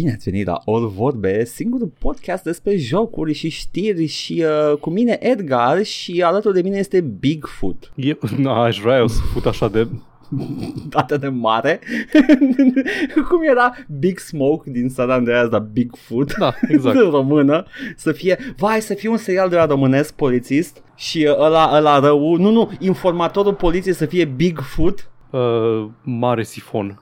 Bine 0.00 0.12
ați 0.12 0.30
venit 0.30 0.46
la 0.46 0.62
All 0.64 0.88
Vorbe, 0.88 1.44
singurul 1.44 1.92
podcast 1.98 2.42
despre 2.42 2.76
jocuri 2.76 3.32
și 3.32 3.48
știri 3.48 4.06
și 4.06 4.44
uh, 4.44 4.76
cu 4.76 4.90
mine 4.90 5.18
Edgar 5.20 5.82
și 5.82 6.22
alături 6.22 6.54
de 6.54 6.62
mine 6.62 6.78
este 6.78 7.00
Bigfoot. 7.00 7.92
Eu, 7.94 8.18
na, 8.36 8.62
aș 8.62 8.78
vrea 8.78 8.96
eu 8.96 9.06
să 9.06 9.20
fut 9.32 9.46
așa 9.46 9.68
de... 9.68 9.88
Atât 10.92 11.20
de 11.20 11.28
mare. 11.28 11.80
Cum 13.28 13.42
era 13.42 13.72
Big 13.98 14.18
Smoke 14.18 14.70
din 14.70 14.88
San 14.88 15.10
Andreas, 15.10 15.48
dar 15.48 15.60
Bigfoot. 15.60 16.36
Da, 16.38 16.54
exact. 16.68 16.96
în 17.04 17.10
română. 17.10 17.64
Să 17.96 18.12
fie, 18.12 18.54
vai, 18.56 18.80
să 18.80 18.94
fie 18.94 19.08
un 19.08 19.16
serial 19.16 19.48
de 19.48 19.56
la 19.56 19.66
românesc 19.66 20.14
polițist 20.14 20.82
și 20.96 21.26
uh, 21.28 21.38
ăla, 21.38 21.70
ăla 21.76 21.98
rău, 21.98 22.36
nu, 22.36 22.50
nu, 22.50 22.70
informatorul 22.78 23.54
poliției 23.54 23.94
să 23.94 24.06
fie 24.06 24.24
Bigfoot 24.24 25.10
Uh, 25.30 25.88
mare 26.02 26.42
sifon. 26.42 27.00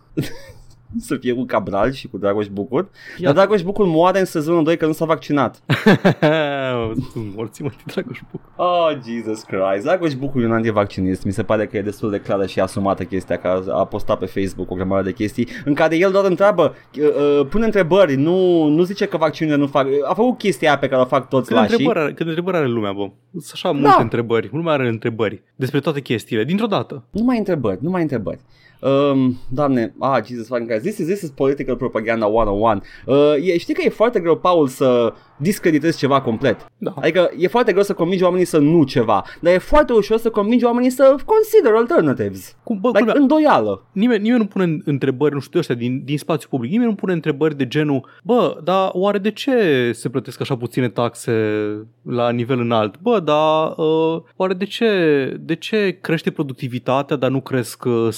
Să 0.99 1.17
fie 1.17 1.33
cu 1.35 1.45
Cabral 1.45 1.93
și 1.93 2.09
cu 2.09 2.19
Dragoș 2.19 2.47
Bucur. 2.47 2.89
Ia. 3.19 3.25
Dar 3.25 3.35
Dragoș 3.35 3.63
Bucur 3.63 3.87
moare 3.87 4.19
în 4.19 4.25
sezonul 4.25 4.65
2 4.65 4.77
că 4.77 4.87
nu 4.87 4.93
s-a 4.93 5.05
vaccinat. 5.05 5.63
Sunt 7.13 7.27
morții, 7.37 7.65
mă, 7.65 7.71
Dragoș 7.87 8.21
Buc. 8.31 8.41
Oh, 8.57 8.89
Jesus 9.07 9.43
Christ. 9.43 9.83
Dragoș 9.85 10.15
Bucur 10.15 10.43
e 10.43 10.47
un 10.47 10.53
antivaccinist. 10.53 11.25
Mi 11.25 11.33
se 11.33 11.43
pare 11.43 11.67
că 11.67 11.77
e 11.77 11.83
destul 11.83 12.11
de 12.11 12.19
clară 12.21 12.47
și 12.47 12.61
asumată 12.61 13.05
chestia 13.05 13.37
că 13.37 13.49
a, 13.69 13.79
a 13.79 13.85
postat 13.85 14.19
pe 14.19 14.27
Facebook 14.27 14.71
o 14.71 14.75
grămadă 14.75 15.03
de 15.03 15.13
chestii 15.13 15.49
în 15.65 15.75
care 15.75 15.97
el 15.97 16.11
doar 16.11 16.25
întreabă, 16.25 16.75
uh, 16.99 17.05
uh, 17.41 17.47
pune 17.47 17.65
întrebări, 17.65 18.15
nu, 18.17 18.67
nu 18.69 18.83
zice 18.83 19.07
că 19.07 19.17
vaccinurile 19.17 19.61
nu 19.63 19.67
fac. 19.69 19.87
A 20.09 20.15
făcut 20.15 20.39
chestia 20.39 20.69
aia 20.69 20.79
pe 20.79 20.89
care 20.89 21.01
o 21.03 21.05
fac 21.05 21.29
toți 21.29 21.49
Câte 21.49 21.61
lașii. 21.61 21.73
întrebări, 21.75 21.99
are, 21.99 22.13
câte 22.13 22.29
întrebări 22.29 22.57
are 22.57 22.67
lumea, 22.67 22.93
bă? 22.93 23.11
Sunt 23.31 23.51
așa 23.53 23.71
multe 23.71 23.89
Da. 23.97 24.03
întrebări. 24.03 24.49
Lumea 24.53 24.73
are 24.73 24.89
întrebări 24.89 25.43
despre 25.57 25.81
toate 25.81 26.01
chestiile, 26.01 26.45
dintr-o 26.45 26.67
dată. 26.67 27.05
Nu 27.11 27.23
mai 27.25 27.39
întrebări, 27.39 27.79
nu 27.81 27.91
mai 27.91 28.03
întrebări. 28.03 28.41
Um, 28.81 29.39
doamne, 29.49 29.95
ah, 29.99 30.21
Jesus 30.27 30.47
fucking 30.47 30.69
Christ, 30.69 30.85
this 30.85 30.99
is, 30.99 31.07
this 31.07 31.23
is 31.23 31.31
political 31.31 31.77
propaganda 31.77 32.27
101. 32.27 32.83
Uh, 33.07 33.35
e, 33.43 33.59
știi 33.59 33.75
că 33.75 33.83
e 33.85 33.89
foarte 33.89 34.21
greu, 34.21 34.37
Paul, 34.37 34.67
să 34.67 35.13
discreditezi 35.37 35.99
ceva 35.99 36.21
complet. 36.21 36.67
Da. 36.79 36.95
Adică 37.01 37.31
e 37.39 37.49
foarte 37.49 37.73
greu 37.73 37.83
să 37.85 37.93
convingi 37.93 38.25
oamenii 38.25 38.45
să 38.45 38.59
nu 38.59 38.85
ceva, 38.85 39.25
dar 39.41 39.53
e 39.53 39.59
foarte 39.59 39.93
ușor 39.93 40.19
să 40.19 40.31
convingi 40.31 40.65
oamenii 40.65 40.91
să 40.91 41.17
consider 41.25 41.73
alternatives. 41.75 42.57
Cum, 42.63 42.79
bă, 42.81 42.89
Like, 42.89 42.99
culmea, 43.01 43.21
îndoială. 43.21 43.87
nimeni, 43.93 44.23
nimeni 44.23 44.41
nu 44.43 44.47
pune 44.49 44.79
întrebări, 44.85 45.35
nu 45.35 45.41
știu 45.41 45.59
ăștia, 45.59 45.75
din, 45.75 46.03
din 46.05 46.19
spațiu 46.19 46.49
public, 46.51 46.71
nimeni 46.71 46.91
nu 46.91 46.97
pune 46.97 47.13
întrebări 47.13 47.57
de 47.57 47.67
genul, 47.67 48.07
bă, 48.25 48.61
dar 48.65 48.91
oare 48.93 49.19
de 49.19 49.31
ce 49.31 49.91
se 49.95 50.09
plătesc 50.09 50.41
așa 50.41 50.57
puține 50.57 50.89
taxe 50.89 51.33
la 52.03 52.31
nivel 52.31 52.61
înalt? 52.61 52.99
Bă, 53.01 53.21
dar 53.21 53.75
uh, 53.77 54.23
oare 54.37 54.55
de 54.55 54.65
ce, 54.65 54.89
de 55.41 55.55
ce 55.55 55.99
crește 56.01 56.31
productivitatea, 56.31 57.17
dar 57.17 57.31
nu 57.31 57.41
cresc 57.41 57.85
uh, 57.85 58.09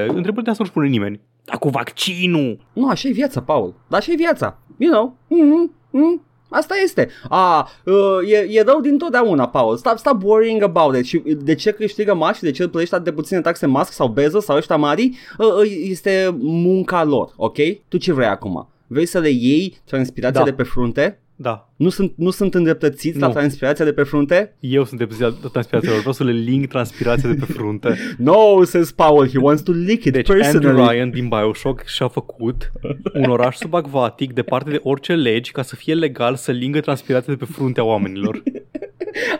salariile? 0.00 0.16
Întrebări 0.16 0.44
de 0.44 0.50
asta 0.50 0.62
nu-și 0.62 0.74
pune 0.74 0.88
nimeni. 0.88 1.20
Dar 1.44 1.58
cu 1.58 1.68
vaccinul! 1.68 2.58
Nu, 2.72 2.88
așa 2.88 3.08
e 3.08 3.12
viața, 3.12 3.40
Paul. 3.40 3.74
Dar 3.88 4.00
așa 4.00 4.12
e 4.12 4.16
viața. 4.16 4.58
You 4.76 4.92
know. 4.92 5.16
Mm-hmm. 5.26 5.70
Mm-hmm. 5.88 6.28
Asta 6.48 6.74
este. 6.82 7.08
A, 7.28 7.68
uh, 7.84 8.30
e, 8.30 8.46
e 8.50 8.62
rău 8.62 8.80
din 8.80 8.98
totdeauna, 8.98 9.48
Paul. 9.48 9.76
Stop, 9.76 9.98
stop 9.98 10.22
worrying 10.22 10.62
about 10.62 10.96
it. 10.96 11.04
Și 11.04 11.18
de 11.18 11.54
ce 11.54 11.70
câștigă 11.70 12.14
mari 12.14 12.36
și 12.36 12.42
de 12.42 12.50
ce 12.50 12.68
plătești 12.68 12.94
atât 12.94 13.06
de 13.06 13.12
puține 13.12 13.40
taxe 13.40 13.66
Musk 13.66 13.92
sau 13.92 14.08
Bezos 14.08 14.44
sau 14.44 14.56
ăștia 14.56 14.76
mari, 14.76 15.10
uh, 15.38 15.46
uh, 15.46 15.72
este 15.88 16.36
munca 16.38 17.04
lor, 17.04 17.32
ok? 17.36 17.56
Tu 17.88 17.96
ce 17.96 18.12
vrei 18.12 18.26
acum? 18.26 18.68
Vrei 18.86 19.06
să 19.06 19.18
le 19.18 19.28
iei 19.28 19.80
transpirația 19.84 20.40
Da. 20.40 20.46
de 20.46 20.52
pe 20.52 20.62
frunte? 20.62 21.20
Da, 21.42 21.68
Nu 21.76 21.88
sunt, 21.88 22.12
nu 22.16 22.30
sunt 22.30 22.54
îndreptățiți 22.54 23.18
la 23.18 23.26
Nu. 23.26 23.32
transpirația 23.32 23.84
de 23.84 23.92
pe 23.92 24.02
frunte? 24.02 24.56
eu 24.60 24.84
sunt 24.84 24.98
de 25.00 25.06
transpirația 25.52 25.90
lor, 25.90 25.98
vreau 25.98 26.12
să 26.12 26.24
le 26.24 26.32
link 26.32 26.66
transpirația 26.66 27.28
de 27.28 27.34
pe 27.46 27.52
frunte. 27.52 27.96
No, 28.18 28.64
says 28.64 28.90
Paul, 28.92 29.28
he 29.28 29.38
wants 29.38 29.62
to 29.62 29.72
lick 29.72 30.04
it 30.04 30.12
Deci 30.12 30.26
personally. 30.26 30.66
Andrew 30.68 30.88
Ryan 30.88 31.10
din 31.10 31.28
Bioshock 31.28 31.84
și-a 31.86 32.08
făcut 32.08 32.70
un 33.14 33.30
oraș 33.30 33.56
subacvatic 33.56 34.32
departe 34.32 34.70
de 34.70 34.80
orice 34.82 35.14
legi 35.14 35.50
ca 35.52 35.62
să 35.62 35.76
fie 35.76 35.94
legal 35.94 36.34
să 36.34 36.52
lingă 36.52 36.80
transpirația 36.80 37.32
de 37.32 37.44
pe 37.44 37.52
fruntea 37.52 37.84
oamenilor. 37.84 38.42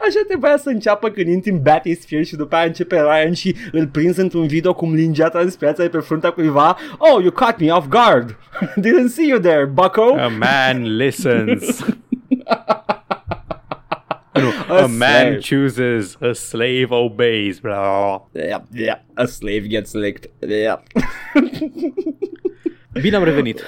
Așa 0.00 0.20
trebuia 0.26 0.56
să 0.56 0.68
înceapă 0.68 1.08
când 1.08 1.26
intri 1.28 1.50
în 1.50 1.62
Bathysphere 1.62 2.22
și 2.22 2.36
după 2.36 2.54
aia 2.56 2.66
începe 2.66 3.00
Ryan 3.00 3.32
și 3.32 3.56
îl 3.72 3.86
prinzi 3.86 4.20
într-un 4.20 4.46
video 4.46 4.74
cum 4.74 4.94
lingea 4.94 5.28
transpirația 5.28 5.84
de 5.84 5.90
pe 5.90 5.98
fruntea 5.98 6.30
cuiva. 6.30 6.76
Oh, 6.98 7.22
you 7.22 7.30
caught 7.30 7.58
me 7.60 7.70
off 7.72 7.86
guard. 7.88 8.36
Didn't 8.84 9.08
see 9.08 9.28
you 9.28 9.38
there, 9.38 9.64
bucko. 9.64 10.14
A 10.18 10.28
man 10.28 10.96
listens. 10.96 11.78
nu, 14.32 14.48
A 14.68 14.76
a, 14.82 14.86
man 14.86 14.88
slave. 14.98 15.38
chooses, 15.50 16.16
a 16.20 16.32
slave 16.32 16.86
obeys. 16.88 17.58
Blah. 17.58 18.16
Yeah, 18.32 18.60
yeah. 18.74 18.98
A 19.14 19.24
slave 19.24 19.66
gets 19.68 19.92
licked. 19.92 20.30
Yeah. 20.48 20.78
Bine 23.00 23.16
am 23.16 23.24
revenit. 23.24 23.62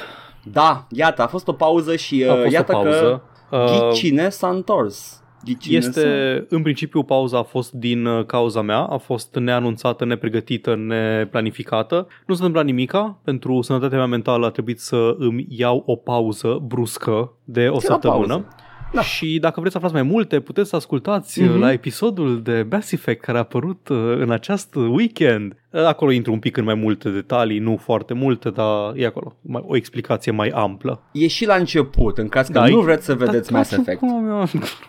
Da, 0.53 0.87
iată, 0.91 1.23
a 1.23 1.27
fost 1.27 1.49
o 1.49 1.53
pauză 1.53 1.97
și 1.97 2.25
A 2.29 2.33
uh, 2.33 2.41
fost 2.41 2.53
iată 2.53 2.77
o 2.77 2.83
pauză. 2.83 2.99
că 2.99 3.57
Uh, 3.57 3.89
Ghicine 3.91 4.29
s-a 4.29 4.49
întors. 4.49 5.22
Ghicine 5.45 5.81
s-a... 5.81 5.89
Este, 5.89 6.47
în 6.49 6.63
principiu, 6.63 7.03
pauza 7.03 7.39
a 7.39 7.43
fost 7.43 7.73
din 7.73 8.07
uh, 8.07 8.25
cauza 8.27 8.63
mea, 8.63 8.79
a 8.79 8.97
fost 8.97 9.35
neanunțată, 9.35 10.05
nepregătită, 10.05 10.75
neplanificată. 10.77 12.07
Nu 12.27 12.35
s-a 12.35 12.45
întâmplat 12.45 12.65
nimica, 12.65 13.19
pentru 13.25 13.63
sănătatea 13.63 13.99
mea 13.99 14.07
mentală 14.07 14.47
a 14.47 14.51
trebuit 14.51 14.81
să 14.81 15.15
îmi 15.19 15.47
iau 15.49 15.83
o 15.87 15.97
pauză 15.97 16.59
bruscă 16.67 17.33
de 17.45 17.61
o 17.69 17.79
Ți-ai 17.79 17.89
luat 17.89 18.03
săptămână. 18.03 18.27
pauză. 18.35 18.57
Da. 18.93 19.03
Și 19.03 19.39
dacă 19.41 19.55
vreți 19.61 19.73
să 19.73 19.77
aflați 19.85 19.95
mai 20.05 20.13
multe, 20.13 20.41
puteți 20.41 20.69
să 20.69 20.77
ascultați 20.77 21.43
Mhm. 21.43 21.55
mm-hmm. 21.55 21.59
la 21.59 21.73
episodul 21.73 22.43
de 22.43 22.67
Mass 22.71 22.93
Effect 22.93 23.23
care 23.25 23.37
a 23.39 23.41
apărut 23.41 23.89
uh, 23.89 23.97
în 24.19 24.31
acest 24.31 24.75
weekend. 24.75 25.53
Uh, 25.71 25.85
Acolo 25.85 26.11
intru 26.11 26.33
un 26.33 26.39
pic 26.39 26.57
în 26.57 26.65
mai 26.65 26.75
multe 26.75 27.09
detalii, 27.11 27.59
nu 27.59 27.77
foarte 27.77 28.15
multe, 28.15 28.51
dar 28.51 28.93
e 28.97 29.07
acolo 29.07 29.37
mai- 29.41 29.65
o 29.67 29.77
explicație 29.77 30.33
mai 30.33 30.49
amplă. 30.49 31.03
E 31.13 31.27
și 31.27 31.47
la 31.47 31.55
început, 31.55 32.19
în 32.19 32.29
caz 32.29 32.47
că 32.47 32.53
Da, 32.53 32.67
nu 32.67 32.79
e- 32.81 32.83
vreți 32.83 33.05
să 33.05 33.15
vedeți 33.15 33.51
Dar 33.51 33.59
Mass 33.59 33.71
ca 33.71 33.75
și 33.77 33.81
Effect. 33.83 33.99
cum 33.99 34.31
am- 34.31 34.49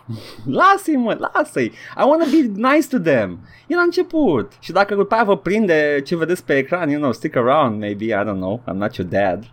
Lasă-i 0.60 0.96
mă, 0.96 1.30
lasă-i. 1.34 1.66
I 1.98 2.04
wanna 2.10 2.26
be 2.32 2.52
nice 2.76 2.88
to 2.90 2.98
them. 3.00 3.40
E 3.68 3.76
la 3.76 3.82
început. 3.82 4.52
Și 4.60 4.72
dacă 4.72 4.96
după 4.96 5.14
aia 5.14 5.24
vă 5.24 5.38
prinde 5.38 6.02
ce 6.06 6.18
vedeți 6.18 6.46
pe 6.46 6.58
ecran, 6.58 6.90
you 6.90 7.00
know, 7.00 7.12
stick 7.12 7.36
around, 7.36 7.80
maybe, 7.80 8.06
I 8.06 8.22
don't 8.24 8.36
know, 8.36 8.62
I'm 8.70 8.76
not 8.78 8.96
your 8.96 9.10
dad. 9.10 9.44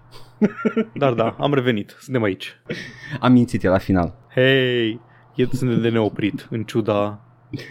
Dar 0.94 1.12
da, 1.12 1.36
am 1.38 1.54
revenit, 1.54 1.96
suntem 2.00 2.22
aici. 2.22 2.56
Am 3.20 3.32
mințit 3.32 3.64
el 3.64 3.70
la 3.70 3.78
final. 3.78 4.14
Hei, 4.34 5.00
e 5.36 5.46
suntem 5.52 5.80
de 5.80 5.88
neoprit 5.88 6.46
în 6.50 6.62
ciuda, 6.62 7.20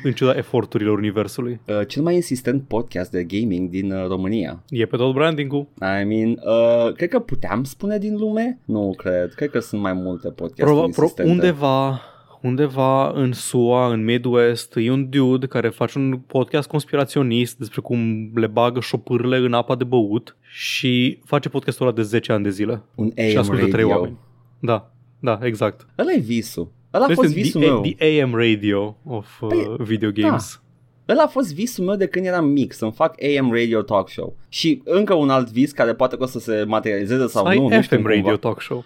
în 0.04 0.12
ciuda 0.12 0.38
eforturilor 0.38 0.98
universului. 0.98 1.62
Uh, 1.68 1.88
cel 1.88 2.02
mai 2.04 2.16
insistent 2.16 2.68
podcast 2.68 3.12
de 3.12 3.24
gaming 3.24 3.70
din 3.70 3.92
uh, 3.92 4.08
România. 4.08 4.64
E 4.70 4.86
pe 4.86 4.98
tot 4.98 5.14
branding-ul. 5.14 5.68
I 5.80 6.04
mean, 6.04 6.30
uh, 6.30 6.94
cred 6.94 7.10
că 7.10 7.20
puteam 7.20 7.64
spune 7.64 7.98
din 7.98 8.18
lume? 8.18 8.60
Nu 8.66 8.94
cred, 8.98 9.34
cred 9.34 9.50
că 9.50 9.60
sunt 9.60 9.82
mai 9.82 9.94
multe 9.94 10.30
podcasturi 10.30 10.66
Pro, 10.66 10.76
pro, 10.76 10.86
insistente. 10.86 11.32
undeva, 11.32 12.02
undeva 12.42 13.10
în 13.12 13.32
SUA, 13.34 13.92
în 13.92 14.04
Midwest, 14.04 14.76
e 14.76 14.92
un 14.92 15.10
dude 15.10 15.46
care 15.48 15.70
face 15.70 15.98
un 16.00 16.18
podcast 16.28 16.68
conspiraționist 16.68 17.58
despre 17.58 17.82
cum 17.82 18.32
le 18.36 18.48
bagă 18.48 18.80
șopârle 18.80 19.38
în 19.38 19.54
apa 19.54 19.76
de 19.76 19.84
băut 19.84 20.38
și 20.52 21.20
face 21.26 21.50
podcastul 21.50 21.86
ăla 21.86 21.96
de 21.96 22.02
10 22.02 22.32
ani 22.32 22.44
de 22.44 22.50
zile. 22.50 22.82
Un 22.96 23.12
și 23.16 23.32
AM 23.36 23.38
ascultă 23.38 23.68
trei 23.68 23.84
radio. 23.84 23.96
oameni. 23.98 24.18
Da, 24.60 24.92
da, 25.20 25.40
exact. 25.42 25.88
Ăla 25.98 26.12
e 26.12 26.20
visul. 26.20 26.72
Ăla 26.94 27.06
a 27.06 27.10
Este 27.10 27.22
fost 27.22 27.34
visul 27.36 27.62
the, 27.62 27.70
meu. 27.70 27.82
the 27.82 28.22
AM 28.22 28.34
radio 28.36 28.98
of 29.06 29.42
uh, 29.42 29.48
Păi, 29.50 29.86
video 29.86 30.12
games. 30.12 30.62
Ăla 31.10 31.24
a 31.24 31.28
fost 31.28 31.54
visul 31.54 31.86
meu 31.86 31.96
de 31.96 32.08
când 32.08 32.26
eram 32.26 32.46
mic, 32.46 32.74
să-mi 32.74 32.92
fac 32.92 33.16
AM 33.24 33.52
radio 33.52 33.82
talk 33.82 34.10
show. 34.10 34.36
Și 34.50 34.82
încă 34.86 35.14
un 35.14 35.30
alt 35.30 35.50
vis 35.52 35.72
care 35.72 35.94
poate 35.94 36.18
că 36.18 36.24
o 36.24 36.26
să 36.26 36.40
se 36.40 36.64
materializeze 36.68 37.28
sau 37.28 37.44
Să 37.44 37.50
ai 37.50 37.58
nu, 37.58 37.68
nu 37.68 37.82
știu 37.82 37.98
FM 37.98 38.04
cumva. 38.04 38.16
radio 38.16 38.36
talk 38.38 38.62
show. 38.62 38.84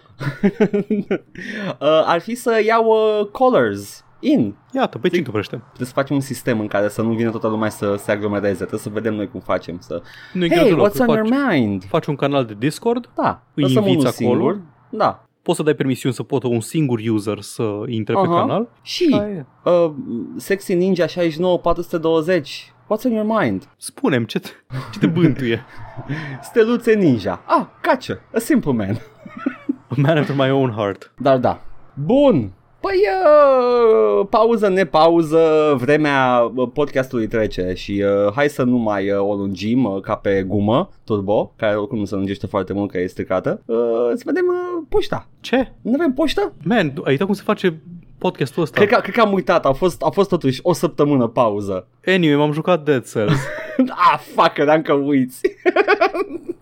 uh, 0.98 2.02
ar 2.06 2.20
fi 2.20 2.34
să 2.34 2.60
iau 2.66 2.84
uh, 2.86 3.26
callers 3.32 4.04
in. 4.20 4.54
Iată, 4.72 4.98
pe 4.98 5.08
cine 5.08 5.22
Trebuie 5.22 5.42
Trebuie 5.42 5.86
să 5.86 5.92
facem 5.92 6.16
un 6.16 6.22
sistem 6.22 6.60
în 6.60 6.66
care 6.66 6.88
să 6.88 7.02
nu 7.02 7.12
vină 7.12 7.30
toată 7.30 7.46
lumea 7.48 7.68
să 7.68 7.94
se 7.98 8.10
aglomereze. 8.12 8.54
Trebuie 8.56 8.80
să 8.80 8.88
vedem 8.88 9.14
noi 9.14 9.28
cum 9.30 9.40
facem. 9.40 9.78
Să... 9.80 10.02
Nu 10.32 10.44
e 10.44 10.48
Hey, 10.48 10.56
greu 10.58 10.68
deloc. 10.68 10.88
what's 10.90 10.98
on 11.00 11.06
faci, 11.06 11.16
your 11.28 11.48
mind? 11.52 11.84
faci 11.84 12.06
un 12.06 12.16
canal 12.16 12.44
de 12.44 12.54
Discord, 12.58 13.10
Da, 13.16 13.42
Îi 13.54 13.62
lăsăm 13.62 13.86
inviți 13.86 13.96
unul 14.22 14.34
acolo? 14.34 14.50
singur. 14.50 14.60
Da. 14.90 15.26
Poți 15.44 15.56
să 15.56 15.62
dai 15.62 15.74
permisiuni 15.74 16.14
să 16.14 16.22
poată 16.22 16.46
un 16.46 16.60
singur 16.60 16.98
user 17.10 17.40
să 17.40 17.82
intre 17.86 18.14
pe 18.14 18.20
Aha. 18.20 18.40
canal. 18.40 18.68
Și 18.82 19.16
Aia 19.20 19.28
e. 19.28 19.46
uh, 19.70 19.92
Sexy 20.36 20.74
Ninja 20.74 21.06
69 21.06 21.58
420. 21.58 22.72
What's 22.84 23.04
on 23.04 23.12
your 23.12 23.40
mind? 23.40 23.68
Spune-mi, 23.76 24.26
ce 24.26 24.38
te, 24.38 24.48
ce 24.92 24.98
te 24.98 25.06
bântuie? 25.06 25.64
Steluțe 26.42 26.94
Ninja. 26.94 27.42
Ah, 27.46 27.66
gotcha. 27.82 28.18
A 28.34 28.38
simple 28.38 28.72
man. 28.72 28.98
A 29.88 29.94
man 29.96 30.18
after 30.18 30.36
my 30.36 30.50
own 30.50 30.70
heart. 30.70 31.12
Dar 31.18 31.38
da. 31.38 31.60
Bun. 31.94 32.52
Păi, 32.84 33.00
uh, 33.24 34.26
pauză, 34.30 34.68
nepauză, 34.68 35.74
vremea 35.78 36.50
uh, 36.54 36.68
podcastului 36.72 37.26
trece 37.26 37.72
și 37.74 38.04
uh, 38.26 38.32
hai 38.34 38.48
să 38.48 38.62
nu 38.62 38.76
mai 38.76 39.10
uh, 39.10 39.18
o 39.18 39.34
lungim 39.34 39.84
uh, 39.84 40.00
ca 40.00 40.14
pe 40.14 40.44
gumă 40.46 40.90
turbo, 41.04 41.52
care 41.56 41.76
oricum 41.76 41.98
nu 41.98 42.04
se 42.04 42.14
lungește 42.14 42.46
foarte 42.46 42.72
mult 42.72 42.90
că 42.90 42.98
e 42.98 43.06
stricată. 43.06 43.62
Uh, 43.66 43.76
să 44.14 44.22
vedem 44.24 44.44
uh, 44.48 44.86
poșta. 44.88 45.28
Ce? 45.40 45.72
Nu 45.82 45.92
avem 45.94 46.12
poștă? 46.12 46.52
Man, 46.64 46.92
ai 47.04 47.10
uitat 47.10 47.26
cum 47.26 47.34
se 47.34 47.42
face 47.44 47.80
podcastul 48.18 48.62
ăsta? 48.62 48.76
Cred 48.76 48.88
că, 48.88 49.00
cred 49.00 49.14
că 49.14 49.20
am 49.20 49.32
uitat, 49.32 49.66
a 49.66 49.72
fost, 49.72 50.02
a 50.02 50.10
fost 50.10 50.28
totuși 50.28 50.60
o 50.62 50.72
săptămână 50.72 51.26
pauză. 51.26 51.88
Anyway, 52.06 52.36
m-am 52.36 52.52
jucat 52.52 52.84
Dead 52.84 53.10
Cells. 53.10 53.38
ah, 54.12 54.18
fuck, 54.18 54.52
credeam 54.52 54.82
că 54.82 54.92
uiți. 54.92 55.40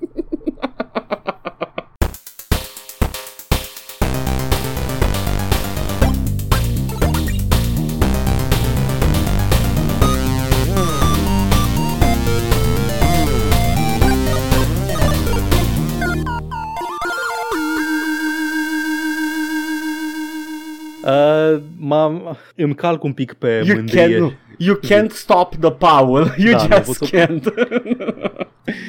Uh, 21.05 21.61
m-am, 21.79 22.37
îmi 22.57 22.75
calc 22.75 23.03
un 23.05 23.13
pic 23.13 23.33
pe 23.33 23.63
You 23.67 23.77
mândrie. 23.77 24.19
can't, 24.19 24.33
you 24.59 24.77
can't 24.77 25.11
stop 25.11 25.55
the 25.61 25.71
Paul. 25.71 26.35
You 26.37 26.53
Da, 26.53 26.67
n-am 26.67 26.83
just 26.85 26.99
putut. 26.99 27.19
can't. 27.19 27.45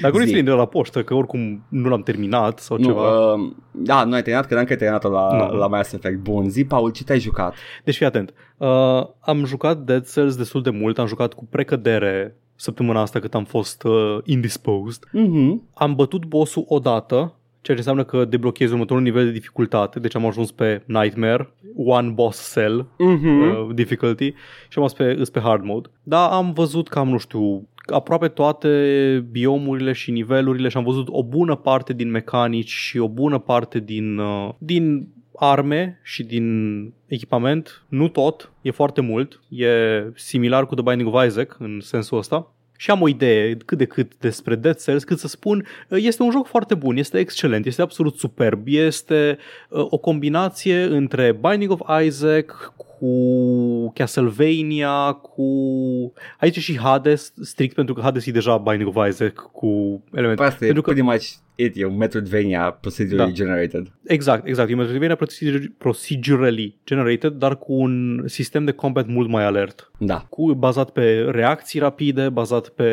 Dacă 0.02 0.18
nu 0.18 0.24
Zi. 0.24 0.34
ți 0.34 0.42
de 0.42 0.52
la 0.52 0.66
poștă, 0.66 1.04
că 1.04 1.14
oricum 1.14 1.64
nu 1.70 1.90
l-am 1.90 2.02
terminat 2.04 2.60
sau 2.60 2.78
Nu, 2.78 2.84
ceva. 2.84 3.34
uh, 3.34 3.52
da, 3.72 4.04
nu 4.04 4.14
ai 4.14 4.22
terminat, 4.22 4.46
credeam 4.46 4.66
că 4.66 4.72
ai 4.72 4.78
terminat 4.78 5.04
la, 5.04 5.48
Nu. 5.52 5.58
la 5.58 5.68
Mass 5.68 5.94
Effect. 5.94 6.18
Bun, 6.20 6.50
zi, 6.50 6.66
Paul, 6.66 6.92
ce 6.92 7.04
te-ai 7.04 7.20
jucat? 7.20 7.56
Deci 7.84 7.96
fii 7.96 8.06
atent. 8.06 8.34
Uh, 8.58 8.68
am 9.20 9.46
jucat 9.46 9.78
Dead 9.78 10.12
Cells 10.12 10.36
destul 10.36 10.62
de 10.62 10.70
mult, 10.70 11.00
am 11.00 11.08
jucat 11.08 11.34
cu 11.34 11.46
precădere 11.46 12.36
săptămâna 12.56 13.02
asta 13.02 13.20
cât 13.20 13.34
am 13.36 13.44
fost 13.46 13.84
uh, 13.84 14.18
indisposed. 14.24 15.04
Mhm. 15.12 15.62
Am 15.74 15.96
bătut 15.96 16.26
bossul 16.26 16.66
odată, 16.68 17.34
ceea 17.64 17.78
ce 17.78 17.84
înseamnă 17.90 18.04
că 18.04 18.26
deblochezi 18.26 18.72
următorul 18.72 19.04
nivel 19.04 19.26
de 19.26 19.32
dificultate, 19.32 20.00
deci 20.00 20.16
am 20.16 20.26
ajuns 20.26 20.52
pe 20.52 20.84
Nightmare, 20.86 21.54
One 21.76 22.10
Boss 22.10 22.54
Cell 22.54 22.88
Mhm. 22.98 23.40
uh, 23.42 23.70
difficulty 23.74 24.34
și 24.70 24.78
am 24.78 24.84
ajuns 24.84 24.94
pe, 24.94 25.16
îs 25.20 25.30
pe 25.30 25.40
hard 25.40 25.64
mode. 25.64 25.90
Dar 26.04 26.32
am 26.32 26.54
văzut 26.54 26.88
cam, 26.88 27.10
nu 27.10 27.18
știu, 27.18 27.68
aproape 27.94 28.28
toate 28.28 29.26
biomurile 29.32 29.92
și 29.92 30.12
nivelurile 30.12 30.68
și 30.70 30.78
am 30.78 30.84
văzut 30.84 31.08
o 31.10 31.24
bună 31.24 31.56
parte 31.56 31.94
din 31.94 32.12
mecanici 32.12 32.70
și 32.70 32.98
o 32.98 33.08
bună 33.08 33.40
parte 33.40 33.80
din, 33.80 34.18
uh, 34.18 34.50
din 34.58 35.08
arme 35.36 36.00
și 36.04 36.24
din 36.24 36.48
echipament, 37.08 37.84
nu 37.88 38.08
tot, 38.08 38.52
e 38.62 38.72
foarte 38.72 39.02
mult, 39.02 39.42
e 39.50 39.68
similar 40.16 40.66
cu 40.66 40.76
The 40.76 40.84
Binding 40.84 41.14
of 41.14 41.26
Isaac 41.26 41.56
în 41.60 41.80
sensul 41.82 42.18
ăsta. 42.18 42.52
Și 42.78 42.92
am 42.92 43.02
o 43.02 43.08
idee 43.08 43.58
cât 43.66 43.78
de 43.78 43.86
cât 43.86 44.12
despre 44.20 44.56
Dead 44.56 44.84
Cells, 44.84 45.04
cât 45.04 45.20
să 45.20 45.28
spun, 45.28 45.66
este 45.90 46.24
un 46.24 46.32
joc 46.32 46.48
foarte 46.48 46.76
bun, 46.76 46.98
este 46.98 47.20
excelent, 47.20 47.66
este 47.66 47.82
absolut 47.82 48.18
superb, 48.18 48.62
este 48.66 49.38
uh, 49.70 49.86
o 49.90 49.98
combinație 49.98 50.84
între 50.84 51.40
Binding 51.42 51.72
of 51.72 52.04
Isaac 52.04 52.74
cu 53.04 53.92
Castlevania, 53.94 55.12
cu... 55.12 55.44
Aici 56.40 56.58
e 56.58 56.60
și 56.60 56.80
Hades, 56.80 57.34
strict 57.42 57.76
pentru 57.76 57.94
că 57.94 58.02
Hades 58.02 58.26
e 58.26 58.32
deja 58.32 58.58
Binding 58.58 58.96
of 58.96 59.08
Isaac 59.08 59.50
cu 59.52 60.04
elemente. 60.14 60.36
Păi 60.42 60.46
Asta 60.46 60.64
e 60.64 60.68
pentru 60.68 60.84
că, 60.84 60.92
pretty 60.92 61.08
much 61.10 61.24
it, 61.56 61.78
e 61.78 61.86
un 61.86 61.98
Metroidvania 61.98 62.78
procedurally 62.82 63.32
Da. 63.32 63.36
generated. 63.36 63.92
exact, 64.04 64.48
exact, 64.48 64.70
e 64.70 64.76
Metroidvania 64.76 65.16
procedure- 65.16 65.74
procedurally 65.78 66.78
generated, 66.86 67.32
dar 67.32 67.58
cu 67.58 67.74
un 67.74 68.24
sistem 68.26 68.66
de 68.66 68.72
combat 68.72 69.08
mult 69.08 69.30
mai 69.30 69.46
alert. 69.46 69.92
Da. 70.00 70.26
Cu, 70.30 70.54
bazat 70.54 70.90
pe 70.90 71.28
reacții 71.30 71.80
rapide, 71.80 72.30
bazat 72.30 72.68
pe 72.70 72.90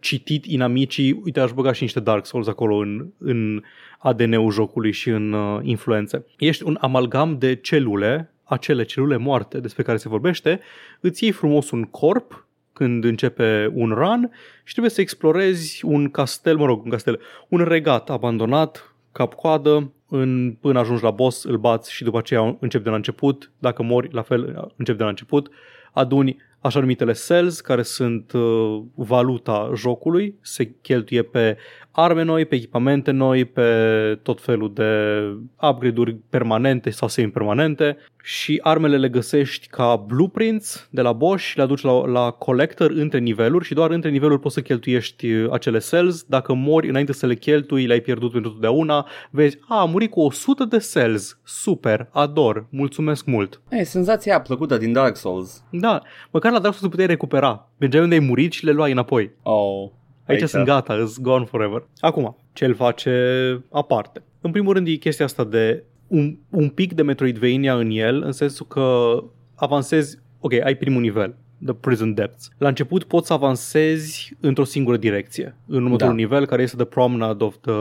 citit 0.00 0.44
inamicii. 0.46 1.20
Uite, 1.24 1.40
aș 1.40 1.52
băga 1.52 1.72
și 1.72 1.82
niște 1.82 2.00
Dark 2.00 2.26
Souls 2.26 2.48
acolo 2.48 2.76
în, 2.76 3.06
în 3.18 3.62
ADN-ul 3.98 4.50
jocului 4.50 4.92
și 4.92 5.08
în 5.08 5.32
uh, 5.32 5.58
influențe. 5.62 6.24
Ești 6.38 6.62
un 6.64 6.76
amalgam 6.80 7.36
de 7.38 7.54
celule, 7.54 8.30
acele 8.46 8.84
celule 8.84 9.16
moarte 9.16 9.60
despre 9.60 9.82
care 9.82 9.96
se 9.96 10.08
vorbește, 10.08 10.60
îți 11.00 11.24
iei 11.24 11.32
frumos 11.32 11.70
un 11.70 11.82
corp 11.82 12.46
când 12.72 13.04
începe 13.04 13.70
un 13.74 13.90
run 13.90 14.30
și 14.64 14.72
trebuie 14.72 14.92
să 14.92 15.00
explorezi 15.00 15.84
un 15.84 16.10
castel, 16.10 16.56
mă 16.56 16.66
rog, 16.66 16.84
un 16.84 16.90
castel, 16.90 17.20
un 17.48 17.64
regat 17.64 18.10
abandonat, 18.10 18.94
cap-coadă, 19.12 19.92
în, 20.08 20.56
până 20.60 20.78
ajungi 20.78 21.02
la 21.02 21.10
boss, 21.10 21.44
îl 21.44 21.56
bați 21.56 21.92
și 21.92 22.04
după 22.04 22.18
aceea 22.18 22.56
începi 22.60 22.84
de 22.84 22.90
la 22.90 22.96
început. 22.96 23.50
Dacă 23.58 23.82
mori, 23.82 24.08
la 24.12 24.22
fel, 24.22 24.72
începi 24.76 24.98
de 24.98 25.02
la 25.02 25.08
început. 25.08 25.50
Aduni 25.92 26.36
așa 26.60 26.80
numitele 26.80 27.12
cells, 27.12 27.60
care 27.60 27.82
sunt 27.82 28.32
uh, 28.32 28.82
valuta 28.94 29.70
jocului, 29.74 30.34
se 30.40 30.74
cheltuie 30.80 31.22
pe 31.22 31.56
arme 31.90 32.22
noi, 32.22 32.44
pe 32.44 32.54
echipamente 32.54 33.10
noi, 33.10 33.44
pe 33.44 34.18
tot 34.22 34.40
felul 34.40 34.72
de 34.72 35.20
upgrade-uri 35.60 36.14
permanente 36.30 36.90
sau 36.90 37.08
semi-permanente 37.08 37.96
și 38.26 38.60
armele 38.62 38.96
le 38.96 39.08
găsești 39.08 39.66
ca 39.66 39.96
blueprints 39.96 40.88
de 40.90 41.00
la 41.00 41.12
boss 41.12 41.42
și 41.42 41.56
le 41.56 41.62
aduci 41.62 41.80
la, 41.80 42.06
la 42.06 42.30
collector 42.30 42.90
între 42.90 43.18
niveluri 43.18 43.64
și 43.64 43.74
doar 43.74 43.90
între 43.90 44.10
niveluri 44.10 44.40
poți 44.40 44.54
să 44.54 44.60
cheltuiești 44.60 45.32
uh, 45.32 45.52
acele 45.52 45.78
cells. 45.78 46.22
Dacă 46.22 46.54
mori 46.54 46.88
înainte 46.88 47.12
să 47.12 47.26
le 47.26 47.34
cheltui, 47.34 47.86
le-ai 47.86 48.00
pierdut 48.00 48.32
pentru 48.32 48.50
totdeauna, 48.50 49.08
vezi, 49.30 49.58
a, 49.68 49.80
am 49.80 49.90
murit 49.90 50.10
cu 50.10 50.20
100 50.20 50.64
de 50.64 50.78
cells, 50.92 51.38
super, 51.44 52.08
ador, 52.12 52.66
mulțumesc 52.70 53.24
mult. 53.24 53.60
E, 53.68 53.82
senzația 53.82 54.32
aia 54.32 54.40
plăcută 54.40 54.76
din 54.76 54.92
Dark 54.92 55.16
Souls. 55.16 55.64
Da, 55.70 56.02
măcar 56.30 56.52
la 56.52 56.58
Dark 56.58 56.74
Souls 56.74 56.90
puteai 56.90 57.08
recupera. 57.08 57.70
Mergeai 57.78 58.02
unde 58.02 58.14
ai 58.14 58.20
murit 58.20 58.52
și 58.52 58.64
le 58.64 58.72
luai 58.72 58.92
înapoi. 58.92 59.30
Oh. 59.42 59.88
Aici, 60.26 60.40
Aici 60.40 60.50
sunt 60.50 60.64
gata, 60.64 60.94
îs 60.94 61.20
gone 61.20 61.44
forever. 61.44 61.86
Acum, 62.00 62.36
ce 62.52 62.64
îl 62.64 62.74
face 62.74 63.64
aparte? 63.70 64.22
În 64.40 64.50
primul 64.50 64.72
rând 64.72 64.86
e 64.86 64.94
chestia 64.94 65.24
asta 65.24 65.44
de 65.44 65.84
un, 66.06 66.36
un 66.50 66.68
pic 66.68 66.92
de 66.92 67.02
Metroidvania 67.02 67.74
în 67.74 67.90
el, 67.90 68.22
în 68.22 68.32
sensul 68.32 68.66
că 68.66 69.18
avansezi, 69.54 70.18
ok, 70.40 70.52
ai 70.52 70.76
primul 70.76 71.00
nivel, 71.00 71.36
The 71.66 71.74
Prison 71.74 72.14
Depths. 72.14 72.50
La 72.58 72.68
început 72.68 73.04
poți 73.04 73.26
să 73.26 73.32
avansezi 73.32 74.36
într-o 74.40 74.64
singură 74.64 74.96
direcție, 74.96 75.56
în 75.66 75.82
următorul 75.82 76.14
Da. 76.14 76.20
nivel, 76.20 76.46
care 76.46 76.62
este 76.62 76.76
The 76.76 76.84
Promenade 76.84 77.44
of 77.44 77.54
the, 77.60 77.72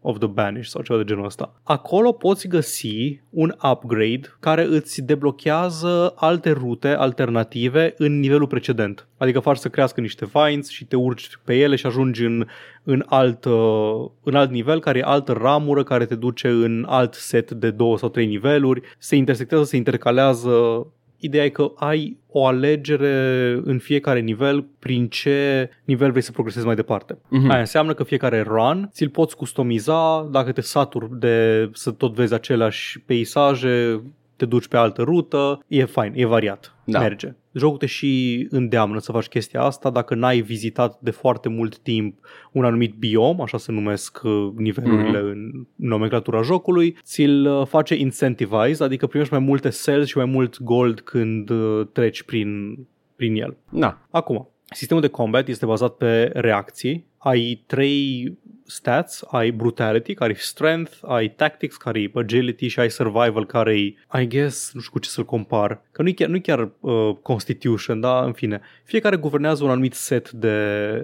of 0.00 0.18
the 0.18 0.28
Banished 0.28 0.70
sau 0.70 0.82
ceva 0.82 0.98
de 0.98 1.04
genul 1.04 1.24
ăsta. 1.24 1.52
Acolo 1.62 2.12
poți 2.12 2.48
găsi 2.48 3.20
un 3.30 3.54
upgrade 3.70 4.36
care 4.40 4.64
îți 4.64 5.02
deblochează 5.02 6.12
alte 6.16 6.50
rute 6.50 6.88
alternative 6.88 7.94
în 7.96 8.18
nivelul 8.18 8.46
precedent. 8.46 9.06
Adică 9.16 9.40
faci 9.40 9.56
să 9.56 9.68
crească 9.68 10.00
niște 10.00 10.26
vines 10.32 10.68
și 10.68 10.84
te 10.84 10.96
urci 10.96 11.38
pe 11.44 11.54
ele 11.54 11.76
și 11.76 11.86
ajungi 11.86 12.24
în, 12.24 12.46
în, 12.82 13.04
alt, 13.06 13.44
uh, 13.44 14.08
în 14.22 14.34
alt 14.34 14.50
nivel, 14.50 14.80
care 14.80 14.98
e 14.98 15.02
altă 15.04 15.32
ramură 15.32 15.82
care 15.82 16.04
te 16.04 16.14
duce 16.14 16.48
în 16.48 16.84
alt 16.88 17.14
set 17.14 17.50
de 17.50 17.70
două 17.70 17.98
sau 17.98 18.08
trei 18.08 18.26
niveluri. 18.26 18.80
Se 18.98 19.16
intersectează, 19.16 19.64
se 19.64 19.76
intercalează 19.76 20.86
Ideea 21.20 21.44
e 21.44 21.48
că 21.48 21.72
ai 21.76 22.18
o 22.28 22.46
alegere 22.46 23.60
în 23.64 23.78
fiecare 23.78 24.20
nivel 24.20 24.66
prin 24.78 25.08
ce 25.08 25.70
nivel 25.84 26.10
vrei 26.10 26.22
să 26.22 26.32
progresezi 26.32 26.66
mai 26.66 26.74
departe. 26.74 27.18
Mhm. 27.28 27.50
Aia 27.50 27.60
înseamnă 27.60 27.94
că 27.94 28.04
fiecare 28.04 28.42
run 28.42 28.88
ți-l 28.92 29.08
poți 29.08 29.36
customiza 29.36 30.28
dacă 30.30 30.52
te 30.52 30.60
saturi 30.60 31.18
de 31.18 31.68
să 31.72 31.90
tot 31.90 32.14
vezi 32.14 32.34
aceleași 32.34 33.00
peisaje, 33.00 34.02
te 34.40 34.46
duci 34.46 34.68
pe 34.68 34.76
altă 34.76 35.02
rută, 35.02 35.64
e 35.66 35.84
fain, 35.84 36.12
e 36.16 36.24
variat, 36.26 36.74
Da. 36.84 36.98
merge. 37.00 37.34
Jocul 37.52 37.76
te 37.78 37.86
și 37.86 38.46
îndeamnă 38.50 38.98
să 38.98 39.12
faci 39.12 39.26
chestia 39.26 39.62
asta 39.62 39.90
dacă 39.90 40.14
n-ai 40.14 40.40
vizitat 40.40 40.98
de 41.00 41.10
foarte 41.10 41.48
mult 41.48 41.78
timp 41.78 42.18
un 42.52 42.64
anumit 42.64 42.94
biom, 42.94 43.40
așa 43.40 43.58
se 43.58 43.72
numesc 43.72 44.20
uh, 44.22 44.48
nivelurile 44.56 45.18
Mhm. 45.20 45.26
în 45.28 45.66
nomenclatura 45.76 46.42
jocului, 46.42 46.96
ți-l 47.02 47.46
uh, 47.46 47.66
face 47.66 47.94
incentivize, 47.94 48.84
adică 48.84 49.06
primești 49.06 49.32
mai 49.32 49.42
multe 49.42 49.68
cells 49.68 50.06
și 50.06 50.16
mai 50.16 50.26
mult 50.26 50.62
gold 50.62 51.00
când 51.00 51.50
uh, 51.50 51.86
treci 51.92 52.22
prin, 52.22 52.78
prin 53.16 53.34
el. 53.42 53.56
Da. 53.70 53.98
Acum, 54.10 54.48
sistemul 54.74 55.02
de 55.02 55.08
combat 55.08 55.48
este 55.48 55.66
bazat 55.66 55.92
pe 55.96 56.30
reacții. 56.34 57.06
Ai 57.22 57.62
trei 57.66 58.38
stats, 58.70 59.24
ai 59.30 59.50
brutality, 59.50 60.14
care 60.14 60.32
e 60.32 60.36
strength, 60.38 60.92
ai 61.02 61.28
tactics, 61.28 61.76
care 61.76 62.00
e 62.00 62.10
agility 62.14 62.66
și 62.66 62.80
ai 62.80 62.90
survival, 62.90 63.46
care 63.46 63.78
e, 63.78 63.94
I 64.20 64.26
guess, 64.28 64.72
nu 64.72 64.80
știu 64.80 64.92
cu 64.92 64.98
ce 64.98 65.08
să-l 65.08 65.24
compar, 65.24 65.82
că 65.92 66.02
nu 66.02 66.08
e 66.08 66.12
chiar, 66.12 66.28
nu 66.28 66.36
e 66.36 66.40
chiar 66.40 66.70
uh, 66.80 67.16
constitution, 67.22 68.00
dar 68.00 68.24
în 68.24 68.32
fine, 68.32 68.60
fiecare 68.84 69.16
guvernează 69.16 69.64
un 69.64 69.70
anumit 69.70 69.94
set 69.94 70.30
de 70.30 70.56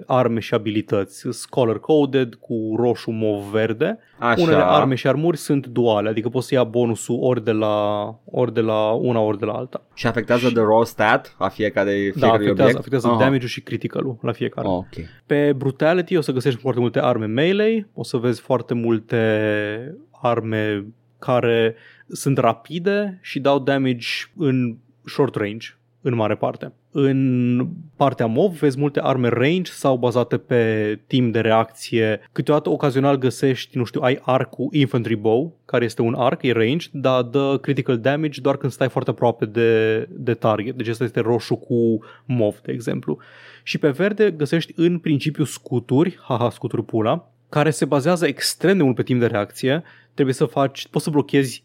arme 0.05 0.39
și 0.39 0.53
abilități, 0.53 1.49
color 1.49 1.79
coded 1.79 2.33
cu 2.33 2.75
roșu, 2.77 3.11
mov, 3.11 3.43
verde. 3.43 3.99
Așa. 4.19 4.41
Unele 4.41 4.61
arme 4.65 4.95
și 4.95 5.07
armuri 5.07 5.37
sunt 5.37 5.67
duale, 5.67 6.09
adică 6.09 6.29
poți 6.29 6.47
să 6.47 6.53
ia 6.53 6.63
bonusul 6.63 7.17
ori 7.21 7.43
de 7.43 7.51
la, 7.51 8.05
ori 8.25 8.53
de 8.53 8.61
la 8.61 8.91
una, 8.91 9.19
ori 9.19 9.37
de 9.39 9.45
la 9.45 9.53
alta. 9.53 9.85
Și 9.93 10.07
afectează 10.07 10.49
the 10.49 10.61
raw 10.61 10.83
stat 10.83 11.35
a 11.37 11.47
fiecare, 11.47 11.91
Da, 11.91 12.11
fiecare 12.11 12.33
afectează, 12.33 12.61
obiect? 12.61 12.77
afectează 12.77 13.07
Aha. 13.07 13.17
damage-ul 13.17 13.49
și 13.49 13.61
criticalul 13.61 14.17
la 14.21 14.31
fiecare. 14.31 14.67
Oh, 14.67 14.73
ok. 14.73 15.05
Pe 15.25 15.53
Brutality 15.57 16.06
o 16.15 16.21
să 16.21 16.31
găsești 16.31 16.59
foarte 16.59 16.79
multe 16.79 16.99
arme 16.99 17.25
melee, 17.25 17.89
o 17.93 18.03
să 18.03 18.17
vezi 18.17 18.41
foarte 18.41 18.73
multe 18.73 19.97
arme 20.11 20.85
care 21.19 21.75
sunt 22.07 22.37
rapide 22.37 23.19
și 23.21 23.39
dau 23.39 23.59
damage 23.59 24.07
în 24.35 24.77
short 25.05 25.35
range, 25.35 25.76
în 26.07 26.15
mare 26.15 26.35
parte. 26.35 26.73
În 26.91 27.67
partea 27.95 28.25
MOV 28.25 28.59
vezi 28.59 28.79
multe 28.79 28.99
arme 29.03 29.27
range 29.27 29.71
sau 29.71 29.97
bazate 29.97 30.37
pe 30.37 30.99
timp 31.07 31.33
de 31.33 31.39
reacție. 31.39 32.19
Câteodată 32.31 32.69
ocazional 32.69 33.17
găsești, 33.17 33.77
nu 33.77 33.83
știu, 33.83 34.01
ai 34.01 34.19
arcul 34.21 34.67
Infantry 34.71 35.15
Bow, 35.15 35.57
care 35.65 35.85
este 35.85 36.01
un 36.01 36.13
arc, 36.13 36.43
e 36.43 36.51
range, 36.51 36.87
dar 36.91 37.21
dă 37.21 37.57
critical 37.61 37.97
damage 37.97 38.41
doar 38.41 38.57
când 38.57 38.71
stai 38.71 38.89
foarte 38.89 39.09
aproape 39.09 39.45
de, 39.45 40.07
de 40.11 40.33
target. 40.33 40.75
Deci 40.75 40.87
asta 40.87 41.03
este 41.03 41.19
roșu 41.19 41.55
cu 41.55 41.99
MOV, 42.25 42.59
de 42.59 42.71
exemplu. 42.71 43.17
Și 43.63 43.77
pe 43.77 43.89
verde 43.89 44.31
găsești 44.31 44.73
în 44.75 44.99
principiu 44.99 45.43
scuturi, 45.43 46.19
haha, 46.21 46.49
scuturi 46.49 46.85
pula, 46.85 47.31
care 47.49 47.69
se 47.69 47.85
bazează 47.85 48.27
extrem 48.27 48.77
de 48.77 48.83
mult 48.83 48.95
pe 48.95 49.03
timp 49.03 49.19
de 49.19 49.25
reacție. 49.25 49.83
Trebuie 50.17 50.35
să 50.35 50.45
faci, 50.45 50.87
poți 50.87 51.03
să 51.03 51.09
blochezi 51.09 51.63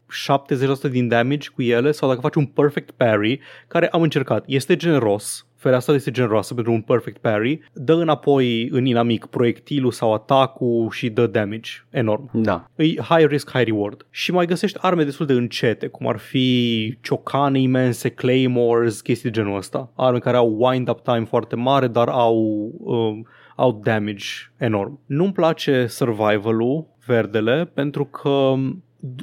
70% 0.88 0.90
din 0.90 1.09
damage 1.09 1.49
cu 1.49 1.62
ele 1.62 1.90
sau 1.90 2.09
dacă 2.09 2.21
faci 2.21 2.35
un 2.35 2.47
perfect 2.47 2.90
parry, 2.90 3.40
care 3.68 3.88
am 3.88 4.02
încercat, 4.02 4.44
este 4.47 4.76
generos, 4.76 5.47
fereastra 5.56 5.94
este 5.94 6.11
generoasă 6.11 6.54
pentru 6.54 6.73
un 6.73 6.80
perfect 6.80 7.18
parry, 7.18 7.61
dă 7.73 7.92
înapoi 7.92 8.68
în 8.68 8.85
inamic 8.85 9.26
proiectilul 9.26 9.90
sau 9.90 10.14
atacul 10.14 10.90
și 10.90 11.11
dă 11.11 11.26
damage 11.26 11.71
enorm. 11.90 12.30
Da. 12.32 12.71
E 12.76 12.94
high 12.94 13.26
risk, 13.26 13.50
high 13.50 13.64
reward. 13.64 14.06
Și 14.11 14.32
mai 14.32 14.47
găsești 14.47 14.78
arme 14.80 15.04
destul 15.04 15.26
de 15.26 15.32
încete, 15.32 15.87
cum 15.87 16.09
ar 16.09 16.16
fi 16.16 16.99
ciocane 17.00 17.61
imense, 17.61 18.09
claymores, 18.09 19.00
chestii 19.00 19.30
de 19.30 19.40
genul 19.40 19.56
ăsta. 19.56 19.92
Arme 19.97 20.18
care 20.18 20.37
au 20.37 20.56
wind-up 20.59 21.02
time 21.02 21.25
foarte 21.25 21.56
mare, 21.56 21.87
dar 21.87 22.09
au, 22.09 22.71
um, 22.78 23.26
au 23.56 23.80
damage 23.85 24.26
enorm. 24.56 25.00
Nu-mi 25.06 25.32
place 25.32 25.87
survival-ul, 25.87 26.91
verdele, 27.06 27.71
pentru 27.75 28.04
că 28.04 28.54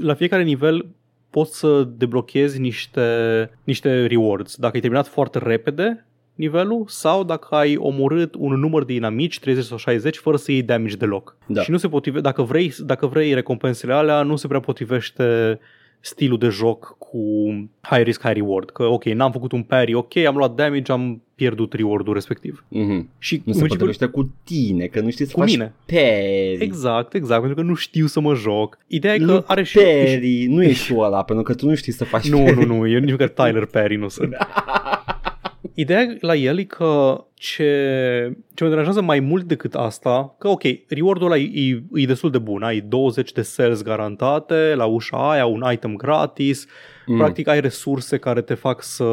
la 0.02 0.14
fiecare 0.14 0.44
nivel 0.44 0.86
poți 1.30 1.58
să 1.60 1.88
deblochezi 1.98 2.60
niște, 2.60 3.50
niște 3.64 4.06
rewards. 4.06 4.56
Dacă 4.56 4.76
ai 4.76 4.82
terminat 4.82 5.08
foarte 5.08 5.40
repede 5.40 6.06
nivelul 6.36 6.84
sau 6.88 7.24
dacă 7.24 7.56
ai 7.56 7.78
omorât 7.78 8.36
un 8.38 8.54
număr 8.54 8.86
de 8.86 8.94
inamici, 8.94 9.40
30 9.40 9.66
sau 9.66 9.78
60, 9.78 10.18
fără 10.18 10.38
să 10.38 10.52
iei 10.52 10.64
damage 10.64 10.96
deloc. 10.96 11.38
Da. 11.46 11.62
Și 11.62 11.72
nu 11.72 11.78
se 11.78 11.88
potrive, 11.88 12.20
dacă 12.20 12.42
vrei, 12.42 12.74
dacă 12.80 13.08
vrei 13.08 13.34
recompensele 13.34 13.94
alea, 13.94 14.24
nu 14.24 14.36
se 14.36 14.48
prea 14.48 14.60
potrivește 14.60 15.60
stilul 16.00 16.38
de 16.38 16.48
joc 16.48 16.96
cu 16.98 17.20
high 17.82 18.04
risk, 18.04 18.22
high 18.22 18.36
reward. 18.36 18.70
Că 18.70 18.84
ok, 18.84 19.04
n-am 19.06 19.32
făcut 19.32 19.52
un 19.52 19.64
parry, 19.64 19.94
ok, 19.94 20.18
am 20.18 20.36
luat 20.36 20.56
damage, 20.56 20.92
am 20.92 21.22
pierdut 21.36 21.74
reward-ul 21.74 22.14
respectiv. 22.14 22.64
Mhm. 22.68 23.10
Și 23.18 23.42
Nu 23.46 23.54
se 23.54 23.66
potrivește 23.66 24.06
cu 24.06 24.34
tine, 24.44 24.86
că 24.86 25.00
nu 25.02 25.10
știi 25.10 25.26
să 25.26 25.32
Cu 25.34 25.40
faci 25.40 25.50
mine. 25.52 25.74
peri. 25.86 26.58
Exact, 26.64 27.14
exact, 27.14 27.40
pentru 27.42 27.62
că 27.64 27.68
nu 27.70 27.74
știu 27.74 28.06
să 28.06 28.20
mă 28.20 28.34
joc. 28.36 28.78
Ideea 28.88 29.14
e 29.14 29.18
că 29.18 29.24
Nu 29.26 29.44
are 29.48 29.64
și... 29.64 29.78
peri, 29.78 30.46
nu 30.50 30.64
ești 30.70 30.94
tu 30.94 31.00
ăla, 31.00 31.24
pentru 31.24 31.44
că 31.46 31.54
tu 31.54 31.66
nu 31.68 31.76
știi 31.76 31.92
să 31.94 32.04
faci 32.04 32.30
Nu, 32.30 32.38
peri. 32.44 32.56
nu, 32.66 32.76
nu, 32.76 32.88
eu 32.88 33.00
nici 33.00 33.12
măcar 33.12 33.28
Tyler 33.30 33.66
Perry 33.66 33.96
nu 33.96 34.08
sunt. 34.08 34.36
Ideea 35.74 36.16
la 36.20 36.36
el 36.36 36.60
e 36.60 36.64
că 36.64 37.24
ce, 37.34 38.38
ce 38.54 38.64
mă 38.64 38.70
deranjează 38.70 39.02
mai 39.02 39.20
mult 39.20 39.44
decât 39.44 39.76
asta, 39.76 40.36
că 40.40 40.48
ok, 40.48 40.62
reward-ul 40.88 41.26
ăla 41.26 41.38
e, 41.38 41.52
e, 41.54 41.84
e 41.94 42.06
destul 42.06 42.32
de 42.32 42.38
bun, 42.38 42.64
ai 42.64 42.80
20 42.82 43.32
de 43.32 43.42
sales 43.42 43.82
garantate, 43.84 44.74
la 44.76 44.86
ușa 44.86 45.30
aia 45.32 45.46
un 45.46 45.64
item 45.72 45.96
gratis, 45.96 46.66
mm. 47.06 47.18
practic 47.18 47.48
ai 47.48 47.60
resurse 47.62 48.18
care 48.18 48.42
te 48.42 48.54
fac 48.54 48.84
să 48.84 49.06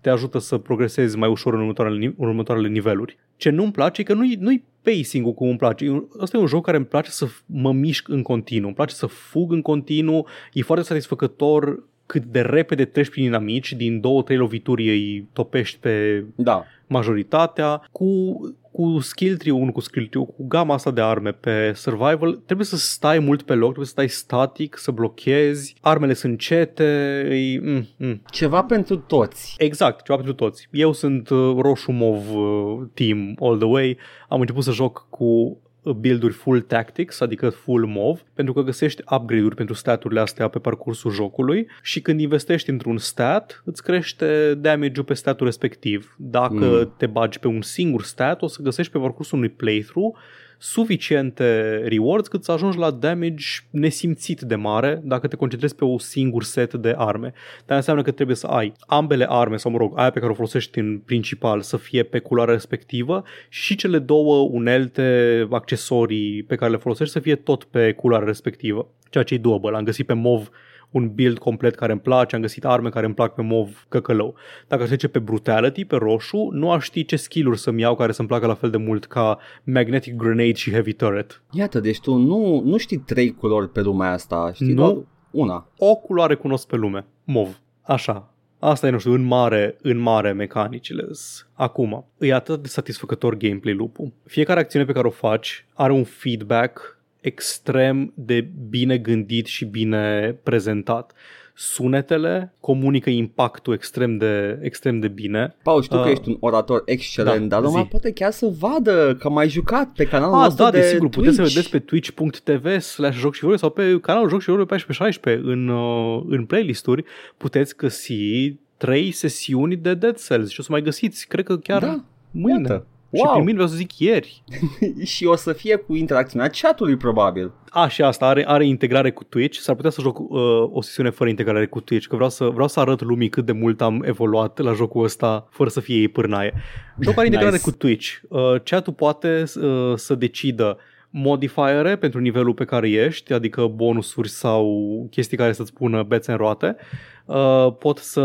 te 0.00 0.10
ajută 0.10 0.38
să 0.38 0.58
progresezi 0.58 1.16
mai 1.16 1.28
ușor 1.28 1.54
în 1.54 1.60
următoarele, 1.60 1.98
ni- 1.98 2.14
în 2.18 2.26
următoarele 2.28 2.68
niveluri. 2.68 3.18
Ce 3.36 3.50
nu-mi 3.50 3.72
place 3.72 4.00
e 4.00 4.04
că 4.04 4.14
nu-i, 4.14 4.36
nu-i 4.40 4.64
pacing-ul 4.82 5.32
cum 5.34 5.48
îmi 5.48 5.58
place. 5.58 5.84
E 5.84 5.90
un- 5.90 6.06
Ăsta 6.20 6.36
e 6.36 6.40
un 6.40 6.46
joc 6.46 6.64
care 6.64 6.76
îmi 6.76 6.86
place 6.86 7.10
să 7.10 7.26
f- 7.26 7.44
mă 7.46 7.72
mișc 7.72 8.08
în 8.08 8.22
continuu, 8.22 8.66
îmi 8.66 8.74
place 8.76 8.94
să 8.94 9.06
fug 9.06 9.52
în 9.52 9.62
continuu, 9.62 10.26
e 10.52 10.62
foarte 10.62 10.84
satisfăcător 10.84 11.82
cât 12.08 12.24
de 12.24 12.40
repede 12.40 12.84
treci 12.84 13.10
prin 13.10 13.24
inamici, 13.24 13.72
din 13.72 14.00
două, 14.00 14.22
trei 14.22 14.36
lovituri 14.36 14.88
îi 14.88 15.28
topești 15.32 15.78
pe 15.78 16.24
Da. 16.34 16.64
majoritatea, 16.86 17.88
cu, 17.92 18.40
cu 18.72 18.98
skill 18.98 19.36
tree 19.36 19.52
nu 19.64 19.72
cu 19.72 19.80
skill 19.80 20.06
tree 20.06 20.24
cu 20.24 20.46
gama 20.46 20.74
asta 20.74 20.90
de 20.90 21.00
arme 21.00 21.32
pe 21.32 21.72
survival, 21.74 22.42
trebuie 22.46 22.66
să 22.66 22.76
stai 22.76 23.18
mult 23.18 23.42
pe 23.42 23.52
loc, 23.52 23.62
trebuie 23.62 23.86
să 23.86 23.92
stai 23.92 24.08
static, 24.08 24.76
să 24.78 24.90
blochezi, 24.90 25.74
armele 25.80 26.14
sunt 26.14 26.32
încete, 26.32 26.84
e, 27.30 27.60
mm, 27.60 27.86
mm. 27.96 28.22
Ceva 28.30 28.62
pentru 28.62 28.96
toți. 28.96 29.54
Exact, 29.58 30.04
ceva 30.04 30.16
pentru 30.16 30.34
toți. 30.34 30.68
Eu 30.70 30.92
sunt 30.92 31.28
uh, 31.28 31.54
roșu-mov 31.58 32.34
uh, 32.34 32.86
team 32.94 33.36
all 33.40 33.56
the 33.58 33.66
way. 33.66 33.96
Am 34.28 34.40
început 34.40 34.62
să 34.62 34.70
joc 34.70 35.06
cu 35.10 35.24
uh, 35.24 35.56
build-uri 35.92 36.32
full 36.32 36.60
tactics, 36.60 37.20
adică 37.20 37.48
full 37.48 37.86
mov, 37.86 38.20
pentru 38.34 38.54
că 38.54 38.62
găsești 38.62 39.02
upgrade-uri 39.10 39.54
pentru 39.54 39.74
staturile 39.74 40.20
astea 40.20 40.48
pe 40.48 40.58
parcursul 40.58 41.10
jocului 41.10 41.66
și 41.82 42.00
când 42.00 42.20
investești 42.20 42.70
într-un 42.70 42.98
stat, 42.98 43.62
îți 43.64 43.82
crește 43.82 44.54
damage-ul 44.54 45.04
pe 45.06 45.14
statul 45.14 45.46
respectiv. 45.46 46.14
Dacă 46.18 46.54
Mm. 46.54 46.94
te 46.96 47.06
bagi 47.06 47.38
pe 47.38 47.46
un 47.46 47.62
singur 47.62 48.02
stat, 48.02 48.42
o 48.42 48.46
să 48.46 48.62
găsești 48.62 48.92
pe 48.92 48.98
parcursul 48.98 49.38
unui 49.38 49.50
playthrough 49.50 50.16
suficiente 50.58 51.76
rewards 51.84 52.28
cât 52.28 52.44
să 52.44 52.52
ajungi 52.52 52.78
la 52.78 52.90
damage 52.90 53.44
nesimțit 53.70 54.40
de 54.40 54.54
mare 54.54 55.00
dacă 55.04 55.26
te 55.26 55.36
concentrezi 55.36 55.74
pe 55.74 55.84
un 55.84 55.98
singur 55.98 56.42
set 56.42 56.74
de 56.74 56.94
arme. 56.96 57.32
Dar 57.66 57.76
înseamnă 57.76 58.02
că 58.02 58.10
trebuie 58.10 58.36
să 58.36 58.46
ai 58.46 58.72
ambele 58.86 59.26
arme, 59.28 59.56
sau 59.56 59.70
mă 59.70 59.78
rog, 59.78 59.98
aia 59.98 60.10
pe 60.10 60.18
care 60.18 60.30
o 60.30 60.34
folosești 60.34 60.78
în 60.78 60.98
principal 60.98 61.60
să 61.60 61.76
fie 61.76 62.02
pe 62.02 62.18
culoarea 62.18 62.54
respectivă 62.54 63.24
și 63.48 63.76
cele 63.76 63.98
două 63.98 64.48
unelte, 64.50 65.46
accesorii 65.50 66.42
pe 66.42 66.54
care 66.54 66.70
le 66.70 66.76
folosești 66.76 67.12
să 67.12 67.20
fie 67.20 67.34
tot 67.34 67.64
pe 67.64 67.92
culoarea 67.92 68.26
respectivă. 68.26 68.88
Ceea 69.10 69.24
ce 69.24 69.34
e 69.34 69.38
doable. 69.38 69.76
Am 69.76 69.84
găsit 69.84 70.06
pe 70.06 70.12
MOV 70.12 70.50
un 70.90 71.08
build 71.14 71.38
complet 71.38 71.74
care 71.74 71.92
îmi 71.92 72.00
place, 72.00 72.34
am 72.34 72.40
găsit 72.40 72.64
arme 72.64 72.88
care 72.88 73.06
îmi 73.06 73.14
plac 73.14 73.34
pe 73.34 73.42
MOV 73.42 73.86
căcălău. 73.88 74.34
Dacă 74.68 74.82
aș 74.82 74.88
trece 74.88 75.08
pe 75.08 75.18
Brutality, 75.18 75.84
pe 75.84 75.96
roșu, 75.96 76.48
nu 76.52 76.70
aș 76.70 76.84
ști 76.84 77.04
ce 77.04 77.16
skill-uri 77.16 77.58
să-mi 77.58 77.80
iau 77.80 77.94
care 77.96 78.12
să-mi 78.12 78.28
placă 78.28 78.46
la 78.46 78.54
fel 78.54 78.70
de 78.70 78.76
mult 78.76 79.04
ca 79.04 79.38
Magnetic 79.64 80.16
Grenade 80.16 80.52
și 80.52 80.70
Heavy 80.70 80.92
Turret. 80.92 81.42
Iată, 81.50 81.80
deci 81.80 82.00
tu 82.00 82.14
nu, 82.14 82.62
nu 82.64 82.76
știi 82.76 82.98
trei 82.98 83.34
culori 83.34 83.70
pe 83.70 83.80
lumea 83.80 84.12
asta, 84.12 84.50
știi 84.54 84.72
Nu. 84.72 84.74
doar 84.74 84.96
una. 85.30 85.68
O 85.78 85.94
culoare 85.94 86.34
cunosc 86.34 86.66
pe 86.66 86.76
lume, 86.76 87.04
MOV. 87.24 87.60
Așa. 87.82 88.32
Asta 88.58 88.86
e, 88.86 88.90
nu 88.90 88.98
știu, 88.98 89.12
în 89.12 89.22
mare, 89.22 89.76
în 89.82 89.98
mare 89.98 90.32
mecanicile. 90.32 91.04
Acum, 91.52 92.06
e 92.18 92.34
atât 92.34 92.62
de 92.62 92.68
satisfăcător 92.68 93.36
gameplay 93.36 93.74
loop-ul. 93.74 94.12
Fiecare 94.24 94.60
acțiune 94.60 94.84
pe 94.84 94.92
care 94.92 95.06
o 95.06 95.10
faci 95.10 95.66
are 95.74 95.92
un 95.92 96.04
feedback 96.04 96.97
extrem 97.20 98.12
de 98.14 98.48
bine 98.68 98.98
gândit 98.98 99.46
și 99.46 99.64
bine 99.64 100.36
prezentat. 100.42 101.12
Sunetele 101.54 102.54
comunică 102.60 103.10
impactul 103.10 103.74
extrem 103.74 104.16
de, 104.16 104.58
extrem 104.62 105.00
de 105.00 105.08
bine. 105.08 105.56
Paul, 105.62 105.82
știu 105.82 105.96
că 105.96 106.02
Uh, 106.04 106.10
ești 106.10 106.28
un 106.28 106.36
orator 106.40 106.82
excelent, 106.84 107.40
da, 107.40 107.46
dar 107.56 107.60
lumea 107.64 107.82
zi. 107.82 107.88
poate 107.88 108.12
chiar 108.12 108.30
să 108.30 108.52
vadă 108.58 109.16
că 109.18 109.28
m-ai 109.30 109.48
jucat 109.48 109.88
pe 109.96 110.04
canalul 110.04 110.34
Ah, 110.34 110.42
nostru 110.42 110.64
da, 110.64 110.70
de 110.70 110.80
desigur, 110.80 111.08
puteți 111.08 111.34
să 111.34 111.40
Twitch. 111.40 111.54
vedeți 111.54 111.70
pe 111.70 111.78
twitch.tv 111.78 112.80
slash 112.80 113.18
joc 113.18 113.34
și 113.34 113.40
vorbe 113.42 113.56
sau 113.56 113.70
pe 113.70 113.98
canalul 114.02 114.28
Joc 114.28 114.40
și 114.40 114.48
vorbe 114.48 114.62
1416 114.62 115.42
în, 115.50 115.68
uh, 115.68 116.22
în 116.28 116.44
playlist-uri 116.44 117.04
puteți 117.36 117.76
găsi 117.76 118.54
trei 118.76 119.10
sesiuni 119.10 119.76
de 119.76 119.94
Dead 119.94 120.16
Cells 120.26 120.50
și 120.50 120.60
o 120.60 120.62
să 120.62 120.68
mai 120.72 120.82
găsiți, 120.82 121.26
cred 121.28 121.44
că 121.44 121.56
chiar 121.58 121.80
Da, 121.82 122.04
mâine. 122.30 122.60
iată. 122.68 122.86
Și 123.12 123.20
Wow. 123.22 123.30
prin 123.32 123.42
mâine 123.42 123.52
vreau 123.58 123.68
să 123.68 123.76
zic 123.76 123.98
ieri. 123.98 124.42
și 125.14 125.24
o 125.24 125.36
să 125.36 125.52
fie 125.52 125.76
cu 125.76 125.94
interacțiunea 125.94 126.48
chatului 126.48 126.96
probabil. 126.96 127.52
A, 127.70 127.88
și 127.88 128.02
asta 128.02 128.26
are, 128.26 128.44
are 128.48 128.66
integrare 128.66 129.10
cu 129.10 129.24
Twitch. 129.24 129.58
S-ar 129.58 129.74
putea 129.74 129.90
să 129.90 130.00
joc 130.00 130.18
uh, 130.18 130.28
o 130.70 130.82
sesiune 130.82 131.10
fără 131.10 131.28
integrare 131.30 131.66
cu 131.66 131.80
Twitch, 131.80 132.06
că 132.06 132.14
vreau 132.14 132.30
să, 132.30 132.44
vreau 132.44 132.68
să 132.68 132.80
arăt 132.80 133.00
lumii 133.02 133.28
cât 133.28 133.44
de 133.46 133.52
mult 133.52 133.80
am 133.80 134.02
evoluat 134.06 134.58
la 134.58 134.72
jocul 134.72 135.04
ăsta 135.04 135.48
fără 135.50 135.68
să 135.68 135.80
fie 135.80 135.96
ei 135.96 136.08
pârnaie. 136.08 136.52
Jocul 137.00 137.18
are 137.18 137.26
integrare 137.32 137.52
Nice. 137.56 137.70
cu 137.70 137.76
Twitch. 137.76 138.08
Uh, 138.28 138.40
chatul 138.64 138.92
poate 138.92 139.42
uh, 139.62 139.92
să 139.94 140.14
decidă 140.14 140.78
modifiere 141.10 141.96
pentru 141.96 142.20
nivelul 142.20 142.54
pe 142.54 142.64
care 142.64 142.88
ești, 142.90 143.32
adică 143.32 143.66
bonusuri 143.66 144.28
sau 144.28 144.66
chestii 145.10 145.36
care 145.36 145.52
să-ți 145.52 145.72
pună 145.72 146.02
bețe 146.02 146.30
în 146.30 146.36
roate. 146.36 146.76
Uh, 147.24 147.72
pot 147.78 147.98
să 147.98 148.22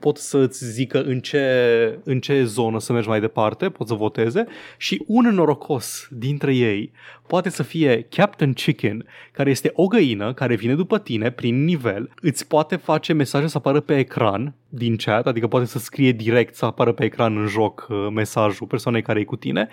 pot 0.00 0.16
să-ți 0.16 0.64
zică 0.64 1.02
în 1.02 1.20
ce, 1.20 1.98
în 2.04 2.20
ce 2.20 2.44
zonă 2.44 2.80
să 2.80 2.92
mergi 2.92 3.08
mai 3.08 3.20
departe, 3.20 3.68
pot 3.68 3.86
să 3.86 3.94
voteze. 3.94 4.46
Și 4.76 5.04
un 5.06 5.28
norocos 5.28 6.08
dintre 6.10 6.54
ei 6.54 6.92
poate 7.26 7.48
să 7.48 7.62
fie 7.62 8.06
Captain 8.10 8.52
Chicken, 8.52 9.06
care 9.32 9.50
este 9.50 9.70
o 9.74 9.86
găină 9.86 10.32
care 10.32 10.54
vine 10.54 10.74
după 10.74 10.98
tine 10.98 11.30
prin 11.30 11.64
nivel, 11.64 12.10
îți 12.20 12.46
poate 12.46 12.76
face 12.76 13.12
mesaje 13.12 13.46
să 13.46 13.56
apară 13.56 13.80
pe 13.80 13.98
ecran 13.98 14.54
din 14.68 14.96
chat, 14.96 15.26
adică 15.26 15.46
poate 15.46 15.66
să 15.66 15.78
scrie 15.78 16.12
direct 16.12 16.54
să 16.54 16.64
apară 16.64 16.92
pe 16.92 17.04
ecran 17.04 17.36
în 17.36 17.46
joc 17.46 17.86
uh, 17.88 18.06
mesajul 18.12 18.66
persoanei 18.66 19.02
care 19.02 19.20
e 19.20 19.24
cu 19.24 19.36
tine 19.36 19.68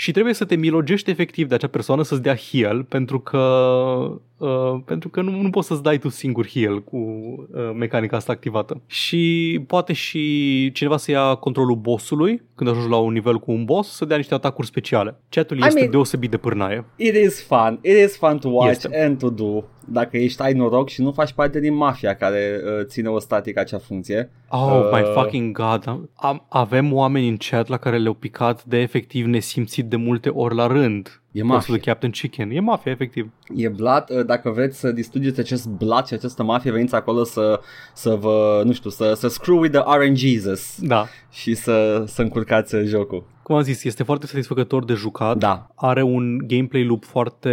și 0.00 0.12
trebuie 0.12 0.34
să 0.34 0.44
te 0.44 0.56
milogești 0.56 1.10
efectiv 1.10 1.48
de 1.48 1.54
acea 1.54 1.66
persoană 1.66 2.02
să-ți 2.02 2.22
dea 2.22 2.36
heal 2.36 2.82
pentru 2.84 3.20
că, 3.20 3.38
uh, 4.36 4.80
pentru 4.84 5.08
că 5.08 5.20
nu, 5.20 5.30
nu 5.42 5.50
poți 5.50 5.66
să-ți 5.66 5.82
dai 5.82 5.98
tu 5.98 6.08
singur 6.08 6.46
heal 6.48 6.82
cu 6.82 6.96
uh, 6.96 7.70
mecanica 7.74 8.16
asta 8.16 8.32
activată. 8.32 8.80
Și 8.86 9.60
poate 9.66 9.92
și 9.92 10.70
cineva 10.72 10.96
să 10.96 11.10
ia 11.10 11.34
controlul 11.34 11.76
bossului 11.76 12.42
când 12.54 12.70
ajungi 12.70 12.88
la 12.88 12.96
un 12.96 13.12
nivel 13.12 13.38
cu 13.38 13.50
un 13.50 13.64
boss 13.64 13.96
să 13.96 14.04
dea 14.04 14.16
niște 14.16 14.34
atacuri 14.34 14.66
speciale. 14.66 15.20
Chatul 15.28 15.56
I 15.58 15.60
este 15.66 15.86
mean- 15.86 15.90
deosebit 15.90 16.30
de 16.30 16.36
pârnaie. 16.36 16.84
It 16.96 17.14
is 17.14 17.46
fun. 17.46 17.78
It 17.82 17.96
is 18.04 18.16
fun 18.16 18.38
to 18.38 18.48
watch 18.48 18.70
Este. 18.70 19.02
and 19.04 19.18
to 19.18 19.28
do. 19.30 19.64
Dacă 19.90 20.16
ești 20.16 20.42
ai 20.42 20.52
noroc 20.52 20.88
și 20.88 21.02
nu 21.02 21.12
faci 21.12 21.32
parte 21.32 21.60
din 21.60 21.74
mafia 21.74 22.14
care 22.14 22.60
uh, 22.64 22.84
ține 22.84 23.08
o 23.08 23.18
statică 23.18 23.60
acea 23.60 23.78
funcție. 23.78 24.30
Oh 24.48 24.60
Uh. 24.60 24.88
my 24.92 25.02
fucking 25.14 25.56
god. 25.56 25.84
Am, 26.14 26.46
avem 26.48 26.92
oameni 26.92 27.28
în 27.28 27.36
chat 27.36 27.68
la 27.68 27.76
care 27.76 27.98
le-au 27.98 28.14
picat 28.14 28.64
de 28.64 28.76
efectiv 28.78 29.26
nesimțit 29.26 29.84
de 29.86 29.96
multe 29.96 30.28
ori 30.28 30.54
la 30.54 30.66
rând. 30.66 31.20
E 31.32 31.40
Postul 31.40 31.54
mafia. 31.54 31.74
de 31.74 31.80
Captain 31.80 32.12
Chicken. 32.12 32.50
E 32.50 32.60
mafia, 32.60 32.92
efectiv. 32.92 33.30
E 33.56 33.68
blat, 33.68 34.10
uh, 34.10 34.24
dacă 34.26 34.50
vreți 34.50 34.78
să 34.78 34.90
distrugeți 34.92 35.40
acest 35.40 35.66
blat 35.68 36.06
și 36.06 36.14
această 36.14 36.42
mafie, 36.42 36.70
veniți 36.72 36.94
acolo 36.94 37.24
să, 37.24 37.60
să 37.94 38.14
vă, 38.14 38.62
nu 38.64 38.72
știu, 38.72 38.90
să, 38.90 39.12
să 39.14 39.28
screw 39.28 39.58
with 39.58 39.78
the 39.78 39.96
RNGesus 39.98 40.76
Da. 40.80 41.06
și 41.30 41.54
să, 41.54 42.04
să 42.06 42.22
încurcați 42.22 42.74
uh, 42.74 42.82
jocul. 42.84 43.24
Cum 43.42 43.56
am 43.56 43.62
zis, 43.62 43.84
este 43.84 44.02
foarte 44.02 44.26
satisfăcător 44.26 44.84
de 44.84 44.92
jucat. 44.94 45.36
Da. 45.36 45.66
Are 45.74 46.02
un 46.02 46.38
gameplay 46.46 46.84
loop 46.84 47.04
foarte 47.04 47.52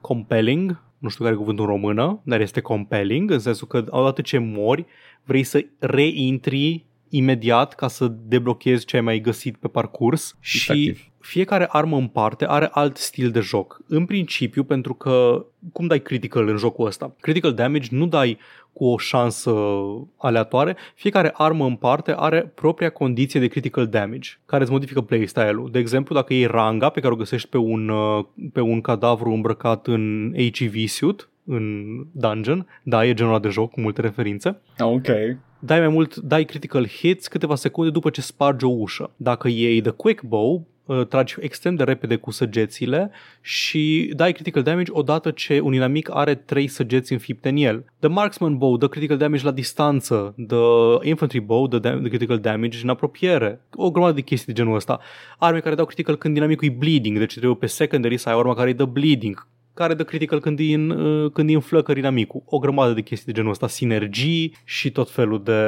compelling, 0.00 0.80
nu 1.02 1.08
știu 1.08 1.24
care 1.24 1.36
e 1.36 1.38
cuvântul 1.38 1.64
în 1.64 1.70
română, 1.70 2.20
dar 2.24 2.40
este 2.40 2.60
compelling, 2.60 3.30
în 3.30 3.38
sensul 3.38 3.66
că 3.66 3.84
odată 3.88 4.22
ce 4.22 4.38
mori, 4.38 4.86
vrei 5.24 5.42
să 5.42 5.64
reintri 5.78 6.84
imediat 7.08 7.74
ca 7.74 7.88
să 7.88 8.06
deblochezi 8.06 8.84
ce 8.84 8.96
ai 8.96 9.02
mai 9.02 9.20
găsit 9.20 9.56
pe 9.56 9.68
parcurs 9.68 10.36
și 10.40 10.70
Efectiv. 10.70 11.11
Fiecare 11.22 11.66
armă 11.70 11.96
în 11.96 12.06
parte 12.06 12.46
are 12.48 12.68
alt 12.72 12.96
stil 12.96 13.30
de 13.30 13.40
joc. 13.40 13.80
În 13.88 14.04
principiu, 14.04 14.64
pentru 14.64 14.94
că 14.94 15.46
cum 15.72 15.86
dai 15.86 16.00
critical 16.00 16.48
în 16.48 16.56
jocul 16.56 16.86
ăsta? 16.86 17.14
Critical 17.20 17.52
damage 17.54 17.88
nu 17.90 18.06
dai 18.06 18.38
cu 18.72 18.84
o 18.84 18.98
șansă 18.98 19.54
aleatoare, 20.16 20.76
fiecare 20.94 21.30
armă 21.36 21.64
în 21.64 21.76
parte 21.76 22.14
are 22.16 22.52
propria 22.54 22.90
condiție 22.90 23.40
de 23.40 23.46
critical 23.46 23.86
damage, 23.86 24.30
care 24.46 24.62
îți 24.62 24.72
modifică 24.72 25.00
playstyle-ul. 25.00 25.70
De 25.70 25.78
exemplu, 25.78 26.14
dacă 26.14 26.32
iei 26.32 26.46
ranga 26.46 26.88
pe 26.88 27.00
care 27.00 27.12
o 27.12 27.16
găsești 27.16 27.48
pe 27.48 27.56
un, 27.56 27.88
uh, 27.88 28.24
pe 28.52 28.60
un 28.60 28.80
cadavru 28.80 29.30
îmbrăcat 29.30 29.86
în 29.86 30.32
HEV 30.52 30.86
suit, 30.86 31.28
în 31.44 31.84
dungeon, 32.12 32.66
da, 32.82 33.06
e 33.06 33.14
genul 33.14 33.32
ăla 33.32 33.40
de 33.40 33.48
joc 33.48 33.70
cu 33.70 33.80
multe 33.80 34.00
referințe, 34.00 34.60
Ok. 34.78 35.06
dai 35.58 35.78
mai 35.78 35.88
mult, 35.88 36.16
dai 36.16 36.44
critical 36.44 36.86
hits 36.86 37.28
câteva 37.28 37.54
secunde 37.54 37.90
după 37.90 38.10
ce 38.10 38.20
spargi 38.20 38.64
o 38.64 38.68
ușă. 38.68 39.10
Dacă 39.16 39.48
iei 39.48 39.80
the 39.80 39.90
quick 39.90 40.22
bow, 40.22 40.54
uh, 40.54 40.60
tragi 41.08 41.34
extrem 41.40 41.74
de 41.74 41.84
repede 41.84 42.16
cu 42.16 42.30
săgețile 42.30 43.10
și 43.40 44.12
dai 44.16 44.32
critical 44.32 44.62
damage 44.62 44.90
odată 44.92 45.30
ce 45.30 45.60
un 45.60 45.74
inamic 45.74 46.10
are 46.14 46.34
trei 46.34 46.66
săgeți 46.66 47.12
înfipte 47.12 47.48
în 47.48 47.56
el. 47.56 47.84
The 47.98 48.08
marksman 48.08 48.58
bow 48.58 48.76
dă 48.76 48.88
critical 48.88 49.16
damage 49.16 49.44
la 49.44 49.50
distanță, 49.50 50.34
the 50.46 51.08
infantry 51.08 51.40
bow 51.40 51.66
dă 51.66 51.78
da- 51.78 51.96
dă 51.96 52.08
critical 52.08 52.38
damage 52.38 52.78
în 52.82 52.88
apropiere. 52.88 53.60
O 53.74 53.90
grămadă 53.90 54.12
de 54.12 54.20
chestii 54.20 54.52
de 54.52 54.60
genul 54.60 54.74
ăsta. 54.74 55.00
Arme 55.38 55.60
care 55.60 55.74
dau 55.74 55.84
critical 55.84 56.16
când 56.16 56.34
dinamicul 56.34 56.68
e 56.68 56.70
bleeding, 56.78 57.18
deci 57.18 57.32
trebuie 57.32 57.54
pe 57.54 57.66
secondary 57.66 58.16
să 58.16 58.28
ai 58.28 58.34
o 58.34 58.38
armă 58.38 58.54
care 58.54 58.68
îi 58.68 58.74
dă 58.74 58.84
bleeding 58.84 59.46
care 59.74 59.94
dă 59.94 60.04
critical 60.04 60.40
când 60.40 60.58
e 60.58 60.74
în, 60.74 60.90
uh, 60.90 61.30
când 61.30 61.50
e 61.50 61.54
în 61.54 61.60
flăcări 61.60 61.98
inamicul. 61.98 62.42
O 62.44 62.58
grămadă 62.58 62.92
de 62.92 63.00
chestii 63.00 63.26
de 63.26 63.32
genul 63.32 63.50
ăsta, 63.50 63.68
sinergii 63.68 64.56
și 64.64 64.90
tot 64.90 65.10
felul 65.10 65.42
de, 65.42 65.60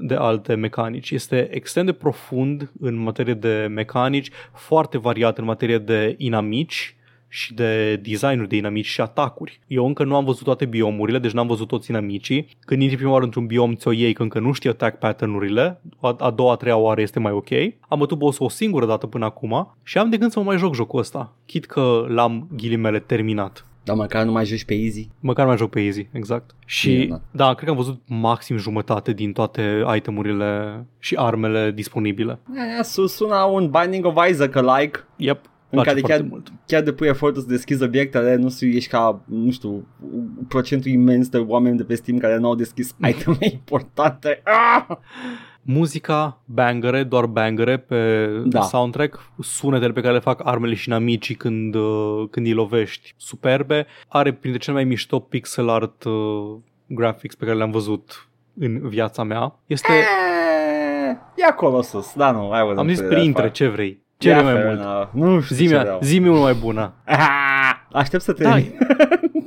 de 0.00 0.14
alte 0.14 0.54
mecanici. 0.54 1.10
Este 1.10 1.48
extrem 1.50 1.84
de 1.84 1.92
profund 1.92 2.70
în 2.80 2.94
materie 2.94 3.34
de 3.34 3.66
mecanici, 3.70 4.30
foarte 4.54 4.98
variat 4.98 5.38
în 5.38 5.44
materie 5.44 5.78
de 5.78 6.14
inamici 6.18 6.97
și 7.28 7.54
de 7.54 7.96
designuri 7.96 8.48
de 8.48 8.56
inamici 8.56 8.86
și 8.86 9.00
atacuri. 9.00 9.60
Eu 9.66 9.86
încă 9.86 10.04
nu 10.04 10.16
am 10.16 10.24
văzut 10.24 10.44
toate 10.44 10.64
biomurile, 10.64 11.18
deci 11.18 11.32
n-am 11.32 11.46
văzut 11.46 11.68
toți 11.68 11.90
inamicii. 11.90 12.48
Când 12.60 12.82
intri 12.82 12.96
prima 12.96 13.12
oară 13.12 13.24
într-un 13.24 13.46
biom, 13.46 13.74
ți-o 13.74 13.92
iei, 13.92 14.12
că 14.12 14.22
încă 14.22 14.38
nu 14.38 14.52
știi 14.52 14.70
attack 14.70 14.98
pattern-urile. 14.98 15.80
A, 16.00 16.16
a 16.18 16.30
doua, 16.30 16.52
a 16.52 16.56
treia 16.56 16.76
oară 16.76 17.00
este 17.00 17.18
mai 17.18 17.32
ok. 17.32 17.48
Am 17.88 17.98
bătut 17.98 18.18
boss 18.18 18.38
o 18.38 18.48
singură 18.48 18.86
dată 18.86 19.06
până 19.06 19.24
acum 19.24 19.74
și 19.82 19.98
am 19.98 20.10
de 20.10 20.16
gând 20.16 20.30
să 20.30 20.38
mă 20.38 20.44
mai 20.44 20.58
joc 20.58 20.74
jocul 20.74 20.98
ăsta. 21.00 21.32
Chit 21.46 21.66
că 21.66 22.04
l-am 22.08 22.48
ghilimele 22.56 22.98
terminat. 22.98 23.62
Dar 23.84 23.96
măcar 23.96 24.24
nu 24.24 24.32
mai 24.32 24.44
joci 24.44 24.64
pe 24.64 24.74
easy. 24.74 25.08
Măcar 25.20 25.46
mai 25.46 25.56
joc 25.56 25.70
pe 25.70 25.80
easy, 25.80 26.08
exact. 26.12 26.54
Și 26.66 26.90
Minunat. 26.96 27.22
da, 27.30 27.54
cred 27.54 27.64
că 27.64 27.70
am 27.70 27.76
văzut 27.76 28.00
maxim 28.06 28.56
jumătate 28.56 29.12
din 29.12 29.32
toate 29.32 29.84
itemurile 29.96 30.84
și 30.98 31.14
armele 31.14 31.70
disponibile. 31.70 32.38
Aia 32.56 32.82
sus 32.82 33.14
sună 33.14 33.36
un 33.36 33.70
Binding 33.70 34.04
of 34.04 34.28
Isaac 34.30 34.56
alike. 34.56 34.98
Yep, 35.16 35.40
În 35.70 35.82
place 35.82 35.88
care 35.88 36.00
foarte 36.00 36.16
chiar, 36.22 36.30
mult. 36.30 36.52
chiar 36.66 36.82
depui 36.82 37.06
efortul 37.08 37.42
să 37.42 37.48
deschizi 37.48 37.82
obiectele, 37.82 38.34
nu 38.34 38.50
știu, 38.50 38.68
ești 38.68 38.90
ca, 38.90 39.20
nu 39.24 39.50
știu, 39.50 39.86
un 40.12 40.28
procentul 40.48 40.90
imens 40.90 41.28
de 41.28 41.38
oameni 41.38 41.76
de 41.76 41.84
pe 41.84 41.94
Steam 41.94 42.18
care 42.18 42.36
nu 42.36 42.46
au 42.46 42.54
deschis 42.54 42.94
iteme 43.08 43.36
importante. 43.52 44.42
Ah! 44.44 44.96
Muzica, 45.62 46.40
bangere, 46.44 47.02
doar 47.02 47.26
bangere 47.26 47.76
pe 47.78 48.26
Da. 48.44 48.60
soundtrack, 48.60 49.32
sunetele 49.40 49.92
pe 49.92 50.00
care 50.00 50.12
le 50.12 50.18
fac 50.20 50.40
armele 50.44 50.74
și 50.74 50.88
inamicii 50.88 51.34
când, 51.34 51.74
uh, 51.74 52.24
când 52.30 52.46
îi 52.46 52.52
lovești, 52.52 53.14
superbe. 53.16 53.86
Are 54.08 54.32
printre 54.32 54.60
cele 54.60 54.76
mai 54.76 54.84
mișto 54.84 55.18
pixel 55.18 55.68
art 55.68 56.04
uh, 56.04 56.56
graphics 56.86 57.34
pe 57.34 57.44
care 57.44 57.56
le-am 57.56 57.70
văzut 57.70 58.28
în 58.58 58.88
viața 58.88 59.22
mea. 59.22 59.58
Este, 59.66 59.92
Eh, 59.92 61.16
E 61.36 61.44
acolo 61.44 61.82
sus, 61.82 62.12
da 62.16 62.30
nu, 62.30 62.50
I 62.52 62.78
am 62.78 62.88
zis 62.88 63.00
printre, 63.00 63.50
ce 63.50 63.66
vrei. 63.68 64.02
Ce 64.18 64.28
Yeah, 64.28 64.42
vrei 64.42 64.52
mai 64.54 64.62
fair 64.62 64.74
mult? 64.74 64.86
enough. 64.88 65.08
Nu 65.12 65.40
știu 65.40 65.56
ce 65.56 65.62
Zi-mi, 65.62 65.78
vreau. 65.80 65.98
zi-mi 66.02 66.28
unul 66.28 66.40
mai 66.40 66.54
bună. 66.54 66.92
Ah, 67.04 67.16
Aștept 67.92 68.22
să 68.22 68.32
Da, 68.32 68.50
termin. 68.50 68.72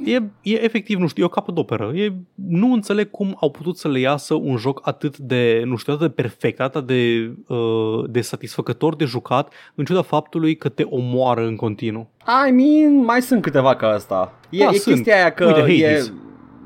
e, 0.06 0.16
e 0.42 0.64
efectiv, 0.64 1.00
nu 1.00 1.08
știu, 1.08 1.24
e 1.24 1.26
o 1.26 1.30
capodoperă. 1.30 1.92
E, 1.96 2.14
nu 2.36 2.74
înțeleg 2.74 3.10
cum 3.10 3.38
au 3.40 3.52
putut 3.52 3.78
să 3.78 3.88
le 3.88 4.00
iasă 4.00 4.34
un 4.34 4.58
joc 4.58 4.80
atât 4.84 5.18
de, 5.18 5.62
nu 5.66 5.76
știu, 5.76 5.94
atât 5.94 6.08
de 6.08 6.22
perfect, 6.22 6.60
atât 6.60 6.86
de, 6.88 7.32
uh, 7.48 8.04
de 8.10 8.22
satisfăcător 8.22 8.96
de 8.96 9.06
jucat, 9.06 9.54
în 9.76 9.86
ciuda 9.86 10.02
faptului 10.02 10.56
că 10.56 10.70
te 10.70 10.84
omoară 10.90 11.46
în 11.46 11.56
continuu. 11.56 12.10
I 12.48 12.52
mean, 12.52 12.96
mai 13.06 13.22
sunt 13.22 13.42
câteva 13.42 13.76
ca 13.76 13.88
asta. 13.88 14.34
E, 14.50 14.58
Da, 14.66 14.70
e 14.72 14.78
sunt. 14.78 14.96
chestia 14.96 15.16
aia 15.16 15.32
că 15.32 15.46
Uite, 15.46 15.72
e... 15.74 15.88
Hades. 15.88 16.14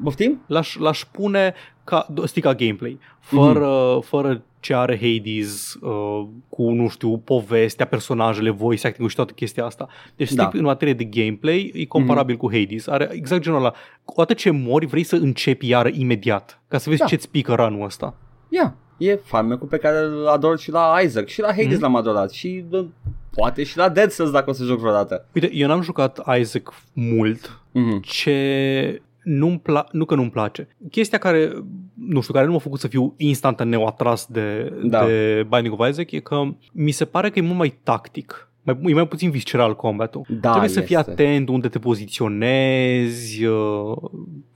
Poftim? 0.03 0.41
L-aș, 0.47 0.77
l-aș 0.77 1.03
pune 1.11 1.53
ca, 1.83 2.07
stii 2.23 2.41
ca 2.41 2.53
gameplay, 2.53 2.99
fără, 3.19 3.97
mm-hmm. 3.97 4.03
fără 4.07 4.41
ce 4.65 4.75
are 4.75 4.95
Hades 5.01 5.73
uh, 5.81 6.27
cu, 6.49 6.69
nu 6.71 6.87
știu, 6.89 7.17
povestea, 7.17 7.85
personajele, 7.85 8.49
voice 8.49 8.87
acting 8.87 9.09
și 9.09 9.15
toată 9.15 9.33
chestia 9.33 9.65
asta. 9.65 9.87
Deci 10.15 10.31
Da. 10.33 10.43
strict 10.43 10.59
în 10.59 10.65
materie 10.65 10.93
de 10.93 11.03
gameplay 11.03 11.71
e 11.73 11.85
comparabil 11.85 12.35
mm-hmm. 12.35 12.39
cu 12.39 12.51
Hades. 12.51 12.87
Are 12.87 13.09
exact 13.11 13.41
genul 13.41 13.59
ăla. 13.59 13.73
Odată 14.05 14.33
ce 14.33 14.49
mori, 14.49 14.85
vrei 14.85 15.03
să 15.03 15.15
începi 15.15 15.67
iară 15.67 15.89
imediat, 15.93 16.61
ca 16.67 16.77
să 16.77 16.89
vezi 16.89 17.01
Da. 17.01 17.07
ce-ți 17.07 17.29
pică 17.29 17.53
ranul 17.53 17.85
ăsta. 17.85 18.13
Ia, 18.49 18.75
e 18.97 19.15
farmecul 19.15 19.67
pe 19.67 19.77
care 19.77 19.97
îl 19.97 20.27
ador 20.27 20.59
și 20.59 20.71
la 20.71 20.95
Isaac 21.03 21.27
și 21.27 21.41
la 21.41 21.47
Hades 21.47 21.71
Mhm. 21.71 21.81
l-am 21.81 21.95
adorat 21.95 22.31
și 22.31 22.65
uh, 22.69 22.85
poate 23.31 23.63
și 23.63 23.77
la 23.77 23.89
Dead 23.89 24.13
Cells 24.15 24.31
dacă 24.31 24.49
o 24.49 24.53
să 24.53 24.63
joc 24.63 24.79
vreodată. 24.79 25.25
Uite, 25.33 25.49
eu 25.53 25.67
n-am 25.67 25.81
jucat 25.81 26.37
Isaac 26.39 26.73
mult, 26.93 27.61
Mhm. 27.71 27.99
ce 28.01 29.01
nu-mi 29.25 29.59
pla- 29.61 29.87
nu 29.91 30.05
că 30.05 30.15
nu-mi 30.15 30.29
place. 30.29 30.67
Chestia 30.91 31.17
care, 31.17 31.51
nu 31.93 32.21
știu, 32.21 32.33
care 32.33 32.45
nu 32.45 32.51
m-a 32.51 32.57
făcut 32.59 32.79
să 32.79 32.87
fiu 32.87 33.13
instantaneu 33.17 33.85
atras 33.85 34.25
de, 34.29 34.73
Da. 34.83 34.99
da. 34.99 35.05
de 35.05 35.45
Binding 35.49 35.79
of 35.79 35.89
Isaac 35.89 36.11
e 36.11 36.19
că 36.19 36.41
mi 36.71 36.91
se 36.91 37.05
pare 37.05 37.29
că 37.29 37.39
e 37.39 37.41
mult 37.41 37.57
mai 37.57 37.79
tactic. 37.83 38.44
Mai, 38.65 38.91
e 38.91 38.93
mai 38.93 39.07
puțin 39.07 39.29
visceral 39.31 39.75
combatul. 39.75 40.21
Da, 40.29 40.49
Trebuie 40.49 40.69
să 40.69 40.81
fii 40.81 40.95
este. 40.95 41.11
atent 41.11 41.49
unde 41.49 41.67
te 41.67 41.79
poziționezi, 41.79 43.45
uh, 43.45 43.95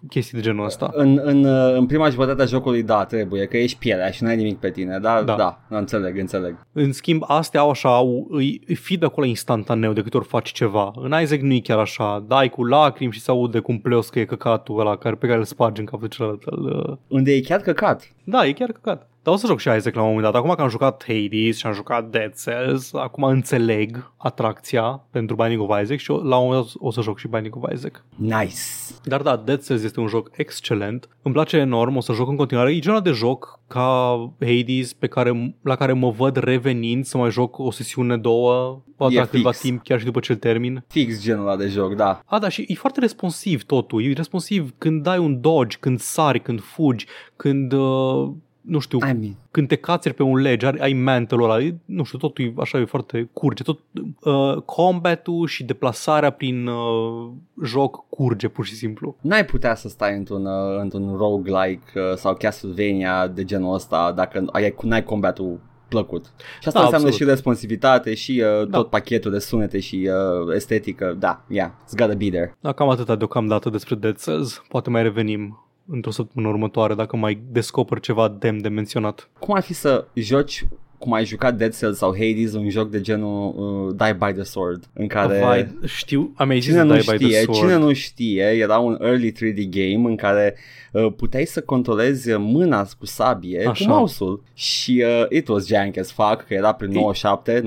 chestii 0.10 0.38
de 0.38 0.44
genul 0.44 0.66
ăsta. 0.66 0.90
În, 0.94 1.20
în, 1.24 1.44
uh, 1.44 1.74
în 1.74 1.86
prima 1.86 2.10
jumătate 2.10 2.42
a 2.42 2.46
jocului, 2.46 2.84
da, 2.84 3.06
trebuie, 3.06 3.46
că 3.46 3.58
ești 3.58 3.78
pielea 3.78 4.12
și 4.12 4.24
nu 4.24 4.30
ai 4.30 4.36
nimic 4.36 4.58
pe 4.58 4.70
tine, 4.72 5.00
dar 5.02 5.24
da, 5.24 5.36
Da. 5.36 5.60
da 5.70 5.78
înțeleg, 5.78 6.18
înțeleg. 6.18 6.66
În 6.72 6.92
schimb, 6.92 7.24
astea 7.28 7.60
au 7.60 7.70
așa, 7.70 7.96
au, 7.96 8.28
îi, 8.32 8.62
îi 8.68 8.76
feed 8.76 9.04
acolo 9.04 9.26
instantaneu 9.26 9.94
de 9.94 10.02
câte 10.02 10.18
ori 10.18 10.26
faci 10.28 10.52
ceva. 10.52 10.92
În 10.96 11.22
Isaac 11.22 11.40
nu 11.40 11.54
e 11.54 11.60
chiar 11.60 11.78
așa. 11.80 12.24
Dai 12.28 12.50
cu 12.50 12.66
lacrimi 12.66 13.12
și 13.12 13.20
se 13.20 13.32
aude 13.32 13.60
cum 13.60 13.80
pleoscă 13.80 14.20
e 14.20 14.26
căcatul 14.26 14.80
ăla 14.80 14.96
care, 14.96 15.16
pe 15.16 15.26
care 15.28 15.38
îl 15.40 15.46
spargi 15.46 15.80
în 15.80 15.86
capul 15.86 16.08
celălalt. 16.08 16.44
Îl, 16.46 16.86
uh, 16.90 16.98
Unde 17.08 17.32
e 17.32 17.40
chiar 17.42 17.60
căcat. 17.60 18.12
Da, 18.24 18.46
e 18.46 18.52
chiar 18.52 18.72
căcat. 18.72 19.10
Dar 19.30 19.38
o 19.38 19.42
să 19.42 19.48
joc 19.48 19.60
și 19.60 19.70
Isaac 19.78 19.94
la 19.96 20.02
un 20.02 20.08
moment 20.08 20.26
dat. 20.26 20.36
Acum 20.36 20.54
că 20.56 20.62
am 20.62 20.70
jucat 20.70 21.04
Hades 21.08 21.58
și 21.58 21.66
am 21.66 21.74
jucat 21.74 22.10
Dead 22.10 22.34
Cells, 22.44 22.94
acum 22.94 23.24
înțeleg 23.24 24.12
atracția 24.18 25.06
pentru 25.12 25.36
Binding 25.36 25.62
of 25.62 25.82
Isaac 25.82 25.98
și 25.98 26.12
eu, 26.12 26.18
la 26.18 26.38
un 26.38 26.46
moment 26.46 26.64
dat 26.66 26.74
o 26.78 26.92
să 26.92 27.02
joc 27.02 27.18
și 27.20 27.28
Binding 27.28 27.56
of 27.56 27.72
Isaac. 27.74 28.06
Nice. 28.16 28.56
Dar 29.04 29.22
da, 29.22 29.36
Dead 29.36 29.66
Cells 29.66 29.84
este 29.84 30.00
un 30.00 30.08
joc 30.08 30.30
excelent. 30.32 31.10
Îmi 31.22 31.34
place 31.34 31.58
enorm, 31.58 31.96
o 31.96 32.02
să 32.02 32.14
joc 32.14 32.30
în 32.30 32.36
continuare. 32.36 32.76
E 32.76 32.80
genul 32.80 33.02
de 33.02 33.12
joc 33.12 33.60
ca 33.68 34.18
Hades 34.40 34.94
pe 34.94 35.08
care, 35.08 35.56
la 35.64 35.76
care 35.76 35.94
mă 35.94 36.10
văd 36.10 36.36
revenind 36.36 37.06
să 37.06 37.18
mai 37.18 37.30
joc 37.32 37.58
o 37.58 37.72
sesiune, 37.72 38.18
două, 38.18 38.82
poate 38.98 39.14
E 39.14 39.18
la 39.18 39.26
câteva 39.26 39.50
fix. 39.50 39.62
timp, 39.62 39.84
chiar 39.84 40.00
și 40.00 40.06
după 40.06 40.20
ce 40.20 40.32
îl 40.32 40.38
termin. 40.38 40.84
Fix 40.88 41.22
genul 41.22 41.48
ăla 41.48 41.56
de 41.56 41.68
joc, 41.68 41.96
da. 41.96 42.22
A, 42.26 42.40
da, 42.40 42.50
și 42.50 42.66
e 42.68 42.74
foarte 42.74 43.00
responsiv 43.00 43.64
totul. 43.64 44.04
E 44.04 44.14
responsiv 44.14 44.74
când 44.78 45.04
dai 45.04 45.18
un 45.18 45.42
dodge, 45.42 45.78
când 45.80 46.00
sari, 46.00 46.42
când 46.42 46.62
fugi, 46.62 47.06
când... 47.36 47.74
Uh, 47.74 48.30
nu 48.62 48.80
știu, 48.80 48.98
I 48.98 49.02
mean, 49.02 49.36
când 49.52 49.68
te 49.68 49.76
cațeri 49.76 50.14
pe 50.16 50.24
un 50.24 50.36
lege, 50.38 50.66
ai, 50.66 50.78
ai 50.80 50.94
mantle 50.94 51.44
ăla, 51.44 51.60
e, 51.60 51.76
nu 51.86 52.04
știu, 52.04 52.18
totul 52.18 52.46
e 52.46 52.54
așa, 52.58 52.78
e 52.80 52.86
foarte 52.86 53.30
curge. 53.34 53.64
Tot, 53.64 53.80
uh, 54.24 54.62
combatul 54.66 55.48
și 55.48 55.64
deplasarea 55.64 56.30
prin 56.30 56.68
uh, 56.68 57.30
joc 57.64 58.10
curge 58.10 58.48
pur 58.48 58.66
și 58.66 58.74
simplu. 58.76 59.16
n-ai 59.22 59.46
putea 59.46 59.76
să 59.76 59.88
stai 59.88 60.16
într-un, 60.18 60.46
uh, 60.46 60.80
într-un 60.82 61.16
roguelike 61.18 62.00
uh, 62.00 62.16
sau 62.16 62.36
Castlevania 62.36 63.28
de 63.28 63.44
genul 63.44 63.74
ăsta 63.74 64.12
dacă 64.16 64.46
ai, 64.52 64.76
n-ai 64.82 65.04
combatul 65.04 65.60
plăcut. 65.88 66.26
Și 66.62 66.68
asta 66.68 66.80
Da, 66.80 66.86
înseamnă 66.86 67.08
absolut. 67.08 67.14
și 67.14 67.24
responsivitate 67.24 68.14
și 68.14 68.44
uh, 68.62 68.68
Da. 68.70 68.78
tot 68.78 68.90
pachetul 68.90 69.32
de 69.32 69.40
sunete 69.40 69.80
și 69.80 70.10
uh, 70.48 70.56
estetică. 70.56 71.16
Da, 71.20 71.44
yeah, 71.48 71.70
it's 71.70 71.96
gotta 71.98 72.14
be 72.14 72.30
there. 72.30 72.58
Da, 72.60 72.72
cam 72.72 72.90
atâta 72.90 73.16
deocamdată 73.16 73.70
despre 73.70 73.96
Dead 73.96 74.22
Cells. 74.22 74.62
Poate 74.68 74.90
mai 74.90 75.04
revenim 75.04 75.64
într-o 75.92 76.12
săptămână 76.12 76.52
următoare 76.52 76.94
dacă 76.94 77.16
mai 77.16 77.42
descoper 77.52 78.00
ceva 78.00 78.36
demn 78.40 78.62
de 78.62 78.70
menționat. 78.70 79.30
Cum 79.40 79.56
ar 79.56 79.62
fi 79.62 79.74
să 79.74 80.06
joci 80.14 80.66
cum 81.00 81.14
ai 81.14 81.26
jucat 81.26 81.56
Dead 81.56 81.78
Cells 81.78 81.98
sau 81.98 82.16
Hades, 82.16 82.54
un 82.54 82.70
joc 82.70 82.90
de 82.90 83.02
genul 83.02 83.54
uh, 83.56 83.96
Die 83.98 84.14
by 84.14 84.34
the 84.34 84.44
Sword, 84.44 84.84
în 84.94 85.08
care... 85.08 85.40
Vai, 85.40 85.78
știu, 85.86 86.32
am 86.36 86.48
mai 86.48 86.60
zis 86.60 86.70
Cine 86.70 86.82
nu 86.84 86.94
Die 86.94 87.02
by 87.12 87.18
the 87.18 87.26
știe, 87.26 87.42
Sword. 87.42 87.60
cine 87.60 87.76
nu 87.76 87.94
știe, 87.94 88.44
era 88.44 88.78
un 88.78 88.98
early 89.02 89.32
3D 89.32 89.70
game 89.70 90.10
în 90.10 90.16
care 90.16 90.56
uh, 90.92 91.08
puteai 91.16 91.46
să 91.46 91.62
controlezi 91.62 92.32
mâna 92.38 92.88
cu 93.00 93.06
sabie 93.06 93.66
Așa. 93.68 93.86
cu 93.86 93.92
mouse-ul 93.92 94.44
și 94.54 95.04
uh, 95.06 95.26
it 95.30 95.48
was 95.48 95.68
jank 95.68 95.98
as 95.98 96.12
fuck, 96.12 96.46
că 96.48 96.54
era 96.54 96.74
prin 96.74 96.92
97, 96.92 97.64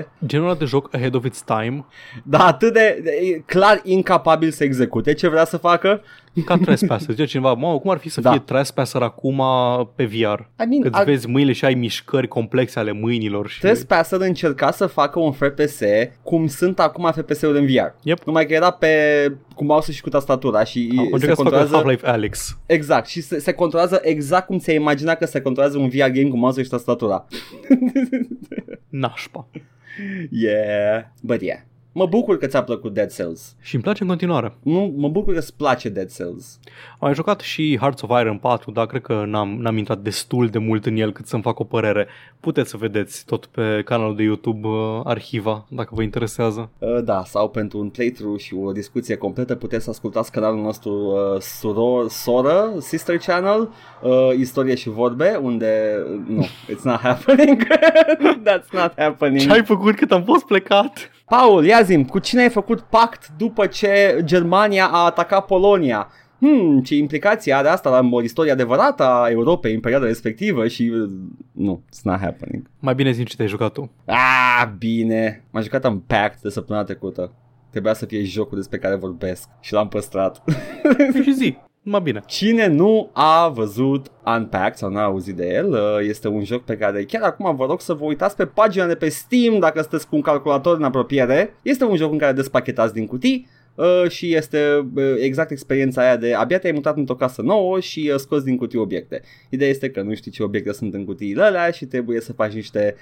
96-97, 0.00 0.04
Genul 0.26 0.46
ăla 0.46 0.56
de 0.56 0.64
joc 0.64 0.94
ahead 0.94 1.14
of 1.14 1.24
its 1.24 1.42
time. 1.42 1.84
dar 2.24 2.40
atât 2.40 2.72
de, 2.72 3.00
de 3.04 3.42
clar 3.46 3.80
incapabil 3.84 4.50
să 4.50 4.64
execute 4.64 5.12
ce 5.12 5.28
vrea 5.28 5.44
să 5.44 5.56
facă, 5.56 6.00
Ca 6.44 6.56
Trespasser. 6.56 7.10
Zice 7.10 7.24
cineva, 7.26 7.52
mă, 7.52 7.78
cum 7.78 7.90
ar 7.90 7.98
fi 7.98 8.08
să 8.08 8.20
Da. 8.20 8.30
fie 8.30 8.40
Trespasser 8.40 9.02
acum 9.02 9.42
pe 9.94 10.04
VR? 10.04 10.14
I 10.14 10.66
mean, 10.68 10.80
Că 10.80 10.88
îți 10.88 10.98
ar- 10.98 11.04
vezi 11.04 11.28
mâinile 11.28 11.52
și 11.52 11.64
ai 11.64 11.74
mișcări 11.74 12.28
complexe 12.28 12.78
ale 12.78 12.92
mâinilor 12.92 13.48
și... 13.48 13.60
Trespasser 13.60 14.20
încerca 14.20 14.70
să 14.70 14.86
facă 14.86 15.18
un 15.18 15.32
FPS 15.32 15.80
cum 16.22 16.46
sunt 16.46 16.78
acum 16.80 17.10
FPS-uri 17.16 17.58
în 17.58 17.66
VR. 17.66 17.94
Yep. 18.02 18.22
Numai 18.24 18.46
că 18.46 18.52
era 18.54 18.70
pe 18.70 18.88
cu 19.54 19.64
mouse 19.64 19.92
și 19.92 20.00
cu 20.02 20.08
tastatura 20.08 20.64
și 20.64 20.88
Am 20.90 21.04
se 21.04 21.10
încercat 21.12 21.20
să 21.20 21.26
facă 21.26 21.34
controlează 21.42 21.74
Half-Life 21.74 22.06
Alex. 22.08 22.58
exact 22.66 23.06
și 23.06 23.20
se, 23.20 23.38
se 23.38 23.52
controlează 23.52 24.00
exact 24.02 24.46
cum 24.46 24.58
ți-ai 24.58 24.76
imagina 24.76 25.14
că 25.14 25.26
se 25.26 25.40
controlează 25.40 25.78
un 25.78 25.88
VR 25.88 25.96
game 26.08 26.28
cu 26.28 26.36
mouse 26.36 26.62
și 26.62 26.68
tastatura. 26.68 27.26
Nașpa. 28.88 29.48
Yeah, 30.30 31.02
but 31.22 31.40
yeah. 31.42 31.58
Mă 31.96 32.06
bucur 32.06 32.38
că 32.38 32.46
ți-a 32.46 32.62
plăcut 32.62 32.94
Dead 32.94 33.12
Cells. 33.12 33.54
Și 33.60 33.74
îmi 33.74 33.82
place 33.82 34.02
în 34.02 34.08
continuare. 34.08 34.54
Nu, 34.62 34.94
mă 34.96 35.08
bucur 35.08 35.32
că 35.32 35.38
îți 35.38 35.56
place 35.56 35.88
Dead 35.88 36.14
Cells. 36.14 36.58
Am 36.90 36.98
mai 37.00 37.14
jucat 37.14 37.40
și 37.40 37.76
Hearts 37.80 38.02
of 38.02 38.20
Iron 38.20 38.38
4, 38.38 38.70
dar 38.70 38.86
cred 38.86 39.02
că 39.02 39.24
n-am, 39.26 39.56
n-am 39.60 39.76
intrat 39.76 39.98
destul 39.98 40.48
de 40.48 40.58
mult 40.58 40.86
în 40.86 40.96
el 40.96 41.12
cât 41.12 41.26
să-mi 41.26 41.42
fac 41.42 41.58
o 41.58 41.64
părere. 41.64 42.06
Puteți 42.40 42.70
să 42.70 42.76
vedeți 42.76 43.24
tot 43.24 43.46
pe 43.46 43.82
canalul 43.84 44.16
de 44.16 44.22
YouTube 44.22 44.68
uh, 44.68 45.00
arhiva, 45.04 45.66
dacă 45.68 45.90
vă 45.94 46.02
interesează. 46.02 46.70
Uh, 46.78 47.02
da, 47.04 47.22
sau 47.24 47.48
pentru 47.48 47.78
un 47.78 47.88
playthrough 47.88 48.40
și 48.40 48.54
o 48.54 48.72
discuție 48.72 49.16
completă 49.16 49.54
puteți 49.54 49.84
să 49.84 49.90
ascultați 49.90 50.30
canalul 50.30 50.62
nostru 50.62 50.92
uh, 50.92 51.40
suror, 51.40 52.08
soră, 52.08 52.72
sister 52.78 53.16
channel, 53.16 53.68
uh, 54.02 54.30
istorie 54.38 54.74
și 54.74 54.88
vorbe, 54.88 55.38
unde 55.42 55.96
uh, 56.12 56.20
nu, 56.26 56.44
it's 56.44 56.82
not 56.82 57.00
happening. 57.00 57.66
That's 58.48 58.70
not 58.72 58.92
happening. 58.96 59.40
Ce 59.40 59.52
ai 59.52 59.64
făcut 59.64 59.94
cât 59.96 60.12
am 60.12 60.22
fost 60.22 60.44
plecat? 60.44 61.08
Paul, 61.24 61.64
ia 61.64 61.82
zi 61.82 62.04
cu 62.04 62.18
cine 62.18 62.40
ai 62.42 62.50
făcut 62.50 62.80
pact 62.80 63.28
după 63.36 63.66
ce 63.66 64.20
Germania 64.24 64.86
a 64.86 65.04
atacat 65.04 65.46
Polonia? 65.46 66.08
Hmm, 66.38 66.82
ce 66.82 66.96
implicații 66.96 67.52
are 67.52 67.68
asta 67.68 67.90
la 67.90 68.08
o 68.10 68.22
istorie 68.22 68.52
adevărată 68.52 69.02
a 69.02 69.30
Europei 69.30 69.74
în 69.74 69.80
perioada 69.80 70.06
respectivă 70.06 70.68
și... 70.68 70.92
uh, 70.94 71.10
Nu, 71.52 71.82
it's 71.86 72.02
not 72.02 72.18
happening. 72.20 72.70
Mai 72.78 72.94
bine 72.94 73.10
zi 73.10 73.24
ce 73.24 73.36
te-ai 73.36 73.48
jucat 73.48 73.72
tu. 73.72 73.90
Ah, 74.06 74.68
bine. 74.78 75.44
M-am 75.50 75.62
jucat 75.62 75.84
în 75.84 75.98
Pact 75.98 76.40
de 76.40 76.48
săptămâna 76.48 76.84
trecută. 76.84 77.32
Trebuia 77.70 77.92
să 77.94 78.06
fie 78.06 78.22
jocul 78.22 78.56
despre 78.56 78.78
care 78.78 78.94
vorbesc 78.94 79.48
și 79.60 79.72
l-am 79.72 79.88
păstrat. 79.88 80.42
Păi 81.12 81.22
și 81.22 81.32
zi, 81.34 81.56
mai 81.84 82.00
bine. 82.00 82.22
Cine 82.26 82.66
nu 82.66 83.10
a 83.12 83.48
văzut 83.48 84.10
Unpacked 84.24 84.74
sau 84.74 84.90
n-a 84.90 85.02
auzit 85.02 85.36
de 85.36 85.52
el, 85.52 85.70
uh, 85.70 86.08
este 86.08 86.28
un 86.28 86.44
joc 86.44 86.64
pe 86.64 86.76
care 86.76 87.04
chiar 87.04 87.22
acum 87.22 87.56
vă 87.56 87.66
rog 87.66 87.80
să 87.80 87.92
vă 87.92 88.04
uitați 88.04 88.36
pe 88.36 88.46
pagina 88.46 88.86
de 88.86 88.94
pe 88.94 89.08
Steam 89.08 89.58
dacă 89.58 89.80
sunteți 89.80 90.08
cu 90.08 90.16
un 90.16 90.22
calculator 90.22 90.76
în 90.76 90.82
apropiere. 90.82 91.54
Este 91.62 91.84
un 91.84 91.96
joc 91.96 92.12
în 92.12 92.18
care 92.18 92.32
despachetați 92.32 92.94
din 92.94 93.06
cutii 93.06 93.48
uh, 93.74 94.08
și 94.08 94.34
este 94.34 94.90
uh, 94.94 95.14
exact 95.18 95.50
experiența 95.50 96.02
aia 96.02 96.16
de 96.16 96.34
abia 96.34 96.58
te-ai 96.58 96.72
mutat 96.72 96.96
într-o 96.96 97.14
casă 97.14 97.42
nouă 97.42 97.80
și 97.80 98.10
uh, 98.12 98.18
scoți 98.18 98.44
din 98.44 98.56
cutii 98.56 98.78
obiecte. 98.78 99.22
Ideea 99.50 99.70
este 99.70 99.90
că 99.90 100.02
nu 100.02 100.14
știi 100.14 100.30
ce 100.30 100.42
obiecte 100.42 100.72
sunt 100.72 100.94
în 100.94 101.04
cutiile 101.04 101.42
alea 101.42 101.70
și 101.70 101.84
trebuie 101.84 102.20
să 102.20 102.32
faci 102.32 102.52
niște 102.52 102.94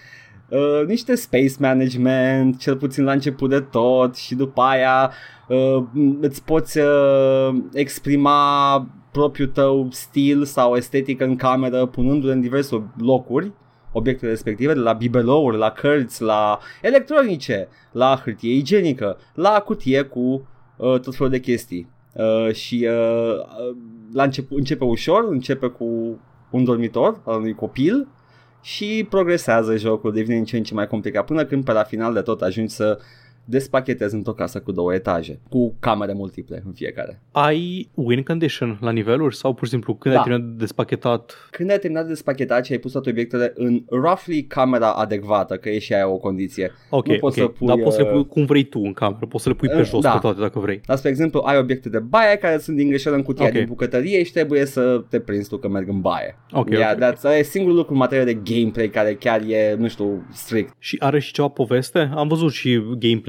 Uh, 0.53 0.87
niște 0.87 1.15
space 1.15 1.55
management, 1.59 2.59
cel 2.59 2.77
puțin 2.77 3.05
la 3.05 3.13
început 3.13 3.51
de 3.51 3.61
tot 3.61 4.17
și 4.17 4.35
după 4.35 4.61
aia 4.61 5.11
uh, 5.49 5.85
îți 6.21 6.45
poți 6.45 6.79
uh, 6.79 7.55
exprima 7.73 8.87
propriul 9.13 9.49
tău 9.49 9.89
stil 9.91 10.45
sau 10.45 10.75
estetică 10.75 11.25
în 11.25 11.37
cameră 11.37 11.87
punându-le 11.87 12.33
în 12.33 12.41
diverse 12.41 12.83
locuri 12.99 13.53
obiectele 13.93 14.31
respective, 14.31 14.73
de 14.73 14.81
la 14.81 14.93
bibelouri, 14.93 15.57
la 15.57 15.71
cărți, 15.71 16.23
la 16.23 16.59
electronice, 16.83 17.69
la 17.93 18.21
hârtie 18.25 18.55
igienică, 18.55 19.19
la 19.35 19.63
cutie 19.65 20.03
cu 20.03 20.49
uh, 20.77 21.01
tot 21.01 21.15
felul 21.15 21.33
de 21.33 21.41
chestii. 21.41 21.89
Uh, 22.13 22.55
și 22.55 22.89
uh, 22.89 23.35
uh, 23.35 23.77
la 24.13 24.23
început 24.23 24.59
începe 24.59 24.85
ușor, 24.85 25.27
începe 25.31 25.67
cu 25.67 26.19
un 26.51 26.65
dormitor 26.65 27.21
al 27.25 27.39
unui 27.39 27.55
copil 27.55 28.09
și 28.63 29.07
progresează 29.11 29.77
jocul, 29.77 30.13
devine 30.13 30.35
din 30.35 30.45
ce 30.45 30.57
în 30.57 30.63
ce 30.63 30.75
mai 30.75 30.87
complicat. 30.87 31.25
Până 31.25 31.45
când 31.45 31.65
pe 31.65 31.73
la 31.73 31.83
final 31.83 32.15
de 32.15 32.21
tot 32.21 32.41
ajungi 32.43 32.75
să 32.75 32.99
despachetezi 33.45 34.15
într-o 34.15 34.33
casă 34.33 34.61
cu 34.61 34.73
două 34.73 34.95
etaje, 34.95 35.41
cu 35.49 35.75
camere 35.81 36.13
multiple 36.13 36.63
în 36.67 36.73
fiecare. 36.73 37.23
Ai 37.33 37.89
win 37.95 38.23
condition 38.23 38.79
la 38.81 38.91
niveluri 38.91 39.37
sau 39.37 39.53
pur 39.55 39.65
și 39.65 39.73
simplu 39.73 39.95
când 39.95 40.15
Da. 40.15 40.21
ai 40.21 40.27
terminat 40.27 40.51
de 40.51 40.57
despachetat? 40.59 41.49
Când 41.51 41.71
ai 41.71 41.79
terminat 41.79 42.05
de 42.05 42.09
despachetat 42.09 42.65
și 42.65 42.73
ai 42.73 42.79
pus 42.79 42.93
toate 42.93 43.11
obiectele 43.11 43.53
în 43.55 43.83
roughly 43.91 44.43
camera 44.43 44.93
adecvată, 44.93 45.57
că 45.57 45.69
e 45.69 45.79
și 45.79 45.95
aia 45.95 46.09
o 46.09 46.17
condiție. 46.17 46.73
Ok, 46.91 47.07
Nu 47.07 47.17
poți 47.19 47.41
ok, 47.41 47.47
să 47.47 47.53
pui, 47.59 47.67
dar 47.67 47.79
poți 47.79 47.97
să 47.97 48.03
le 48.03 48.09
uh, 48.09 48.15
pui 48.15 48.27
cum 48.27 48.45
vrei 48.45 48.63
tu 48.65 48.81
în 48.85 48.93
cameră, 48.93 49.27
poți 49.27 49.43
să 49.43 49.49
le 49.49 49.55
pui 49.55 49.69
pe 49.69 49.79
Uh, 49.79 49.85
jos 49.85 50.01
da. 50.03 50.11
pe 50.13 50.19
toate 50.19 50.41
dacă 50.41 50.59
vrei. 50.59 50.81
Dar, 50.87 50.97
spre 50.97 51.11
exemplu, 51.11 51.43
ai 51.45 51.59
obiecte 51.59 51.89
de 51.89 51.99
baie 51.99 52.37
care 52.37 52.59
sunt 52.59 52.77
din 52.77 52.89
greșeală 52.89 53.17
în 53.17 53.23
cutia 53.23 53.47
Ok. 53.47 53.53
din 53.53 53.65
bucătărie 53.69 54.23
și 54.23 54.33
trebuie 54.33 54.65
să 54.65 55.05
te 55.09 55.21
prinzi 55.21 55.49
tu 55.49 55.57
că 55.59 55.69
merg 55.69 55.89
în 55.89 56.01
baie. 56.01 56.39
Ok, 56.53 56.71
yeah, 56.71 56.93
ok. 56.95 56.99
that's, 57.13 57.39
e 57.39 57.43
singurul 57.43 57.77
lucru 57.77 57.93
în 57.93 57.99
materie 57.99 58.25
de 58.25 58.35
gameplay 58.55 58.89
care 58.89 59.15
chiar 59.15 59.41
e, 59.47 59.75
nu 59.79 59.89
știu, 59.89 60.27
strict. 60.33 60.75
Și 60.79 60.97
are 61.01 61.19
și 61.19 61.33
ceva 61.33 61.49
poveste? 61.49 62.11
Am 62.15 62.29
văzut 62.29 62.53
și 62.53 62.83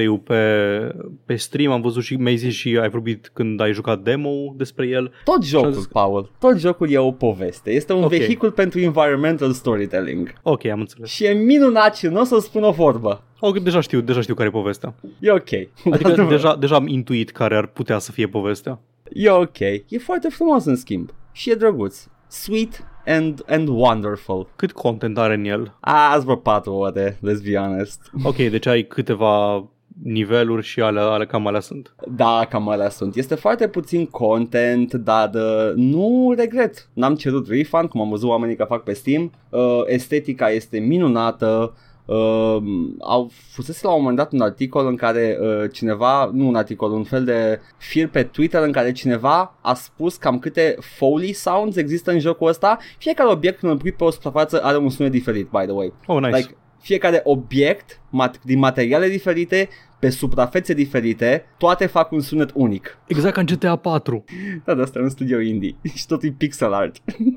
gameplay-ul 0.04 0.18
pe, 0.18 1.06
pe 1.26 1.36
stream, 1.36 1.72
am 1.72 1.82
văzut 1.82 2.04
și 2.04 2.16
mi-ai 2.16 2.36
zis 2.36 2.54
și 2.54 2.78
ai 2.82 2.90
vorbit 2.90 3.30
când 3.34 3.62
ai 3.62 3.74
jucat 3.74 4.00
demo 4.00 4.30
despre 4.56 4.88
el. 4.88 5.12
Tot 5.24 5.44
jocul, 5.44 5.72
zis- 5.72 5.86
Paul, 5.88 6.32
tot 6.40 6.58
jocul 6.58 6.90
e 6.92 6.98
o 6.98 7.12
poveste. 7.12 7.72
Este 7.72 7.94
un 7.94 8.04
Ok. 8.04 8.10
vehicul 8.10 8.52
pentru 8.52 8.80
environmental 8.80 9.52
storytelling. 9.52 10.34
Ok, 10.42 10.66
am 10.66 10.80
înțeles. 10.80 11.10
Și 11.10 11.26
e 11.26 11.32
minunat 11.34 11.96
și 11.96 12.06
nu 12.08 12.20
o 12.20 12.24
să 12.24 12.38
spun 12.40 12.64
o 12.64 12.72
vorbă. 12.72 13.24
Ok, 13.40 13.60
deja 13.60 13.80
știu, 13.82 14.02
deja 14.02 14.22
știu 14.22 14.34
care 14.34 14.48
e 14.48 14.52
povestea. 14.52 14.94
E 15.20 15.32
ok. 15.32 15.50
Adică 15.94 16.26
deja, 16.30 16.56
deja 16.56 16.76
am 16.76 16.88
intuit 16.88 17.32
care 17.32 17.56
ar 17.56 17.66
putea 17.66 18.00
să 18.00 18.12
fie 18.12 18.28
povestea. 18.28 18.80
E 19.14 19.30
ok. 19.30 19.60
E 19.60 19.98
foarte 20.04 20.28
frumos 20.30 20.66
în 20.66 20.76
schimb. 20.76 21.10
Și 21.32 21.50
e 21.52 21.56
drăguț. 21.56 22.06
Sweet 22.28 22.84
and, 23.06 23.44
and 23.48 23.68
wonderful. 23.68 24.50
Cât 24.56 24.72
content 24.72 25.18
are 25.18 25.34
în 25.34 25.46
el? 25.46 25.78
A, 25.80 26.12
azi 26.14 26.24
vreo 26.24 26.36
4 26.36 26.74
ore, 26.74 27.12
let's 27.18 27.44
be 27.46 27.56
honest. 27.58 28.10
Ok, 28.24 28.36
deci 28.36 28.66
ai 28.66 28.84
câteva 28.84 29.66
niveluri 30.02 30.64
și 30.66 30.82
ale, 30.82 31.00
ale 31.00 31.26
cam 31.26 31.48
alea 31.48 31.60
sunt. 31.60 31.96
Da, 32.08 32.46
cam 32.50 32.70
alea 32.70 32.90
sunt. 32.90 33.16
Este 33.16 33.36
foarte 33.36 33.68
puțin 33.68 34.06
content, 34.06 34.94
dar 34.94 35.30
uh, 35.34 35.74
nu 35.76 36.34
regret. 36.38 36.90
N-am 36.94 37.16
cerut 37.16 37.48
refund, 37.48 37.90
cum 37.90 38.02
am 38.02 38.10
văzut 38.10 38.30
oamenii 38.30 38.56
că 38.56 38.64
fac 38.64 38.84
pe 38.84 38.94
Steam. 38.94 39.32
Uh, 39.50 39.82
estetica 39.86 40.50
este 40.50 40.80
minunată. 40.80 41.74
Uh, 42.06 42.58
au 43.00 43.32
fusese 43.52 43.80
la 43.84 43.94
un 43.94 44.00
moment 44.00 44.18
dat 44.18 44.32
un 44.32 44.42
articol 44.42 44.88
în 44.88 44.96
care 44.96 45.38
uh, 45.42 45.70
cineva, 45.72 46.30
nu 46.34 46.48
un 46.48 46.56
articol, 46.56 46.92
un 46.92 47.04
fel 47.04 47.24
de 47.24 47.60
fir 47.78 48.10
pe 48.10 48.24
Twitter 48.24 48.64
în 48.64 48.72
care 48.72 48.92
cineva 48.92 49.58
a 49.62 49.74
spus 49.74 50.16
cam 50.16 50.40
câte 50.40 50.76
Foley 50.80 51.34
sounds 51.34 51.76
există 51.76 52.12
în 52.12 52.20
jocul 52.20 52.48
ăsta. 52.48 52.78
Fiecare 52.98 53.30
obiect 53.30 53.60
când 53.60 53.72
îl 53.72 53.78
pui 53.78 53.92
pe 53.92 54.04
o 54.04 54.10
suprafață 54.10 54.64
are 54.64 54.78
un 54.78 54.90
sunet 54.90 55.12
diferit, 55.12 55.50
by 55.50 55.64
the 55.64 55.72
way. 55.72 55.94
Oh, 56.06 56.20
nice. 56.20 56.36
Like, 56.36 56.58
fiecare 56.84 57.22
obiect 57.24 58.00
mat- 58.10 58.42
din 58.44 58.60
materiale 58.60 59.08
diferite, 59.08 59.70
pe 60.00 60.10
suprafețe 60.10 60.74
diferite, 60.74 61.46
toate 61.58 61.86
fac 61.86 62.12
un 62.12 62.20
sunet 62.22 62.50
unic. 62.54 62.98
Exact 63.08 63.34
ca 63.34 63.40
în 63.40 63.46
GTA 63.46 63.76
4. 63.76 64.24
Da, 64.66 64.74
de 64.74 64.82
asta 64.82 65.00
e 65.00 65.02
un 65.02 65.10
studio 65.10 65.40
indie 65.40 65.76
și 65.96 66.06
totul 66.08 66.28
e 66.28 66.36
pixel 66.38 66.74
art. 66.74 66.96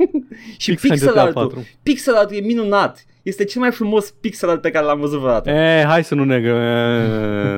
și 0.59 0.77
Fix 0.77 0.81
ca 0.83 0.89
în 0.89 0.91
pixel 0.95 1.13
GTA 1.13 1.21
art 1.23 1.33
4. 1.33 1.67
pixel 1.83 2.15
art 2.15 2.31
e 2.31 2.41
minunat. 2.41 3.05
Este 3.23 3.45
cel 3.45 3.61
mai 3.61 3.71
frumos 3.71 4.11
pixel 4.11 4.49
art 4.51 4.61
pe 4.61 4.71
care 4.71 4.85
l-am 4.85 5.01
văzut 5.01 5.19
vreodată. 5.19 5.51
E, 5.51 5.85
hai 5.87 6.05
să 6.05 6.15
nu 6.15 6.25
ne 6.25 6.41
gă... 6.41 6.53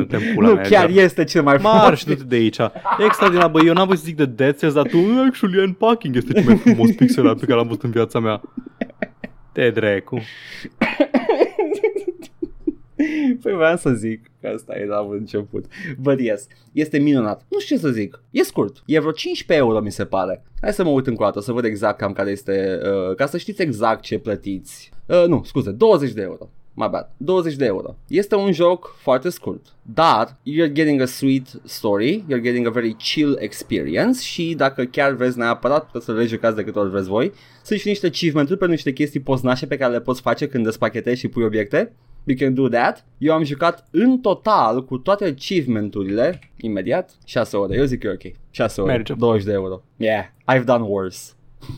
te 0.08 0.16
pula 0.34 0.48
nu, 0.48 0.54
mea, 0.54 0.62
chiar 0.62 0.88
Edgar. 0.88 1.04
este 1.04 1.24
cel 1.24 1.42
mai 1.42 1.58
frumos. 1.58 1.76
Marș, 1.76 2.04
du-te 2.04 2.24
de 2.24 2.36
aici. 2.36 2.58
Extraordinar, 2.98 3.50
bă, 3.50 3.60
eu 3.64 3.72
n-am 3.72 3.86
văzut 3.86 4.02
să 4.02 4.08
zic 4.08 4.16
de 4.16 4.24
Dead 4.26 4.58
Cells, 4.58 4.74
dar 4.74 4.86
tu, 4.86 4.96
actually, 5.26 5.58
Unpacking 5.64 6.16
este 6.16 6.32
cel 6.32 6.44
mai 6.44 6.56
frumos 6.56 6.90
pixel 6.90 7.28
art 7.28 7.38
pe 7.38 7.44
care 7.44 7.58
l-am 7.58 7.66
văzut 7.66 7.82
în 7.82 7.90
viața 7.90 8.18
mea. 8.18 8.40
Te 9.52 9.70
drecu. 9.70 10.20
Păi 13.42 13.52
vreau 13.52 13.76
să 13.76 13.90
zic 13.90 14.30
că 14.40 14.48
asta 14.54 14.78
e 14.78 14.84
la 14.84 15.06
început. 15.10 15.64
But 15.98 16.20
yes, 16.20 16.46
este 16.72 16.98
minunat. 16.98 17.46
Nu 17.48 17.58
știu 17.58 17.76
ce 17.76 17.82
să 17.82 17.88
zic. 17.88 18.22
E 18.30 18.42
scurt. 18.42 18.82
E 18.86 18.98
vreo 18.98 19.12
15 19.12 19.66
euro, 19.66 19.80
mi 19.80 19.92
se 19.92 20.04
pare. 20.04 20.44
Hai 20.60 20.72
să 20.72 20.84
mă 20.84 20.90
uit 20.90 21.06
încă 21.06 21.22
o 21.22 21.24
dată, 21.24 21.40
să 21.40 21.52
văd 21.52 21.64
exact 21.64 21.98
cam 21.98 22.12
care 22.12 22.30
este, 22.30 22.80
uh, 22.82 23.14
ca 23.14 23.26
să 23.26 23.38
știți 23.38 23.62
exact 23.62 24.02
ce 24.02 24.18
plătiți. 24.18 24.90
Uh, 25.06 25.24
nu, 25.26 25.42
scuze, 25.44 25.70
20 25.70 26.12
de 26.12 26.22
euro. 26.22 26.50
My 26.80 26.88
bad. 26.90 27.10
20 27.16 27.54
de 27.54 27.64
euro. 27.64 27.96
Este 28.08 28.34
un 28.34 28.52
joc 28.52 28.96
foarte 28.98 29.28
scurt, 29.28 29.66
dar 29.82 30.26
you're 30.28 30.72
getting 30.72 31.00
a 31.00 31.04
sweet 31.04 31.46
story, 31.64 32.24
you're 32.24 32.42
getting 32.42 32.66
a 32.66 32.70
very 32.70 32.96
chill 32.98 33.36
experience 33.40 34.20
și 34.20 34.54
dacă 34.54 34.84
chiar 34.84 35.12
vreți 35.12 35.38
neapărat, 35.38 35.84
puteți 35.84 36.04
să 36.04 36.12
le 36.12 36.26
jucați 36.26 36.56
de 36.56 36.64
câte 36.64 36.78
ori 36.78 36.90
vreți 36.90 37.08
voi. 37.08 37.32
Sunt 37.62 37.78
și 37.78 37.88
niște 37.88 38.06
achievement-uri 38.06 38.58
pentru 38.58 38.74
niște 38.74 38.92
chestii 38.92 39.20
poznașe 39.20 39.66
pe 39.66 39.76
care 39.76 39.92
le 39.92 40.00
poți 40.00 40.20
face 40.20 40.48
când 40.48 40.64
despachetezi 40.64 41.20
și 41.20 41.28
pui 41.28 41.44
obiecte. 41.44 41.92
You 42.28 42.36
can 42.38 42.54
do 42.54 42.68
that. 42.68 43.04
Eu 43.18 43.34
am 43.34 43.42
jucat 43.44 43.88
în 43.90 44.18
total 44.20 44.84
cu 44.84 44.98
toate 44.98 45.24
achievement-urile, 45.24 46.38
imediat, 46.56 47.10
6 47.24 47.56
ore. 47.56 47.76
Eu 47.76 47.84
zic 47.84 48.00
că 48.00 48.06
e 48.06 48.10
ok. 48.10 48.34
6 48.50 48.80
ore, 48.80 48.92
Merge. 48.92 49.14
20 49.14 49.44
de 49.44 49.52
euro. 49.52 49.82
Yeah, 49.96 50.24
I've 50.54 50.64
done 50.64 50.84
worse. 50.84 51.32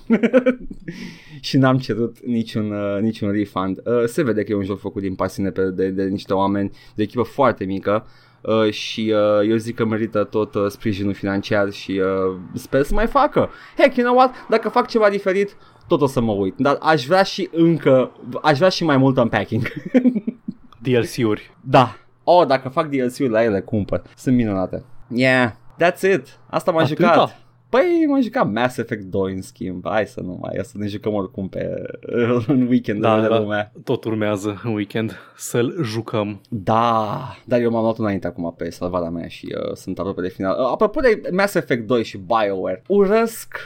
și 1.41 1.57
n-am 1.57 1.79
cerut 1.79 2.17
niciun, 2.25 2.71
uh, 2.73 3.01
niciun 3.01 3.31
refund. 3.33 3.79
Uh, 3.85 4.05
se 4.07 4.23
vede 4.23 4.43
că 4.45 4.53
e 4.53 4.55
un 4.55 4.65
joc 4.65 4.79
făcut 4.79 5.03
din 5.03 5.15
pasiune 5.15 5.51
pe, 5.51 5.63
de, 5.71 5.89
de 5.89 6.05
niște 6.05 6.33
oameni, 6.35 6.71
de 6.95 7.03
echipă 7.03 7.23
foarte 7.23 7.65
mică. 7.65 8.07
uh, 8.43 8.71
și 8.73 9.15
uh, 9.15 9.49
eu 9.49 9.57
zic 9.57 9.75
că 9.77 9.85
merită 9.85 10.25
tot 10.25 10.55
uh, 10.55 10.67
sprijinul 10.69 11.15
financiar 11.15 11.71
și 11.71 11.91
uh, 12.05 12.37
sper 12.55 12.83
să 12.83 12.95
mai 12.95 13.07
facă. 13.07 13.51
Heck, 13.77 13.97
you 13.97 14.07
know 14.07 14.19
what? 14.19 14.35
Dacă 14.49 14.69
fac 14.69 14.89
ceva 14.89 15.09
diferit, 15.09 15.57
tot 15.90 16.00
o 16.00 16.07
să 16.07 16.20
mă 16.20 16.33
uit. 16.33 16.55
Dar 16.57 16.79
aș 16.81 17.07
vrea 17.07 17.22
și 17.22 17.48
încă, 17.53 18.11
aș 18.42 18.57
vrea 18.57 18.68
și 18.68 18.85
mai 18.85 18.96
mult 18.96 19.16
unpacking. 19.16 19.62
DLC-uri. 20.83 21.50
da. 21.61 21.94
Oh, 22.24 22.46
dacă 22.46 22.68
fac 22.68 22.88
DLC-uri 22.88 23.29
la 23.29 23.42
ele, 23.42 23.61
cumpăr. 23.61 24.03
Sunt 24.16 24.37
minunate. 24.37 24.85
Yeah, 25.09 25.50
that's 25.83 26.00
it. 26.14 26.38
Asta 26.46 26.70
m-am 26.70 26.83
Atâta? 26.85 27.03
jucat. 27.12 27.42
Păi 27.68 28.05
m-am 28.09 28.20
jucat 28.22 28.50
Mass 28.53 28.76
Effect 28.76 29.03
2 29.03 29.33
în 29.33 29.42
schimb. 29.42 29.85
Hai 29.88 30.07
să 30.07 30.20
nu 30.20 30.38
mai, 30.40 30.59
să 30.62 30.72
ne 30.74 30.87
jucăm 30.87 31.14
oricum 31.14 31.48
pe 31.48 31.68
în 32.46 32.66
weekend 32.68 33.00
Da, 33.00 33.20
de 33.20 33.26
da. 33.29 33.38
lumea. 33.38 33.72
Tot 33.85 34.05
urmează 34.05 34.61
în 34.64 34.74
weekend 34.74 35.16
să-l 35.37 35.74
jucăm. 35.83 36.40
Da, 36.48 37.18
dar 37.44 37.61
eu 37.61 37.70
m-am 37.70 37.83
luat 37.83 37.98
înainte 37.98 38.26
acum 38.26 38.55
pe 38.57 38.70
salvarea 38.70 39.11
mea 39.11 39.29
și 39.29 39.55
uh, 39.68 39.74
sunt 39.74 39.98
aproape 39.98 40.20
de 40.20 40.29
final. 40.29 40.57
Uh, 40.61 40.70
apropo 40.72 41.00
de 41.00 41.20
Mass 41.33 41.55
Effect 41.55 41.87
2 41.87 42.05
și 42.05 42.18
BioWare, 42.18 42.83
urăsc 42.87 43.57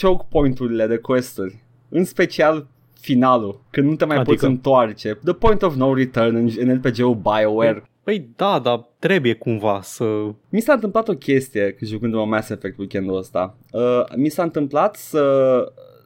choke 0.00 0.26
point-urile 0.28 0.86
de 0.86 0.96
quest-uri, 0.96 1.62
în 1.88 2.04
special 2.04 2.66
finalul, 3.00 3.60
când 3.70 3.88
nu 3.88 3.94
te 3.94 4.04
mai 4.04 4.16
Adică? 4.16 4.30
poți 4.30 4.44
întoarce. 4.44 5.18
The 5.24 5.32
point 5.32 5.62
of 5.62 5.74
no 5.74 5.94
return 5.94 6.34
în, 6.34 6.50
în 6.58 6.74
RPG-ul 6.74 7.14
BioWare. 7.14 7.84
Păi 8.02 8.28
da, 8.36 8.58
dar 8.58 8.88
trebuie 8.98 9.34
cumva 9.34 9.80
să... 9.82 10.04
Mi 10.48 10.60
s-a 10.60 10.72
întâmplat 10.72 11.08
o 11.08 11.14
chestie 11.14 11.76
jucându-mă 11.80 12.24
Mass 12.24 12.48
Effect 12.48 12.78
weekendul 12.78 13.16
ăsta. 13.16 13.56
Uh, 13.72 14.02
mi 14.16 14.28
s-a 14.28 14.42
întâmplat 14.42 14.96
să 14.96 15.64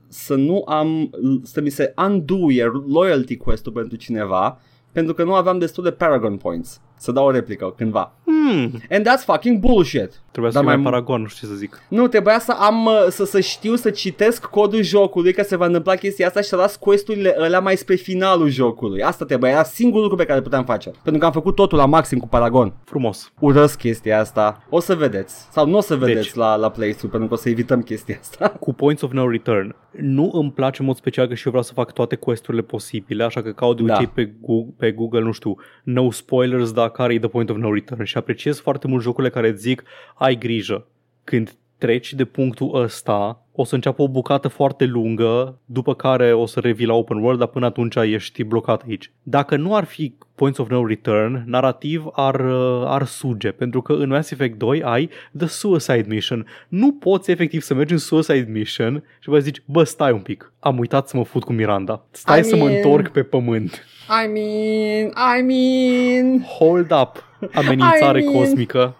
să 0.09 0.35
nu 0.35 0.62
am, 0.66 1.11
să 1.42 1.61
mi 1.61 1.70
se 1.70 1.94
undoe 1.96 2.64
loyalty 2.88 3.37
quest-ul 3.37 3.72
pentru 3.72 3.96
cineva 3.96 4.61
pentru 4.92 5.14
că 5.14 5.25
nu 5.25 5.35
aveam 5.35 5.59
destul 5.59 5.85
de 5.85 5.90
Paragon 5.90 6.37
Points 6.37 6.81
să 6.99 7.12
dau 7.12 7.27
o 7.27 7.31
replică 7.31 7.75
cândva. 7.77 8.12
Hmm, 8.25 8.81
And 8.90 9.07
that's 9.07 9.25
fucking 9.25 9.59
bullshit. 9.59 10.22
Trebuia 10.37 10.51
să 10.51 10.57
Dar 10.59 10.66
fie 10.66 10.75
mai 10.75 10.83
mai- 10.83 10.90
paragon, 10.92 11.20
nu 11.20 11.27
știu 11.27 11.46
ce 11.46 11.53
să 11.53 11.59
zic. 11.59 11.81
Nu, 11.88 12.07
trebuia 12.09 12.38
să 12.38 12.53
am 12.59 12.85
uh, 12.87 13.07
să, 13.09 13.25
să 13.25 13.40
știu 13.40 13.75
să 13.75 13.90
citesc 13.90 14.44
codul 14.44 14.83
jocului 14.83 15.33
că 15.33 15.42
se 15.42 15.57
va 15.57 15.66
întâmpla 15.66 15.94
chestia 15.94 16.27
asta 16.27 16.40
și 16.40 16.49
să 16.49 16.57
las 16.57 16.77
questurile 16.77 17.35
alea 17.38 17.61
mai 17.61 17.77
spre 17.77 17.94
finalul 17.94 18.49
jocului. 18.49 19.03
Asta 19.03 19.25
trebuia, 19.25 19.51
era 19.51 19.62
singurul 19.62 20.03
lucru 20.03 20.16
pe 20.16 20.25
care 20.25 20.37
îl 20.38 20.44
puteam 20.44 20.64
face. 20.64 20.90
Pentru 21.03 21.20
că 21.20 21.27
am 21.27 21.33
făcut 21.33 21.55
totul 21.55 21.79
la 21.79 21.87
maxim 21.87 22.18
cu 22.18 22.29
Paragon. 22.29 22.72
Frumos. 22.85 23.33
Urăsc 23.40 23.79
chestia 23.79 24.20
asta. 24.20 24.62
O 24.70 24.81
să 24.81 24.94
vedeți. 24.94 25.46
Sau 25.51 25.66
nu 25.66 25.77
o 25.77 25.81
să 25.81 25.96
vedeți 25.96 26.20
Deci. 26.27 26.35
la, 26.35 26.57
la 26.57 26.70
playthrough 26.70 27.11
pentru 27.11 27.29
că 27.29 27.35
o 27.35 27.37
să 27.37 27.49
evităm 27.49 27.83
chestia 27.83 28.16
asta. 28.20 28.49
Cu 28.61 28.72
Points 28.75 29.03
of 29.03 29.12
No 29.12 29.29
Return. 29.29 29.75
Nu 30.01 30.31
îmi 30.33 30.51
place 30.53 30.81
în 30.81 30.87
mod 30.87 30.96
special 30.96 31.27
că 31.27 31.35
și 31.35 31.42
eu 31.44 31.51
vreau 31.51 31.62
să 31.66 31.72
fac 31.72 31.92
toate 31.92 32.16
questurile 32.16 32.62
posibile, 32.62 33.25
așa 33.25 33.42
că 33.42 33.51
caut 33.53 33.77
de 33.77 33.83
Da. 33.83 33.94
obicei 33.94 34.12
pe, 34.14 34.33
Google, 34.40 34.75
pe 34.79 34.90
Google, 34.92 35.20
nu 35.20 35.33
știu, 35.33 35.55
no 35.85 36.11
spoilers, 36.11 36.72
dar 36.72 36.90
care 36.90 37.14
e 37.14 37.18
the 37.18 37.29
point 37.29 37.51
of 37.51 37.57
no 37.57 37.72
return 37.72 38.03
și 38.05 38.16
apreciez 38.16 38.61
foarte 38.61 38.87
mult 38.87 39.03
jocurile 39.03 39.33
care 39.33 39.49
îți 39.49 39.61
zic 39.61 39.83
ai 40.27 40.39
grijă. 40.39 40.87
Când 41.25 41.55
treci 41.79 42.12
de 42.15 42.25
punctul 42.25 42.83
ăsta, 42.83 43.41
o 43.53 43.65
să 43.65 43.75
înceapă 43.75 44.03
o 44.03 44.09
bucată 44.09 44.49
foarte 44.49 44.85
lungă, 44.85 45.59
după 45.65 45.95
care 45.95 46.33
o 46.33 46.47
să 46.47 46.61
revii 46.61 46.87
la 46.87 46.95
open 46.95 47.17
world, 47.17 47.39
dar 47.39 47.49
până 47.49 47.67
atunci 47.67 47.95
ești 47.97 48.43
blocat 48.45 48.83
aici. 48.89 49.12
Dacă 49.23 49.57
nu 49.57 49.75
ar 49.75 49.85
fi 49.85 50.15
Points 50.35 50.59
of 50.59 50.69
No 50.71 50.87
Return, 50.87 51.43
narrativ 51.47 52.05
ar, 52.12 52.41
uh, 52.41 52.83
ar 52.87 53.05
suge, 53.05 53.51
pentru 53.51 53.83
că 53.83 53.93
în 53.93 54.09
Mass 54.09 54.31
Effect 54.31 54.59
2 54.59 54.83
ai 54.83 55.11
The 55.39 55.47
Suicide 55.47 56.05
Mission. 56.09 56.47
Nu 56.69 56.93
poți 56.93 57.31
efectiv 57.31 57.61
să 57.62 57.75
mergi 57.75 57.93
în 57.93 57.99
Suicide 57.99 58.47
Mission 58.51 59.05
și 59.21 59.29
vă 59.29 59.39
zici, 59.39 59.62
bă, 59.65 59.83
stai 59.85 60.12
un 60.12 60.21
pic, 60.21 60.53
am 60.61 60.79
uitat 60.79 61.09
să 61.09 61.17
mă 61.17 61.25
fut 61.25 61.45
cu 61.45 61.53
Miranda. 61.53 62.05
Stai 62.11 62.41
I 62.41 62.43
să 62.43 62.57
mă 62.57 62.69
mean- 62.69 62.75
întorc 62.77 63.09
pe 63.09 63.23
pământ. 63.23 63.85
I 64.25 64.33
mean, 64.33 65.12
I 65.39 65.43
mean, 65.43 66.41
Hold 66.59 66.91
up, 67.03 67.25
amenințare 67.55 68.21
I 68.23 68.25
mean- 68.25 68.33
cosmică. 68.37 68.95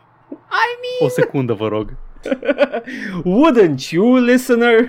I 1.01 1.05
O 1.05 1.09
secundă, 1.09 1.53
vă 1.53 1.69
rog. 1.69 1.93
mean, 2.25 3.23
wouldn't 3.43 3.91
you, 3.91 4.15
listener? 4.17 4.89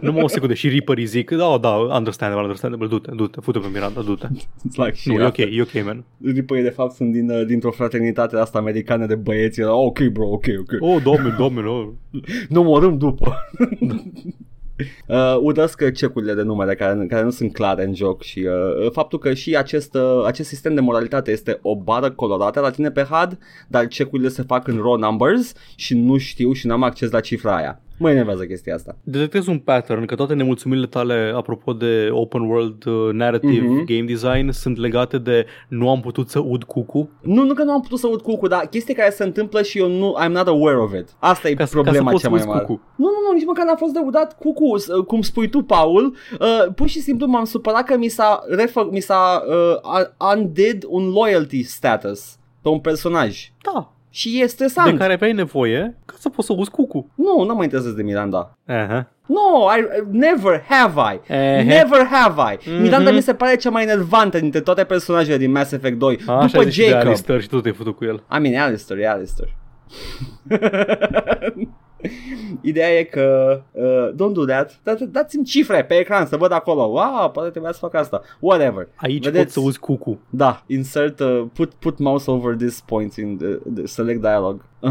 Numai 0.00 0.22
o 0.22 0.28
secundă 0.28 0.54
și 0.54 0.68
Reaper 0.68 0.96
îi 0.96 1.04
zic, 1.04 1.30
da, 1.30 1.58
da, 1.60 1.68
understandable, 1.68 2.42
understandable, 2.42 2.86
du-te, 2.86 3.10
du-te, 3.14 3.40
fute 3.40 3.58
pe 3.58 3.66
Miranda, 3.72 4.00
du-te. 4.00 4.26
It's 4.36 4.76
like 4.76 4.98
Nu, 5.04 5.12
shit. 5.12 5.18
e 5.18 5.24
ok, 5.24 5.36
e 5.36 5.60
ok, 5.62 5.84
man. 5.84 6.04
Ripăi 6.24 6.62
de 6.62 6.70
fapt 6.70 6.94
sunt 6.94 7.12
din, 7.12 7.30
uh, 7.30 7.46
dintr-o 7.46 7.70
fraternitate 7.70 8.36
asta 8.36 8.58
americană 8.58 9.06
de 9.06 9.14
băieți. 9.14 9.60
Era, 9.60 9.74
ok 9.74 10.00
bro, 10.00 10.26
ok, 10.26 10.44
ok. 10.58 10.72
Oh, 10.80 11.02
domnule, 11.02 11.34
domnule, 11.38 11.68
oh. 11.68 11.88
Nu 12.48 12.60
omorâm 12.60 12.98
după. 12.98 13.36
Uh, 15.06 15.36
urăsc 15.40 15.90
cecurile 15.92 16.34
de 16.34 16.42
numere 16.42 16.74
care, 16.74 17.06
care 17.08 17.22
nu 17.22 17.30
sunt 17.30 17.52
clare 17.52 17.84
în 17.84 17.94
joc 17.94 18.22
și 18.22 18.38
uh, 18.38 18.90
faptul 18.92 19.18
că 19.18 19.34
și 19.34 19.56
acest, 19.56 19.94
uh, 19.94 20.24
acest 20.24 20.48
sistem 20.48 20.74
de 20.74 20.80
moralitate 20.80 21.30
este 21.30 21.58
o 21.62 21.76
bară 21.76 22.10
colorată 22.10 22.60
la 22.60 22.70
tine 22.70 22.90
pe 22.90 23.02
HUD, 23.02 23.38
dar 23.68 23.88
cecurile 23.88 24.28
se 24.28 24.42
fac 24.42 24.68
în 24.68 24.76
raw 24.76 24.96
numbers 24.96 25.52
și 25.74 25.94
nu 25.94 26.16
știu 26.16 26.52
și 26.52 26.66
n-am 26.66 26.82
acces 26.82 27.10
la 27.10 27.20
cifra 27.20 27.56
aia. 27.56 27.80
Mă 27.98 28.10
enervează 28.10 28.44
chestia 28.44 28.74
asta. 28.74 28.96
Detectezi 29.02 29.48
un 29.48 29.58
pattern 29.58 30.04
că 30.04 30.14
toate 30.14 30.34
nemulțumirile 30.34 30.86
tale 30.86 31.32
apropo 31.36 31.72
de 31.72 32.08
open 32.10 32.40
world 32.40 32.84
uh, 32.86 33.12
narrative 33.12 33.66
Mhm. 33.66 33.84
game 33.84 34.02
design 34.06 34.50
sunt 34.50 34.76
legate 34.76 35.18
de 35.18 35.46
nu 35.68 35.90
am 35.90 36.00
putut 36.00 36.28
să 36.28 36.38
ud 36.38 36.64
cucu 36.64 37.10
Nu, 37.20 37.44
nu 37.44 37.54
că 37.54 37.62
nu 37.62 37.70
am 37.72 37.80
putut 37.80 37.98
să 37.98 38.06
aud 38.06 38.20
cucu, 38.20 38.46
dar 38.46 38.60
chestii 38.70 38.94
care 38.94 39.10
se 39.10 39.24
întâmplă 39.24 39.62
și 39.62 39.78
eu 39.78 39.88
nu, 39.88 40.16
I'm 40.24 40.30
not 40.30 40.46
aware 40.46 40.76
of 40.78 40.92
it. 40.94 41.08
Asta 41.18 41.48
e 41.48 41.54
ca, 41.54 41.64
să- 41.64 41.70
problema 41.72 41.96
ca 41.98 42.04
să 42.04 42.10
poți 42.10 42.22
cea 42.22 42.28
să 42.28 42.34
mai 42.34 42.38
uzi 42.40 42.48
mare. 42.48 42.64
cucu. 42.64 42.80
Nu, 42.96 43.04
nu, 43.04 43.28
nu, 43.28 43.34
nici 43.36 43.46
măcar 43.46 43.64
n-a 43.66 43.76
fost 43.76 43.92
de 43.92 44.00
udat 44.04 44.38
cucu, 44.38 44.76
s- 44.76 44.86
cum 45.06 45.20
spui 45.20 45.48
tu, 45.48 45.62
Paul. 45.62 46.14
Uh, 46.40 46.72
pur 46.74 46.88
și 46.88 47.00
simplu 47.00 47.26
m-am 47.26 47.44
supărat 47.44 47.84
că 47.84 47.96
mi 47.96 48.08
s-a, 48.08 48.42
refă, 48.48 48.88
mi 48.90 49.00
s-a 49.00 49.42
uh, 49.48 50.34
undid 50.36 50.84
un 50.88 51.08
loyalty 51.10 51.62
status 51.62 52.36
pe 52.62 52.68
un 52.68 52.78
personaj. 52.78 53.50
Da, 53.72 53.92
Și 54.16 54.40
e 54.42 54.46
stresant. 54.46 54.90
de 54.90 54.96
care 54.96 55.12
aveai 55.12 55.32
nevoie 55.32 55.96
ca 56.04 56.14
să 56.18 56.28
poți 56.28 56.46
să 56.46 56.52
uzi 56.56 56.70
cucu. 56.70 57.10
Nu, 57.14 57.44
nu 57.44 57.54
mă 57.54 57.62
interesez 57.62 57.92
de 57.92 58.02
Miranda. 58.02 58.58
Aha. 58.66 59.10
No, 59.26 59.70
I, 59.76 59.80
uh, 59.82 60.06
never 60.10 60.64
have 60.68 61.00
I. 61.14 61.32
Ehe. 61.32 61.62
Never 61.62 62.06
have 62.10 62.52
I. 62.54 62.70
Mhm. 62.70 62.80
Miranda 62.82 63.10
mi 63.10 63.20
se 63.20 63.34
pare 63.34 63.56
cea 63.56 63.70
mai 63.70 63.82
enervantă 63.82 64.38
dintre 64.38 64.60
toate 64.60 64.84
personajele 64.84 65.36
din 65.36 65.50
Mass 65.50 65.72
Effect 65.72 65.98
2. 65.98 66.18
Așa 66.26 66.46
după 66.46 66.62
zici 66.62 66.72
și 66.72 66.80
de 66.80 66.88
Jacob. 66.88 67.06
Alistair 67.06 67.40
și 67.40 67.48
tu 67.48 67.60
te-ai 67.60 67.74
făcut 67.74 67.96
cu 67.96 68.04
el. 68.04 68.22
I 68.36 68.38
mean, 68.38 68.62
Alistair, 68.62 69.00
e 69.00 69.08
Alistair. 69.08 69.48
Ideea 72.60 72.98
e 72.98 73.02
că 73.02 73.60
uh, 73.72 74.08
don't 74.14 74.32
do 74.32 74.44
that. 74.44 74.78
Da- 74.82 74.94
Dați-mi 75.08 75.44
cifre 75.44 75.84
pe 75.84 75.94
ecran 75.94 76.26
să 76.26 76.36
văd 76.36 76.52
acolo. 76.52 76.82
Wow, 76.82 77.30
poate 77.30 77.50
trebuia 77.50 77.72
să 77.72 77.78
fac 77.78 77.94
asta. 77.94 78.20
Whatever. 78.40 78.88
Aici 78.96 79.24
Vedeți? 79.24 79.42
poți 79.42 79.52
să 79.54 79.60
uzi 79.60 79.78
cucu. 79.78 80.18
Da, 80.30 80.62
insert, 80.66 81.20
uh, 81.20 81.44
put, 81.52 81.72
put 81.74 81.98
mouse 81.98 82.30
over 82.30 82.54
this 82.54 82.80
point 82.80 83.14
in 83.14 83.36
the, 83.36 83.48
the 83.74 83.86
select 83.86 84.20
dialog. 84.20 84.64
Uh. 84.80 84.90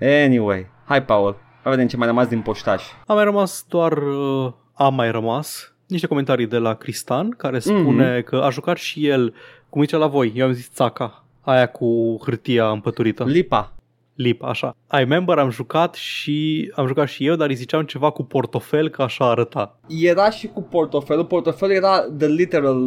Anyway, 0.00 0.66
hai 0.84 1.04
Paul. 1.04 1.36
Hai 1.62 1.72
vedem 1.72 1.86
ce 1.88 1.96
mai 1.96 2.06
rămas 2.06 2.26
din 2.28 2.40
poștaș. 2.40 2.82
A 3.06 3.14
mai 3.14 3.24
rămas 3.24 3.64
doar, 3.68 3.92
uh, 3.92 4.52
a 4.72 4.88
mai 4.88 5.10
rămas 5.10 5.74
niște 5.86 6.06
comentarii 6.06 6.46
de 6.46 6.58
la 6.58 6.74
Cristan 6.74 7.30
care 7.30 7.58
spune 7.58 8.20
că 8.20 8.36
a 8.36 8.50
jucat 8.50 8.76
și 8.76 9.06
el, 9.08 9.34
cum 9.68 9.80
zice 9.82 9.96
la 9.96 10.06
voi, 10.06 10.32
eu 10.36 10.46
am 10.46 10.52
zis 10.52 10.70
țaca, 10.70 11.24
aia 11.40 11.66
cu 11.66 12.18
hârtia 12.24 12.70
împăturită. 12.70 13.24
Lipa. 13.24 13.72
Lip, 14.16 14.42
așa. 14.42 14.76
I 14.92 14.96
remember 14.96 15.38
am 15.38 15.50
jucat 15.50 15.94
și 15.94 16.70
am 16.74 16.86
jucat 16.86 17.08
și 17.08 17.26
eu, 17.26 17.34
dar 17.34 17.48
îi 17.48 17.54
ziceam 17.54 17.82
ceva 17.82 18.10
cu 18.10 18.24
portofel 18.24 18.88
că 18.88 19.02
așa 19.02 19.30
arăta. 19.30 19.78
Era 19.88 20.30
și 20.30 20.46
cu 20.46 20.62
portofelul. 20.62 21.24
Portofelul 21.24 21.74
era 21.74 22.00
the 22.18 22.26
literal 22.26 22.82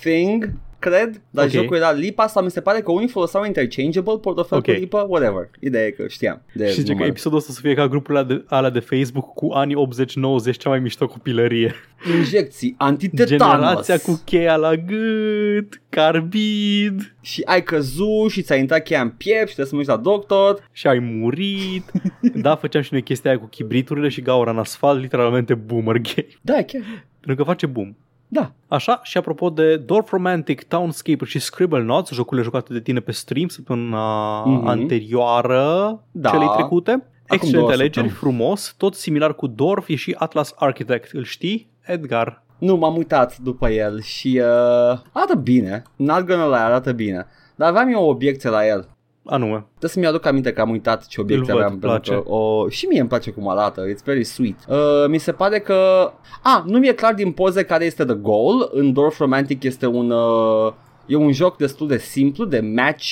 thing, 0.00 0.52
cred, 0.82 1.20
dar 1.30 1.44
Ok. 1.44 1.50
jocul 1.50 1.76
era 1.76 1.90
lipa 1.92 2.26
sau 2.26 2.42
mi 2.44 2.50
se 2.50 2.60
pare 2.60 2.80
că 2.80 2.90
unii 2.92 3.08
foloseau 3.08 3.44
interchangeable 3.44 4.18
portofel 4.18 4.58
Ok. 4.58 4.64
cu 4.64 4.70
lipă, 4.70 5.06
whatever. 5.08 5.50
Ideea 5.60 5.86
e 5.86 5.90
că 5.90 6.04
știam. 6.08 6.42
De 6.54 6.66
și 6.68 6.72
zice 6.74 6.86
că 6.86 6.92
număr. 6.92 7.08
episodul 7.08 7.38
ăsta 7.38 7.52
să 7.52 7.60
fie 7.60 7.74
ca 7.74 7.88
grupurile 7.88 8.18
alea 8.24 8.36
de, 8.36 8.44
alea 8.48 8.70
de 8.70 8.78
Facebook 8.80 9.34
cu 9.34 9.50
anii 9.52 9.76
80-90, 9.76 10.56
cea 10.58 10.68
mai 10.68 10.78
mișto 10.78 11.06
copilărie. 11.06 11.74
Injecții 12.18 12.74
antitetanos. 12.78 13.54
Generația 13.56 13.98
cu 13.98 14.20
cheia 14.24 14.56
la 14.56 14.74
gât, 14.74 15.80
carbid 15.88 17.14
Și 17.20 17.42
ai 17.44 17.62
căzut 17.62 18.30
și 18.30 18.42
ți-a 18.42 18.56
intrat 18.56 18.82
cheia 18.82 19.00
în 19.00 19.10
piept 19.10 19.48
și 19.48 19.54
trebuie 19.54 19.66
să 19.66 19.74
mergi 19.74 19.90
la 19.90 19.96
doctor. 19.96 20.68
și 20.72 20.86
ai 20.86 20.98
murit. 20.98 21.90
da, 22.34 22.56
făceam 22.56 22.82
și 22.82 22.92
noi 22.92 23.02
chestia 23.02 23.30
aia 23.30 23.38
cu 23.40 23.46
chibriturile 23.46 24.08
și 24.08 24.20
gaura 24.20 24.50
în 24.50 24.58
asfalt, 24.58 25.00
literalmente 25.00 25.54
boomer 25.54 25.96
game. 25.98 26.28
Da, 26.40 26.58
e 26.58 26.62
chiar. 26.62 26.82
Pentru 27.20 27.44
că 27.44 27.50
face 27.50 27.66
boom. 27.66 27.96
Da. 28.34 28.52
Așa, 28.68 29.00
și 29.02 29.18
apropo 29.18 29.50
de 29.50 29.76
Dorf 29.76 30.10
Romantic, 30.10 30.62
Townscaper 30.64 31.26
și 31.28 31.38
Scribblenauts, 31.38 32.10
jocurile 32.12 32.44
jucate 32.44 32.72
de 32.72 32.80
tine 32.80 33.00
pe 33.00 33.12
stream 33.12 33.48
săptămâna 33.48 34.40
Mhm. 34.44 34.66
anterioară 34.66 36.00
Da. 36.10 36.30
celei 36.30 36.50
trecute. 36.54 36.90
Acum 36.90 37.02
Excelente 37.26 37.58
două 37.58 37.68
alegeri, 37.70 38.08
săptămâni. 38.08 38.16
frumos, 38.18 38.74
tot 38.78 38.94
similar 38.94 39.34
cu 39.34 39.46
Dorf, 39.46 39.88
e 39.88 39.94
și 39.94 40.14
Atlas 40.18 40.54
Architect. 40.56 41.12
Îl 41.12 41.24
știi? 41.24 41.70
Edgar. 41.82 42.42
Nu, 42.58 42.76
m-am 42.76 42.96
uitat 42.96 43.38
după 43.38 43.68
el 43.68 44.00
și 44.02 44.40
uh, 44.42 44.98
arată 45.12 45.34
bine. 45.42 45.82
Not 45.96 46.24
gonna 46.26 46.46
lie, 46.46 46.56
arată 46.56 46.92
bine. 46.92 47.26
Dar 47.56 47.68
aveam 47.68 47.88
eu 47.88 48.02
o 48.04 48.08
obiecție 48.08 48.50
la 48.50 48.66
el. 48.66 48.88
Anume. 49.24 49.64
Trebuie 49.68 49.90
să-mi 49.90 50.06
aduc 50.06 50.26
aminte 50.26 50.52
că 50.52 50.60
am 50.60 50.70
uitat 50.70 51.06
ce 51.06 51.20
obiecție 51.20 51.52
Îl 51.52 51.58
văd, 51.58 51.66
aveam. 51.66 51.78
pentru 51.78 51.88
place. 51.88 52.22
Că 52.22 52.34
o... 52.34 52.68
Și 52.68 52.86
mie 52.86 53.00
îmi 53.00 53.08
place 53.08 53.30
cum 53.30 53.48
arată, 53.48 53.82
it's 53.92 54.04
very 54.04 54.24
sweet. 54.24 54.56
Uh, 54.68 54.76
mi 55.08 55.18
se 55.18 55.32
pare 55.32 55.58
că... 55.58 56.12
A, 56.42 56.64
nu 56.66 56.78
mi-e 56.78 56.94
clar 56.94 57.14
din 57.14 57.32
poze 57.32 57.64
care 57.64 57.84
este 57.84 58.04
the 58.04 58.14
goal. 58.14 58.70
În 58.72 58.92
Dorf 58.92 59.18
Romantic 59.18 59.62
este 59.62 59.86
un... 59.86 60.10
Uh... 60.10 60.72
E 61.06 61.16
un 61.16 61.32
joc 61.32 61.56
destul 61.56 61.88
de 61.88 61.98
simplu, 61.98 62.44
de 62.44 62.60
match 62.60 63.04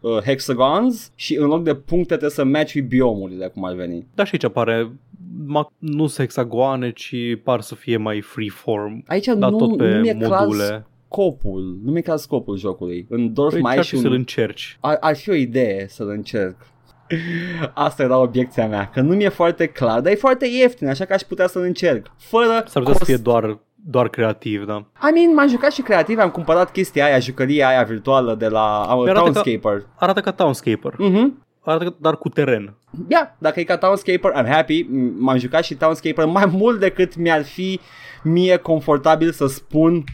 uh, 0.00 0.22
hexagons 0.22 1.10
și 1.14 1.36
în 1.36 1.46
loc 1.46 1.62
de 1.62 1.74
puncte 1.74 2.06
trebuie 2.06 2.30
să 2.30 2.44
match 2.44 2.78
biomurile, 2.80 3.46
cum 3.46 3.64
ar 3.64 3.74
veni. 3.74 4.06
Da, 4.14 4.24
și 4.24 4.30
aici 4.32 4.44
apare 4.44 4.92
ma- 5.46 5.72
nu 5.78 6.06
sunt 6.06 6.18
hexagoane, 6.18 6.90
ci 6.90 7.14
par 7.44 7.60
să 7.60 7.74
fie 7.74 7.96
mai 7.96 8.20
freeform. 8.20 9.02
Aici 9.06 9.26
Dar 9.26 9.50
nu, 9.50 9.56
tot 9.56 9.76
pe 9.76 9.94
nu 9.94 10.00
mi-e 10.00 10.14
clar 10.14 10.46
module. 10.46 10.86
Scopul, 11.08 11.78
nu 11.84 11.92
mi-e 11.92 12.00
clar 12.00 12.16
scopul 12.16 12.56
jocului. 12.58 13.06
În 13.08 13.32
Dorf 13.32 13.52
Păi 13.52 13.60
mai 13.60 13.72
ce-ar 13.72 13.84
ai 13.84 13.88
fi 13.90 13.96
și 13.96 14.02
să-l 14.02 14.10
un... 14.10 14.16
încerci? 14.16 14.76
Ar, 14.80 14.96
ar 15.00 15.16
fi 15.16 15.30
o 15.30 15.34
idee 15.34 15.86
să-l 15.88 16.08
încerc. 16.08 16.56
Asta 17.74 18.02
era 18.02 18.18
obiecția 18.18 18.66
mea, 18.68 18.90
că 18.92 19.00
nu 19.00 19.14
mi-e 19.14 19.28
foarte 19.28 19.66
clar, 19.66 20.00
dar 20.00 20.12
e 20.12 20.16
foarte 20.16 20.46
ieftin, 20.46 20.88
așa 20.88 21.04
că 21.04 21.12
aș 21.12 21.22
putea 21.22 21.46
să-l 21.46 21.62
încerc. 21.62 22.06
Fără 22.18 22.64
S-ar 22.66 22.82
putea 22.82 22.98
să 22.98 23.04
fie 23.04 23.16
doar, 23.16 23.58
doar 23.74 24.08
creativ, 24.08 24.64
da. 24.64 24.74
I 25.08 25.12
mean, 25.14 25.34
m-am 25.34 25.48
jucat 25.48 25.72
și 25.72 25.82
creativ, 25.82 26.18
am 26.18 26.30
cumpărat 26.30 26.72
chestia 26.72 27.04
aia, 27.04 27.18
jucăria 27.18 27.68
aia 27.68 27.82
virtuală 27.82 28.34
de 28.34 28.48
la 28.48 28.86
uh, 28.94 29.02
Păi 29.02 29.10
arată 29.10 29.30
ca- 29.30 29.40
Townscaper. 29.40 29.86
Arată 29.96 30.20
ca 30.20 30.32
Townscaper. 30.32 30.94
Mhm. 30.98 31.44
Arată 31.60 31.84
ca, 31.84 31.96
dar 32.00 32.16
cu 32.16 32.28
teren. 32.28 32.74
Yeah, 33.08 33.26
dacă 33.38 33.60
e 33.60 33.64
ca 33.64 33.76
Townscaper, 33.76 34.32
I'm 34.42 34.48
happy. 34.48 34.82
M- 34.84 34.88
M-am 35.18 35.38
jucat 35.38 35.64
și 35.64 35.74
Townscaper 35.74 36.24
mai 36.24 36.46
mult 36.52 36.80
decât 36.80 37.16
mi-ar 37.16 37.44
fi 37.44 37.80
mie 38.22 38.56
confortabil 38.56 39.32
să 39.32 39.46
spun 39.46 40.04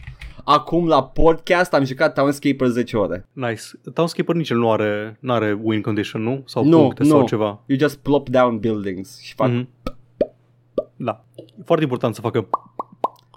acum 0.43 0.87
la 0.87 1.03
podcast 1.03 1.73
am 1.73 1.83
jucat 1.83 2.13
Townscaper 2.13 2.67
10 2.67 2.97
ore. 2.97 3.27
Nice. 3.33 3.61
Townscaper 3.93 4.35
nici 4.35 4.49
el 4.49 4.57
nu 4.57 4.71
are, 4.71 5.17
nu 5.19 5.33
are 5.33 5.59
win 5.61 5.81
condition, 5.81 6.21
nu? 6.21 6.43
Sau 6.45 6.63
Nu, 6.65 6.79
puncte 6.79 7.03
sau 7.03 7.19
nu. 7.19 7.25
ceva. 7.27 7.61
You 7.65 7.79
just 7.79 7.97
plop 7.97 8.29
down 8.29 8.59
buildings 8.59 9.19
și 9.21 9.33
fac... 9.33 9.49
Mhm. 9.49 9.69
Da. 10.95 11.25
E 11.35 11.61
foarte 11.65 11.83
important 11.83 12.15
să 12.15 12.21
facă... 12.21 12.47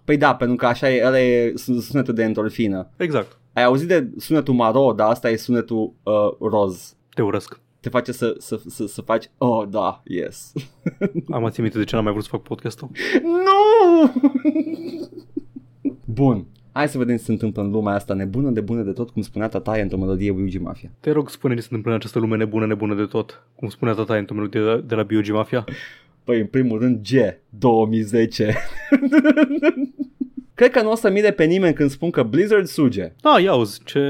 Păi 0.05 0.16
da, 0.16 0.35
pentru 0.35 0.57
că 0.57 0.66
așa 0.66 0.90
e, 0.90 1.07
ăla 1.07 1.21
e 1.21 1.53
sun- 1.53 1.81
sunetul 1.81 2.14
de 2.14 2.23
endorfină. 2.23 2.90
Exact. 2.97 3.38
Ai 3.53 3.64
auzit 3.64 3.88
de 3.88 4.11
sunetul 4.16 4.55
maro, 4.55 4.92
dar 4.97 5.11
asta 5.11 5.31
e 5.31 5.37
sunetul 5.37 5.92
uh, 6.03 6.49
roz. 6.51 6.97
Te 7.14 7.23
urăsc. 7.23 7.61
Te 7.81 7.88
face 7.88 8.12
să, 8.12 8.35
să, 8.38 8.61
să, 8.66 8.87
să 8.87 9.01
faci, 9.03 9.31
oh 9.38 9.69
da, 9.69 10.03
yes. 10.05 10.53
Am 11.31 11.40
ținut 11.51 11.57
minte 11.59 11.79
de 11.79 11.85
ce 11.85 11.95
n-am 11.95 12.05
mai 12.05 12.12
vrut 12.12 12.25
să 12.25 12.31
fac 12.33 12.42
podcastul. 12.42 12.88
Nu! 13.23 14.12
Bun. 16.05 16.47
Hai 16.77 16.89
să 16.89 16.99
vedem 16.99 17.17
ce 17.17 17.23
se 17.23 17.33
întâmplă 17.33 17.62
în 17.62 17.71
lumea 17.71 17.95
asta 17.95 18.15
nebună 18.15 18.51
de 18.51 18.61
bună 18.61 18.83
de 18.83 18.91
tot, 18.91 19.11
cum 19.11 19.23
spunea 19.23 19.49
tataie 19.49 19.83
într-o 19.83 19.99
melodie 19.99 20.31
Luigi 20.31 20.59
Mafia. 20.59 20.91
Te 21.01 21.11
rog, 21.11 21.29
spune 21.29 21.55
ce 21.55 21.61
se 21.61 21.67
întâmplă 21.71 21.91
în 21.91 21.97
această 21.97 22.19
lume 22.19 22.37
nebună, 22.37 22.67
nebună 22.67 22.95
de 22.95 23.05
tot. 23.05 23.43
Cum 23.55 23.69
spunea 23.69 23.95
tata 23.95 24.17
într-o 24.17 24.35
melodie 24.35 24.61
de, 24.61 24.83
de 24.87 24.95
la 24.95 25.03
Biogi 25.03 25.33
Mafia. 25.33 25.65
Păi, 26.25 26.41
în 26.41 26.47
primul 26.47 26.79
rând, 26.79 27.01
G, 27.01 27.11
2010. 27.49 28.55
Cred 30.57 30.71
că 30.71 30.83
nu 30.83 30.90
o 30.90 30.95
să 30.95 31.11
mire 31.11 31.31
pe 31.31 31.45
nimeni 31.45 31.75
când 31.75 31.90
spun 31.90 32.11
că 32.11 32.23
Blizzard 32.23 32.66
suge. 32.66 33.12
Da, 33.21 33.40
ia 33.40 33.55
uzi, 33.55 33.81
ce... 33.85 34.01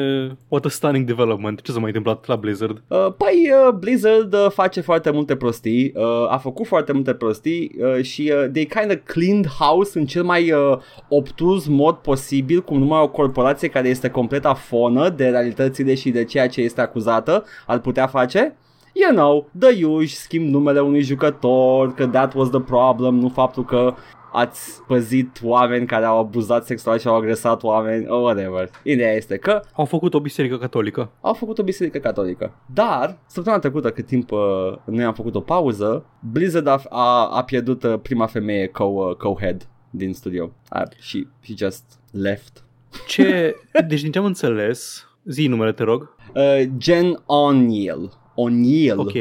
What 0.48 0.64
a 0.64 0.68
stunning 0.68 1.06
development. 1.06 1.61
Ce 1.61 1.72
s-a 1.72 1.78
mai 1.78 1.87
întâmplat 1.87 2.26
la 2.26 2.37
Blizzard? 2.37 2.82
Uh, 2.88 3.12
păi, 3.16 3.50
uh, 3.66 3.74
Blizzard 3.74 4.32
uh, 4.35 4.46
face 4.50 4.80
foarte 4.80 5.11
multe 5.11 5.37
prostii, 5.37 5.92
uh, 5.94 6.32
a 6.32 6.38
făcut 6.38 6.66
foarte 6.66 6.92
multe 6.92 7.14
prostii 7.14 7.70
uh, 7.78 8.02
și 8.02 8.32
uh, 8.35 8.50
they 8.52 8.64
kind 8.64 8.90
of 8.90 8.96
cleaned 9.04 9.46
house 9.46 9.98
în 9.98 10.06
cel 10.06 10.22
mai 10.22 10.52
uh, 10.52 10.78
obtuz 11.09 11.66
mod 11.66 11.94
posibil, 11.94 12.62
cum 12.62 12.78
numai 12.78 13.00
o 13.00 13.09
corporație 13.09 13.68
care 13.68 13.88
este 13.88 14.11
complet 14.11 14.44
afonă 14.44 15.09
de 15.09 15.28
realitățile 15.28 15.94
și 15.94 16.11
de 16.11 16.24
ceea 16.24 16.48
ce 16.48 16.61
este 16.61 16.80
acuzată 16.80 17.44
ar 17.66 17.78
putea 17.78 18.06
face. 18.06 18.56
You 18.98 19.14
know, 19.14 19.50
the 19.59 19.85
usual, 19.85 20.06
schimb 20.06 20.48
numele 20.48 20.80
unui 20.80 21.00
jucător, 21.00 21.94
că 21.94 22.06
that 22.06 22.35
was 22.35 22.48
the 22.48 22.61
problem, 22.61 23.14
nu 23.14 23.28
faptul 23.28 23.64
că 23.64 23.94
ați 24.37 24.83
păzit 24.87 25.40
oameni 25.42 25.87
care 25.87 26.05
au 26.05 26.18
abuzat 26.18 26.66
sexual 26.66 26.99
și 26.99 27.07
au 27.07 27.16
agresat 27.16 27.62
oameni, 27.62 28.07
or 28.09 28.22
whatever. 28.22 28.70
Ideea 28.83 29.12
este 29.12 29.37
că 29.37 29.61
Au 29.72 29.85
făcut 29.85 30.14
o 30.14 30.20
biserică 30.20 30.59
catolică. 30.59 31.11
au 31.20 31.35
făcut 31.35 31.59
o 31.59 31.62
biserică 31.62 31.99
catolică. 31.99 32.53
Dar, 32.75 33.18
săptămâna 33.27 33.62
trecută, 33.62 33.90
cât 33.90 34.07
timp 34.07 34.31
uh, 34.31 34.38
noi 34.85 35.05
am 35.05 35.14
făcut 35.14 35.35
o 35.35 35.40
pauză, 35.40 36.05
Blizzard 36.33 36.66
a, 36.66 36.83
a, 36.88 37.27
a 37.27 37.44
pierdut 37.44 37.83
uh, 37.83 37.99
prima 38.03 38.27
femeie 38.27 38.66
co, 38.66 38.85
uh, 38.85 39.14
co-head 39.16 39.68
din 39.90 40.12
studio. 40.14 40.51
Uh, 40.75 40.83
she, 41.01 41.18
she 41.42 41.55
just 41.57 41.85
left. 42.11 42.64
Ce... 43.07 43.55
Deci 43.88 44.03
din 44.03 44.11
ce 44.12 44.18
am 44.18 44.25
înțeles, 44.25 45.09
zi 45.25 45.46
numele, 45.46 45.72
te 45.72 45.83
rog. 45.83 46.14
Uh, 46.35 46.64
Jen 46.79 47.14
O'Neill. 47.14 48.25
O'Neill. 48.37 48.96
Ok. 48.96 49.12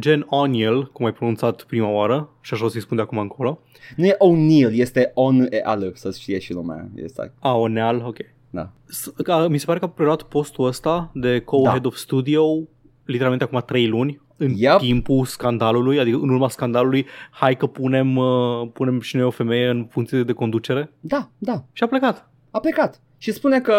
Jen 0.00 0.26
O'Neill, 0.26 0.92
cum 0.92 1.04
ai 1.06 1.12
pronunțat 1.12 1.62
prima 1.62 1.88
oară, 1.88 2.30
și 2.40 2.54
așa 2.54 2.64
o 2.64 2.68
să-i 2.68 2.80
spun 2.80 2.96
de 2.96 3.02
acum 3.02 3.18
încolo. 3.18 3.60
Nu 3.96 4.06
e 4.06 4.16
O'Neill, 4.16 4.72
este 4.72 5.10
On-E-L, 5.14 5.92
să 5.94 6.10
știe 6.18 6.38
și 6.38 6.52
lumea. 6.52 6.88
Este, 6.94 7.32
A, 7.38 7.54
Oneal, 7.56 8.02
ok. 8.06 8.16
da. 8.50 8.70
S- 8.86 9.12
ca- 9.22 9.48
Mi 9.48 9.58
se 9.58 9.64
pare 9.66 9.78
că 9.78 9.84
a 9.84 9.88
preluat 9.88 10.22
postul 10.22 10.66
ăsta 10.66 11.10
de 11.14 11.40
co-head 11.40 11.80
Da. 11.82 11.88
of 11.88 11.94
studio 11.96 12.42
literalmente 13.04 13.44
acum 13.44 13.62
3 13.66 13.86
luni 13.88 14.20
în 14.36 14.52
Yep. 14.56 14.78
timpul 14.78 15.24
scandalului, 15.24 15.98
adică 16.00 16.16
în 16.22 16.28
urma 16.28 16.48
scandalului, 16.48 17.06
hai 17.30 17.56
că 17.56 17.66
punem, 17.66 18.16
uh, 18.16 18.68
punem 18.72 19.00
și 19.00 19.16
noi 19.16 19.24
o 19.24 19.30
femeie 19.30 19.68
în 19.68 19.86
funcție 19.90 20.22
de 20.22 20.32
conducere 20.32 20.92
Da, 21.00 21.30
da. 21.38 21.64
și 21.72 21.82
a 21.82 21.86
plecat. 21.86 22.30
A 22.50 22.60
plecat. 22.60 23.00
Și 23.18 23.32
spune 23.32 23.60
că 23.60 23.74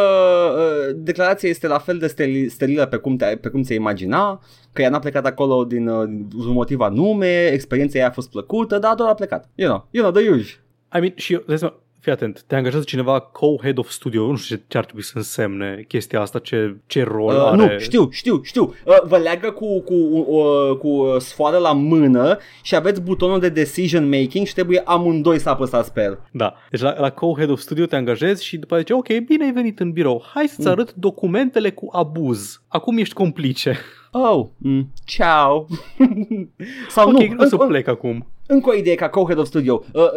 uh, 0.58 0.96
declarația 0.96 1.50
este 1.50 1.68
la 1.68 1.78
fel 1.78 1.98
de 1.98 2.08
steli- 2.08 2.50
sterilă 2.50 2.86
pe 2.86 2.98
cum, 2.98 3.16
te, 3.16 3.26
pe 3.26 3.50
cum 3.50 3.62
ți-ai 3.62 3.78
imagina, 3.78 4.40
că 4.74 4.82
ea 4.82 4.90
n-a 4.90 5.00
plecat 5.00 5.26
acolo 5.26 5.64
din 5.64 5.88
uh, 5.88 6.08
un 6.48 6.52
motiv 6.52 6.80
anume, 6.80 7.48
experiența 7.54 7.98
ei 8.00 8.06
a 8.06 8.12
fost 8.12 8.30
plăcută, 8.30 8.78
dar 8.80 8.96
doar 8.96 9.10
a 9.10 9.14
plecat. 9.14 9.50
You 9.56 9.70
know, 9.70 9.88
you 9.92 10.04
know, 10.12 10.22
the 10.24 10.32
usual. 10.32 10.60
I 10.96 11.00
mean, 11.00 11.14
și 11.16 11.34
eu, 11.34 11.44
dai 11.48 11.58
seama, 11.58 11.76
fii 12.00 12.12
atent, 12.12 12.44
te 12.48 12.56
angajează 12.56 12.86
cineva 12.86 13.32
co-head 13.32 13.76
of 13.76 13.90
studio, 13.90 14.28
nu 14.28 14.36
știu 14.36 14.56
ce, 14.56 14.62
ce 14.68 14.78
ar 14.78 14.84
trebui 14.84 15.04
să 15.04 15.12
însemne 15.16 15.86
chestia 15.88 16.22
asta, 16.22 16.40
ce, 16.40 16.76
ce 16.86 17.04
rol 17.04 17.34
Uh, 17.36 17.42
are. 17.46 17.56
nu, 17.56 17.80
știu, 17.80 18.10
știu, 18.12 18.42
știu. 18.44 18.64
Uh, 18.86 18.98
vă 19.04 19.18
leagă 19.18 19.52
cu, 19.52 19.82
cu, 19.82 19.94
uh, 19.94 20.78
cu 20.78 20.88
uh, 20.88 21.16
sfoară 21.18 21.58
la 21.58 21.72
mână 21.72 22.38
și 22.62 22.76
aveți 22.76 23.02
butonul 23.02 23.40
de 23.40 23.50
decision 23.50 24.10
making 24.10 24.46
și 24.46 24.54
trebuie 24.54 24.82
amândoi 24.86 25.40
să 25.40 25.50
apăsați 25.50 25.94
pe 25.94 26.02
el. 26.02 26.20
Da. 26.32 26.54
Deci 26.72 26.82
la, 26.82 27.00
la 27.00 27.10
co-head 27.14 27.50
of 27.50 27.60
studio 27.60 27.86
te 27.86 27.96
angajezi 27.96 28.46
și 28.46 28.58
după 28.58 28.76
aceea 28.76 29.00
zice, 29.02 29.16
ok, 29.16 29.26
bine 29.26 29.44
ai 29.44 29.52
venit 29.52 29.80
în 29.80 29.92
birou, 29.92 30.24
hai 30.34 30.48
să-ți 30.48 30.66
Mm. 30.68 30.72
arăt 30.74 30.94
documentele 30.94 31.72
cu 31.72 31.88
abuz. 31.92 32.62
Acum 32.68 32.98
ești 32.98 33.14
complice. 33.14 33.78
Oh, 34.12 34.46
mm, 34.58 34.92
ciao. 35.06 35.68
Sau 36.90 37.10
ok, 37.10 37.18
nu, 37.22 37.28
nu, 37.28 37.44
o 37.44 37.46
să 37.46 37.56
în- 37.56 37.62
în- 37.62 37.68
plec 37.68 37.88
acum. 37.88 38.26
Încă 38.48 38.70
o 38.70 38.74
idee 38.74 38.96
ca 38.96 39.10
co-head 39.10 39.38
of 39.38 39.46
studio. 39.46 39.84
Uh, 39.94 40.02
uh, 40.04 40.10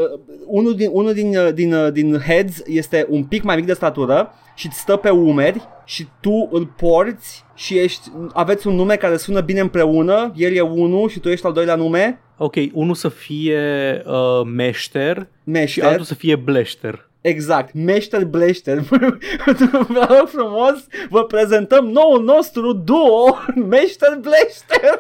unul 0.47 0.75
din, 0.75 0.89
unul 0.93 1.13
din, 1.13 1.37
uh, 1.37 1.53
din, 1.55 1.75
uh, 1.75 1.93
din 1.93 2.19
heads 2.19 2.63
este 2.67 3.07
un 3.09 3.25
pic 3.25 3.43
mai 3.43 3.57
mic 3.57 3.67
de 3.67 3.73
statură 3.73 4.31
și 4.55 4.67
îți 4.67 4.79
stă 4.79 4.97
pe 4.97 5.11
umeri 5.11 5.61
și 5.85 6.07
tu 6.21 6.49
îl 6.53 6.67
porți 6.67 7.45
și 7.55 7.79
ești, 7.79 8.11
aveți 8.33 8.67
un 8.67 8.75
nume 8.75 8.97
care 8.97 9.17
sună 9.17 9.41
bine 9.41 9.61
împreună, 9.61 10.33
el 10.37 10.53
e 10.55 10.61
unul 10.61 11.09
și 11.09 11.19
tu 11.21 11.29
ești 11.29 11.47
al 11.47 11.53
doilea 11.53 11.75
nume, 11.75 12.19
Ok, 12.37 12.55
unul 12.73 12.95
să 12.95 13.09
fie 13.09 13.63
uh, 14.07 14.47
meșter 14.55 15.17
și 15.17 15.51
meșter. 15.51 15.85
altul 15.85 16.05
să 16.05 16.15
fie 16.15 16.37
bleșter. 16.37 17.09
Exact, 17.25 17.75
meșter 17.75 18.25
bleșter. 18.25 18.79
Vă 19.89 20.07
rog 20.09 20.29
frumos, 20.29 20.87
vă 21.11 21.25
prezentăm 21.25 21.87
noul 21.87 22.25
nostru 22.25 22.73
duo, 22.73 23.37
meșter 23.71 24.19
bleșter. 24.21 24.99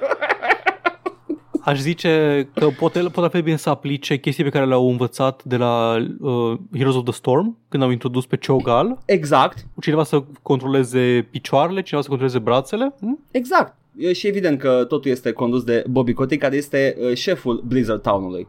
Aș 1.60 1.78
zice 1.78 2.48
că 2.54 2.68
poate, 2.78 3.00
poate 3.00 3.36
fi 3.36 3.42
bine 3.42 3.56
să 3.56 3.70
aplice 3.70 4.16
chestii 4.16 4.44
pe 4.44 4.50
care 4.50 4.66
le-au 4.66 4.90
învățat 4.90 5.42
de 5.44 5.56
la 5.56 5.96
uh, 6.20 6.58
Heroes 6.76 6.94
of 6.96 7.04
the 7.04 7.12
Storm, 7.12 7.58
când 7.68 7.82
au 7.82 7.90
introdus 7.90 8.26
pe 8.26 8.38
Cho'Gall. 8.38 9.04
Exact, 9.04 9.66
Cineva 9.80 10.04
să 10.04 10.22
controleze 10.42 11.28
picioarele, 11.30 11.82
cineva 11.82 12.02
să 12.02 12.08
controleze 12.08 12.38
brațele. 12.38 12.94
Hm? 13.00 13.24
exact. 13.30 13.76
E 13.96 14.12
și 14.12 14.26
evident 14.26 14.58
că 14.58 14.84
totul 14.88 15.10
este 15.10 15.32
condus 15.32 15.62
de 15.64 15.84
Bobby 15.90 16.12
Kotick, 16.12 16.42
care 16.42 16.56
este 16.56 16.96
uh, 16.98 17.14
șeful 17.16 17.62
Blizzard 17.66 18.02
Town-ului. 18.02 18.48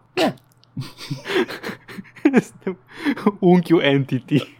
Este 2.35 2.77
unchiul 3.39 3.81
Entity. 3.81 4.43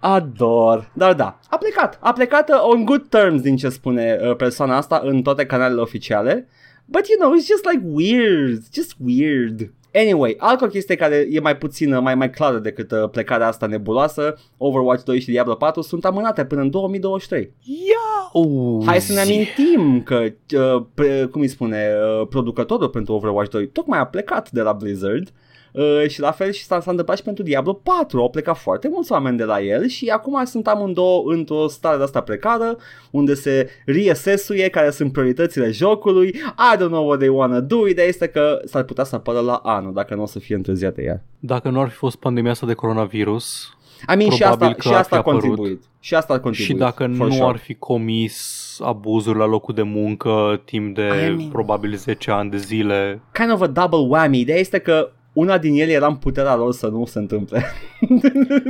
Ador. 0.00 0.90
Dar 0.92 1.14
da, 1.14 1.38
a 1.50 1.56
plecat. 1.56 1.98
A 2.00 2.12
plecat 2.12 2.48
uh, 2.48 2.60
on 2.62 2.84
good 2.84 3.08
terms 3.08 3.40
din 3.40 3.56
ce 3.56 3.68
spune 3.68 4.18
uh, 4.22 4.36
persoana 4.36 4.76
asta 4.76 5.00
în 5.04 5.22
toate 5.22 5.46
canalele 5.46 5.80
oficiale. 5.80 6.48
But 6.84 7.08
you 7.08 7.18
know, 7.18 7.38
it's 7.38 7.46
just 7.46 7.64
like 7.64 7.82
weird. 7.84 8.62
Just 8.72 8.94
weird. 8.98 9.72
Anyway, 9.94 10.34
altă 10.38 10.66
chestie 10.66 10.94
care 10.94 11.26
e 11.30 11.40
mai 11.40 11.56
puțină, 11.56 12.00
mai 12.00 12.14
mai 12.14 12.30
clară 12.30 12.58
decât 12.58 12.90
uh, 12.90 13.08
plecarea 13.10 13.46
asta 13.46 13.66
nebuloasă, 13.66 14.38
Overwatch 14.56 15.04
2 15.04 15.20
și 15.20 15.30
Diablo 15.30 15.54
4 15.54 15.80
sunt 15.80 16.04
amânate 16.04 16.44
până 16.44 16.60
în 16.60 16.70
2023. 16.70 17.52
Ia! 17.62 18.30
Uh, 18.32 18.82
Hai 18.86 19.00
să 19.00 19.12
ne 19.12 19.20
amintim 19.20 20.02
că, 20.02 20.24
uh, 20.56 20.84
pre, 20.94 21.28
cum 21.30 21.40
îi 21.40 21.48
spune, 21.48 21.88
uh, 22.20 22.26
producătorul 22.28 22.88
pentru 22.88 23.14
Overwatch 23.14 23.50
2 23.50 23.68
tocmai 23.68 23.98
a 23.98 24.06
plecat 24.06 24.50
de 24.50 24.60
la 24.60 24.72
Blizzard 24.72 25.32
uh, 25.74 26.04
și 26.08 26.20
la 26.20 26.30
fel 26.30 26.50
și 26.52 26.64
s-a, 26.64 26.80
s-a 26.80 26.90
întâmplat 26.90 27.16
și 27.18 27.22
pentru 27.24 27.42
Diablo 27.42 27.72
4. 27.72 28.20
Au 28.20 28.30
plecat 28.30 28.56
foarte 28.58 28.88
mulți 28.92 29.12
oameni 29.12 29.36
de 29.36 29.44
la 29.44 29.60
el 29.60 29.86
și 29.86 30.06
acum 30.08 30.44
sunt 30.44 30.66
amândouă 30.66 31.22
într-o 31.32 31.68
stare 31.68 31.96
de 31.96 32.02
asta 32.02 32.20
precară 32.20 32.76
unde 33.10 33.34
se 33.34 33.68
reasesuie 33.86 34.68
care 34.68 34.90
sunt 34.90 35.12
prioritățile 35.12 35.70
jocului. 35.70 36.28
I 36.28 36.76
don't 36.76 36.88
know 36.88 37.06
what 37.06 37.18
they 37.18 37.28
wanna 37.30 37.60
do. 37.60 37.88
Ideea 37.88 38.06
este 38.06 38.26
că 38.26 38.60
s-ar 38.64 38.82
putea 38.82 39.04
să 39.04 39.14
apară 39.14 39.40
la 39.40 39.54
anul 39.54 39.92
dacă 39.92 40.14
nu 40.14 40.22
o 40.22 40.26
să 40.26 40.38
fie 40.38 40.54
întârziate 40.54 41.02
iar. 41.02 41.22
Dacă 41.38 41.68
nu 41.68 41.80
ar 41.80 41.88
fi 41.88 41.96
fost 41.96 42.16
pandemia 42.16 42.50
asta 42.50 42.66
de 42.66 42.74
coronavirus, 42.74 43.76
I 44.12 44.16
mean, 44.16 44.30
și 44.30 44.38
Probabil 44.38 44.66
asta, 44.66 44.74
că 44.74 44.80
și 44.80 44.88
ar 44.88 44.94
asta 45.00 45.08
fi 45.08 45.14
a 45.14 45.18
apărut. 45.18 45.40
contribuit. 45.40 45.82
Și 46.00 46.14
asta 46.14 46.34
a 46.34 46.40
contribuit. 46.40 46.68
Și 46.70 46.74
dacă 46.76 47.12
for 47.16 47.26
nu 47.26 47.32
sure. 47.32 47.46
ar 47.48 47.56
fi 47.56 47.74
comis 47.74 48.78
abuzuri 48.82 49.38
la 49.38 49.46
locul 49.46 49.74
de 49.74 49.82
muncă 49.82 50.62
timp 50.64 50.94
de 50.94 51.02
I 51.02 51.36
mean- 51.46 51.50
probabil 51.52 51.94
10 51.96 52.30
ani 52.30 52.50
de 52.50 52.56
zile, 52.56 53.22
Kind 53.32 53.52
of 53.52 53.60
a 53.60 53.66
double 53.66 53.98
whammy. 54.16 54.38
Ideea 54.40 54.58
este 54.58 54.78
că 54.78 55.10
una 55.34 55.58
din 55.58 55.80
ele 55.80 55.92
era 55.92 56.06
în 56.06 56.16
puterea 56.16 56.54
lor 56.56 56.72
să 56.72 56.86
nu 56.86 57.06
se 57.06 57.18
întâmple. 57.18 57.64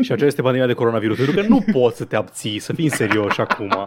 și 0.03 0.13
aceea 0.13 0.29
este 0.29 0.43
pandemia 0.43 0.67
de 0.67 0.73
coronavirus, 0.73 1.17
pentru 1.17 1.35
că 1.35 1.47
nu 1.49 1.65
poți 1.73 1.97
să 1.97 2.05
te 2.05 2.17
abții, 2.17 2.59
să 2.59 2.73
fim 2.73 2.89
serioși 2.89 3.41
acum. 3.41 3.87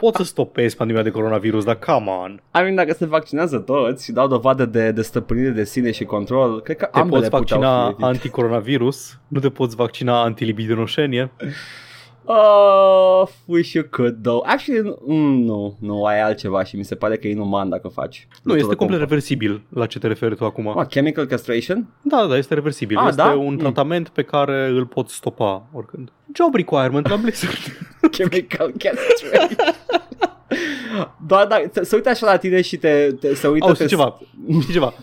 Poți 0.00 0.16
să 0.16 0.24
stopezi 0.24 0.76
pandemia 0.76 1.02
de 1.02 1.10
coronavirus, 1.10 1.64
dar 1.64 1.78
come 1.78 2.10
on. 2.10 2.32
I 2.32 2.60
mean, 2.60 2.74
dacă 2.74 2.92
se 2.92 3.06
vaccinează 3.06 3.58
toți 3.58 4.04
și 4.04 4.12
dau 4.12 4.26
dovadă 4.26 4.64
de, 4.66 4.90
de 4.90 5.02
stăpânire 5.02 5.48
de 5.50 5.64
sine 5.64 5.90
și 5.90 6.04
control, 6.04 6.60
cred 6.60 6.76
că 6.76 6.88
Te 6.92 6.98
ambele 6.98 7.28
poți 7.28 7.42
puteau 7.42 7.60
vaccina 7.60 7.92
fi. 7.96 8.04
anticoronavirus, 8.04 9.18
nu 9.28 9.40
te 9.40 9.48
poți 9.48 9.76
vaccina 9.76 10.22
antilibidinoșenie. 10.22 11.30
Oh, 12.30 13.28
wish 13.46 13.72
you 13.72 13.84
could 13.90 14.22
though. 14.22 14.42
Actually, 14.46 14.94
mm, 15.06 15.42
nu, 15.44 15.76
nu, 15.80 16.04
ai 16.04 16.20
altceva 16.20 16.64
și 16.64 16.76
mi 16.76 16.84
se 16.84 16.94
pare 16.94 17.16
că 17.16 17.26
e 17.26 17.30
inuman 17.30 17.68
dacă 17.68 17.88
faci. 17.88 18.26
Nu, 18.30 18.34
este 18.34 18.46
Lucruri 18.60 18.76
complet 18.76 18.98
cum- 18.98 19.08
reversibil 19.08 19.62
la 19.68 19.86
ce 19.86 19.98
te 19.98 20.06
referi 20.06 20.36
tu 20.36 20.44
acum. 20.44 20.78
Ah, 20.78 20.86
chemical 20.86 21.26
castration? 21.26 21.86
Da, 22.02 22.26
da, 22.26 22.36
este 22.36 22.54
reversibil. 22.54 22.96
Ah, 22.96 23.04
este 23.08 23.22
da? 23.22 23.28
un 23.32 23.52
Mm. 23.52 23.58
tratament 23.58 24.08
pe 24.08 24.22
care 24.22 24.66
îl 24.68 24.86
poți 24.86 25.14
stopa 25.14 25.66
oricând. 25.72 26.12
Job 26.34 26.54
requirement 26.54 27.08
la 27.08 27.16
Blizzard. 27.16 27.56
chemical 28.16 28.72
castration. 28.78 29.56
Doar 31.26 31.46
dacă 31.46 31.70
se 31.84 31.94
uită 31.94 32.08
așa 32.08 32.26
la 32.26 32.36
tine 32.36 32.60
și 32.62 32.76
te, 32.76 33.12
te 33.20 33.34
se 33.34 33.46
uită 33.48 33.64
Au, 33.66 33.70
pe... 33.72 33.76
știi 33.76 33.88
ceva? 33.96 34.18
Știi 34.60 34.72
ceva? 34.72 34.94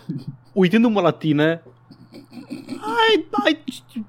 Uitându-mă 0.52 1.00
la 1.00 1.10
tine, 1.10 1.62
ai, 2.80 3.24
ai, 3.44 3.58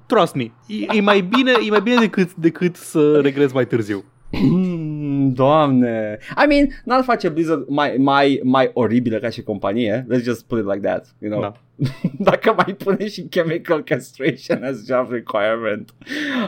trust 0.06 0.34
me, 0.34 0.52
e, 0.66 0.96
e, 0.96 1.00
mai 1.00 1.20
bine, 1.20 1.52
e 1.66 1.70
mai 1.70 1.80
bine 1.80 1.96
decât, 2.00 2.34
decât 2.34 2.76
să 2.76 3.20
regrezi 3.20 3.54
mai 3.54 3.66
târziu. 3.66 4.04
Mm, 4.30 5.32
Doamne. 5.34 6.18
I 6.44 6.46
mean, 6.48 6.68
n-ar 6.84 7.02
face 7.02 7.28
Blizzard 7.28 7.64
mai, 7.68 7.94
mai, 7.98 8.40
mai 8.44 8.70
oribilă 8.72 9.16
ca 9.18 9.28
și 9.30 9.42
companie. 9.42 10.06
Let's 10.12 10.22
just 10.22 10.44
put 10.46 10.58
it 10.58 10.64
like 10.64 10.80
that, 10.86 11.14
you 11.22 11.30
know. 11.30 11.40
Da. 11.40 11.52
Dacă 12.30 12.54
mai 12.56 12.74
pune 12.84 13.08
și 13.08 13.22
chemical 13.22 13.82
castration 13.82 14.64
as 14.64 14.86
job 14.86 15.10
requirement. 15.10 15.94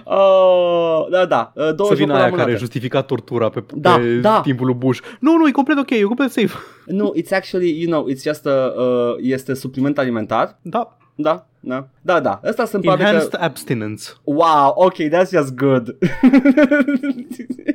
Oh, 0.04 1.06
da, 1.10 1.24
da. 1.26 1.52
uh, 1.54 1.74
Două 1.74 1.88
Să 1.88 1.94
vină 1.94 2.06
jocuri 2.06 2.12
aia 2.12 2.24
amânate. 2.26 2.46
care 2.46 2.56
justifica 2.58 3.02
tortura 3.02 3.48
pe, 3.48 3.64
Da, 3.74 3.94
pe 3.98 4.14
da. 4.14 4.40
timpul 4.40 4.66
lui 4.66 4.74
Bush. 4.74 5.00
Nu, 5.20 5.36
nu, 5.36 5.48
e 5.48 5.50
complet 5.50 5.78
ok, 5.78 5.90
e 5.90 6.02
complet 6.02 6.30
safe. 6.30 6.54
Nu, 6.86 7.14
it's 7.16 7.30
actually, 7.32 7.80
you 7.82 7.90
know, 7.90 8.06
it's 8.12 8.22
just 8.22 8.46
a, 8.46 8.72
uh, 8.76 9.14
este 9.20 9.54
supliment 9.54 9.98
alimentar. 9.98 10.58
Da, 10.62 10.96
Da, 11.22 11.46
da. 11.60 11.88
Da, 12.00 12.20
da. 12.20 12.40
Ăsta 12.44 12.64
sunt 12.64 12.82
probabil 12.82 13.04
enhanced 13.06 13.30
că... 13.30 13.36
abstinence. 13.40 14.04
Wow, 14.24 14.72
ok, 14.74 14.94
that's 14.94 15.30
just 15.30 15.54
good. 15.54 15.96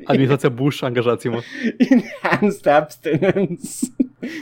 Administrația 0.06 0.50
Bush, 0.50 0.84
angajați-mă. 0.84 1.40
Enhanced 1.78 2.68
abstinence. 2.68 3.70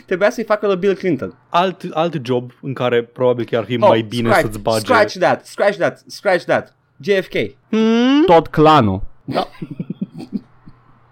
Trebuia 0.05 0.29
să-i 0.29 0.43
facă 0.43 0.67
la 0.67 0.75
Bill 0.75 0.93
Clinton. 0.93 1.37
Alt, 1.49 1.83
alt 1.93 2.19
job 2.25 2.51
în 2.61 2.73
care 2.73 3.03
probabil 3.03 3.45
că 3.45 3.57
ar 3.57 3.63
fi 3.63 3.77
mai 3.77 4.01
bine 4.01 4.27
Oh, 4.29 4.33
scratch, 4.33 4.51
să-ți 4.51 4.63
bage. 4.63 4.79
Scratch 4.79 5.17
that, 5.17 5.45
scratch 5.45 5.77
that, 5.77 6.03
scratch 6.07 6.43
that. 6.43 6.75
JFK. 7.01 7.35
Hmm? 7.69 8.23
Tot 8.25 8.47
clanul. 8.47 9.01
Da. 9.23 9.47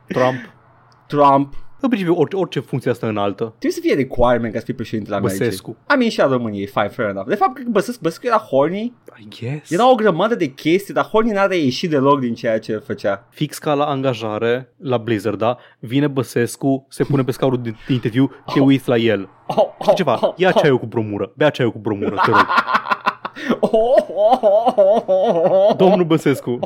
Trump. 0.08 0.54
Trump. 1.08 1.54
În 1.82 1.90
principiu, 1.90 2.16
orice, 2.16 2.36
orice 2.36 2.60
funcție 2.60 2.92
asta 2.92 3.08
înaltă. 3.08 3.44
Trebuie 3.44 3.72
să 3.72 3.80
fie 3.82 3.94
requirement 3.96 4.54
ca 4.54 4.60
să 4.60 4.66
fii 4.66 4.74
președintele 4.74 5.16
Americii. 5.16 5.40
Băsescu. 5.46 5.70
I 5.94 5.96
mean, 5.98 6.10
și 6.10 6.22
a 6.22 6.26
României, 6.26 6.66
fine, 6.66 6.88
fair 6.88 7.10
enough. 7.10 7.28
De 7.28 7.36
fapt, 7.36 7.54
cred 7.54 7.66
că 7.66 7.72
Băsescu, 7.72 8.02
Băsescu 8.02 8.26
era 8.26 8.38
horny. 8.38 8.94
I 9.18 9.28
guess. 9.40 9.72
Era 9.72 9.92
o 9.92 9.96
grămadă 9.96 10.36
de 10.36 10.46
chestii, 10.46 10.94
dar 10.94 11.06
horny 11.06 11.32
n-a 11.32 11.48
ieșit 11.54 11.90
deloc 11.90 12.20
din 12.20 12.34
ceea 12.34 12.60
ce 12.60 12.78
făcea. 12.78 13.28
Fix 13.30 13.58
ca 13.58 13.74
la 13.74 13.86
angajare, 13.86 14.74
la 14.78 14.98
Blizzard, 14.98 15.38
da? 15.38 15.58
Vine 15.80 16.08
Băsescu, 16.08 16.86
se 16.90 17.04
pune 17.04 17.24
pe 17.24 17.32
scaunul 17.32 17.62
de 17.62 17.70
de 17.88 17.94
interviu, 17.94 18.32
te 18.54 18.60
uiți 18.60 18.90
la 18.90 18.98
el. 18.98 19.30
Oh, 19.48 19.68
Știi 19.82 19.96
ceva? 19.96 20.34
Ia 20.36 20.52
ceaiul 20.52 20.78
cu 20.80 20.86
bromură. 20.86 21.32
Bea 21.36 21.50
ceaiul 21.50 21.74
cu 21.74 21.80
bromură, 21.80 22.16
te 22.26 22.32
rog. 22.32 22.46
Domnul 25.78 26.06
Băsescu, 26.06 26.60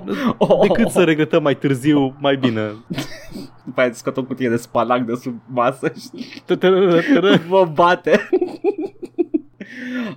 decât 0.62 0.90
să 0.90 1.04
regretăm 1.04 1.44
mai 1.44 1.58
târziu, 1.58 2.16
mai 2.20 2.36
bine. 2.36 2.72
După 3.66 3.82
aia 3.82 3.92
scot 3.94 4.18
o 4.18 4.24
cutie 4.24 4.50
de 4.50 4.56
spanac 4.56 5.06
de 5.06 5.16
sub 5.16 5.36
masă 5.48 5.92
și 6.00 6.42
Tărărără. 6.46 7.42
vă 7.48 7.70
bate. 7.74 8.20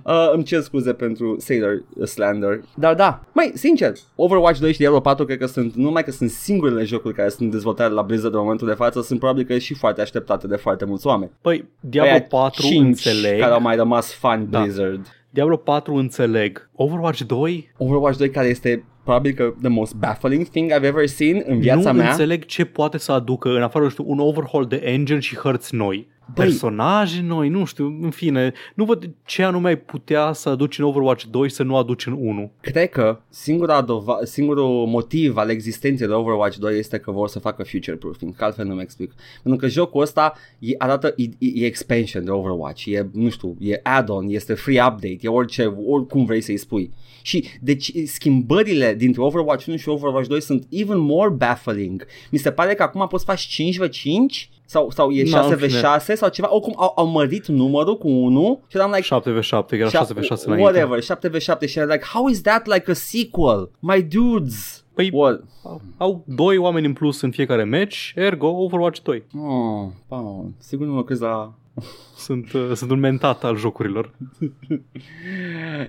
Uh, 0.03 0.31
îmi 0.33 0.43
cer 0.43 0.61
scuze 0.61 0.93
pentru 0.93 1.35
Sailor 1.39 1.83
Slander 2.05 2.61
Dar 2.75 2.95
da, 2.95 3.19
mai 3.33 3.51
sincer 3.55 3.91
Overwatch 4.15 4.59
2 4.59 4.71
și 4.71 4.77
Diablo 4.77 4.99
4 4.99 5.25
cred 5.25 5.37
că 5.37 5.45
sunt 5.45 5.73
Nu 5.73 5.83
numai 5.83 6.03
că 6.03 6.11
sunt 6.11 6.29
singurele 6.29 6.83
jocuri 6.83 7.13
care 7.13 7.29
sunt 7.29 7.51
dezvoltate 7.51 7.93
la 7.93 8.01
Blizzard 8.01 8.33
în 8.33 8.39
momentul 8.39 8.67
de 8.67 8.73
față 8.73 9.01
Sunt 9.01 9.19
probabil 9.19 9.43
că 9.45 9.57
și 9.57 9.73
foarte 9.73 10.01
așteptate 10.01 10.47
de 10.47 10.55
foarte 10.55 10.85
mulți 10.85 11.07
oameni 11.07 11.31
Păi, 11.41 11.67
Diablo 11.79 12.11
Aia 12.11 12.21
4 12.21 12.61
cinci 12.61 12.85
înțeleg. 12.85 13.39
care 13.39 13.53
au 13.53 13.61
mai 13.61 13.75
rămas 13.75 14.13
fani 14.13 14.47
Da. 14.49 14.61
Blizzard 14.61 15.07
Diablo 15.29 15.55
4 15.57 15.95
înțeleg. 15.95 16.69
Overwatch 16.75 17.21
2 17.21 17.71
Overwatch 17.77 18.17
2 18.17 18.29
care 18.29 18.47
este 18.47 18.83
probabil 19.03 19.33
că 19.33 19.53
the 19.61 19.69
most 19.69 19.95
baffling 19.95 20.47
thing 20.47 20.71
I've 20.71 20.83
ever 20.83 21.07
seen 21.07 21.43
în 21.45 21.59
viața 21.59 21.91
nu 21.91 21.97
mea 21.97 22.09
înțeleg 22.09 22.45
ce 22.45 22.65
poate 22.65 22.97
să 22.97 23.11
aducă 23.11 23.49
în 23.49 23.61
afară, 23.61 23.83
nu 23.83 23.89
știu, 23.89 24.03
un 24.07 24.19
overhaul 24.19 24.65
de 24.65 24.75
engine 24.75 25.19
și 25.19 25.35
hărți 25.35 25.75
noi. 25.75 26.07
Băi. 26.33 26.45
Personaje 26.45 27.21
noi, 27.21 27.49
nu 27.49 27.65
știu, 27.65 27.97
în 28.01 28.09
fine, 28.09 28.53
nu 28.75 28.85
văd 28.85 29.09
ce 29.25 29.43
anume 29.43 29.67
ai 29.67 29.77
putea 29.77 30.33
să 30.33 30.49
aduci 30.49 30.79
în 30.79 30.85
Overwatch 30.85 31.23
2 31.23 31.49
să 31.49 31.63
nu 31.63 31.77
aduci 31.77 32.05
în 32.05 32.13
1. 32.19 32.51
Cred 32.61 32.89
că 32.89 33.19
singura 33.29 33.81
dova- 33.81 34.23
singurul 34.23 34.85
motiv 34.85 35.37
al 35.37 35.49
existenței 35.49 36.07
de 36.07 36.13
Overwatch 36.13 36.57
2 36.57 36.77
este 36.77 36.97
că 36.97 37.11
vor 37.11 37.27
să 37.27 37.39
facă 37.39 37.63
future 37.63 37.95
proofing, 37.95 38.35
că 38.35 38.43
altfel 38.43 38.65
nu-mi 38.65 38.81
explic. 38.81 39.13
Pentru 39.43 39.61
că 39.61 39.67
jocul 39.67 40.01
ăsta 40.01 40.33
e, 40.59 40.75
arată, 40.77 41.13
e, 41.15 41.23
e, 41.23 41.63
e 41.63 41.65
expansion 41.65 42.23
de 42.23 42.31
Overwatch, 42.31 42.85
e, 42.85 43.09
nu 43.13 43.29
știu, 43.29 43.55
e 43.59 43.79
add-on, 43.83 44.25
este 44.29 44.53
free 44.53 44.81
update, 44.81 45.17
e 45.21 45.27
orice, 45.27 45.65
oricum 45.85 46.25
vrei 46.25 46.41
să-i 46.41 46.57
spui. 46.57 46.91
Și 47.21 47.45
deci 47.61 47.91
schimbările 48.05 48.95
dintre 48.95 49.21
Overwatch 49.21 49.65
1 49.65 49.77
și 49.77 49.89
Overwatch 49.89 50.27
2 50.27 50.41
sunt 50.41 50.65
even 50.69 50.97
more 50.97 51.29
baffling. 51.29 52.05
Mi 52.31 52.37
se 52.37 52.51
pare 52.51 52.73
că 52.73 52.83
acum 52.83 53.07
poți 53.07 53.25
face 53.25 53.63
5v5 53.63 54.58
sau, 54.69 54.89
sau 54.89 55.11
e 55.11 55.29
Na, 55.29 55.45
în 55.45 55.57
6v6 55.57 56.13
sau 56.13 56.29
ceva, 56.29 56.53
oricum 56.53 56.73
au, 56.77 56.93
au 56.95 57.07
mărit 57.07 57.47
numărul 57.47 57.97
cu 57.97 58.07
1 58.07 58.61
și 58.67 58.77
eram 58.77 58.91
like, 58.91 59.07
7v7, 59.15 59.71
era 59.71 59.89
Șap- 59.89 60.07
6v6 60.07 60.43
înainte. 60.45 60.79
Whatever, 60.79 61.03
7v7 61.03 61.67
și 61.67 61.77
era 61.79 61.93
like, 61.93 62.05
how 62.13 62.27
is 62.27 62.41
that 62.41 62.65
like 62.65 62.91
a 62.91 62.93
sequel? 62.93 63.71
My 63.79 64.01
dudes. 64.03 64.83
Păi, 64.93 65.09
What? 65.13 65.41
au, 65.63 65.81
au 65.97 66.23
doi 66.25 66.57
oameni 66.57 66.85
în 66.85 66.93
plus 66.93 67.21
în 67.21 67.31
fiecare 67.31 67.63
match, 67.63 68.11
ergo 68.15 68.47
Overwatch 68.47 68.99
2. 69.01 69.23
Oh, 69.37 69.87
Paul, 70.07 70.51
sigur 70.57 70.85
nu 70.87 70.95
lucrezi 70.95 71.21
la... 71.21 71.53
Sunt, 72.15 72.51
uh, 72.53 72.71
sunt 72.73 72.91
un 72.91 72.99
mentat 72.99 73.43
al 73.43 73.55
jocurilor. 73.55 74.11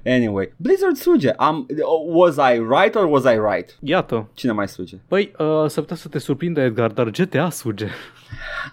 Anyway, 0.04 0.52
Blizzard 0.56 0.96
suge. 0.96 1.30
Am, 1.30 1.66
was 2.06 2.36
I 2.36 2.58
right 2.58 2.94
or 2.94 3.04
was 3.04 3.24
I 3.24 3.38
right? 3.52 3.78
Iată. 3.80 4.28
Cine 4.34 4.52
mai 4.52 4.68
suge? 4.68 4.96
Păi, 5.08 5.32
uh, 5.38 5.64
să 5.66 5.80
putea 5.80 5.96
să 5.96 6.08
te 6.08 6.18
surprinde, 6.18 6.62
Edgar, 6.62 6.90
dar 6.90 7.10
GTA 7.10 7.50
suge. 7.50 7.84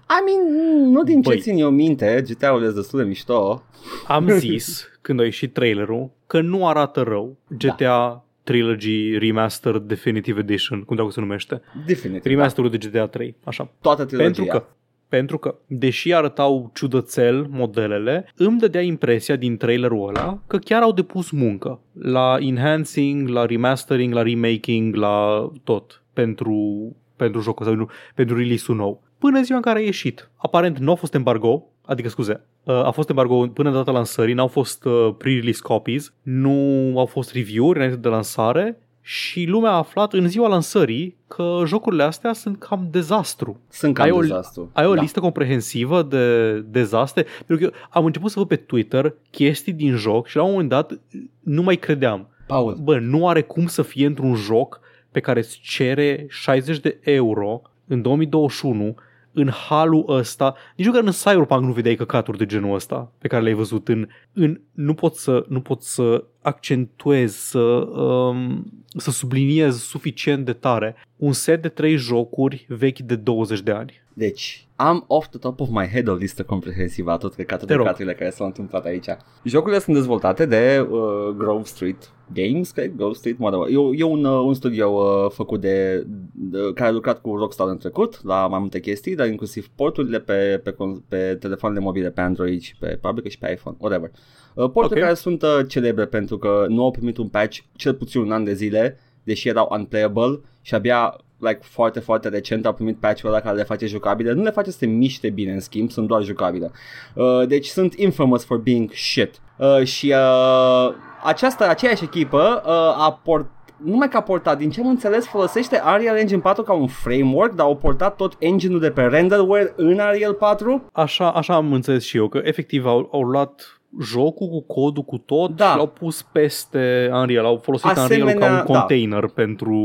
I 0.10 0.24
mean, 0.26 0.82
nu 0.92 1.04
din 1.04 1.22
ce 1.22 1.30
Băi. 1.30 1.40
țin 1.40 1.58
eu 1.58 1.70
minte, 1.70 2.24
GTA-ul 2.28 2.64
este 2.64 2.76
destul 2.76 3.00
de 3.00 3.06
mișto. 3.06 3.64
Am 4.08 4.30
zis, 4.38 4.90
când 5.02 5.20
a 5.20 5.24
ieșit 5.24 5.54
trailerul, 5.54 6.10
că 6.28 6.42
nu 6.42 6.68
arată 6.68 7.02
rău 7.02 7.38
GTA 7.48 7.76
da. 7.78 8.26
Trilogy 8.44 9.18
Remastered 9.18 9.82
Definitive 9.82 10.40
Edition, 10.40 10.82
cum 10.82 10.96
dacă 10.96 11.10
se 11.10 11.20
numește. 11.20 11.62
Definitiv. 11.86 12.24
Da. 12.24 12.30
Remasterul 12.30 12.70
de 12.70 12.78
GTA 12.78 13.08
3, 13.08 13.36
așa. 13.44 13.72
Toată 13.82 14.06
trilogia. 14.06 14.26
Pentru 14.26 14.46
că, 14.46 14.66
pentru 15.10 15.38
că, 15.38 15.56
deși 15.68 16.14
arătau 16.14 16.72
ciudățel 16.74 17.48
modelele, 17.50 18.34
îmi 18.36 18.60
dădea 18.60 18.82
impresia 18.82 19.36
din 19.36 19.58
trailerul 19.58 20.08
ăla 20.08 20.40
că 20.48 20.58
chiar 20.58 20.82
au 20.82 20.92
depus 20.92 21.30
muncă 21.30 21.80
la 21.94 22.38
enhancing, 22.40 23.28
la 23.28 23.46
remastering, 23.46 24.14
la 24.14 24.22
remaking, 24.22 24.96
la 24.96 25.48
tot 25.64 26.04
pentru, 26.14 26.96
pentru 27.16 27.42
jocul 27.42 27.66
ăsta, 27.66 27.78
pentru, 27.78 27.96
pentru 28.16 28.38
release-ul 28.38 28.78
nou. 28.78 29.04
Până 29.18 29.42
ziua 29.42 29.58
în 29.58 29.64
care 29.64 29.80
a 29.80 29.82
ieșit. 29.82 30.30
Aparent 30.36 30.78
nu 30.78 30.92
a 30.92 30.96
fost 30.96 31.14
embargo, 31.14 31.64
adică 31.86 32.10
scuze, 32.10 32.42
uh, 32.64 32.86
a 32.86 32.92
fost 32.92 33.10
embargo 33.10 33.48
până 33.48 33.70
în 33.70 33.76
data 33.76 33.92
lansării, 33.92 34.34
n-au 34.34 34.48
fost 34.48 34.86
uh, 34.86 35.16
pre-release 35.18 35.62
copies, 35.62 36.14
nu 36.22 36.94
au 36.96 37.06
fost 37.06 37.34
review-uri 37.34 37.78
înainte 37.78 37.98
de 38.00 38.08
lansare 38.08 38.82
și 39.10 39.46
lumea 39.46 39.72
a 39.72 39.78
aflat 39.78 40.14
în 40.14 40.28
ziua 40.28 40.48
lansării 40.48 41.18
că 41.28 41.62
jocurile 41.66 42.04
astea 42.04 42.34
sunt 42.34 42.60
cam 42.60 42.88
dezastru. 42.92 43.60
Sunt 43.70 43.94
cam 43.94 44.06
ai 44.06 44.12
o, 44.12 44.20
dezastru. 44.20 44.70
ai 44.74 44.86
o 44.86 44.94
da. 44.94 45.02
listă 45.02 45.20
comprehensivă 45.20 46.04
de 46.04 46.60
dezastre? 46.60 47.26
Pentru 47.46 47.56
că 47.56 47.64
eu 47.64 47.88
am 47.90 48.06
început 48.06 48.32
să 48.32 48.40
văd 48.40 48.48
pe 48.48 48.56
Twitter 48.56 49.14
chestii 49.32 49.74
din 49.74 49.96
joc 49.96 50.28
și 50.28 50.36
la 50.36 50.44
un 50.44 50.52
moment 50.52 50.70
dat 50.70 51.00
nu 51.40 51.62
mai 51.62 51.76
credeam. 51.76 52.28
Paul, 52.48 52.78
Bă, 52.82 53.00
nu 53.00 53.28
are 53.28 53.42
cum 53.42 53.68
să 53.68 53.82
fie 53.82 54.06
într-un 54.06 54.36
joc 54.36 54.80
pe 55.12 55.20
care 55.20 55.40
îți 55.40 55.60
cere 55.64 56.26
60 56.30 56.80
de 56.80 57.00
euro 57.02 57.62
în 57.88 58.02
2021 58.02 58.96
în 59.38 59.50
halul 59.50 60.06
ăsta, 60.08 60.56
nici 60.76 60.86
măcar 60.88 61.04
în 61.04 61.12
Cyberpunk 61.12 61.64
nu 61.64 61.72
vedeai 61.72 61.96
căcaturi 61.96 62.38
de 62.38 62.46
genul 62.46 62.76
ăsta 62.76 63.12
pe 63.18 63.28
care 63.28 63.42
le-ai 63.42 63.56
văzut 63.56 63.88
în, 63.88 64.08
în 64.34 64.62
nu 64.72 64.94
pot 64.94 65.16
să 65.16 65.46
nu 65.48 65.62
pot 65.62 65.82
să 65.82 66.24
accentuez, 66.42 67.36
să, 67.36 67.60
um, 67.60 68.66
să 68.98 69.12
subliniez 69.12 69.82
suficient 69.82 70.46
de 70.46 70.54
tare 70.54 70.96
un 71.16 71.32
set 71.32 71.62
de 71.62 71.70
trei 71.70 71.96
jocuri 71.96 72.66
vechi 72.70 73.00
de 73.00 73.16
20 73.16 73.60
de 73.62 73.72
ani. 73.72 74.06
Deci, 74.18 74.68
am 74.76 75.04
off 75.08 75.28
the 75.28 75.38
top 75.40 75.60
of 75.60 75.68
my 75.70 75.88
head 75.88 76.08
o 76.08 76.14
listă 76.14 76.44
comprehensivă 76.44 77.12
a 77.12 77.18
tot 77.18 77.34
căcatul 77.34 77.68
Te 77.68 77.72
de 77.74 77.78
rog. 77.78 77.86
caturile 77.86 78.14
care 78.14 78.30
s-au 78.30 78.46
întâmplat 78.46 78.86
aici. 78.86 79.06
Jocurile 79.44 79.80
sunt 79.80 79.96
dezvoltate 79.96 80.46
de 80.46 80.88
uh, 80.90 81.00
Grove 81.38 81.64
Street 81.64 82.12
Games, 82.34 82.72
cred, 82.72 82.96
Grove 82.96 83.14
Street, 83.14 83.38
mă 83.38 83.50
rog, 83.50 83.68
e, 83.70 84.00
e 84.00 84.04
un, 84.04 84.26
uh, 84.26 84.44
un 84.46 84.54
studio 84.54 84.88
uh, 84.90 85.32
făcut 85.32 85.62
de, 85.62 86.06
de, 86.34 86.58
care 86.74 86.90
a 86.90 86.92
lucrat 86.92 87.22
cu 87.22 87.36
Rockstar 87.36 87.68
în 87.68 87.78
trecut 87.78 88.24
la 88.24 88.48
mai 88.48 88.60
multe 88.60 88.80
chestii, 88.80 89.16
dar 89.16 89.28
inclusiv 89.28 89.70
porturile 89.76 90.20
pe, 90.20 90.62
pe, 90.64 90.72
con- 90.72 91.08
pe 91.08 91.36
telefoanele 91.40 91.82
mobile, 91.82 92.10
pe 92.12 92.22
Android 92.22 92.62
și 92.62 92.76
pe 92.80 92.88
probabil 92.88 93.24
că 93.24 93.30
și 93.30 93.38
pe 93.38 93.52
iPhone, 93.52 93.76
whatever. 93.80 94.12
Uh, 94.54 94.70
porturi 94.70 95.00
Ok. 95.00 95.06
care 95.06 95.14
sunt 95.14 95.42
uh, 95.42 95.60
celebre 95.68 96.06
pentru 96.06 96.38
că 96.38 96.66
nu 96.70 96.84
au 96.84 96.92
primit 96.92 97.18
un 97.18 97.28
patch 97.28 97.60
cel 97.76 97.94
puțin 97.94 98.22
un 98.22 98.32
an 98.32 98.44
de 98.44 98.54
zile, 98.54 99.00
deși 99.24 99.48
erau 99.48 99.68
unplayable 99.72 100.40
și 100.62 100.76
abia 100.76 101.16
like, 101.38 101.60
foarte, 101.62 102.00
foarte 102.00 102.30
recent 102.30 102.66
au 102.66 102.74
primit 102.74 102.98
patch-ul 102.98 103.30
ăla 103.30 103.40
care 103.40 103.56
le 103.56 103.64
face 103.64 103.86
jucabile. 103.86 104.34
Nu 104.34 104.44
le 104.44 104.50
face 104.50 104.72
să 104.72 104.78
se 104.78 104.86
miște 104.86 105.30
bine, 105.30 105.52
în 105.52 105.60
schimb, 105.60 105.92
sunt 105.92 106.08
doar 106.08 106.24
jucabile. 106.24 106.72
Uh, 107.14 107.48
deci 107.48 107.66
sunt 107.66 107.94
infamous 107.94 108.46
for 108.46 108.58
being 108.58 108.92
shit. 108.94 109.40
Uh, 109.58 109.84
și 109.84 110.14
uh, 110.16 110.94
această, 111.24 111.70
aceeași 111.70 112.04
echipă 112.04 112.62
uh, 112.66 112.72
a 113.06 113.20
port 113.24 113.50
nu 113.84 113.92
numai 113.92 114.10
că 114.10 114.18
a 114.18 114.22
portat, 114.22 114.58
din 114.58 114.70
ce 114.70 114.82
am 114.82 114.88
înțeles, 114.88 115.26
folosește 115.26 115.82
Unreal 115.86 116.18
Engine 116.18 116.40
4 116.40 116.64
ca 116.64 116.74
un 116.74 116.88
framework, 116.88 117.54
dar 117.54 117.66
au 117.66 117.76
portat 117.76 118.16
tot 118.16 118.36
engine-ul 118.40 118.80
de 118.80 118.92
pe 118.92 119.02
renderware 119.02 119.74
în 119.76 119.88
Unreal 119.88 120.34
4. 120.34 120.90
Așa, 120.92 121.32
așa 121.32 121.56
am 121.56 121.74
înțeles 121.74 122.04
și 122.04 122.18
eu, 122.18 122.28
că 122.28 122.42
efectiv 122.44 122.86
au, 122.86 123.10
au 123.12 123.22
luat 123.22 123.77
jocul 124.02 124.48
cu 124.48 124.62
codul 124.62 125.04
cu 125.04 125.18
tot 125.18 125.56
Da. 125.56 125.70
și 125.72 125.76
l-au 125.78 125.88
pus 125.88 126.22
peste 126.22 127.10
Unreal, 127.14 127.46
au 127.46 127.58
folosit 127.64 127.90
Asemenea, 127.90 128.34
Unreal 128.34 128.40
ca 128.40 128.58
un 128.58 128.74
da. 128.74 128.80
container 128.80 129.28
pentru, 129.28 129.80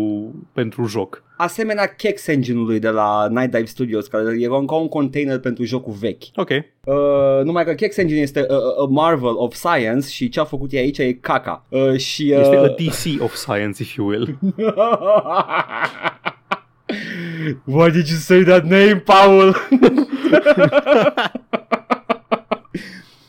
pentru 0.52 0.84
joc. 0.84 1.22
Asemenea 1.36 1.86
Kex 1.86 2.26
engine-ului 2.26 2.78
de 2.78 2.88
la 2.88 3.26
Night 3.30 3.50
Dive 3.50 3.64
Studios, 3.64 4.06
care 4.06 4.40
era 4.40 4.64
ca 4.66 4.74
un 4.74 4.88
container 4.88 5.38
pentru 5.38 5.64
jocul 5.64 5.92
vechi. 6.00 6.22
Ok. 6.34 6.48
Uh, 6.50 6.94
numai 7.44 7.64
că 7.64 7.72
Kex 7.72 7.96
Engine 7.96 8.20
este 8.20 8.46
a, 8.48 8.54
a 8.54 8.86
marvel 8.88 9.34
of 9.36 9.54
science 9.54 10.08
și 10.08 10.28
ce 10.28 10.40
a 10.40 10.44
făcut 10.44 10.72
ei 10.72 10.78
aici 10.78 10.98
e 10.98 11.12
caca. 11.12 11.64
Uh, 11.68 11.96
și, 11.96 12.32
uh, 12.36 12.40
Este 12.40 12.56
a 12.56 12.68
DC 12.68 13.22
of 13.22 13.34
science, 13.34 13.82
if 13.82 13.94
you 13.94 14.06
will. 14.08 14.38
Why 17.64 17.90
did 17.90 18.08
you 18.08 18.18
say 18.18 18.42
that 18.42 18.64
name, 18.64 19.02
Paul? 19.04 19.54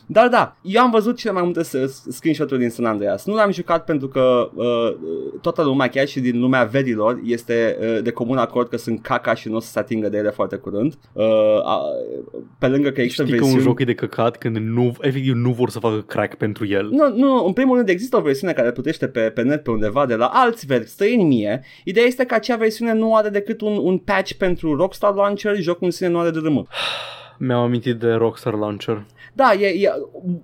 Dar 0.06 0.28
da, 0.28 0.56
eu 0.62 0.82
am 0.82 0.90
văzut 0.90 1.16
cele 1.16 1.32
mai 1.32 1.42
multe 1.42 1.62
s- 1.62 2.04
screenshot-uri 2.08 2.60
din 2.60 2.70
San 2.70 2.84
Andreas. 2.84 3.24
Nu 3.24 3.34
l-am 3.34 3.50
jucat 3.50 3.84
pentru 3.84 4.08
că 4.08 4.50
uh, 4.54 4.94
toată 5.40 5.62
lumea, 5.62 5.88
chiar 5.88 6.06
și 6.06 6.20
din 6.20 6.40
lumea 6.40 6.64
vedilor, 6.64 7.20
este 7.24 7.78
uh, 7.80 8.02
de 8.02 8.10
comun 8.10 8.36
acord 8.36 8.68
că 8.68 8.76
sunt 8.76 9.02
caca 9.02 9.34
și 9.34 9.48
nu 9.48 9.56
o 9.56 9.60
să 9.60 9.70
se 9.70 9.78
atingă 9.78 10.08
de 10.08 10.16
ele 10.16 10.30
foarte 10.30 10.56
curând. 10.56 10.94
Uh, 11.12 11.24
a, 11.62 11.80
pe 12.58 12.66
lângă 12.68 12.90
că 12.90 13.00
există 13.00 13.22
Știi 13.22 13.34
că 13.34 13.40
versiuni... 13.40 13.62
un 13.62 13.68
joc 13.68 13.80
e 13.80 13.84
de 13.84 13.94
căcat 13.94 14.36
când 14.38 14.56
nu, 14.56 14.94
efectiv 15.00 15.34
nu 15.34 15.50
vor 15.52 15.70
să 15.70 15.78
facă 15.78 16.00
crack 16.06 16.34
pentru 16.34 16.66
el. 16.66 16.88
Nu, 16.90 17.16
nu, 17.16 17.44
în 17.46 17.52
primul 17.52 17.76
rând 17.76 17.88
există 17.88 18.16
o 18.16 18.20
versiune 18.20 18.52
care 18.52 18.72
plutește 18.72 19.08
pe, 19.08 19.20
pe 19.20 19.42
net 19.42 19.62
pe 19.62 19.70
undeva 19.70 20.06
de 20.06 20.14
la 20.14 20.26
alți 20.32 20.66
verzi 20.66 20.92
străini 20.92 21.24
mie. 21.24 21.64
Ideea 21.84 22.06
este 22.06 22.24
că 22.24 22.34
acea 22.34 22.56
versiune 22.56 22.92
nu 22.94 23.14
are 23.16 23.28
decât 23.28 23.60
un, 23.60 23.76
un 23.82 23.98
patch 23.98 24.32
pentru 24.32 24.76
Rockstar 24.76 25.14
Launcher, 25.14 25.56
jocul 25.56 25.84
în 25.84 25.90
sine 25.90 26.08
nu 26.08 26.18
are 26.18 26.30
de 26.30 26.38
râmă. 26.42 26.66
Mi-am 27.38 27.60
amintit 27.62 27.96
de 27.98 28.12
Rockstar 28.12 28.54
Launcher. 28.54 29.04
Da, 29.32 29.52
e, 29.52 29.66
e 29.66 29.90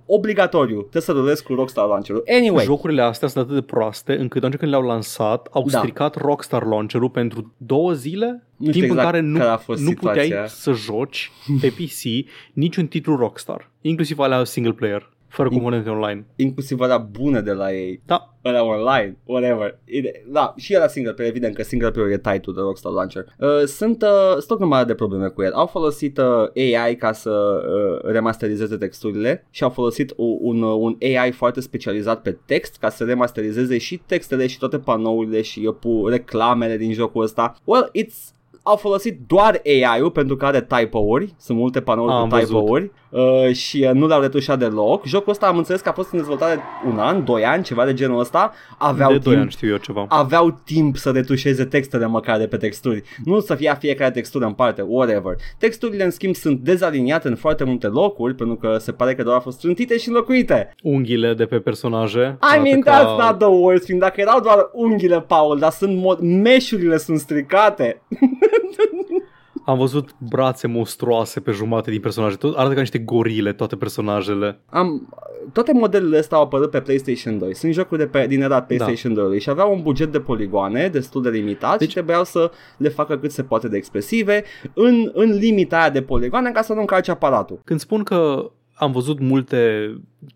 obligatoriu, 0.05 0.79
trebuie 0.79 1.01
să 1.01 1.11
rulezi 1.11 1.43
cu 1.43 1.53
Rockstar 1.53 1.87
Launcher-ul. 1.87 2.23
Anyway, 2.37 2.63
Jocurile 2.65 3.01
astea 3.01 3.27
sunt 3.27 3.43
atât 3.43 3.55
de 3.55 3.61
proaste 3.61 4.13
încât 4.19 4.43
atunci 4.43 4.59
când 4.59 4.71
le-au 4.71 4.83
lansat 4.83 5.47
au 5.51 5.65
Da. 5.69 5.77
stricat 5.77 6.15
Rockstar 6.15 6.63
Launcher-ul 6.65 7.09
pentru 7.09 7.53
două 7.57 7.93
zile 7.93 8.43
Nu 8.57 8.67
știu 8.71 8.71
timp 8.81 8.83
exact 8.83 8.99
în 9.05 9.11
care 9.11 9.19
nu, 9.19 9.37
care 9.37 9.49
a 9.49 9.57
fost 9.57 9.81
nu 9.81 9.87
situația. 9.89 10.21
puteai 10.23 10.47
să 10.47 10.71
joci 10.71 11.31
pe 11.61 11.67
PC 11.67 12.27
niciun 12.53 12.87
titlu 12.87 13.15
Rockstar, 13.15 13.69
inclusiv 13.81 14.19
alea 14.19 14.43
single 14.43 14.71
player, 14.73 15.09
fără 15.31 15.49
componente 15.49 15.89
online. 15.89 16.25
inclusiv 16.35 16.79
alea 16.81 16.97
bune 16.97 17.41
de 17.41 17.51
la 17.51 17.73
ei, 17.73 18.01
Da, 18.05 18.33
alea 18.43 18.63
online, 18.65 19.17
whatever. 19.25 19.79
Ide- 19.85 20.23
Da, 20.31 20.53
și 20.57 20.73
era 20.73 20.87
single 20.87 21.13
player, 21.13 21.31
evident 21.31 21.55
că 21.55 21.63
single 21.63 21.91
player 21.91 22.11
e 22.11 22.17
title 22.17 22.53
de 22.53 22.59
Rockstar 22.61 22.91
Launcher. 22.91 23.25
Uh, 23.39 23.63
sunt, 23.65 24.01
uh, 24.01 24.31
sunt 24.37 24.49
o 24.51 24.55
grămadă 24.55 24.85
de 24.85 24.93
probleme 24.93 25.27
cu 25.27 25.41
el. 25.41 25.51
Au 25.53 25.65
folosit 25.65 26.17
uh, 26.17 26.73
AI 26.75 26.95
ca 26.95 27.11
să 27.11 27.29
uh, 27.65 28.11
remasterizeze 28.11 28.77
texturile 28.77 29.47
și 29.49 29.63
au 29.63 29.69
folosit 29.69 30.13
u- 30.17 30.37
un, 30.41 30.61
uh, 30.61 30.75
un 30.79 30.97
AI 31.01 31.31
foarte 31.31 31.61
specializat 31.61 32.21
pe 32.21 32.37
text 32.45 32.77
ca 32.77 32.89
să 32.89 33.03
remasterizeze 33.03 33.77
și 33.77 34.01
textele 34.05 34.47
și 34.47 34.57
toate 34.59 34.79
panourile 34.79 35.41
și 35.41 35.65
uh, 35.65 35.75
pu- 35.79 36.07
reclamele 36.07 36.77
din 36.77 36.93
jocul 36.93 37.23
ăsta. 37.23 37.55
Well, 37.63 37.91
it's 37.99 38.39
au 38.63 38.75
folosit 38.75 39.19
doar 39.27 39.61
AI-ul 39.65 40.11
pentru 40.11 40.35
că 40.35 40.45
are 40.45 40.61
typo-uri, 40.77 41.33
sunt 41.37 41.57
multe 41.57 41.81
panouri 41.81 42.11
Am 42.11 42.29
cu 42.29 42.35
văzut. 42.35 42.47
typo-uri 42.47 42.91
uh, 43.11 43.53
și 43.53 43.85
uh, 43.87 43.93
nu 43.93 44.07
l-au 44.07 44.21
retușat 44.21 44.59
deloc. 44.59 45.05
Jocul 45.05 45.31
ăsta 45.31 45.45
am 45.45 45.57
înțeles 45.57 45.81
că 45.81 45.89
a 45.89 45.91
fost 45.91 46.11
în 46.11 46.17
dezvoltare 46.17 46.59
un 46.87 46.99
an, 46.99 47.23
doi 47.23 47.45
ani, 47.45 47.63
ceva 47.63 47.85
de 47.85 47.93
genul 47.93 48.19
ăsta. 48.19 48.53
Aveau 48.77 49.11
de 49.11 49.17
timp, 49.19 49.33
2 49.33 49.41
ani 49.41 49.49
știu 49.51 49.69
eu 49.69 49.77
ceva. 49.77 50.05
aveau 50.09 50.61
timp 50.65 50.97
să 50.97 51.11
retușeze 51.11 51.65
textele 51.65 52.05
măcar 52.05 52.37
de 52.37 52.47
pe 52.47 52.57
texturi. 52.57 53.03
Nu 53.23 53.39
să 53.39 53.55
fie 53.55 53.75
fiecare 53.79 54.11
textură 54.11 54.45
în 54.45 54.53
parte, 54.53 54.81
whatever. 54.87 55.35
Texturile, 55.57 56.03
în 56.03 56.11
schimb, 56.11 56.35
sunt 56.35 56.59
dezaliniate 56.59 57.27
în 57.27 57.35
foarte 57.35 57.63
multe 57.63 57.87
locuri, 57.87 58.35
pentru 58.35 58.55
că 58.55 58.77
se 58.79 58.91
pare 58.91 59.15
că 59.15 59.23
doar 59.23 59.35
au 59.35 59.41
fost 59.41 59.57
strântite 59.57 59.97
și 59.97 60.07
înlocuite. 60.07 60.75
Unghiile 60.83 61.33
de 61.33 61.45
pe 61.45 61.59
personaje. 61.59 62.19
I 62.19 62.37
arată 62.39 62.61
mean, 62.61 62.81
ca- 62.81 62.91
that's 62.91 63.27
not 63.27 63.37
the 63.37 63.47
worst 63.47 63.83
thing. 63.83 63.99
Dacă 63.99 64.21
erau 64.21 64.39
doar 64.39 64.69
unghiile, 64.73 65.21
Paul, 65.21 65.59
dar 65.59 65.71
sunt 65.71 65.97
mod... 65.97 66.19
meșurile 66.19 66.97
sunt 66.97 67.19
stricate. 67.19 68.01
Am 69.65 69.77
văzut 69.77 70.09
brațe 70.17 70.67
monstruoase 70.67 71.39
pe 71.39 71.51
jumate 71.51 71.91
din 71.91 71.99
personaje. 71.99 72.35
Tot, 72.35 72.57
arată 72.57 72.73
ca 72.73 72.79
niște 72.79 72.97
gorile 72.97 73.53
toate 73.53 73.75
personajele. 73.75 74.59
Am, 74.69 75.15
toate 75.53 75.73
modelele 75.73 76.17
astea 76.17 76.37
au 76.37 76.43
apărut 76.43 76.69
pe 76.69 76.81
PlayStation 76.81 77.37
2. 77.37 77.55
Sunt 77.55 77.73
jocuri 77.73 77.99
de 77.99 78.07
pe, 78.07 78.27
din 78.27 78.41
era 78.41 78.61
PlayStation 78.61 79.13
2 79.13 79.39
și 79.39 79.49
aveau 79.49 79.73
un 79.73 79.81
buget 79.81 80.11
de 80.11 80.19
poligoane 80.19 80.87
destul 80.87 81.21
de 81.21 81.29
limitat 81.29 81.77
deci, 81.77 81.87
și 81.87 81.93
trebuiau 81.93 82.23
să 82.23 82.51
le 82.77 82.89
facă 82.89 83.17
cât 83.17 83.31
se 83.31 83.43
poate 83.43 83.67
de 83.67 83.77
expresive 83.77 84.43
în, 84.73 85.11
în 85.13 85.31
limita 85.31 85.79
aia 85.79 85.89
de 85.89 86.01
poligoane 86.01 86.51
ca 86.51 86.61
să 86.61 86.73
nu 86.73 86.79
încarci 86.79 87.09
aparatul. 87.09 87.59
Când 87.63 87.79
spun 87.79 88.03
că 88.03 88.51
am 88.81 88.91
văzut 88.91 89.19
multe, 89.19 89.91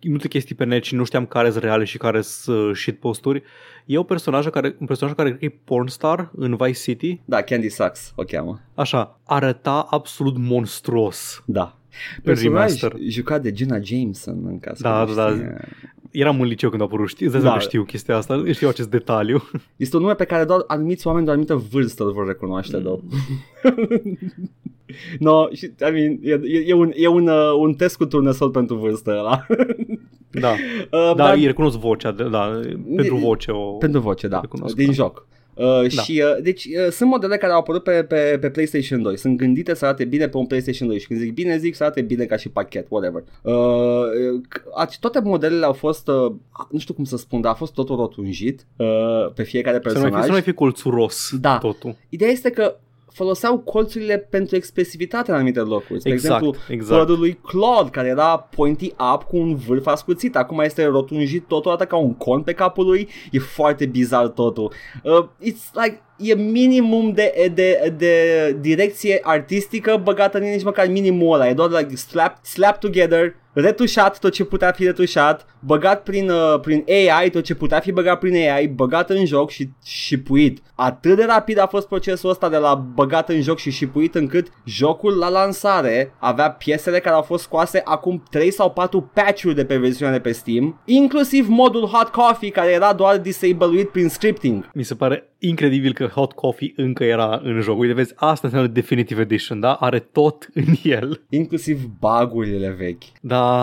multe 0.08 0.28
chestii 0.28 0.56
pe 0.56 0.66
net 0.66 0.84
și 0.84 0.96
nu 0.96 1.04
știam 1.04 1.26
care 1.26 1.52
sunt 1.52 1.64
reale 1.64 1.84
și 1.84 1.98
care 1.98 2.22
sunt 2.22 2.76
shitposturi, 2.76 3.44
e 3.86 3.98
o 3.98 4.04
personaj 4.04 4.48
care, 4.48 4.76
un 4.80 4.88
personaj 4.88 5.16
care 5.16 5.30
cred 5.30 5.40
că 5.40 5.46
e 5.46 5.60
pornstar 5.64 6.32
în 6.36 6.56
Vice 6.56 6.80
City. 6.80 7.22
Da, 7.26 7.42
Candy 7.42 7.70
Sucks 7.70 8.14
o 8.16 8.24
cheamă. 8.24 8.62
Așa, 8.74 9.20
arăta 9.24 9.88
absolut 9.90 10.38
monstruos. 10.38 11.44
Da. 11.46 11.78
În 12.16 12.22
Personaj 12.24 12.54
remaster. 12.54 12.94
jucat 13.08 13.42
de 13.42 13.54
Jenna 13.56 13.80
Jameson 13.82 14.44
în 14.46 14.60
caz 14.60 14.82
Da, 14.82 15.04
că 15.04 15.10
nu 15.10 15.16
da, 15.16 15.30
știe. 15.30 15.68
Eram 16.16 16.42
în 16.42 16.48
liceu 16.48 16.70
când 16.70 16.82
a 16.82 16.86
apărut, 16.86 17.08
știi? 17.08 17.26
Îți 17.26 17.34
dai 17.36 17.42
Da. 17.44 17.48
seama 17.48 17.62
că 17.64 17.68
știu 17.70 17.84
chestia 17.84 18.16
asta, 18.18 18.44
știu 18.52 18.68
acest 18.68 18.90
detaliu. 18.90 19.42
Este 19.76 19.96
un 19.96 20.02
nume 20.02 20.14
pe 20.16 20.26
care 20.26 20.44
doar 20.44 20.64
anumiți 20.68 21.08
oameni 21.08 21.24
de 21.26 21.30
o 21.30 21.34
anumită 21.34 21.56
vârstă 21.72 22.04
îl 22.04 22.12
vor 22.12 22.28
recunoaște, 22.28 22.78
mm. 22.78 23.04
no, 25.20 25.48
și, 25.52 25.66
I 25.66 25.92
mean, 25.92 26.20
e, 26.22 26.40
e, 26.44 26.64
e, 26.68 26.74
un, 26.74 26.92
e 26.96 27.08
un, 27.08 27.28
uh, 27.28 27.54
un 27.60 27.74
test 27.74 27.98
cu 27.98 28.06
turnesol 28.06 28.50
pentru 28.50 28.76
vârstă 28.76 29.16
ăla. 29.20 29.46
Da, 30.32 30.52
uh, 31.10 31.16
da, 31.16 31.32
îi 31.32 31.46
recunosc 31.46 31.78
vocea, 31.78 32.12
de- 32.12 32.30
da, 32.30 32.60
pentru 32.96 33.16
voce 33.16 33.52
o... 33.52 33.72
Pentru 33.72 34.00
voce, 34.00 34.28
da, 34.28 34.40
Recunosc, 34.40 34.76
din 34.76 34.86
da. 34.86 34.92
joc. 34.92 35.28
Uh, 35.56 35.66
da. 35.96 36.02
Și 36.02 36.24
uh, 36.26 36.42
deci 36.44 36.66
uh, 36.66 36.92
sunt 36.92 37.10
modele 37.10 37.38
care 37.38 37.54
au 37.54 37.60
apărut 37.60 37.84
pe, 37.84 38.04
pe, 38.04 38.38
pe 38.42 38.50
PlayStation 38.50 39.02
2 39.02 39.18
Sunt 39.18 39.38
gândite 39.38 39.74
să 39.74 39.86
arate 39.86 40.06
bine 40.06 40.28
pe 40.28 40.38
un 40.38 40.46
PlayStation 40.46 40.88
2 40.88 41.00
Și 41.00 41.08
când 41.08 41.20
zic 41.20 41.34
bine 41.34 41.58
zic 41.58 41.76
să 41.76 41.84
arate 41.84 42.02
bine 42.02 42.26
ca 42.26 42.38
și 42.38 42.50
pachet 42.50 42.86
Whatever 42.90 43.24
uh, 43.42 43.54
c- 44.86 45.00
Toate 45.00 45.20
modelele 45.24 45.66
au 45.66 45.74
fost 45.74 46.08
uh, 46.08 46.32
Nu 46.70 46.80
știu 46.80 46.94
cum 46.94 47.04
să 47.04 47.18
spun 47.18 47.42
Dar 47.42 47.52
a 47.52 47.56
fost 47.56 47.74
totul 47.74 47.96
rotunjit 47.96 48.66
uh, 48.76 49.32
Pe 49.36 49.44
fiecare 49.44 49.80
Să 49.84 49.94
nu, 49.94 50.00
mai 50.00 50.10
personaj 50.10 50.12
fie, 50.12 50.22
să 50.22 50.28
nu 50.28 50.34
mai 50.34 50.42
fie 50.42 50.54
colțuros 50.54 51.30
Da. 51.40 51.58
totul. 51.58 51.96
Ideea 52.10 52.32
este 52.32 52.50
că 52.50 52.76
foloseau 53.16 53.60
colțurile 53.60 54.18
pentru 54.18 54.56
expresivitate 54.56 55.30
în 55.30 55.36
anumite 55.36 55.60
locuri. 55.60 56.00
Spre 56.00 56.12
Exact, 56.12 56.42
exemplu, 56.42 56.74
exact. 56.74 57.00
părul 57.02 57.20
lui 57.20 57.34
Claude, 57.34 57.90
care 57.90 58.08
era 58.08 58.38
pointy 58.38 58.94
up 59.14 59.24
cu 59.24 59.38
un 59.38 59.56
vârf 59.56 59.86
ascuțit. 59.86 60.36
Acum 60.36 60.60
este 60.60 60.86
rotunjit 60.86 61.48
totul 61.48 61.72
arată 61.72 61.86
ca 61.86 61.96
un 61.96 62.14
con 62.14 62.42
pe 62.42 62.54
capul 62.54 62.86
lui. 62.86 63.10
E 63.32 63.40
foarte 63.40 63.86
bizar 63.86 64.28
totul. 64.28 64.72
Uh, 65.04 65.26
it's 65.42 65.72
like 65.84 66.02
e 66.18 66.34
minimum 66.36 67.12
de, 67.12 67.52
de, 67.54 67.94
de 67.98 68.58
direcție 68.60 69.20
artistică 69.24 70.02
băgată 70.04 70.38
în 70.38 70.44
el, 70.44 70.52
nici 70.52 70.64
măcar 70.64 70.88
minimul 70.88 71.34
ăla, 71.34 71.48
e 71.48 71.54
doar 71.54 71.70
like 71.70 71.96
slap, 71.96 72.46
slap 72.46 72.80
together, 72.80 73.36
retușat 73.56 74.20
tot 74.20 74.32
ce 74.32 74.44
putea 74.44 74.72
fi 74.72 74.84
retușat, 74.84 75.46
băgat 75.60 76.04
prin, 76.04 76.30
uh, 76.30 76.60
prin 76.62 76.84
AI 76.88 77.30
tot 77.30 77.44
ce 77.44 77.56
putea 77.56 77.80
fi 77.80 77.92
băgat 77.92 78.20
prin 78.20 78.34
AI, 78.34 78.68
băgat 78.68 79.10
în 79.10 79.26
joc 79.26 79.50
și 79.50 79.70
șipuit. 79.86 80.62
Atât 80.76 81.16
de 81.16 81.24
rapid 81.24 81.60
a 81.60 81.68
fost 81.68 81.88
procesul 81.88 82.30
ăsta 82.30 82.50
de 82.50 82.58
la 82.58 82.76
băgat 82.76 83.30
în 83.30 83.42
joc 83.42 83.58
și 83.58 83.72
șipuit 83.72 84.16
încât 84.16 84.48
jocul 84.66 85.18
la 85.18 85.30
lansare 85.30 86.14
avea 86.20 86.52
piesele 86.52 87.00
care 87.00 87.16
au 87.16 87.22
fost 87.22 87.44
scoase 87.44 87.82
acum 87.86 88.24
3 88.30 88.52
sau 88.52 88.72
4 88.72 89.12
patch-uri 89.14 89.56
de 89.56 89.66
pe 89.66 89.78
versiunea 89.78 90.14
de 90.14 90.20
pe 90.20 90.32
Steam, 90.32 90.82
inclusiv 90.86 91.48
modul 91.50 91.86
Hot 91.86 92.08
Coffee 92.08 92.50
care 92.50 92.72
era 92.72 92.94
doar 92.94 93.18
disabled 93.18 93.88
prin 93.88 94.10
scripting. 94.10 94.70
Mi 94.74 94.84
se 94.84 94.96
pare 94.96 95.30
incredibil 95.48 95.94
că 95.94 96.06
Hot 96.06 96.32
Coffee 96.32 96.74
încă 96.76 97.04
era 97.04 97.40
în 97.44 97.62
joc. 97.62 97.80
Uite, 97.80 97.94
vezi, 97.94 98.14
asta 98.16 98.48
înseamnă 98.48 98.70
Definitive 98.72 99.22
Edition, 99.22 99.60
da? 99.60 99.74
Are 99.74 100.00
tot 100.00 100.48
în 100.54 100.64
el. 100.84 101.22
Inclusiv 101.30 101.86
bagurile 102.00 102.70
vechi. 102.70 103.04
Da, 103.22 103.62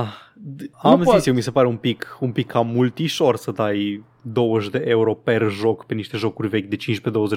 am 0.83 0.99
Nu 0.99 1.03
zis 1.05 1.13
pot. 1.13 1.27
eu, 1.27 1.35
mi 1.35 1.41
se 1.41 1.51
pare 1.51 1.67
un 1.67 1.77
pic, 1.77 2.17
un 2.21 2.31
pic 2.33 2.47
cam 2.47 2.67
multișor 2.67 3.37
să 3.37 3.51
dai 3.51 4.05
20 4.25 4.71
de 4.71 4.83
euro 4.87 5.15
per 5.15 5.51
joc 5.51 5.85
pe 5.87 5.95
niște 5.95 6.17
jocuri 6.17 6.49
vechi 6.49 6.69
de 6.69 6.77
15-20 6.77 6.81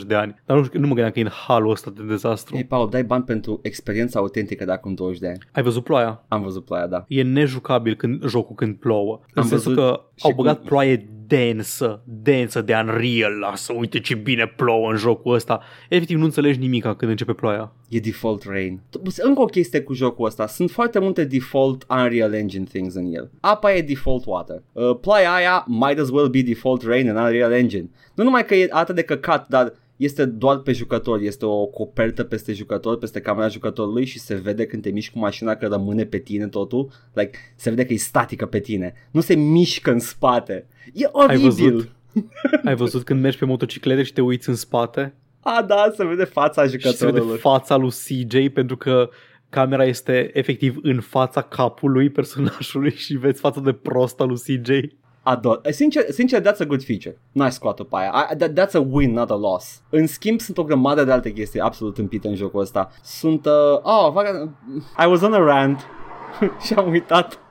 de 0.07 0.15
ani. 0.15 0.35
Dar 0.45 0.57
nu, 0.57 0.63
știu- 0.63 0.79
nu 0.79 0.87
mă 0.87 0.93
gândeam 0.93 1.11
că 1.11 1.19
e 1.19 1.23
în 1.23 1.29
halul 1.47 1.71
ăsta 1.71 1.91
de 1.95 2.03
dezastru. 2.03 2.55
Ei, 2.55 2.63
Paul, 2.63 2.89
dai 2.89 3.03
bani 3.03 3.23
pentru 3.23 3.59
experiența 3.63 4.19
autentică 4.19 4.65
de 4.65 4.71
acum 4.71 4.93
20 4.93 5.19
de 5.19 5.27
ani. 5.27 5.37
Ai 5.51 5.63
văzut 5.63 5.83
ploaia? 5.83 6.23
Am 6.27 6.41
văzut 6.41 6.65
ploaia, 6.65 6.87
da. 6.87 7.05
E 7.07 7.21
nejucabil 7.23 7.95
când 7.95 8.27
jocul 8.27 8.55
când 8.55 8.75
plouă. 8.75 9.19
În 9.33 9.41
Am 9.41 9.47
sensul 9.47 9.73
văzut 9.73 9.89
că 9.89 10.01
și 10.15 10.25
au 10.25 10.31
băgat 10.35 10.57
cum- 10.57 10.65
ploaie 10.67 11.09
densă, 11.27 12.01
densă 12.03 12.61
de 12.61 12.73
Unreal, 12.73 13.39
lasă, 13.39 13.73
uite 13.73 13.99
ce 13.99 14.15
bine 14.15 14.53
plouă 14.55 14.91
în 14.91 14.97
jocul 14.97 15.33
ăsta. 15.33 15.61
Efectiv 15.89 16.17
nu 16.17 16.23
înțelegi 16.23 16.59
nimica 16.59 16.95
când 16.95 17.11
începe 17.11 17.33
ploaia. 17.33 17.71
E 17.89 17.99
default 17.99 18.43
rain. 18.43 18.81
Încă 19.17 19.41
o 19.41 19.45
chestie 19.45 19.81
cu 19.81 19.93
jocul 19.93 20.25
ăsta. 20.25 20.47
Sunt 20.47 20.71
foarte 20.71 20.99
multe 20.99 21.23
default 21.23 21.85
Unreal 21.89 22.33
Engine 22.33 22.63
things 22.63 22.93
în 22.93 23.13
el. 23.13 23.31
Apa 23.39 23.73
e 23.73 23.81
default 23.81 24.23
water. 24.25 24.63
Uh, 24.71 24.97
ploaia 25.01 25.33
aia 25.33 25.65
might 25.67 25.99
as 25.99 26.09
well 26.09 26.27
be 26.27 26.41
default 26.41 26.83
rain 26.83 27.07
în 27.07 27.15
Unreal 27.15 27.51
Engine. 27.51 27.89
Nu 28.15 28.23
numai 28.23 28.45
că 28.45 28.55
e 28.55 28.67
atât 28.71 28.95
de 28.95 29.01
căcat, 29.01 29.47
dar 29.47 29.73
este 29.95 30.25
doar 30.25 30.57
pe 30.57 30.71
jucător, 30.71 31.19
este 31.19 31.45
o 31.45 31.65
copertă 31.65 32.23
peste 32.23 32.53
jucător, 32.53 32.97
peste 32.97 33.21
camera 33.21 33.47
jucătorului 33.47 34.05
și 34.05 34.19
se 34.19 34.35
vede 34.35 34.65
când 34.65 34.81
te 34.81 34.89
miști 34.89 35.13
cu 35.13 35.19
mașina 35.19 35.55
că 35.55 35.67
rămâne 35.67 36.05
pe 36.05 36.17
tine 36.17 36.47
totul, 36.47 36.91
like, 37.13 37.37
se 37.55 37.69
vede 37.69 37.85
că 37.85 37.93
e 37.93 37.97
statică 37.97 38.45
pe 38.45 38.59
tine, 38.59 38.93
nu 39.11 39.21
se 39.21 39.35
mișcă 39.35 39.91
în 39.91 39.99
spate. 39.99 40.67
E 40.93 41.05
Ai 41.05 41.09
oribil. 41.11 41.43
văzut? 41.43 41.91
Ai 42.65 42.75
văzut 42.75 43.03
când 43.03 43.21
mergi 43.21 43.37
pe 43.37 43.45
motociclete 43.45 44.03
și 44.03 44.13
te 44.13 44.21
uiți 44.21 44.49
în 44.49 44.55
spate? 44.55 45.13
A, 45.39 45.63
da, 45.67 45.91
se 45.95 46.05
vede 46.05 46.23
fața 46.23 46.63
și 46.63 46.69
se 46.69 46.77
vede 46.77 46.97
jucătorului. 46.97 47.37
fața 47.37 47.75
lui 47.75 47.89
CJ 47.89 48.53
pentru 48.53 48.77
că 48.77 49.09
camera 49.49 49.85
este 49.85 50.29
efectiv 50.33 50.77
în 50.81 50.99
fața 50.99 51.41
capului 51.41 52.09
personajului 52.09 52.91
și 52.95 53.13
vezi 53.13 53.39
fața 53.39 53.59
de 53.59 53.71
prost 53.73 54.19
al 54.19 54.27
lui 54.27 54.37
CJ. 54.37 54.69
Ador. 55.27 55.61
Sincer, 55.71 56.11
sincer, 56.11 56.39
that's 56.39 56.59
a 56.59 56.65
good 56.65 56.83
feature. 56.83 57.17
N-ai 57.31 57.51
scoate 57.51 57.83
pe 57.83 57.95
aia. 57.95 58.29
I, 58.31 58.35
that, 58.35 58.53
that's 58.53 58.75
a 58.75 58.85
win, 58.89 59.11
not 59.13 59.29
a 59.29 59.35
loss. 59.35 59.81
În 59.89 60.07
schimb, 60.07 60.39
sunt 60.39 60.57
o 60.57 60.63
grămadă 60.63 61.03
de 61.03 61.11
alte 61.11 61.33
chestii 61.33 61.59
absolut 61.59 61.97
împite 61.97 62.27
în 62.27 62.35
jocul 62.35 62.61
ăsta. 62.61 62.91
Sunt... 63.03 63.45
Uh, 63.45 63.81
oh, 63.81 64.11
fac, 64.13 64.25
I 65.05 65.07
was 65.09 65.21
on 65.21 65.33
a 65.33 65.37
rant 65.37 65.87
și 66.65 66.73
am 66.73 66.89
uitat. 66.89 67.44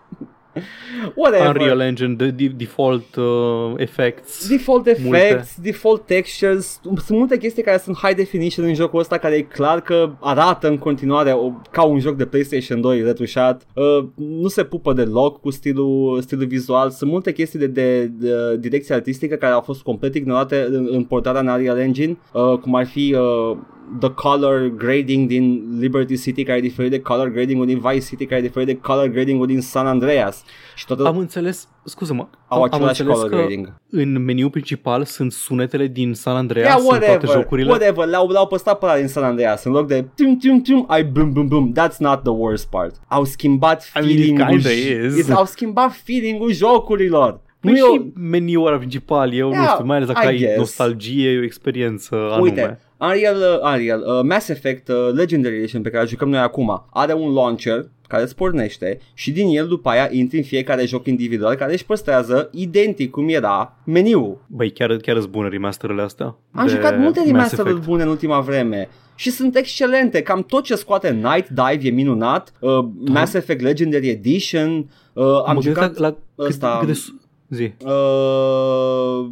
Whatever. 1.15 1.49
Unreal 1.49 1.81
Engine, 1.81 2.15
de, 2.15 2.31
de, 2.31 2.53
default 2.57 3.15
uh, 3.15 3.73
effects. 3.77 4.49
Default 4.49 4.87
effects, 4.87 5.05
Multe. 5.05 5.47
default 5.63 6.07
textures, 6.07 6.81
sunt 6.83 7.19
multe 7.19 7.39
chestii 7.39 7.63
care 7.63 7.79
sunt 7.79 7.97
high 7.97 8.17
definition 8.17 8.65
în 8.65 8.75
jocul 8.75 9.01
ăsta 9.01 9.19
care 9.19 9.35
e 9.35 9.43
clar 9.43 9.81
că 9.81 10.11
arată 10.21 10.69
în 10.69 10.79
continuare 10.79 11.33
o, 11.33 11.51
ca 11.71 11.83
un 11.83 11.99
joc 11.99 12.17
de 12.17 12.27
PlayStation 12.27 12.81
2 12.81 13.03
retușat. 13.03 13.67
Uh, 13.75 14.05
nu 14.15 14.49
se 14.49 14.65
pupă 14.65 14.93
deloc 14.93 15.41
cu 15.41 15.51
stilul, 15.51 16.21
stilul 16.21 16.47
vizual. 16.47 16.91
Sunt 16.91 17.11
multe 17.11 17.33
chestii 17.33 17.59
de, 17.59 17.67
de, 17.67 18.07
de 18.07 18.57
direcție 18.57 18.95
artistică 18.95 19.35
care 19.35 19.53
au 19.53 19.61
fost 19.61 19.83
complet 19.83 20.15
ignorate 20.15 20.67
în, 20.71 20.89
în 20.91 21.05
portarea 21.05 21.41
în 21.41 21.47
Unreal 21.47 21.79
Engine, 21.79 22.19
uh, 22.33 22.59
cum 22.59 22.75
ar 22.75 22.87
fi 22.87 23.17
uh, 23.19 23.57
the 24.01 24.11
color 24.11 24.69
grading 24.69 25.29
din 25.29 25.77
Liberty 25.79 26.17
City 26.21 26.43
care 26.45 26.59
e 26.59 26.61
diferit 26.61 26.91
de 26.91 27.01
color 27.01 27.29
grading 27.29 27.65
din 27.65 27.79
Vice 27.79 28.07
City 28.07 28.27
care 28.27 28.41
e 28.41 28.43
diferit 28.47 28.67
de 28.67 28.77
color 28.77 29.07
grading 29.07 29.47
din 29.47 29.61
San 29.61 29.87
Andreas. 29.87 30.43
Și 30.75 30.87
tot 30.87 31.01
Am 31.07 31.17
înțeles, 31.19 31.69
scuză-mă, 31.85 32.27
au 32.49 32.63
am, 32.63 32.63
am 32.63 32.63
același 32.63 33.01
înțeles 33.01 33.15
color 33.21 33.31
că 33.31 33.37
grading. 33.37 33.75
în 33.91 34.25
meniul 34.25 34.51
principal 34.51 35.05
sunt 35.05 35.33
sunetele 35.33 35.87
din 35.87 36.15
San 36.15 36.37
Andreas 36.37 36.67
Yeah, 36.67 36.79
în 36.81 36.87
toate 36.89 37.05
whatever, 37.07 37.37
jocurile. 37.37 37.69
whatever, 37.71 38.07
le-au, 38.07 38.31
le-au 38.31 38.47
păstrat 38.47 38.79
pe 38.79 38.85
ăla 38.85 38.97
din 38.97 39.09
San 39.09 39.23
Andreas 39.25 39.65
În 39.65 39.73
loc 39.73 39.87
de 39.87 40.05
tum 40.17 40.37
tum 40.37 40.61
tum, 40.61 40.85
ai 40.89 41.05
bum 41.05 41.33
bum 41.33 41.47
bum 41.47 41.73
That's 41.79 41.97
not 41.99 42.23
the 42.23 42.33
worst 42.33 42.67
part 42.71 42.95
Au 43.09 43.25
schimbat 43.25 43.83
I 43.85 43.99
mean, 44.01 44.09
it 44.09 44.17
feeling-ul 44.17 44.47
kinda 44.49 44.69
j- 44.69 45.17
is. 45.19 45.31
Au 45.31 45.45
schimbat 45.45 45.93
feeling-ul 46.05 46.53
jocurilor 46.53 47.41
Păi 47.61 47.73
Nu 47.73 47.77
e 47.79 47.81
și 47.81 48.01
o- 48.01 48.21
meniul 48.21 48.67
ăla 48.67 48.77
principal, 48.77 49.33
eu 49.35 49.49
nu 49.49 49.55
Yeah, 49.55 49.69
știu, 49.73 49.85
mai 49.85 49.97
ales 49.97 50.09
dacă 50.09 50.27
I 50.27 50.29
ai 50.29 50.39
guess. 50.39 50.57
nostalgie, 50.59 51.31
e 51.31 51.39
o 51.39 51.43
experiență 51.43 52.15
anume. 52.15 52.41
Uite, 52.41 52.79
Unreal, 53.07 53.37
uh, 53.37 53.71
Unreal 53.73 54.01
uh, 54.07 54.21
Mass 54.23 54.49
Effect 54.49 54.89
uh, 54.89 54.97
Legendary 55.15 55.57
Edition 55.57 55.83
pe 55.83 55.91
care 55.91 56.07
jucăm 56.07 56.29
noi 56.29 56.39
acum 56.41 56.85
are 56.93 57.13
un 57.13 57.33
launcher 57.33 57.87
care 58.09 58.23
îți 58.23 58.35
pornește 58.35 58.99
și 59.15 59.31
din 59.33 59.57
el 59.57 59.67
după 59.67 59.89
aia 59.89 60.09
intri 60.11 60.37
în 60.39 60.45
fiecare 60.45 60.85
joc 60.87 61.07
individual 61.07 61.55
care 61.55 61.73
își 61.73 61.85
păstrează 61.85 62.49
identic 62.53 63.11
cum 63.11 63.29
era 63.29 63.77
meniul. 63.85 64.45
Băi, 64.47 64.71
chiar, 64.73 64.97
chiar 64.97 65.17
îți 65.17 65.29
bună 65.29 65.49
remasterele 65.49 66.03
astea. 66.03 66.37
Am 66.53 66.67
de 66.67 66.73
jucat 66.73 66.99
multe 66.99 67.19
Mass 67.19 67.27
remasteruri 67.31 67.69
Effect. 67.71 67.87
bune 67.87 68.03
în 68.03 68.09
ultima 68.09 68.41
vreme 68.41 68.89
și 69.15 69.31
sunt 69.31 69.57
excelente. 69.57 70.23
Cam 70.23 70.43
tot 70.43 70.65
ce 70.65 70.75
scoate 70.75 71.11
Night 71.11 71.49
Dive 71.49 71.89
e 71.89 71.91
minunat. 71.91 72.53
Uh, 72.61 72.79
Mass 72.95 73.35
Effect 73.35 73.61
Legendary 73.61 74.09
Edition. 74.09 74.91
Uh, 75.13 75.25
am 75.47 75.55
Mă 75.55 75.61
jucat 75.63 75.79
gândesc 75.93 75.99
la, 76.01 76.07
la 76.07 76.15
cât, 76.45 76.47
ăsta- 76.49 76.77
cât 76.79 76.87
de... 76.87 76.93
su- 76.93 77.21
Zi. 77.49 77.73
uh, 77.85 79.27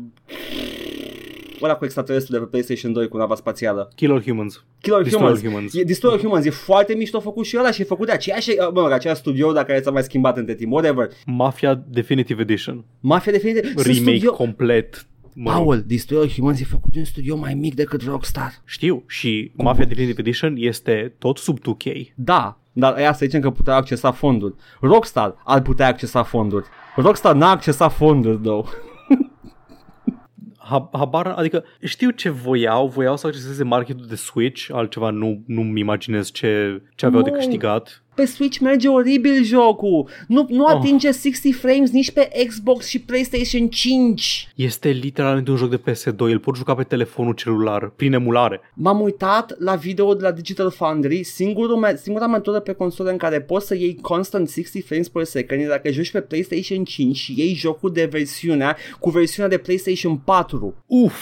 ăla 1.62 1.74
cu 1.74 1.84
extraterestru 1.84 2.32
de 2.32 2.38
pe 2.38 2.44
PlayStation 2.44 2.92
2 2.92 3.08
cu 3.08 3.16
nava 3.16 3.34
spațială. 3.34 3.92
Killer 3.94 4.22
Humans. 4.22 4.64
Killer 4.80 5.02
Destroyer 5.02 5.36
Humans. 5.36 5.52
Humans. 5.54 5.74
E, 5.74 5.82
Destroyer 5.82 6.20
Humans 6.20 6.44
e 6.44 6.50
foarte 6.50 6.94
mișto 6.94 7.20
făcut 7.20 7.44
și 7.44 7.56
ăla 7.58 7.70
și 7.70 7.80
e 7.80 7.84
făcut 7.84 8.06
de 8.06 8.12
aceeași, 8.12 8.50
uh, 8.50 8.56
mă 8.74 8.80
rog, 8.80 8.90
aceeași 8.90 9.20
studio 9.20 9.52
dacă 9.52 9.80
s-a 9.82 9.90
mai 9.90 10.02
schimbat 10.02 10.36
între 10.36 10.54
timp, 10.54 10.72
whatever. 10.72 11.08
Mafia 11.26 11.82
Definitive 11.88 12.42
Edition. 12.42 12.84
Mafia 13.00 13.32
definitiv. 13.32 13.64
Sunt 13.64 13.86
Remake 13.86 14.00
studio... 14.00 14.32
complet. 14.32 15.06
Mă 15.34 15.52
rog. 15.52 15.62
Paul, 15.62 15.84
Destroyer 15.86 16.30
Humans 16.30 16.60
e 16.60 16.64
făcut 16.64 16.92
de 16.92 16.98
un 16.98 17.04
studio 17.04 17.36
mai 17.36 17.54
mic 17.54 17.74
decât 17.74 18.02
Rockstar. 18.02 18.62
Știu. 18.64 19.04
Și 19.06 19.52
Mafia 19.54 19.84
Definitive 19.84 20.20
Edition 20.20 20.54
este 20.58 21.14
tot 21.18 21.38
sub 21.38 21.58
2K. 21.58 22.12
Da, 22.14 22.60
dar 22.72 22.94
aia 22.94 23.12
să 23.12 23.24
zicem 23.24 23.40
că 23.40 23.50
putea 23.50 23.74
accesa 23.74 24.10
fonduri. 24.10 24.54
Rockstar 24.80 25.34
ar 25.44 25.62
putea 25.62 25.86
accesa 25.86 26.22
fonduri. 26.22 26.66
Rockstar 26.96 27.34
n-a 27.34 27.50
accesat 27.50 27.92
fonduri, 27.92 28.38
though. 28.38 28.68
Ha- 30.64 30.88
Habar, 30.92 31.26
adică 31.26 31.64
știu 31.82 32.10
ce 32.10 32.28
voiau, 32.28 32.88
voiau 32.88 33.16
să 33.16 33.26
acceseze 33.26 33.64
marketul 33.64 34.06
de 34.06 34.14
Switch, 34.14 34.68
altceva 34.72 35.10
nu, 35.10 35.42
nu-mi 35.46 35.80
imaginez 35.80 36.30
ce, 36.32 36.82
ce 36.94 37.06
aveau 37.06 37.22
de 37.22 37.30
Nu. 37.30 37.36
câștigat. 37.36 38.01
Pe 38.14 38.24
Switch 38.24 38.58
merge 38.58 38.88
oribil 38.88 39.44
jocul. 39.44 40.08
Nu, 40.28 40.46
nu 40.48 40.62
Oh. 40.64 40.70
atinge 40.70 41.10
60 41.10 41.54
frames 41.54 41.90
nici 41.90 42.10
pe 42.10 42.28
Xbox 42.48 42.86
și 42.86 43.00
PlayStation 43.00 43.68
5. 43.68 44.48
Este 44.54 44.88
literalmente 44.88 45.50
un 45.50 45.56
joc 45.56 45.70
de 45.70 45.78
PS2, 45.90 46.16
îl 46.32 46.38
pot 46.38 46.56
juca 46.56 46.74
pe 46.74 46.82
telefonul 46.82 47.34
celular, 47.34 47.88
prin 47.96 48.12
emulare. 48.12 48.60
M-am 48.74 49.00
uitat 49.00 49.54
la 49.58 49.74
video 49.74 50.14
de 50.14 50.22
la 50.22 50.30
Digital 50.32 50.70
Foundry, 50.70 51.22
singurul 51.22 51.76
me- 51.76 51.96
singura 52.02 52.26
metodă 52.26 52.60
pe 52.60 52.72
consolă 52.72 53.10
în 53.10 53.16
care 53.16 53.40
poți 53.40 53.66
să 53.66 53.74
iei 53.74 53.98
constant 54.00 54.50
60 54.50 54.84
frames 54.84 55.08
per 55.08 55.24
second 55.24 55.60
e 55.60 55.66
dacă 55.66 55.90
joci 55.90 56.10
pe 56.10 56.20
PlayStation 56.20 56.84
5 56.84 57.16
și 57.16 57.34
iei 57.36 57.54
jocul 57.54 57.92
de 57.92 58.04
versiunea 58.04 58.76
cu 59.00 59.10
versiunea 59.10 59.50
de 59.50 59.58
PlayStation 59.58 60.16
4. 60.16 60.74
Uf! 60.86 61.14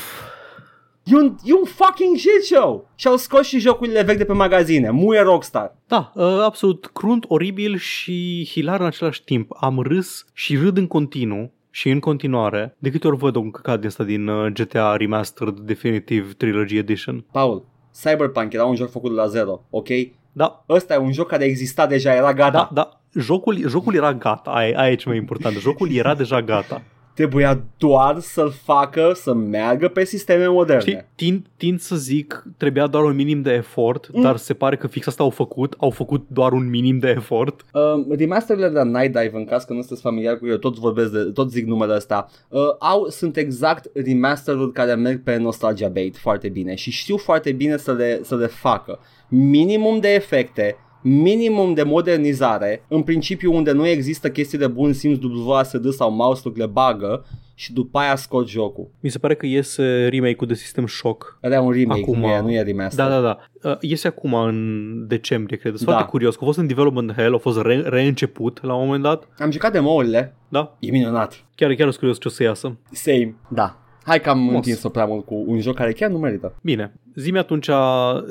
E 1.10 1.14
un, 1.14 1.34
e 1.44 1.52
un 1.52 1.64
fucking 1.64 2.16
shit 2.16 2.44
show! 2.44 2.88
Și 2.94 3.06
au 3.06 3.16
scos 3.16 3.46
și 3.46 3.58
jocurile 3.58 4.02
vechi 4.02 4.16
de 4.18 4.24
pe 4.24 4.32
magazine. 4.32 4.90
Muie 4.90 5.20
Rockstar. 5.20 5.76
Da, 5.86 6.12
uh, 6.14 6.24
absolut 6.42 6.90
crunt, 6.92 7.24
oribil 7.28 7.76
și 7.76 8.48
hilar 8.50 8.80
în 8.80 8.86
același 8.86 9.24
timp. 9.24 9.50
Am 9.60 9.80
râs 9.80 10.24
și 10.32 10.56
râd 10.56 10.76
în 10.76 10.86
continuu 10.86 11.52
și 11.70 11.90
în 11.90 11.98
continuare 12.00 12.76
de 12.78 12.90
câte 12.90 13.06
ori 13.06 13.16
văd 13.16 13.34
un 13.34 13.50
căcat 13.50 13.78
din 13.78 13.88
asta 13.88 14.04
din 14.04 14.28
uh, 14.28 14.52
GTA 14.52 14.96
Remastered 14.96 15.58
Definitive 15.58 16.32
Trilogy 16.36 16.76
Edition. 16.76 17.24
Paul, 17.32 17.64
Cyberpunk 18.02 18.52
era 18.52 18.64
un 18.64 18.74
joc 18.74 18.90
făcut 18.90 19.10
de 19.10 19.16
la 19.16 19.26
zero, 19.26 19.64
ok? 19.70 19.88
Da, 20.32 20.64
Ăsta 20.68 20.94
e 20.94 20.96
un 20.96 21.12
joc 21.12 21.28
care 21.28 21.44
exista 21.44 21.86
deja, 21.86 22.14
era 22.14 22.32
gata. 22.32 22.50
da, 22.50 22.68
da. 22.72 23.00
Jocul, 23.20 23.68
jocul 23.68 23.94
era 23.94 24.14
gata, 24.14 24.50
aia, 24.50 24.78
aia 24.78 24.90
e 24.92 24.94
ce 24.94 25.08
mai 25.08 25.16
important. 25.16 25.56
Jocul 25.56 25.92
era 25.92 26.14
deja 26.14 26.42
gata. 26.42 26.82
Trebuia 27.14 27.64
doar 27.76 28.18
să-l 28.18 28.52
facă 28.64 29.12
să 29.14 29.34
meargă 29.34 29.88
pe 29.88 30.04
sisteme 30.04 30.46
moderne. 30.46 30.80
Știi, 30.80 31.04
tind, 31.14 31.46
tind 31.56 31.80
să 31.80 31.96
zic, 31.96 32.44
trebuia 32.56 32.86
doar 32.86 33.04
un 33.04 33.14
minim 33.14 33.42
de 33.42 33.52
efort, 33.52 34.10
mm. 34.12 34.22
dar 34.22 34.36
se 34.36 34.54
pare 34.54 34.76
că 34.76 34.86
fix 34.86 35.06
asta 35.06 35.22
au 35.22 35.30
făcut, 35.30 35.74
au 35.78 35.90
făcut 35.90 36.26
doar 36.28 36.52
un 36.52 36.68
minim 36.68 36.98
de 36.98 37.08
efort. 37.08 37.64
Uh, 37.72 38.16
remasterile 38.18 38.68
de 38.68 38.82
Night 38.82 39.12
Dive, 39.12 39.30
în 39.32 39.44
caz 39.44 39.64
că 39.64 39.72
nu 39.72 39.78
sunteți 39.78 40.02
familiar 40.02 40.38
cu 40.38 40.46
eu, 40.46 40.56
tot 40.56 40.78
vorbesc 40.78 41.12
de, 41.12 41.22
tot 41.22 41.50
zic 41.50 41.66
numele 41.66 41.94
ăsta, 41.94 42.28
uh, 42.48 42.60
au, 42.78 43.08
sunt 43.08 43.36
exact 43.36 43.90
remasteruri 43.94 44.72
care 44.72 44.94
merg 44.94 45.22
pe 45.22 45.36
nostalgia 45.36 45.88
bait 45.88 46.16
foarte 46.16 46.48
bine 46.48 46.74
și 46.74 46.90
știu 46.90 47.16
foarte 47.16 47.52
bine 47.52 47.76
să 47.76 47.92
le, 47.92 48.20
să 48.22 48.36
le 48.36 48.46
facă. 48.46 48.98
Minimum 49.28 50.00
de 50.00 50.14
efecte, 50.14 50.76
minimum 51.02 51.74
de 51.74 51.82
modernizare, 51.82 52.84
în 52.88 53.02
principiu 53.02 53.54
unde 53.54 53.72
nu 53.72 53.86
există 53.86 54.30
chestii 54.30 54.58
de 54.58 54.66
bun 54.66 54.92
simț, 54.92 55.18
WASD 55.44 55.92
sau 55.92 56.10
mouse 56.12 56.52
le 56.54 56.66
bagă 56.66 57.24
și 57.54 57.72
după 57.72 57.98
aia 57.98 58.16
scot 58.16 58.48
jocul. 58.48 58.90
Mi 59.00 59.10
se 59.10 59.18
pare 59.18 59.34
că 59.34 59.46
iese 59.46 60.08
remake-ul 60.08 60.46
de 60.46 60.54
System 60.54 60.86
Shock. 60.86 61.38
Era 61.40 61.60
un 61.60 61.72
remake, 61.72 62.00
Acum- 62.00 62.18
nu, 62.18 62.26
e, 62.26 62.40
nu 62.40 62.52
e 62.52 62.62
remaster. 62.62 63.04
Da, 63.08 63.10
da, 63.10 63.20
da. 63.20 63.70
Uh, 63.70 63.76
Iese 63.80 64.06
acum 64.08 64.34
în 64.34 65.04
decembrie, 65.08 65.56
cred. 65.56 65.74
Sunt 65.74 65.86
Da. 65.86 65.92
foarte 65.92 66.10
curios. 66.10 66.34
Că 66.36 66.40
a 66.42 66.46
fost 66.46 66.58
în 66.58 66.66
development 66.66 67.12
hell, 67.12 67.34
a 67.34 67.38
fost 67.38 67.60
re- 67.60 67.82
reînceput 67.86 68.58
la 68.62 68.74
un 68.74 68.84
moment 68.84 69.02
dat. 69.02 69.28
Am 69.38 69.50
jucat 69.50 69.72
demo-urile, 69.72 70.36
Da? 70.48 70.76
e 70.78 70.90
minunat. 70.90 71.44
Chiar, 71.54 71.68
chiar 71.74 71.86
sunt 71.86 71.96
curios 71.96 72.18
ce 72.20 72.28
o 72.28 72.30
să 72.30 72.42
iasă. 72.42 72.76
Same. 72.90 73.34
Da. 73.48 73.78
Hai 74.10 74.20
că 74.20 74.30
am 74.30 74.38
Mos. 74.38 74.54
întins-o 74.54 74.88
prea 74.88 75.04
mult 75.04 75.24
cu 75.24 75.44
un 75.46 75.60
joc 75.60 75.74
care 75.74 75.92
chiar 75.92 76.10
nu 76.10 76.18
merită. 76.18 76.54
Bine. 76.62 76.92
Zi-mi 77.14 77.38
atunci, 77.38 77.68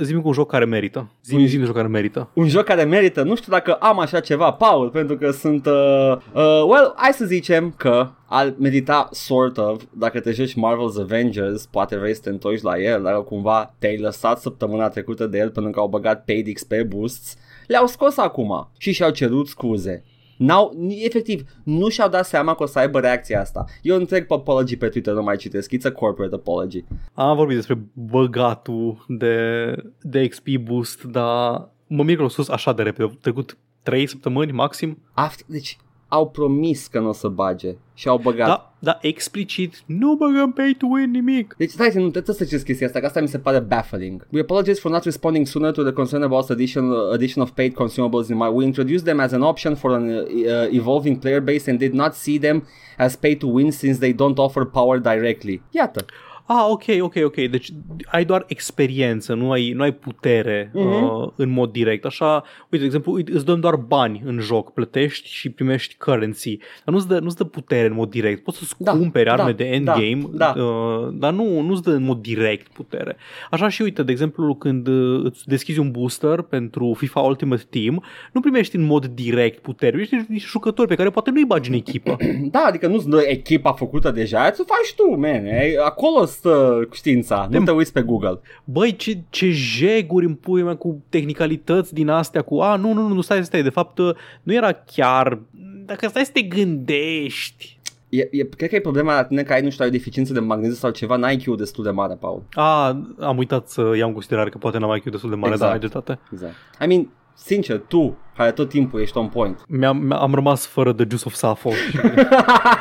zi-mi 0.01 0.21
cu 0.21 0.27
un 0.27 0.34
joc 0.34 0.49
care 0.49 0.65
merită. 0.65 1.11
Zi-mi, 1.23 1.41
Un- 1.41 1.47
zi-mi 1.47 1.59
un 1.61 1.65
joc 1.65 1.75
care 1.75 1.88
merită. 1.88 2.30
Un 2.34 2.47
joc 2.47 2.63
care 2.63 2.84
merită, 2.84 3.23
nu 3.23 3.36
știu 3.36 3.51
dacă 3.51 3.73
am 3.73 3.99
așa 3.99 4.19
ceva, 4.19 4.51
Paul, 4.51 4.89
pentru 4.89 5.17
că 5.17 5.32
sunt, 5.32 5.65
uh, 5.65 6.15
uh, 6.34 6.63
well, 6.67 6.93
hai 6.95 7.11
să 7.13 7.25
zicem 7.25 7.73
că 7.77 8.09
al 8.25 8.55
medita 8.57 9.09
sort 9.11 9.57
of, 9.57 9.84
dacă 9.97 10.19
te 10.19 10.32
joci 10.32 10.53
Marvel's 10.53 11.01
Avengers, 11.01 11.65
poate 11.65 11.97
vrei 11.97 12.13
să 12.13 12.21
te 12.23 12.30
întorci 12.30 12.61
la 12.61 12.80
el, 12.80 13.01
dar 13.03 13.23
cumva 13.23 13.75
te-ai 13.80 13.97
lăsat 13.97 14.39
săptămâna 14.39 14.89
trecută 14.89 15.27
de 15.27 15.38
el 15.38 15.49
pentru 15.49 15.71
că 15.71 15.80
au 15.80 15.88
băgat 15.88 16.23
paid 16.25 16.53
XP 16.53 16.73
boosts, 16.88 17.38
le-au 17.67 17.88
scos 17.88 18.17
acum 18.17 18.69
și 18.77 18.91
și-au 18.91 19.09
cerut 19.11 19.47
scuze. 19.47 20.03
N-au, 20.39 20.73
ni- 20.77 21.03
efectiv, 21.05 21.49
nu 21.63 21.89
și-au 21.89 22.09
dat 22.09 22.25
seama 22.25 22.55
că 22.55 22.63
o 22.63 22.65
să 22.65 22.79
aibă 22.79 22.99
reacția 22.99 23.41
asta. 23.41 23.65
Eu 23.81 23.95
întreg 23.95 24.25
pe 24.27 24.33
apology 24.33 24.77
pe 24.77 24.87
Twitter, 24.89 25.13
nu 25.13 25.23
mai 25.23 25.35
citesc, 25.35 25.71
it's 25.75 25.85
a 25.85 25.91
corporate 25.91 26.35
apology. 26.35 26.83
Am 27.13 27.35
vorbit 27.35 27.55
despre 27.55 27.79
băgatul 27.93 29.05
de, 29.07 29.75
de 30.01 30.27
XP 30.27 30.47
boost, 30.61 31.03
dar 31.03 31.69
mă 31.87 32.03
mir 32.03 32.15
că 32.15 32.19
l-au 32.21 32.29
sus 32.29 32.49
așa 32.49 32.73
de 32.73 32.83
repede. 32.83 33.03
Au 33.03 33.17
trecut 33.21 33.57
3 33.83 34.07
săptămâni 34.07 34.51
maxim. 34.51 34.97
After, 35.13 35.45
deci, 35.49 35.77
au 36.10 36.30
promis 36.30 36.88
că 36.88 36.99
nu 36.99 37.07
o 37.07 37.14
să 37.14 37.28
bage 37.28 37.76
și 37.93 38.07
au 38.07 38.18
băgat. 38.18 38.47
Da, 38.47 38.74
da, 38.80 38.97
explicit, 39.01 39.84
nu 39.86 40.16
băgăm 40.16 40.51
pay 40.51 40.76
to 40.78 40.86
win 40.89 41.12
nimic. 41.12 41.55
Deci 41.57 41.70
stai, 41.70 41.91
nu 41.93 42.10
trebuie 42.10 42.36
să 42.36 42.43
citeți 42.43 42.66
chestia 42.66 42.88
asta, 42.88 42.99
că 42.99 43.05
asta 43.05 43.22
mi 43.22 43.28
se 43.28 43.39
pare 43.39 43.60
baffling. 43.60 44.28
We 44.32 44.39
apologize 44.39 44.80
for 44.80 44.91
not 44.91 45.03
responding 45.03 45.45
sooner 45.45 45.72
to 45.72 45.84
the 45.84 45.91
concern 45.91 46.24
about 46.24 46.49
addition, 46.49 46.91
addition 47.14 47.43
of 47.43 47.49
paid 47.49 47.74
consumables 47.74 48.28
in 48.30 48.38
my. 48.38 48.49
We 48.53 48.64
introduced 48.66 49.05
them 49.05 49.20
as 49.20 49.32
an 49.32 49.41
option 49.41 49.76
for 49.76 49.91
an 49.91 50.10
uh, 50.10 50.16
uh, 50.16 50.74
evolving 50.74 51.20
player 51.20 51.41
base 51.41 51.70
and 51.70 51.80
did 51.80 51.93
not 51.93 52.14
see 52.14 52.39
them 52.39 52.68
as 52.97 53.16
pay 53.16 53.36
to 53.36 53.47
win 53.47 53.72
since 53.72 53.99
they 53.99 54.14
don't 54.14 54.38
offer 54.38 54.66
power 54.66 54.99
directly. 54.99 55.62
Iată. 55.72 56.05
Ah, 56.52 56.66
ok, 56.70 56.84
ok, 57.02 57.14
ok. 57.24 57.36
Deci 57.36 57.70
ai 58.12 58.26
doar 58.26 58.43
experiență, 58.47 59.34
nu 59.34 59.52
ai, 59.52 59.72
nu 59.72 59.82
ai 59.82 59.91
putere 59.93 60.72
Mhm. 60.74 61.04
uh, 61.04 61.30
în 61.36 61.50
mod 61.50 61.72
direct. 61.72 62.06
Așa, 62.06 62.43
uite, 62.64 62.78
de 62.78 62.84
exemplu, 62.86 63.12
uite, 63.14 63.32
îți 63.32 63.45
dăm 63.45 63.60
doar 63.60 63.76
bani 63.76 64.22
în 64.26 64.39
joc, 64.39 64.74
plătești 64.74 65.30
și 65.30 65.50
primești 65.50 65.97
currency, 65.97 66.58
dar 66.86 66.93
nu-ți 66.93 67.08
dă, 67.08 67.20
nu-ți 67.20 67.36
dă 67.36 67.43
putere 67.43 67.88
în 67.88 67.93
mod 67.93 68.10
direct. 68.10 68.43
Poți 68.43 68.58
să-ți 68.58 68.74
Da, 68.78 68.91
cumperi 68.91 69.30
arme 69.30 69.52
da, 69.52 69.52
de 69.52 69.64
endgame, 69.64 70.22
da, 70.32 70.54
da. 70.56 70.64
Uh, 70.64 71.08
dar 71.14 71.34
nu, 71.34 71.62
nu-ți 71.62 71.84
dă 71.84 71.91
în 71.91 72.04
mod 72.04 72.22
direct 72.22 72.68
putere. 72.72 73.18
Așa 73.52 73.70
și 73.70 73.82
uite, 73.82 74.04
de 74.04 74.12
exemplu, 74.12 74.56
când 74.56 74.88
uh, 74.88 75.22
îți 75.24 75.47
deschizi 75.47 75.80
un 75.80 75.91
booster 75.91 76.41
pentru 76.41 76.93
FIFA 76.97 77.20
Ultimate 77.20 77.64
Team, 77.70 78.04
nu 78.34 78.39
primești 78.41 78.76
în 78.76 78.84
mod 78.86 79.06
direct 79.06 79.60
putere, 79.62 79.89
primești 79.91 80.16
niște- 80.16 80.32
niște 80.34 80.47
jucători 80.52 80.88
pe 80.88 80.95
care 80.95 81.10
poate 81.10 81.32
nu-i 81.32 81.45
bagi 81.45 81.70
în 81.70 81.76
echipă. 81.76 82.18
Da, 82.52 82.60
adică 82.68 82.88
nu-ți 82.88 83.10
dă 83.10 83.24
echipa 83.28 83.72
făcută 83.74 84.12
deja, 84.12 84.52
ți-o 84.52 84.64
faci 84.64 84.93
tu, 84.95 85.20
man. 85.20 85.45
E- 85.45 85.76
Acolo 85.86 86.26
stă 86.39 86.87
știința, 86.91 87.47
nu 87.51 87.57
Dem- 87.59 87.63
te 87.65 87.71
uiți 87.71 87.91
pe 87.93 88.01
Google. 88.01 88.39
Băi, 88.63 88.95
ce, 88.95 89.17
ce 89.29 89.49
jeguri 89.51 90.25
în 90.25 90.33
pui 90.33 90.61
mea 90.63 90.75
cu 90.75 91.03
tehnicalități 91.09 91.93
din 91.93 92.09
astea, 92.09 92.41
cu 92.41 92.59
a, 92.59 92.75
nu, 92.75 92.93
nu, 92.93 93.07
nu, 93.07 93.13
nu, 93.13 93.21
stai, 93.21 93.43
stai, 93.45 93.63
de 93.63 93.69
fapt 93.69 93.97
uh, 93.97 94.15
nu 94.43 94.53
era 94.53 94.71
chiar, 94.71 95.39
dacă 95.85 96.07
stai 96.07 96.25
să 96.25 96.31
te 96.33 96.41
gândești. 96.41 97.79
E, 98.09 98.27
e, 98.31 98.43
cred 98.57 98.69
că 98.69 98.75
e 98.75 98.79
problema 98.79 99.13
la 99.15 99.23
tine 99.23 99.43
că 99.43 99.53
ai, 99.53 99.61
nu 99.61 99.69
știu, 99.69 99.83
ai 99.83 99.89
o 99.89 99.93
deficiență 99.93 100.33
de 100.33 100.39
magneziu 100.39 100.75
sau 100.75 100.89
ceva, 100.91 101.15
n-ai 101.15 101.33
IQ 101.35 101.57
destul 101.57 101.83
de 101.83 101.89
mare, 101.89 102.13
Paul. 102.19 102.43
A, 102.53 102.87
am 103.19 103.37
uitat 103.37 103.67
să 103.67 103.91
iau 103.95 104.07
în 104.07 104.13
considerare 104.13 104.49
că 104.49 104.57
poate 104.57 104.77
n-am 104.77 104.95
IQ 104.95 105.11
destul 105.11 105.29
de 105.29 105.35
mare, 105.35 105.53
Exact. 105.53 105.71
dar 105.71 105.71
ai 105.71 105.79
dreptate. 105.89 106.19
Exact. 106.33 106.53
I 106.83 106.87
mean, 106.87 107.09
sincer, 107.45 107.79
tu, 107.87 108.17
care 108.35 108.51
tot 108.51 108.69
timpul 108.69 109.01
ești 109.01 109.17
on 109.17 109.27
point. 109.27 109.63
Mi-am, 109.67 109.97
mi- 109.97 110.13
am 110.13 110.33
rămas 110.33 110.65
fără 110.65 110.91
de 110.91 111.05
Juice 111.09 111.23
of 111.27 111.33
Sappho, 111.33 111.69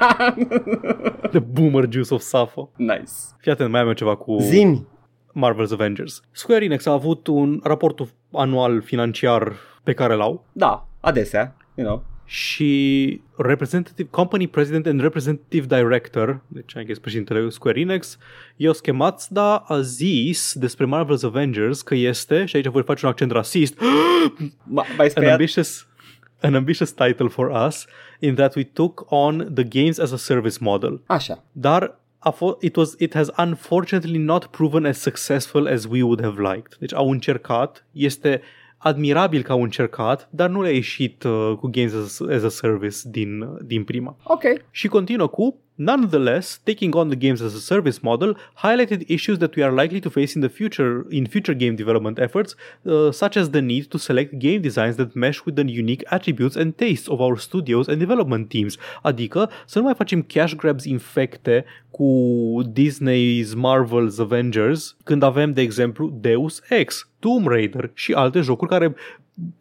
de 1.33 1.39
Boomer 1.39 1.87
Juice 1.91 2.15
of 2.15 2.21
Sappho. 2.21 2.71
nice. 2.77 3.13
Fii 3.39 3.53
atent, 3.53 3.71
mai 3.71 3.81
am 3.81 3.87
eu 3.87 3.93
ceva 3.93 4.17
cu 4.17 4.37
Zimi. 4.41 4.87
Marvel's 5.33 5.73
Avengers. 5.73 6.21
Square 6.31 6.65
Enix 6.65 6.87
a 6.87 6.93
avut 6.93 7.27
un 7.27 7.61
raport 7.63 8.01
anual 8.33 8.83
financiar 8.83 9.53
pe 9.83 9.93
care 9.93 10.15
l-au 10.15 10.45
Da, 10.53 10.87
adesea, 11.01 11.57
you 11.75 11.87
know. 11.87 12.03
Și 12.31 13.21
representative, 13.37 14.09
company 14.11 14.47
president 14.47 14.87
and 14.87 15.01
representative 15.01 15.67
director, 15.67 16.41
deci 16.47 16.77
ai 16.77 16.85
guess 16.85 16.99
președintele 16.99 17.49
Square 17.49 17.81
Enix, 17.81 18.19
Yosuke 18.57 18.91
Matsuda 18.91 19.57
a 19.57 19.81
zis 19.81 20.53
despre 20.55 20.87
Marvel's 20.87 21.23
Avengers 21.25 21.83
că 21.83 21.95
este, 21.95 22.45
și 22.45 22.57
aici 22.57 22.67
voi 22.67 22.83
face 22.83 23.05
un 23.05 23.11
accent 23.11 23.31
rasist, 23.31 23.79
Ma, 24.63 24.85
mai 24.97 25.05
an 25.05 25.09
speriat? 25.09 25.33
ambitious 25.33 25.87
an 26.41 26.55
ambitious 26.55 26.93
title 26.93 27.29
for 27.29 27.67
us 27.67 27.87
in 28.19 28.35
that 28.35 28.55
we 28.55 28.65
took 28.65 29.07
on 29.09 29.51
the 29.55 29.65
games 29.65 29.99
as 29.99 30.13
a 30.13 30.17
service 30.17 30.59
model. 30.61 31.01
Așa. 31.07 31.45
Dar 31.53 31.99
a 32.19 32.31
fo- 32.31 32.57
it, 32.61 32.77
was, 32.77 32.95
it 32.99 33.15
has 33.15 33.31
unfortunately 33.37 34.19
not 34.19 34.47
proven 34.47 34.85
as 34.85 34.99
successful 35.01 35.69
as 35.69 35.87
we 35.87 36.03
would 36.03 36.21
have 36.21 36.41
liked. 36.53 36.77
Deci 36.79 36.95
au 36.95 37.11
încercat, 37.11 37.87
este 37.93 38.43
admirabil 38.79 39.43
că 39.43 39.53
au 39.53 39.63
încercat, 39.63 40.29
dar 40.31 40.49
nu 40.49 40.63
le-a 40.63 40.73
ieșit 40.73 41.23
uh, 41.23 41.55
cu 41.61 41.69
games 41.69 41.95
as, 41.95 42.21
as 42.21 42.43
a 42.43 42.49
service 42.49 42.99
din, 43.05 43.59
din 43.63 43.85
prima. 43.85 44.17
Ok. 44.23 44.43
Și 44.71 44.89
continuă 44.89 45.27
cu 45.27 45.61
Nonetheless, 45.81 46.59
taking 46.67 46.93
on 46.97 47.09
the 47.09 47.17
games 47.17 47.41
as 47.41 47.55
a 47.55 47.61
service 47.61 48.03
model 48.03 48.35
highlighted 48.65 49.05
issues 49.09 49.39
that 49.39 49.55
we 49.55 49.63
are 49.63 49.71
likely 49.71 50.01
to 50.01 50.11
face 50.11 50.35
in 50.35 50.43
the 50.43 50.49
future 50.49 51.07
in 51.11 51.27
future 51.27 51.55
game 51.55 51.77
development 51.77 52.19
efforts, 52.19 52.57
uh, 52.85 53.13
such 53.13 53.37
as 53.37 53.51
the 53.51 53.61
need 53.61 53.85
to 53.91 53.99
select 53.99 54.39
game 54.39 54.61
designs 54.61 54.97
that 54.97 55.15
mesh 55.15 55.45
with 55.45 55.55
the 55.55 55.63
unique 55.63 56.05
attributes 56.11 56.57
and 56.57 56.77
tastes 56.77 57.09
of 57.09 57.21
our 57.21 57.37
studios 57.37 57.87
and 57.87 57.99
development 58.01 58.49
teams. 58.49 58.77
Adică 59.03 59.51
să 59.67 59.79
nu 59.79 59.85
mai 59.85 59.95
facem 59.95 60.23
cash 60.23 60.55
grabs 60.55 60.85
infecte 60.85 61.65
cu 61.91 62.09
Disney's 62.73 63.55
Marvel's 63.55 64.19
Avengers 64.19 64.97
când 65.05 65.23
avem, 65.23 65.53
de 65.53 65.61
exemplu, 65.61 66.19
Deus 66.21 66.63
Ex, 66.69 67.09
Tomb 67.19 67.47
Raider 67.47 67.91
și 67.95 68.13
alte 68.13 68.41
jocuri 68.41 68.71
care 68.71 68.95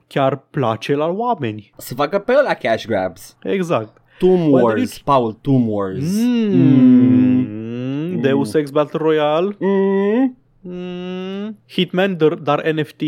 chiar 0.07 0.38
place 0.49 0.95
la 0.95 1.05
oameni. 1.05 1.74
Să 1.78 1.93
facă 1.93 2.20
pe 2.20 2.34
ăla 2.38 2.53
cash 2.53 2.86
grabs. 2.86 3.38
Exact. 3.43 4.01
Tomb 4.20 4.41
Why 4.51 4.61
Wars, 4.61 4.91
did 4.93 5.01
Paul, 5.03 5.38
Tomb 5.41 5.68
Wars. 5.68 6.18
Mm. 7.07 8.22
Deus 8.22 8.53
Ex 8.53 8.72
Battle 8.72 8.99
Royale. 8.99 9.55
Mm. 9.59 10.36
Mm. 10.68 11.55
Hitman, 11.68 12.18
dar, 12.18 12.34
dar 12.36 12.61
NFT. 12.74 13.01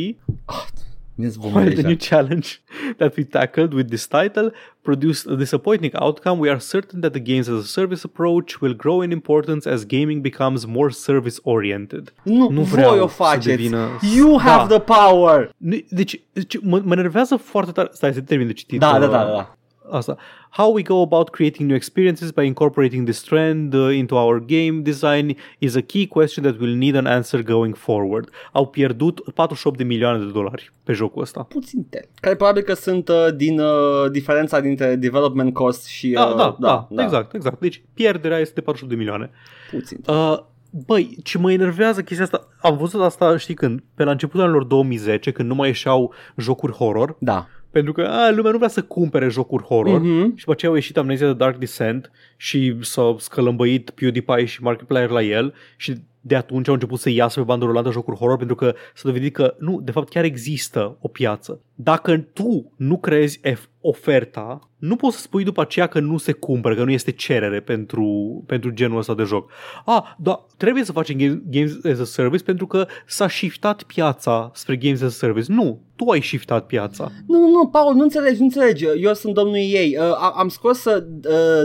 Mi-e 1.16 1.28
zvonul 1.30 1.54
While 1.58 1.70
the 1.70 1.76
deja. 1.76 1.88
new 1.88 1.98
challenge 1.98 2.48
that 3.00 3.16
we 3.18 3.24
tackled 3.26 3.74
with 3.74 3.90
this 3.90 4.08
title 4.08 4.52
produced 4.82 5.28
a 5.28 5.36
disappointing 5.36 5.92
outcome, 5.96 6.40
we 6.40 6.50
are 6.50 6.60
certain 6.60 7.02
that 7.02 7.12
the 7.12 7.20
games 7.22 7.48
as 7.50 7.60
a 7.64 7.68
service 7.68 8.04
approach 8.06 8.62
will 8.62 8.74
grow 8.76 9.02
in 9.02 9.12
importance 9.12 9.70
as 9.70 9.84
gaming 9.86 10.22
becomes 10.22 10.66
more 10.66 10.90
service 10.92 11.40
oriented. 11.44 12.14
Nu, 12.24 12.50
Nu 12.50 12.62
voi 12.62 12.64
vreau 12.64 13.04
o 13.04 13.08
să 13.08 13.14
faceți. 13.14 13.48
devină- 13.48 13.88
You 14.16 14.38
Da. 14.38 14.44
have 14.44 14.78
the 14.78 14.80
power. 14.80 15.50
Deci, 15.90 16.22
deci 16.34 16.62
mă, 16.62 16.82
mă 16.86 16.96
nervează 16.96 17.36
foarte 17.36 17.72
tare. 17.72 17.90
Stai 17.92 18.14
să 18.14 18.22
termin 18.22 18.48
de 18.48 18.54
citit. 18.54 18.80
Da, 18.80 19.00
da, 19.00 19.06
uh, 19.06 19.12
da, 19.12 19.18
da, 19.24 19.32
da. 19.32 19.58
Asta. 19.92 20.18
How 20.50 20.74
we 20.74 20.82
go 20.82 21.02
about 21.02 21.30
creating 21.30 21.68
new 21.68 21.76
experiences 21.76 22.32
by 22.32 22.44
incorporating 22.44 23.04
this 23.04 23.22
trend 23.22 23.74
uh, 23.74 23.96
into 23.96 24.16
our 24.16 24.46
game 24.46 24.82
design 24.82 25.36
is 25.58 25.76
a 25.76 25.82
key 25.82 26.08
question 26.08 26.44
that 26.44 26.60
will 26.60 26.76
need 26.76 26.96
an 26.96 27.06
answer 27.06 27.44
going 27.44 27.76
forward. 27.76 28.30
Au 28.52 28.68
pierdut 28.68 29.22
48 29.34 29.78
de 29.78 29.84
milioane 29.84 30.18
de 30.18 30.32
dolari 30.32 30.72
pe 30.84 30.94
jocul 30.94 31.22
ăsta. 31.22 31.44
Puțin 31.44 31.86
tel. 31.90 32.08
Care 32.22 32.36
probabil 32.36 32.62
că 32.62 32.74
sunt 32.74 33.10
uh, 33.10 33.28
din 33.36 33.60
uh, 33.60 34.12
diferența 34.12 34.60
dintre 34.60 34.96
development 34.96 35.54
cost 35.54 35.86
și... 35.86 36.10
Da, 36.10 36.26
uh, 36.26 36.36
da, 36.36 36.56
da, 36.60 36.88
da, 36.90 37.04
exact, 37.04 37.34
exact. 37.34 37.60
Deci 37.60 37.84
pierderea 37.94 38.38
este 38.38 38.54
de 38.54 38.62
48 38.62 38.94
de 38.94 39.00
milioane. 39.00 39.30
Puțin. 39.72 40.00
Uh, 40.08 40.38
băi, 40.86 41.18
ce 41.24 41.38
mă 41.38 41.52
enervează 41.52 42.02
chestia 42.02 42.26
asta, 42.26 42.48
am 42.62 42.78
văzut 42.78 43.02
asta, 43.02 43.38
știi 43.38 43.54
când, 43.54 43.84
pe 43.96 44.04
la 44.04 44.12
începutul 44.12 44.42
anilor 44.42 44.64
2010, 44.64 45.32
când 45.32 45.50
nu 45.50 45.56
mai 45.56 45.68
ieșeau 45.68 46.14
jocuri 46.38 46.74
horror, 46.74 47.16
Da. 47.20 47.48
Pentru 47.72 47.94
că 47.94 48.02
a, 48.02 48.32
lumea 48.32 48.52
nu 48.52 48.58
vrea 48.58 48.70
să 48.70 48.82
cumpere 48.82 49.30
jocuri 49.30 49.64
horror. 49.64 50.00
Mhm. 50.00 50.24
Și 50.30 50.40
după 50.40 50.52
aceea 50.52 50.72
au 50.72 50.78
ieșit 50.78 50.98
Amnesia 50.98 51.26
The 51.26 51.36
Dark 51.36 51.58
Descent 51.58 52.12
și 52.38 52.76
s-au 52.82 53.18
scălămbăit 53.18 53.90
PewDiePie 53.90 54.46
și 54.46 54.64
Markiplier 54.64 55.10
la 55.10 55.22
el 55.22 55.54
și 55.78 55.96
de 56.22 56.36
atunci 56.36 56.68
au 56.68 56.74
început 56.74 57.00
să 57.00 57.10
iasă 57.10 57.40
pe 57.40 57.46
bandă 57.46 57.66
rulantă 57.66 57.92
jocuri 57.92 58.18
horror 58.18 58.38
pentru 58.38 58.56
că 58.56 58.74
s-a 58.94 59.02
dovedit 59.04 59.34
că 59.34 59.56
nu, 59.60 59.80
de 59.84 59.92
fapt 59.92 60.10
chiar 60.10 60.24
există 60.24 60.98
o 61.02 61.08
piață. 61.08 61.62
Dacă 61.76 62.18
tu 62.18 62.74
nu 62.78 62.98
crezi 62.98 63.40
F- 63.54 63.70
oferta, 63.82 64.60
nu 64.78 64.96
poți 64.96 65.16
să 65.16 65.22
spui 65.22 65.44
după 65.44 65.62
aceea 65.62 65.88
că 65.88 66.00
nu 66.00 66.18
se 66.18 66.32
cumpără, 66.32 66.76
că 66.76 66.84
nu 66.84 66.92
este 66.92 67.12
cerere 67.12 67.60
pentru, 67.60 68.44
pentru 68.48 68.70
genul 68.70 68.98
ăsta 68.98 69.14
de 69.16 69.24
joc. 69.24 69.52
Ah, 69.86 70.02
da, 70.18 70.46
trebuie 70.58 70.84
să 70.84 70.92
facem 70.92 71.18
game- 71.18 71.42
Games 71.50 71.72
as 71.92 72.00
a 72.00 72.04
Service 72.04 72.44
pentru 72.44 72.68
că 72.68 72.86
s-a 73.08 73.28
shiftat 73.30 73.84
piața 73.84 74.52
spre 74.54 74.76
Games 74.76 75.02
as 75.02 75.08
a 75.08 75.12
Service. 75.26 75.52
Nu, 75.52 75.82
tu 75.96 76.10
ai 76.10 76.22
shiftat 76.22 76.66
piața. 76.66 77.12
Nu, 77.28 77.40
nu, 77.40 77.50
nu, 77.50 77.68
Paul, 77.68 77.96
nu 77.96 78.02
înțelegi, 78.04 78.38
nu 78.40 78.44
înțelegi. 78.44 78.86
Eu 79.02 79.14
sunt 79.14 79.34
domnul 79.34 79.56
ei. 79.56 79.98
Uh, 80.00 80.04
a- 80.04 80.34
am 80.38 80.48
scos 80.48 80.86
uh, 80.86 81.04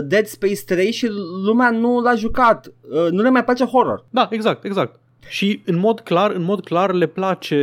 Dead 0.03 0.25
Space 0.25 0.61
3 0.65 0.91
și 0.91 1.07
lumea 1.45 1.69
nu 1.69 1.99
l-a 2.01 2.15
jucat. 2.15 2.73
Uh, 2.91 3.07
nu 3.11 3.21
le 3.21 3.29
mai 3.29 3.43
place 3.43 3.63
horror. 3.65 4.05
Da, 4.09 4.27
exact, 4.31 4.44
exact. 4.45 4.97
Și 5.29 5.61
în 5.65 5.77
mod 5.77 5.99
clar, 5.99 6.31
în 6.31 6.41
mod 6.43 6.63
clar 6.63 6.91
le 6.93 7.05
place 7.05 7.57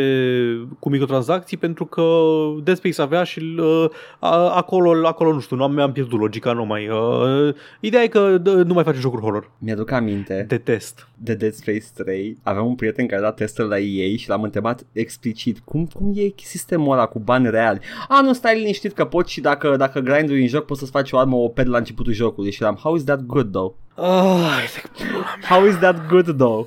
cu 0.78 0.90
microtransacții 0.90 1.56
pentru 1.56 1.84
că 1.84 2.02
Dead 2.62 2.76
Space 2.76 3.02
avea 3.02 3.22
și 3.24 3.54
uh, 3.58 3.84
a- 4.18 4.48
acolo, 4.56 5.06
acolo 5.06 5.32
nu 5.32 5.40
știu, 5.40 5.56
nu 5.56 5.62
am, 5.62 5.72
mi-am 5.72 5.92
pierdut 5.92 6.18
logica, 6.20 6.52
nu 6.52 6.64
mai. 6.64 6.88
Uh, 6.88 7.54
ideea 7.80 8.02
e 8.02 8.06
că 8.06 8.38
d- 8.40 8.64
nu 8.66 8.74
mai 8.74 8.84
face 8.84 8.98
jocuri 8.98 9.22
horror. 9.22 9.50
Mi-aduc 9.58 9.90
aminte 9.90 10.44
Detest. 10.48 11.08
de 11.16 11.34
Dead 11.34 11.52
Space 11.52 11.84
3. 11.94 12.38
Aveam 12.42 12.66
un 12.66 12.74
prieten 12.74 13.06
care 13.06 13.20
a 13.20 13.24
dat 13.24 13.36
testul 13.36 13.64
la 13.68 13.78
EA 13.78 14.16
și 14.16 14.28
l-am 14.28 14.42
întrebat 14.42 14.86
explicit 14.92 15.58
cum, 15.64 15.86
cum 15.94 16.12
e 16.16 16.32
sistemul 16.36 16.92
ăla 16.92 17.06
cu 17.06 17.18
bani 17.18 17.50
reali. 17.50 17.80
A, 18.08 18.20
nu, 18.20 18.32
stai 18.32 18.58
liniștit 18.58 18.92
că 18.92 19.04
poți 19.04 19.32
și 19.32 19.40
dacă, 19.40 19.76
dacă 19.76 20.00
grindui 20.00 20.40
în 20.40 20.46
joc 20.48 20.64
poți 20.64 20.78
să-ți 20.80 20.92
faci 20.92 21.12
o 21.12 21.18
armă 21.18 21.36
OP 21.36 21.54
de 21.56 21.62
la 21.64 21.78
începutul 21.78 22.12
jocului. 22.12 22.50
Și 22.52 22.62
eram, 22.62 22.74
how 22.82 22.94
is 22.94 23.04
that 23.04 23.20
good 23.26 23.50
though? 23.52 23.72
Ah, 23.94 24.58
How 25.48 25.66
is 25.66 25.76
that 25.78 26.06
good 26.08 26.36
though? 26.36 26.66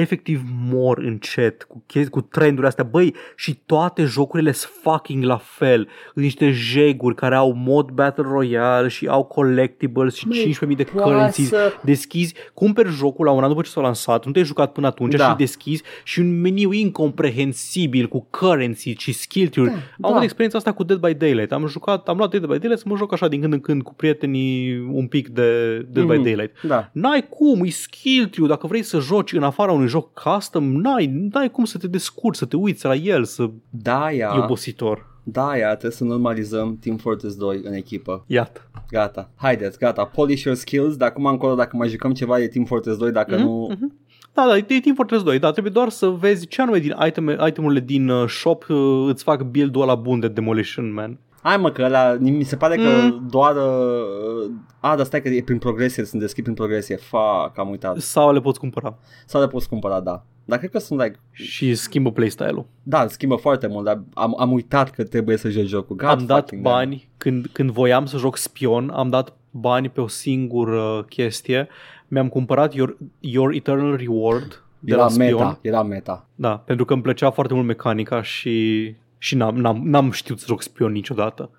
efectiv 0.00 0.40
mor 0.70 0.98
încet 0.98 1.62
cu, 1.62 1.82
chesti, 1.86 2.10
cu 2.10 2.20
trendurile 2.20 2.66
astea. 2.66 2.84
Băi, 2.84 3.14
și 3.36 3.60
toate 3.66 4.04
jocurile 4.04 4.52
sunt 4.52 4.72
fucking 4.82 5.24
la 5.24 5.36
fel. 5.36 5.88
Sunt 6.12 6.24
niște 6.24 6.50
jeguri 6.50 7.14
care 7.14 7.34
au 7.34 7.52
mod 7.52 7.90
Battle 7.90 8.24
Royale 8.28 8.88
și 8.88 9.06
au 9.06 9.24
collectibles 9.24 10.14
și 10.14 10.26
Măi, 10.26 10.56
15.000 10.68 10.76
de 10.76 10.84
poate 10.84 11.10
currencies. 11.10 11.48
să- 11.48 11.72
Deschizi, 11.82 12.34
cumperi 12.54 12.88
jocul 12.88 13.24
la 13.24 13.30
un 13.30 13.42
an 13.42 13.48
după 13.48 13.62
ce 13.62 13.70
s-a 13.70 13.80
lansat, 13.80 14.24
nu 14.26 14.32
te-ai 14.32 14.44
jucat 14.44 14.72
până 14.72 14.86
atunci 14.86 15.14
Da. 15.14 15.28
și 15.30 15.36
deschizi 15.36 15.82
și 16.04 16.20
un 16.20 16.40
meniu 16.40 16.72
incomprehensibil 16.72 18.06
cu 18.08 18.26
currency 18.30 18.94
și 18.98 19.12
skill 19.12 19.48
tree 19.48 19.64
Da, 19.66 19.72
Am 19.72 19.78
da. 19.98 20.08
avut 20.08 20.22
experiența 20.22 20.58
asta 20.58 20.72
cu 20.72 20.82
Dead 20.84 21.00
by 21.00 21.14
Daylight. 21.14 21.52
Am 21.52 21.66
jucat, 21.66 22.08
am 22.08 22.16
luat 22.16 22.30
Dead 22.30 22.42
by 22.42 22.48
Daylight 22.58 22.78
să 22.78 22.84
mă 22.88 22.96
joc 22.96 23.12
așa 23.12 23.28
din 23.28 23.40
când 23.40 23.52
în 23.52 23.60
când 23.60 23.82
cu 23.82 23.94
prietenii 23.94 24.78
un 24.90 25.06
pic 25.06 25.28
de 25.28 25.76
Dead 25.88 26.06
by 26.06 26.12
Mhm. 26.14 26.22
Daylight. 26.22 26.60
Da. 26.62 26.90
N-ai 26.92 27.26
cum, 27.28 27.64
e 27.64 27.68
skill 27.68 28.26
tree 28.26 28.46
Dacă 28.46 28.66
vrei 28.66 28.82
să 28.82 28.98
joci 28.98 29.32
în 29.32 29.42
afara 29.42 29.72
unui 29.72 29.85
joc 29.86 30.20
custom, 30.22 30.72
n-ai, 30.80 31.06
n-ai 31.32 31.50
cum 31.50 31.64
să 31.64 31.78
te 31.78 31.86
descurci, 31.88 32.36
să 32.36 32.44
te 32.44 32.56
uiți 32.56 32.84
la 32.86 32.94
el, 32.94 33.24
să... 33.24 33.50
Da, 33.70 34.12
E 34.12 34.16
ia. 34.16 34.42
obositor. 34.42 35.14
Da, 35.22 35.56
ia, 35.56 35.68
trebuie 35.70 35.90
să 35.90 36.04
normalizăm 36.04 36.78
Team 36.80 36.96
Fortress 36.96 37.36
2 37.36 37.60
în 37.64 37.72
echipă. 37.72 38.24
Iată. 38.26 38.60
Gata. 38.90 39.30
Haideți, 39.36 39.78
gata. 39.78 40.04
Polish 40.04 40.42
your 40.42 40.56
skills. 40.56 40.96
De 40.96 41.04
acum 41.04 41.24
încolo, 41.26 41.54
dacă 41.54 41.76
mai 41.76 41.88
jucăm 41.88 42.12
ceva 42.12 42.38
de 42.38 42.48
Team 42.48 42.64
Fortress 42.64 42.98
2, 42.98 43.12
dacă 43.12 43.34
Mhm, 43.34 43.44
nu... 43.44 43.66
mhm. 43.70 43.94
Da, 44.32 44.46
da, 44.46 44.56
e 44.56 44.62
Team 44.62 44.94
Fortress 44.94 45.22
2, 45.24 45.38
da, 45.38 45.50
trebuie 45.50 45.72
doar 45.72 45.88
să 45.88 46.06
vezi 46.08 46.46
ce 46.46 46.62
anume 46.62 46.78
din 46.78 46.94
iteme, 47.06 47.36
itemurile 47.46 47.80
din 47.80 48.08
uh, 48.08 48.28
shop 48.28 48.66
uh, 48.68 49.06
îți 49.08 49.22
fac 49.22 49.42
build-ul 49.42 49.82
ăla 49.82 49.94
bun 49.94 50.20
de 50.20 50.28
Demolition 50.28 50.92
Man. 50.92 51.18
Hai 51.46 51.56
mă 51.56 51.70
că 51.70 51.82
ăla, 51.82 52.16
mi 52.20 52.42
se 52.44 52.56
pare 52.56 52.76
că 52.76 52.88
Mm. 53.02 53.26
doar... 53.30 53.56
Uh, 53.56 54.50
a, 54.80 54.96
dar 54.96 55.06
stai 55.06 55.22
că 55.22 55.28
e 55.28 55.42
prin 55.42 55.58
progresie, 55.58 56.04
sunt 56.04 56.20
deschis 56.20 56.42
prin 56.42 56.54
progresie. 56.54 56.96
Fuck, 56.96 57.58
am 57.58 57.68
uitat. 57.70 57.96
Sau 57.96 58.32
le 58.32 58.40
poți 58.40 58.58
cumpăra 58.58 58.98
Sau 59.26 59.40
le 59.40 59.46
poți 59.46 59.68
cumpăra, 59.68 60.00
da. 60.00 60.24
Dar 60.44 60.58
cred 60.58 60.70
că 60.70 60.78
sunt 60.78 61.00
like... 61.00 61.18
și 61.30 61.74
schimbă 61.74 62.12
playstyle-ul. 62.12 62.66
Da, 62.82 63.06
schimbă 63.08 63.34
foarte 63.34 63.66
mult, 63.66 63.84
dar 63.84 64.02
am, 64.14 64.34
am 64.38 64.52
uitat 64.52 64.90
că 64.90 65.04
trebuie 65.04 65.36
să 65.36 65.48
joci 65.48 65.66
jocul. 65.66 65.96
God 65.96 66.08
am 66.08 66.26
dat 66.26 66.38
fucking 66.38 66.62
damn. 66.62 66.74
bani, 66.76 67.08
când, 67.16 67.46
când 67.52 67.70
voiam 67.70 68.06
să 68.06 68.16
joc 68.16 68.36
spion, 68.36 68.90
am 68.94 69.08
dat 69.08 69.32
bani 69.50 69.88
pe 69.88 70.00
o 70.00 70.06
singură 70.06 71.04
chestie. 71.08 71.68
Mi-am 72.08 72.28
cumpărat 72.28 72.74
Your, 72.74 72.96
Your 73.20 73.52
Eternal 73.54 73.96
Reward 73.96 74.64
de 74.78 74.92
Era 74.92 75.02
la 75.02 75.08
spion. 75.08 75.32
meta, 75.32 75.58
era 75.62 75.82
meta. 75.82 76.28
Da, 76.34 76.56
pentru 76.58 76.84
că 76.84 76.92
îmi 76.92 77.02
plăcea 77.02 77.30
foarte 77.30 77.54
mult 77.54 77.66
mecanica 77.66 78.22
și, 78.22 78.94
și 79.26 79.34
n-am, 79.34 79.56
n-am, 79.56 79.80
n-am 79.84 80.10
știut 80.10 80.38
să 80.38 80.44
joc 80.48 80.62
spion 80.62 80.92
niciodată. 80.92 81.50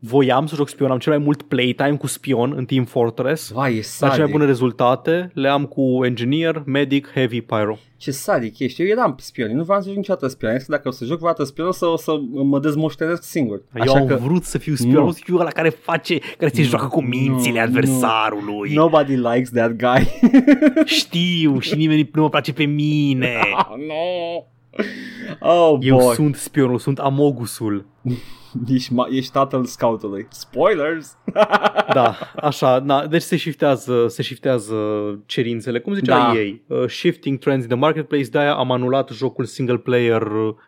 Voiam 0.00 0.46
să 0.46 0.54
joc 0.54 0.68
spion, 0.68 0.90
am 0.90 0.98
cel 0.98 1.12
mai 1.12 1.22
mult 1.24 1.42
playtime 1.42 1.96
cu 1.96 2.06
spion 2.06 2.52
în 2.56 2.64
Team 2.64 2.84
Fortress. 2.84 3.50
Vai, 3.50 3.70
e 3.70 3.74
Dar 3.74 3.82
cele 3.82 4.08
mai 4.08 4.16
sadic. 4.16 4.32
bune 4.32 4.44
rezultate 4.44 5.30
le 5.34 5.48
am 5.48 5.64
cu 5.64 6.00
Engineer, 6.04 6.62
Medic, 6.66 7.10
Heavy, 7.14 7.40
Pyro. 7.40 7.78
Ce 7.96 8.10
sadic 8.10 8.58
ești. 8.58 8.82
Eu 8.82 8.88
eram 8.88 9.14
spion. 9.18 9.48
Eu 9.50 9.56
nu 9.56 9.62
vreau 9.64 9.80
să 9.80 9.86
joc 9.88 9.96
niciodată 9.96 10.26
spion. 10.28 10.56
Că 10.56 10.64
dacă 10.68 10.88
o 10.88 10.90
să 10.90 11.04
joc 11.04 11.16
vreodată 11.18 11.44
spion, 11.44 11.66
o 11.66 11.72
să, 11.72 11.86
o 11.86 11.96
să 11.96 12.12
mă 12.32 12.58
dezmoștenesc 12.60 13.22
singur. 13.22 13.62
Eu 13.86 13.94
am 13.94 14.06
vrut 14.06 14.44
să 14.44 14.58
fiu 14.58 14.74
spion, 14.74 14.92
Nu. 14.92 15.04
nu. 15.04 15.10
să 15.10 15.20
fiu 15.24 15.36
ăla 15.38 15.50
care 15.50 15.68
face, 15.68 16.18
care 16.38 16.50
se 16.54 16.62
joacă 16.62 16.86
cu 16.86 17.02
mințile 17.02 17.58
nu, 17.58 17.64
adversarului. 17.66 18.74
Nobody 18.74 19.16
likes 19.16 19.50
that 19.50 19.72
guy. 19.76 20.08
Știu 20.84 21.58
și 21.58 21.74
nimeni 21.76 22.10
nu 22.12 22.22
mă 22.22 22.28
place 22.28 22.52
pe 22.52 22.64
mine. 22.64 23.34
oh, 23.54 23.76
no. 23.88 24.44
Oh, 25.40 25.78
Eu 25.80 25.96
boy. 25.98 26.14
sunt 26.14 26.34
spionul, 26.36 26.78
sunt 26.78 26.98
amogusul. 26.98 27.86
Ești, 28.68 28.92
ma- 28.92 29.14
ești 29.16 29.32
tatăl 29.32 29.64
scoutului. 29.64 30.26
Spoilers! 30.30 31.16
Da, 31.94 32.16
așa, 32.36 32.78
na, 32.78 33.06
deci 33.06 33.22
se 33.22 33.36
shiftează, 33.36 34.08
se 34.08 34.22
shiftează 34.22 34.74
cerințele, 35.26 35.80
cum 35.80 35.92
zicea 35.94 36.16
Da. 36.32 36.38
ei, 36.38 36.62
uh, 36.66 36.84
shifting 36.88 37.38
trends 37.38 37.62
in 37.62 37.68
the 37.70 37.78
marketplace, 37.78 38.28
de-aia 38.28 38.54
am 38.54 38.70
anulat 38.70 39.10
jocul 39.10 39.44
single 39.44 39.76
player 39.76 40.22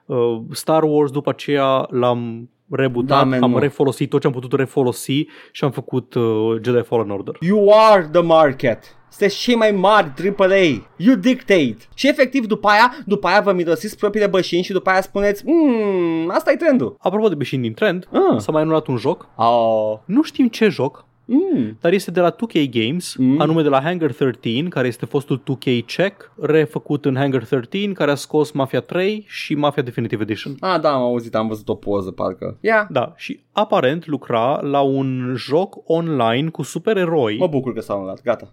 uh, 0.07 0.41
Star 0.51 0.83
Wars, 0.83 1.11
după 1.11 1.31
aceea 1.31 1.87
l-am 1.91 2.51
rebootat, 2.71 3.19
Da, 3.19 3.25
man, 3.25 3.43
am 3.43 3.51
nu. 3.51 3.59
refolosit 3.59 4.11
tot 4.11 4.21
ce 4.21 4.27
am 4.27 4.33
putut 4.33 4.53
refolosi 4.53 5.27
și 5.53 5.65
am 5.65 5.71
făcut 5.71 6.15
uh, 6.15 6.57
Jedi 6.63 6.83
Fallen 6.83 7.11
Order. 7.11 7.37
You 7.41 7.71
are 7.91 8.09
the 8.13 8.23
market. 8.23 8.95
Sunteți 9.09 9.39
cei 9.41 9.55
mai 9.55 9.71
mari 9.71 10.13
AAA. 10.37 10.87
You 10.97 11.15
dictate. 11.15 11.77
Și 11.95 12.09
efectiv 12.09 12.47
după 12.47 12.69
aia, 12.69 12.93
după 13.07 13.27
aia 13.27 13.41
vă 13.41 13.53
mirosiți 13.53 13.97
propriile 13.99 14.27
bășini 14.29 14.63
și 14.63 14.73
după 14.73 14.91
aia 14.91 15.01
spuneți, 15.01 15.43
mmm, 15.47 16.31
asta 16.31 16.53
e 16.53 16.57
trendul. 16.57 16.97
Apropo 16.99 17.29
de 17.29 17.35
beșini 17.35 17.63
din 17.63 17.73
trend, 17.75 18.09
Ah. 18.13 18.39
s-a 18.41 18.53
mai 18.53 18.63
anulat 18.63 18.87
un 18.87 18.97
joc, 18.97 19.29
Oh. 19.37 19.99
nu 20.05 20.23
știm 20.23 20.49
ce 20.49 20.69
joc, 20.69 21.05
Mm. 21.33 21.77
dar 21.81 21.93
este 21.93 22.11
de 22.11 22.21
la 22.21 22.31
2K 22.31 22.69
Games, 22.71 23.15
Mm. 23.19 23.27
mm. 23.27 23.41
anume 23.41 23.63
de 23.63 23.69
la 23.69 23.81
Hangar 23.83 24.13
13, 24.13 24.69
care 24.69 24.87
este 24.89 25.07
fostul 25.07 25.43
2K 25.45 25.85
Check, 25.87 26.33
refăcut 26.41 27.05
în 27.05 27.17
Hangar 27.17 27.45
13, 27.45 27.93
care 27.93 28.11
a 28.11 28.15
scos 28.15 28.51
Mafia 28.51 28.81
3 28.81 29.25
și 29.29 29.55
Mafia 29.55 29.83
Definitive 29.83 30.23
Edition. 30.23 30.57
Ah, 30.61 30.81
da, 30.81 30.93
am 30.93 31.01
auzit, 31.03 31.35
am 31.35 31.49
văzut 31.49 31.69
o 31.69 31.75
poză, 31.75 32.11
parcă. 32.11 32.45
Ia, 32.61 32.73
yeah. 32.75 32.87
Da, 32.91 33.13
și 33.17 33.41
aparent 33.53 34.07
lucra 34.07 34.61
la 34.63 34.81
un 34.81 35.35
joc 35.37 35.77
online 35.85 36.49
cu 36.49 36.63
supereroi 36.63 37.37
mă 37.39 37.47
bucur 37.47 37.73
că 37.73 37.81
s-a 37.81 37.95
anulat, 37.95 38.23
gata. 38.23 38.53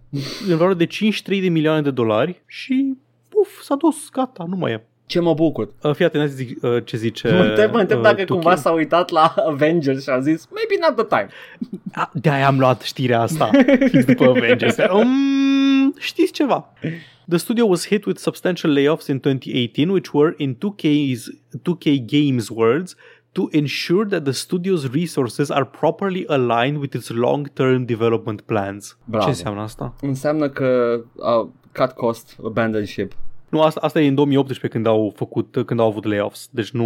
în 0.50 0.56
valoare 0.56 0.74
de 0.74 0.86
53 0.86 1.42
de 1.42 1.50
milioane 1.50 1.82
de 1.82 1.92
dolari 1.92 2.42
și 2.48 2.94
puf, 3.30 3.62
s-a 3.62 3.76
dus, 3.76 4.10
gata, 4.10 4.46
nu 4.48 4.56
mai 4.56 4.72
e. 4.72 4.86
Ce 5.08 5.20
mă 5.20 5.34
bucur. 5.34 5.70
Uh, 5.82 5.94
Fii 5.94 6.06
atent, 6.06 6.24
hai 6.24 6.32
să 6.32 6.36
zic 6.36 6.64
uh, 6.64 6.78
ce 6.86 6.98
zice 6.98 7.32
Mă 7.34 7.44
întreb, 7.44 7.72
mă 7.72 7.80
întreb 7.80 7.98
uh, 7.98 8.04
dacă 8.04 8.24
2K. 8.24 8.28
cumva 8.28 8.56
s-a 8.56 8.72
uitat 8.72 9.10
la 9.10 9.34
Avengers 9.52 10.04
și 10.04 10.10
a 10.10 10.20
zis, 10.20 10.48
maybe 10.52 10.88
not 10.88 11.08
the 11.08 11.18
time. 11.18 11.30
A, 11.94 12.12
De-aia 12.14 12.48
am 12.48 12.60
luat 12.60 12.82
știrea 12.82 13.22
asta 13.22 13.50
fix 13.90 14.06
după 14.06 14.24
Avengers. 14.36 14.76
Um, 14.92 15.94
știți 15.98 16.32
ceva? 16.32 16.74
The 17.30 17.38
studio 17.38 17.66
was 17.66 17.88
hit 17.88 18.06
with 18.06 18.20
substantial 18.20 18.72
layoffs 18.74 19.08
in 19.08 19.20
2018, 19.20 19.90
which 19.90 20.10
were, 20.14 20.34
in 20.38 20.56
2K's, 20.56 21.24
2K 21.62 22.06
Games' 22.06 22.50
words, 22.50 22.96
to 23.32 23.48
ensure 23.52 24.06
that 24.06 24.24
the 24.24 24.32
studio's 24.32 24.94
resources 24.94 25.50
are 25.50 25.66
properly 25.66 26.26
aligned 26.28 26.78
with 26.78 26.96
its 26.96 27.10
long-term 27.10 27.86
development 27.86 28.42
plans. 28.42 28.98
Bravo. 29.06 29.24
Ce 29.24 29.30
înseamnă 29.30 29.62
asta? 29.62 29.94
Înseamnă 30.02 30.50
că 30.50 31.00
uh, 31.16 31.48
cut 31.72 31.92
cost, 31.92 32.36
abandon 32.46 32.86
ship. 32.86 33.12
Nu, 33.50 33.62
asta, 33.62 33.80
asta 33.84 34.02
e 34.02 34.08
în 34.08 34.16
2018 34.16 34.68
când 34.68 34.86
au 34.88 35.14
făcut, 35.16 35.58
când 35.66 35.80
au 35.80 35.88
avut 35.88 36.06
layoffs. 36.06 36.48
Deci 36.52 36.70
nu, 36.72 36.86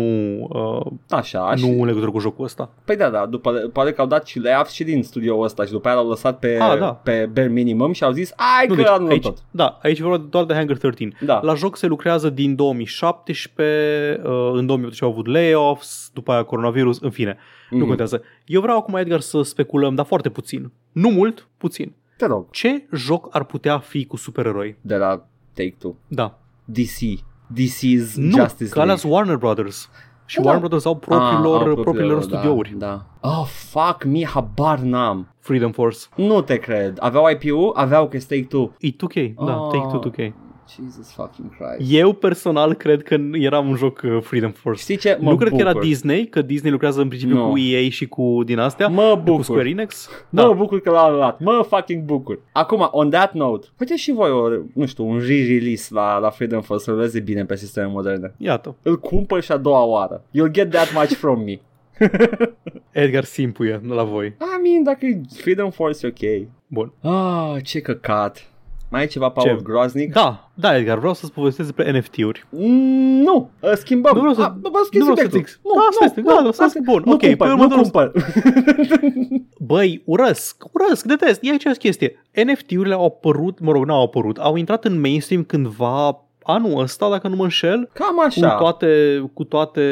uh, 0.50 0.92
Așa, 1.10 1.56
și... 1.56 1.70
nu 1.70 1.80
în 1.82 1.86
legătură 1.88 2.12
cu 2.12 2.20
jocul 2.20 2.46
ăsta. 2.46 2.70
Păi 2.86 2.96
da, 2.96 3.10
da, 3.10 3.26
după, 3.26 3.52
pare 3.74 3.92
că 3.92 4.02
au 4.02 4.08
dat 4.08 4.26
și 4.28 4.40
layoffs 4.40 4.72
și 4.74 4.84
din 4.84 5.04
studioul 5.04 5.44
ăsta 5.44 5.66
și 5.66 5.72
după 5.72 5.88
aia 5.88 5.98
l-au 5.98 6.08
lăsat 6.10 6.40
pe, 6.40 6.58
Ah, 6.62 6.78
da. 6.80 6.94
pe 6.94 7.30
bare 7.34 7.48
minimum 7.48 7.92
și 7.92 8.04
au 8.04 8.12
zis, 8.12 8.32
ai 8.36 8.68
Nu, 8.68 8.74
că 8.76 8.82
deci, 8.82 8.90
anulăm 8.90 9.12
aici, 9.12 9.24
tot. 9.24 9.44
da, 9.52 9.80
aici 9.82 10.00
e 10.00 10.04
vorba 10.04 10.26
doar 10.30 10.44
de 10.46 10.54
Hangar 10.54 10.78
13. 10.78 11.26
Da. 11.26 11.40
La 11.44 11.54
joc 11.54 11.78
se 11.78 11.88
lucrează 11.88 12.30
din 12.30 12.56
2017, 12.56 14.22
uh, 14.24 14.30
în 14.54 14.66
2018 14.66 15.04
au 15.04 15.10
avut 15.12 15.28
layoffs, 15.28 16.10
după 16.14 16.32
aia 16.32 16.44
coronavirus, 16.44 17.00
în 17.02 17.10
fine, 17.10 17.34
mm-hmm. 17.34 17.70
nu 17.70 17.78
Mhm. 17.78 17.88
contează. 17.88 18.22
Eu 18.46 18.62
vreau 18.62 18.78
acum, 18.78 18.96
Edgar, 18.96 19.20
să 19.20 19.42
speculăm, 19.42 19.96
dar 19.96 20.06
foarte 20.06 20.30
puțin. 20.30 20.72
Nu 20.92 21.10
mult, 21.10 21.48
puțin. 21.58 21.94
Te 22.18 22.26
rog, 22.26 22.50
Ce 22.50 22.86
joc 22.94 23.28
ar 23.32 23.44
putea 23.44 23.78
fi 23.80 24.06
cu 24.06 24.16
supereroi? 24.18 24.76
de 24.82 24.96
la 24.96 25.26
Take-Two. 25.54 25.96
Da. 26.08 26.40
DC. 26.72 27.24
DC's 27.54 28.16
Nu, 28.16 28.38
Justice 28.38 28.70
că 28.70 28.80
alea 28.80 28.86
League. 28.86 28.96
sunt 28.96 29.12
Warner 29.12 29.36
Brothers. 29.36 29.90
Și 30.26 30.36
Da, 30.38 30.42
Warner 30.44 30.62
da. 30.62 30.68
Brothers 30.68 30.86
au 30.86 30.94
Ah, 31.02 31.08
propriilor, 31.08 31.68
au 31.68 31.76
propriilor 31.76 32.16
da, 32.18 32.22
studiouri. 32.38 32.74
Da. 32.78 33.06
Oh, 33.20 33.46
fuck 33.46 34.04
me, 34.06 34.26
habar 34.26 34.80
n-am. 34.80 35.28
Freedom 35.40 35.72
Force. 35.72 36.00
Nu 36.16 36.42
te 36.42 36.56
cred. 36.58 36.98
Aveau 37.00 37.30
IPU? 37.30 37.72
Aveau 37.76 38.08
că 38.08 38.18
Take 38.18 38.48
2. 38.50 38.72
E 38.80 38.88
2K, 38.90 39.34
da, 39.46 39.62
Oh. 39.62 39.72
Take 39.72 39.88
Two 39.98 40.00
2K. 40.00 40.34
Jesus 40.76 41.12
fucking 41.12 41.50
Christ. 41.58 41.92
Eu 41.94 42.14
personal 42.14 42.74
cred 42.74 43.04
că 43.04 43.18
era 43.34 43.60
un 43.60 43.76
joc 43.76 44.02
uh, 44.04 44.18
Freedom 44.22 44.52
Force. 44.52 44.82
Știi 44.82 44.98
ce? 44.98 45.18
Mă 45.22 45.30
nu 45.30 45.36
cred 45.36 45.50
că 45.50 45.58
era 45.60 45.72
bucur. 45.72 45.88
Disney, 45.88 46.26
că 46.28 46.42
Disney 46.42 46.72
lucrează 46.72 47.02
în 47.02 47.08
principiu 47.08 47.36
Nu. 47.36 47.50
cu 47.50 47.58
EA 47.58 47.90
și 47.90 48.08
cu 48.08 48.42
din 48.46 48.60
astea, 48.60 48.88
Mă 48.88 49.12
cu 49.16 49.22
bucur. 49.24 49.44
Square 49.44 49.70
Enix. 49.70 50.10
Da. 50.30 50.42
Da. 50.42 50.48
Mă 50.48 50.54
bucur 50.54 50.82
că 50.82 50.90
l-am 50.90 51.14
luat. 51.14 51.40
Mă 51.40 51.66
fucking 51.70 52.04
bucur. 52.04 52.40
Acum, 52.52 52.88
on 52.92 53.10
that 53.10 53.34
note, 53.34 53.68
faceți 53.78 54.00
și 54.02 54.12
voi 54.12 54.30
o, 54.30 54.48
nu 54.74 54.86
știu, 54.86 55.08
un 55.10 55.18
re-release 55.20 55.94
la, 55.94 56.18
la 56.18 56.30
Freedom 56.30 56.62
Force 56.62 56.84
să 56.84 56.92
ruleze 56.92 57.20
bine 57.20 57.46
pe 57.46 57.56
sisteme 57.56 57.88
moderne. 57.88 58.34
Iată, 58.38 58.76
Îl 58.82 59.00
cumpăr 59.00 59.42
și 59.42 59.52
a 59.52 59.58
doua 59.58 59.84
oară. 59.84 60.24
You'll 60.30 60.52
get 60.52 60.70
that 60.72 60.94
much 60.94 61.12
from 61.14 61.44
me. 61.44 61.60
Edgar 62.92 63.24
simpuie 63.24 63.82
la 63.88 64.04
voi. 64.04 64.28
I 64.28 64.62
mean, 64.64 64.84
dacă 64.84 65.06
e 65.06 65.22
Freedom 65.38 65.70
Force, 65.70 66.06
e 66.06 66.10
ok. 66.10 66.48
Bun. 66.68 66.94
Ah, 67.02 67.64
ce 67.64 67.80
căcat. 67.82 68.51
Mai 68.92 69.04
e 69.04 69.06
ceva, 69.06 69.30
Paul, 69.30 69.48
Ce? 69.48 69.64
groaznic? 69.64 70.14
Da, 70.14 70.52
da, 70.54 70.78
Edgar, 70.78 70.98
vreau 70.98 71.14
să-ți 71.14 71.32
povestesc 71.32 71.74
despre 71.76 71.98
NFT-uri. 72.00 72.46
Mm, 72.50 73.22
nu, 73.22 73.50
uh, 73.60 73.72
schimbăm. 73.74 74.14
Nu 74.14 74.20
vreau 74.20 74.34
să- 74.36 74.42
Ah, 74.42 74.52
bă, 74.60 74.70
bă, 74.72 74.80
schimb 74.86 75.04
nu 75.04 75.12
vreau 75.14 75.16
să 75.16 75.24
subiectul. 75.24 75.40
zic. 75.40 75.60
Nu, 75.64 75.72
Da, 75.74 75.80
asta 75.90 75.98
nu, 76.00 76.06
este, 76.06 76.20
nu, 76.22 76.28
da, 76.28 76.34
asta 76.34 76.48
asta- 76.50 76.64
este 76.66 76.80
bun. 76.84 77.02
Nu 77.06 77.12
Ok, 77.12 77.20
cumpăr, 77.20 77.48
pe 77.48 77.54
nu 77.54 77.60
următorul- 77.60 77.82
cumpăr. 77.84 78.12
Băi, 79.72 80.02
urăsc, 80.06 80.64
urăsc, 80.72 81.06
detest, 81.06 81.40
e 81.44 81.54
aceeași 81.54 81.80
chestie. 81.80 82.24
NFT-urile 82.46 82.94
au 82.94 83.06
apărut, 83.06 83.60
mă 83.60 83.72
rog, 83.72 83.86
n-au 83.86 84.04
apărut, 84.04 84.38
au 84.38 84.56
intrat 84.56 84.86
în 84.86 85.00
mainstream 85.00 85.44
cândva 85.44 86.26
anul 86.44 86.80
ăsta, 86.82 87.10
dacă 87.10 87.28
nu 87.28 87.36
mă 87.36 87.44
înșel, 87.44 87.90
Cam 87.94 88.16
cu 88.16 88.22
așa. 88.26 88.56
toate, 88.56 89.22
cu 89.34 89.44
toate 89.44 89.84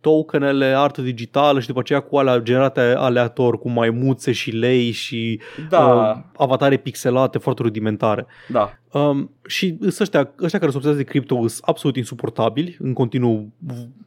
tokenele, 0.00 0.64
artă 0.64 1.00
digitală 1.02 1.60
și 1.60 1.66
după 1.66 1.80
aceea 1.80 2.00
cu 2.00 2.16
alea 2.16 2.38
generate 2.38 2.80
aleator, 2.80 3.58
cu 3.58 3.70
maimuțe 3.70 4.32
și 4.32 4.50
lei 4.50 4.90
și 4.90 5.40
Da, 5.68 5.84
uh, 5.86 6.22
avatare 6.36 6.76
pixelate 6.76 7.38
foarte 7.38 7.62
rudimentare. 7.62 8.26
da. 8.48 8.72
Um, 8.92 9.30
și 9.46 9.76
sunt 9.80 10.00
ăștia, 10.00 10.30
ăștia 10.42 10.58
care 10.58 10.70
se 10.70 10.76
obsedează 10.76 11.02
de 11.02 11.08
cripto 11.10 11.34
sunt 11.34 11.52
absolut 11.64 11.96
insuportabili, 11.96 12.76
în 12.80 12.92
continuu, 12.92 13.48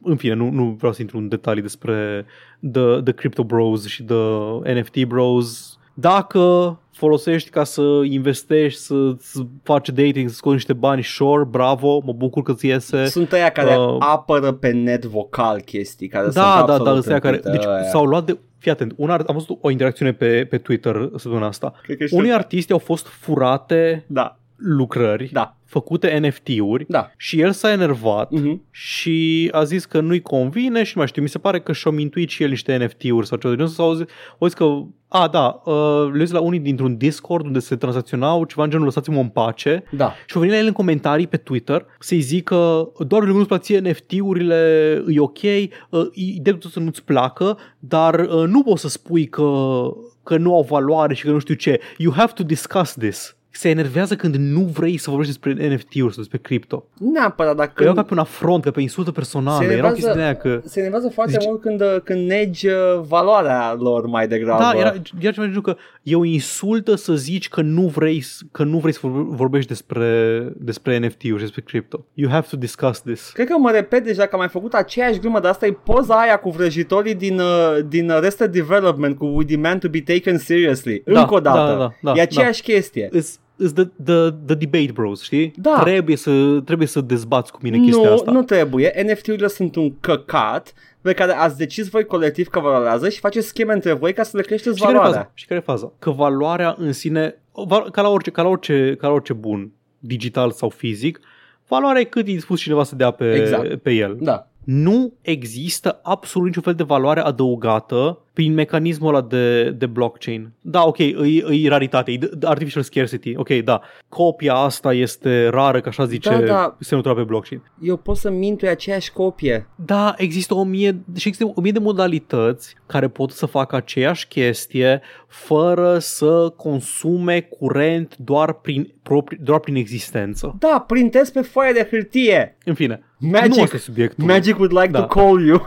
în 0.02 0.16
fine, 0.16 0.34
nu, 0.34 0.50
nu 0.50 0.64
vreau 0.78 0.92
să 0.92 1.00
intru 1.00 1.18
în 1.18 1.28
detalii 1.28 1.62
despre 1.62 2.26
the, 2.72 3.00
the 3.02 3.12
crypto 3.12 3.44
bros 3.44 3.86
și 3.86 4.02
the 4.02 4.72
NFT 4.80 5.04
bros. 5.04 5.78
Dacă 5.94 6.78
folosești 7.04 7.50
ca 7.50 7.64
să 7.64 7.82
investești, 8.04 8.80
să 8.80 9.14
faci 9.62 9.88
dating, 9.88 10.28
să 10.28 10.34
scoți 10.34 10.54
niște 10.54 10.72
bani, 10.72 11.02
sure, 11.02 11.44
bravo, 11.44 12.02
mă 12.04 12.12
bucur 12.12 12.42
că 12.42 12.52
ți 12.52 12.66
iese. 12.66 13.06
Sunt 13.06 13.32
aia 13.32 13.50
care 13.50 13.76
Uh, 13.76 13.96
apără 13.98 14.52
pe 14.52 14.70
net 14.70 15.04
vocal 15.04 15.60
chestii, 15.60 16.08
care 16.08 16.22
sunt 16.24 16.34
Da, 16.34 16.40
da, 16.66 16.72
absolut 16.72 16.84
da, 16.84 16.98
ăstea 16.98 17.18
care, 17.18 17.36
întâlnite, 17.36 17.64
deci 17.64 17.74
aia. 17.74 17.88
s-au 17.88 18.04
luat 18.04 18.24
de, 18.24 18.38
fii 18.58 18.70
atent, 18.70 18.92
un 18.96 19.10
art, 19.10 19.28
am 19.28 19.34
văzut 19.34 19.58
o 19.60 19.70
interacțiune 19.70 20.12
pe, 20.12 20.46
pe 20.50 20.58
Twitter 20.58 21.08
săptămâna 21.10 21.46
asta. 21.46 21.74
Cred 21.82 21.96
că 21.96 22.04
știu. 22.04 22.18
Unii 22.18 22.32
artiști 22.32 22.72
au 22.72 22.78
fost 22.78 23.06
furate 23.06 24.04
Da, 24.06 24.38
lucrări 24.66 25.28
da, 25.32 25.56
făcute 25.64 26.18
NFT-uri 26.26 26.84
da. 26.88 27.10
și 27.16 27.40
el 27.40 27.50
s-a 27.52 27.72
enervat 27.72 28.30
Mhm. 28.30 28.62
și 28.70 29.48
a 29.52 29.64
zis 29.64 29.84
că 29.84 30.00
nu-i 30.00 30.20
convine 30.20 30.82
și 30.82 30.92
nu 30.94 30.98
mai 30.98 31.06
știu, 31.06 31.22
mi 31.22 31.28
se 31.28 31.38
pare 31.38 31.60
că 31.60 31.72
și-a 31.72 31.90
mintuit 31.90 32.28
și 32.28 32.42
el 32.42 32.48
niște 32.48 32.76
NFT-uri 32.76 33.26
sau 33.26 33.38
ceva 33.38 33.52
de 33.54 33.58
genul 33.58 33.74
sau 33.74 33.86
au 33.88 33.94
zis, 33.94 34.04
au 34.38 34.46
zis 34.46 34.56
că, 34.56 34.64
a, 35.08 35.28
da, 35.28 35.62
uh, 35.64 36.10
le 36.12 36.24
la 36.30 36.40
unii 36.40 36.58
dintr-un 36.58 36.96
Discord 36.96 37.44
unde 37.46 37.58
se 37.58 37.76
tranzacționau 37.76 38.44
ceva 38.44 38.64
în 38.64 38.70
genul 38.70 38.84
lăsați-mă 38.84 39.20
în 39.20 39.28
pace 39.28 39.84
Da. 39.90 40.12
și 40.26 40.34
au 40.34 40.40
venit 40.40 40.54
la 40.56 40.60
el 40.60 40.66
în 40.66 40.72
comentarii 40.72 41.26
pe 41.26 41.36
Twitter 41.36 41.86
să-i 41.98 42.20
zică 42.20 42.54
doar 42.98 43.20
pentru 43.22 43.30
că 43.30 43.32
nu-ți 43.32 43.46
plație 43.48 43.78
NFT-urile, 43.78 45.02
e 45.08 45.20
ok, 45.20 45.42
uh, 45.42 46.06
e 46.14 46.40
dreptul 46.42 46.70
să 46.70 46.80
nu-ți 46.80 47.04
placă, 47.04 47.58
dar 47.78 48.20
uh, 48.20 48.44
nu 48.46 48.62
poți 48.62 48.80
să 48.80 48.88
spui 48.88 49.26
că, 49.26 49.82
că 50.22 50.36
nu 50.36 50.54
au 50.54 50.62
valoare 50.62 51.14
și 51.14 51.24
că 51.24 51.30
nu 51.30 51.38
știu 51.38 51.54
ce. 51.54 51.80
You 51.98 52.12
have 52.16 52.32
to 52.34 52.42
discuss 52.42 52.94
this. 52.94 53.36
Se 53.56 53.68
enervează 53.68 54.16
când 54.16 54.34
nu 54.34 54.60
vrei 54.60 54.96
să 54.96 55.10
vorbești 55.10 55.32
despre 55.40 55.74
NFT-uri 55.74 56.12
sau 56.14 56.22
despre 56.22 56.38
cripto. 56.38 56.84
Nu 56.98 57.10
neapărat, 57.10 57.56
dar 57.56 57.66
Că 57.66 57.82
era 57.82 57.84
când, 57.92 57.96
ca 57.96 58.02
pe 58.02 58.12
un 58.12 58.18
afront, 58.18 58.62
ca 58.64 58.70
pe 58.70 58.80
insultă 58.80 59.10
personală. 59.12 59.58
Se 59.58 59.64
Era 59.64 59.72
o 59.72 59.76
enervează- 59.76 59.94
chestie 59.96 60.14
de 60.20 60.22
aia 60.22 60.36
că... 60.36 60.60
se 60.64 60.78
enervează 60.78 61.08
foarte 61.08 61.32
Zice- 61.32 61.46
mult 61.48 61.60
când, 61.60 61.80
uh, 61.80 61.96
când 62.04 62.26
negi 62.28 62.66
uh, 62.66 62.74
valoarea 63.08 63.74
lor 63.78 64.06
mai 64.06 64.28
degrabă. 64.28 64.62
Da, 64.62 64.72
era, 64.78 64.88
era 64.88 65.30
ceva 65.32 65.46
de 65.46 65.52
genul 65.52 65.60
că 65.62 65.76
e 66.04 66.14
o 66.16 66.24
insultă 66.24 66.94
să 66.94 67.14
zici 67.14 67.48
că 67.48 67.60
nu 67.60 67.82
vrei, 67.86 68.20
s- 68.20 68.42
că 68.52 68.64
nu 68.64 68.78
vrei 68.78 68.92
să 68.92 68.98
vorbe- 69.02 69.34
vorbești 69.36 69.68
despre, 69.68 70.38
despre 70.56 70.98
NFT-uri 70.98 71.36
și 71.38 71.44
despre 71.44 71.60
crypto. 71.62 72.04
You 72.14 72.30
have 72.30 72.46
to 72.50 72.56
discuss 72.56 73.00
this. 73.02 73.30
Cred 73.30 73.46
că 73.46 73.58
mă 73.58 73.70
repet 73.70 74.04
deja 74.04 74.22
că 74.22 74.28
am 74.32 74.38
mai 74.38 74.48
făcut 74.48 74.72
aceeași 74.74 75.18
glumă, 75.18 75.40
dar 75.40 75.50
asta 75.50 75.66
e 75.66 75.72
poza 75.84 76.14
aia 76.20 76.36
cu 76.36 76.50
vrăjitorii 76.50 77.14
din, 77.14 77.38
uh, 77.38 77.78
din 77.88 78.10
Arrested 78.10 78.52
Development 78.52 79.18
cu 79.18 79.24
We 79.26 79.44
Demand 79.44 79.80
to 79.80 79.88
be 79.88 80.00
Taken 80.00 80.38
Seriously. 80.38 81.02
Da, 81.06 81.20
Încă 81.20 81.34
o 81.34 81.40
dată. 81.40 81.72
da, 81.72 81.76
da, 81.78 81.92
da, 82.12 82.12
e 82.18 82.20
aceeași 82.22 82.62
chestie. 82.62 83.08
Is, 83.12 83.38
is 83.56 83.72
the, 83.72 83.84
the, 84.04 84.28
the 84.46 84.54
debate 84.54 84.90
bros, 84.94 85.22
știi? 85.22 85.52
Da. 85.56 85.80
Trebuie 85.82 86.16
să, 86.16 86.60
trebuie 86.64 86.86
să 86.86 87.00
dezbați 87.00 87.52
cu 87.52 87.58
mine 87.62 87.78
chestia 87.78 88.08
Nu, 88.08 88.14
asta. 88.14 88.30
nu 88.30 88.42
trebuie. 88.42 89.04
NFT-urile 89.06 89.48
sunt 89.48 89.76
un 89.76 89.92
căcat 90.00 90.72
pe 91.04 91.12
care 91.12 91.32
ați 91.32 91.56
decis 91.56 91.88
voi 91.88 92.04
colectiv 92.04 92.46
că 92.48 92.60
valorează 92.60 93.08
și 93.08 93.18
faceți 93.18 93.46
scheme 93.46 93.72
între 93.72 93.92
voi 93.92 94.12
ca 94.12 94.22
să 94.22 94.36
le 94.36 94.42
creșteți 94.42 94.76
și 94.76 94.82
care 94.82 94.94
e 94.94 94.96
valoarea. 94.96 95.20
faza? 95.20 95.32
Și 95.34 95.46
care 95.46 95.60
e 95.60 95.62
faza? 95.62 95.92
Că 95.98 96.10
valoarea 96.10 96.74
în 96.78 96.92
sine, 96.92 97.42
val- 97.66 97.90
ca 97.90 98.02
la 98.02 98.08
orice, 98.08 98.30
ca 98.30 98.42
la 98.42 98.48
orice, 98.48 98.96
ca 98.98 99.06
la 99.06 99.12
orice 99.12 99.32
bun, 99.32 99.72
digital 99.98 100.50
sau 100.50 100.68
fizic, 100.68 101.20
valoarea 101.68 102.00
e 102.00 102.04
cât 102.04 102.26
e 102.26 102.32
dispus 102.32 102.60
cineva 102.60 102.84
să 102.84 102.96
dea 102.96 103.10
pe, 103.10 103.34
Exact. 103.34 103.74
pe 103.76 103.92
el. 103.92 104.16
Da. 104.20 104.48
Nu 104.64 105.12
există 105.20 106.00
absolut 106.02 106.46
niciun 106.46 106.62
fel 106.62 106.74
de 106.74 106.82
valoare 106.82 107.20
adăugată 107.20 108.18
prin 108.32 108.54
mecanismul 108.54 109.14
ăla 109.14 109.26
de, 109.26 109.70
de 109.70 109.86
blockchain. 109.86 110.52
Da, 110.60 110.84
ok, 110.86 110.98
e, 110.98 111.14
e 111.50 111.68
raritate, 111.68 112.10
e 112.10 112.16
de- 112.16 112.30
artificial 112.46 112.82
scarcity, 112.82 113.32
ok, 113.36 113.48
da. 113.48 113.80
Copia 114.08 114.54
asta 114.54 114.92
este 114.92 115.48
rară, 115.48 115.80
că 115.80 115.88
așa 115.88 116.04
zice 116.04 116.28
Da, 116.30 116.40
da. 116.40 116.76
semnătura 116.80 117.14
pe 117.14 117.22
blockchain. 117.22 117.62
Eu 117.80 117.96
pot 117.96 118.16
să 118.16 118.30
mintui 118.30 118.68
aceeași 118.68 119.12
copie. 119.12 119.68
Da, 119.76 120.14
există 120.16 120.54
o 120.54 120.64
mie, 120.64 120.90
și 121.16 121.28
există 121.28 121.52
o 121.54 121.60
mie 121.60 121.72
de 121.72 121.78
modalități 121.78 122.74
care 122.86 123.08
pot 123.08 123.30
să 123.30 123.46
facă 123.46 123.76
aceeași 123.76 124.28
chestie 124.28 125.00
fără 125.28 125.98
să 125.98 126.52
consume 126.56 127.40
curent 127.40 128.16
doar 128.16 128.52
prin, 128.52 128.92
propri, 129.02 129.38
doar 129.42 129.60
prin 129.60 129.74
existență. 129.76 130.56
Da, 130.58 130.84
printez 130.86 131.30
pe 131.30 131.40
foaie 131.40 131.72
de 131.72 131.86
hârtie. 131.90 132.56
În 132.64 132.74
fine, 132.74 133.02
Magic. 133.30 133.54
nu 133.56 133.62
asta 133.62 133.76
e 133.76 133.78
subiectul. 133.78 134.24
Magic 134.24 134.54
would 134.58 134.72
like 134.72 134.86
Da. 134.90 135.00
to 135.02 135.06
call 135.20 135.46
you. 135.46 135.62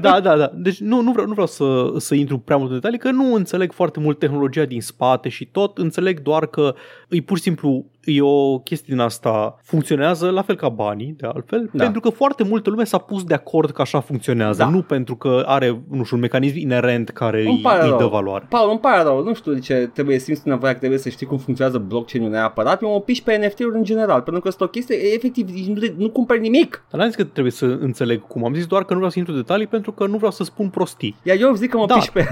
Da, 0.00 0.20
da, 0.20 0.36
da. 0.36 0.50
Deci 0.54 0.78
nu, 0.80 1.00
nu 1.00 1.12
vreau, 1.12 1.26
nu 1.26 1.32
vreau 1.32 1.46
să, 1.46 1.92
să 1.96 2.14
intru 2.14 2.38
prea 2.38 2.56
mult 2.56 2.68
în 2.70 2.74
detalii, 2.74 2.98
că 2.98 3.10
nu 3.10 3.34
înțeleg 3.34 3.72
foarte 3.72 4.00
mult 4.00 4.18
tehnologia 4.18 4.64
din 4.64 4.80
spate 4.80 5.28
și 5.28 5.44
tot. 5.46 5.78
Înțeleg 5.78 6.20
doar 6.22 6.46
că 6.46 6.74
e 7.08 7.20
pur 7.20 7.36
și 7.36 7.42
simplu 7.42 7.84
e 8.06 8.20
o 8.22 8.58
chestie 8.58 8.94
din 8.94 9.02
asta 9.02 9.56
funcționează 9.62 10.30
la 10.30 10.42
fel 10.42 10.56
ca 10.56 10.68
banii, 10.68 11.14
de 11.18 11.26
altfel, 11.26 11.70
Da. 11.72 11.82
pentru 11.82 12.00
că 12.00 12.08
foarte 12.08 12.44
multă 12.44 12.70
lume 12.70 12.84
s-a 12.84 12.98
pus 12.98 13.24
de 13.24 13.34
acord 13.34 13.70
că 13.70 13.80
așa 13.82 14.00
funcționează, 14.00 14.62
Da. 14.62 14.68
nu 14.68 14.82
pentru 14.82 15.16
că 15.16 15.42
are, 15.46 15.80
nu 15.90 16.04
știu, 16.04 16.16
un 16.16 16.22
mecanism 16.22 16.56
inerent 16.58 17.08
care 17.08 17.40
Îmi 17.44 17.54
îi, 17.54 17.60
pare 17.62 17.82
îi 17.82 17.88
rău. 17.88 17.98
dă 17.98 18.06
valoare. 18.06 18.46
Paul, 18.48 18.70
îmi 18.70 18.78
pare 18.78 19.02
rău, 19.02 19.22
nu 19.22 19.34
știu 19.34 19.52
de 19.52 19.58
ce 19.60 19.90
trebuie 19.94 20.18
simți 20.18 20.48
nevoia 20.48 20.72
că 20.72 20.78
trebuie 20.78 20.98
să 20.98 21.08
știi 21.08 21.26
cum 21.26 21.38
funcționează 21.38 21.78
blockchain-ul 21.78 22.30
neapărat. 22.30 22.82
Eu 22.82 22.90
mă 22.92 23.00
piși 23.00 23.22
pe 23.22 23.36
NFT-uri 23.46 23.76
în 23.76 23.84
general, 23.84 24.20
pentru 24.20 24.42
că 24.42 24.48
este 24.48 24.64
o 24.64 24.66
chestie, 24.66 24.96
efectiv, 25.14 25.48
nu, 25.48 25.80
nu 25.96 26.10
cumperi 26.10 26.40
nimic. 26.40 26.84
Dar 26.90 27.00
n-am 27.00 27.08
zis 27.08 27.16
că 27.16 27.24
trebuie 27.24 27.52
să 27.52 27.64
înțeleg 27.80 28.26
cum. 28.26 28.44
Am 28.44 28.54
zis 28.54 28.66
doar 28.66 28.82
că 28.84 28.88
nu 28.92 28.96
vreau 28.96 29.10
să 29.12 29.18
intru 29.18 29.34
în 29.34 29.40
detalii 29.40 29.66
pentru 29.66 29.92
că 29.92 30.06
nu 30.06 30.16
vreau 30.16 30.30
să 30.32 30.44
spun 30.44 30.68
prostii. 30.68 31.16
Iar 31.22 31.36
eu 31.40 31.54
zic 31.54 31.70
că 31.70 31.76
mă 31.76 31.86
Da. 31.86 31.94
piși 31.94 32.12
pe... 32.12 32.26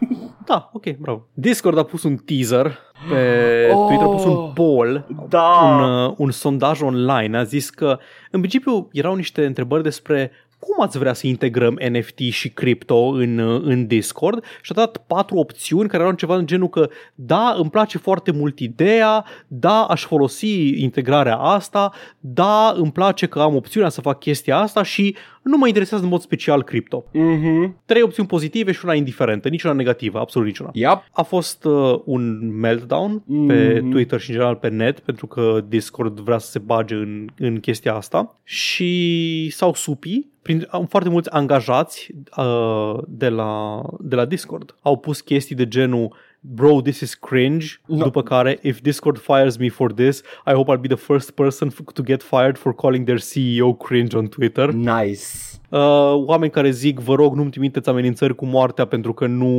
Da, 0.46 0.70
ok, 0.72 0.96
bravo. 0.96 1.26
Discord 1.34 1.78
a 1.78 1.82
pus 1.82 2.02
un 2.02 2.16
teaser 2.16 2.78
pe 3.08 3.70
Oh. 3.72 3.86
Twitter, 3.86 4.06
a 4.06 4.10
pus 4.10 4.24
un 4.24 4.52
poll 4.52 5.06
Da. 5.28 5.60
un, 5.62 5.82
uh, 5.82 6.14
un 6.16 6.30
sondaj 6.30 6.80
online 6.80 7.38
a 7.38 7.42
zis 7.42 7.70
că 7.70 7.98
în 8.30 8.38
principiu 8.40 8.88
erau 8.92 9.14
niște 9.14 9.46
întrebări 9.46 9.82
despre 9.82 10.30
cum 10.58 10.84
ați 10.84 10.98
vrea 10.98 11.12
să 11.12 11.26
integrăm 11.26 11.78
NFT 11.90 12.18
și 12.18 12.48
cripto 12.50 12.96
în, 12.96 13.38
uh, 13.38 13.60
în 13.64 13.86
Discord 13.86 14.44
și 14.62 14.72
a 14.72 14.74
dat 14.74 14.96
patru 14.96 15.36
opțiuni 15.36 15.88
care 15.88 16.02
erau 16.02 16.14
ceva 16.14 16.36
în 16.36 16.46
genul 16.46 16.68
că 16.68 16.88
da, 17.14 17.54
îmi 17.58 17.70
place 17.70 17.98
foarte 17.98 18.30
mult 18.30 18.58
ideea, 18.58 19.24
da, 19.46 19.84
aș 19.84 20.04
folosi 20.04 20.82
integrarea 20.82 21.36
asta, 21.36 21.92
da, 22.20 22.74
îmi 22.76 22.92
place 22.92 23.26
că 23.26 23.40
am 23.40 23.54
opțiunea 23.54 23.88
să 23.88 24.00
fac 24.00 24.18
chestia 24.18 24.56
asta 24.58 24.82
și 24.82 25.16
nu 25.42 25.56
mă 25.56 25.66
interesează 25.66 26.02
în 26.04 26.08
mod 26.10 26.20
special 26.20 26.62
cripto. 26.62 27.04
Mhm. 27.12 27.76
Trei 27.84 28.02
opțiuni 28.02 28.28
pozitive 28.28 28.72
și 28.72 28.80
una 28.84 28.94
indiferentă, 28.94 29.48
niciuna 29.48 29.72
negativă, 29.72 30.18
absolut 30.18 30.46
niciuna. 30.46 30.70
Yep. 30.72 31.02
A 31.12 31.22
fost 31.22 31.64
uh, 31.64 32.00
un 32.04 32.50
meltdown 32.58 33.22
pe 33.46 33.78
Mhm. 33.80 33.90
Twitter 33.90 34.20
și 34.20 34.28
în 34.30 34.34
general 34.36 34.56
pe 34.56 34.68
net 34.68 34.98
pentru 35.00 35.26
că 35.26 35.64
Discord 35.68 36.20
vrea 36.20 36.38
să 36.38 36.50
se 36.50 36.58
bage 36.58 36.94
în, 36.94 37.26
în 37.38 37.60
chestia 37.60 37.94
asta 37.94 38.38
și 38.44 39.48
s-au 39.50 39.74
supi 39.74 40.26
prin, 40.42 40.66
am 40.70 40.86
foarte 40.86 41.08
mulți 41.08 41.30
angajați 41.30 42.10
uh, 42.36 42.98
de, 43.08 43.28
la, 43.28 43.82
de 43.98 44.14
la 44.14 44.24
Discord. 44.24 44.74
Au 44.82 44.96
pus 44.96 45.20
chestii 45.20 45.56
de 45.56 45.68
genul 45.68 46.14
bro, 46.40 46.80
this 46.80 47.00
is 47.00 47.14
cringe, 47.14 47.66
No. 47.86 47.96
după 48.04 48.22
care, 48.22 48.58
if 48.62 48.80
Discord 48.80 49.18
fires 49.18 49.56
me 49.56 49.68
for 49.68 49.92
this, 49.92 50.22
I 50.46 50.52
hope 50.52 50.72
I'll 50.76 50.80
be 50.80 50.88
the 50.88 50.96
first 50.96 51.30
person 51.30 51.68
f- 51.70 51.92
to 51.94 52.02
get 52.02 52.22
fired 52.22 52.56
for 52.56 52.74
calling 52.74 53.04
their 53.04 53.20
CEO 53.20 53.72
cringe 53.74 54.16
on 54.16 54.26
Twitter. 54.28 54.72
Nice. 54.72 55.22
Uh, 55.68 55.78
oameni 56.26 56.50
care 56.50 56.70
zic, 56.70 56.98
vă 57.00 57.14
rog, 57.14 57.34
nu-mi 57.34 57.50
trimiteți 57.50 57.88
amenințări 57.88 58.34
cu 58.34 58.44
moartea 58.46 58.84
pentru 58.84 59.12
că 59.12 59.26
nu, 59.26 59.52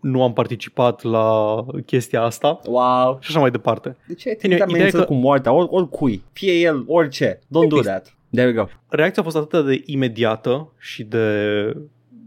nu 0.00 0.22
am 0.22 0.32
participat 0.32 1.02
la 1.02 1.64
chestia 1.86 2.22
asta 2.22 2.60
Wow. 2.66 3.16
și 3.20 3.28
așa 3.30 3.40
mai 3.40 3.50
departe. 3.50 3.96
De 4.06 4.14
ce 4.14 4.28
ai 4.28 4.34
Anyway, 4.34 4.38
trimis 4.38 4.54
ideea 4.54 4.58
e 4.58 4.62
amenințări 4.70 5.02
că- 5.02 5.08
cu 5.08 5.14
moartea? 5.14 5.52
Or, 5.52 5.66
oricui. 5.70 6.22
Fie 6.32 6.52
el, 6.52 6.84
orice. 6.86 7.38
Don't 7.38 7.68
do 7.68 7.76
Exact. 7.76 7.84
that. 8.04 8.16
There 8.30 8.46
we 8.46 8.52
go. 8.52 8.64
reacția 8.88 9.22
a 9.22 9.24
fost 9.24 9.36
atât 9.36 9.66
de 9.66 9.82
imediată 9.86 10.72
și 10.78 11.02
de, 11.04 11.26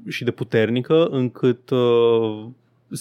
și 0.08 0.24
de 0.24 0.32
puternică 0.32 1.06
încât 1.06 1.70
uh, 1.70 2.46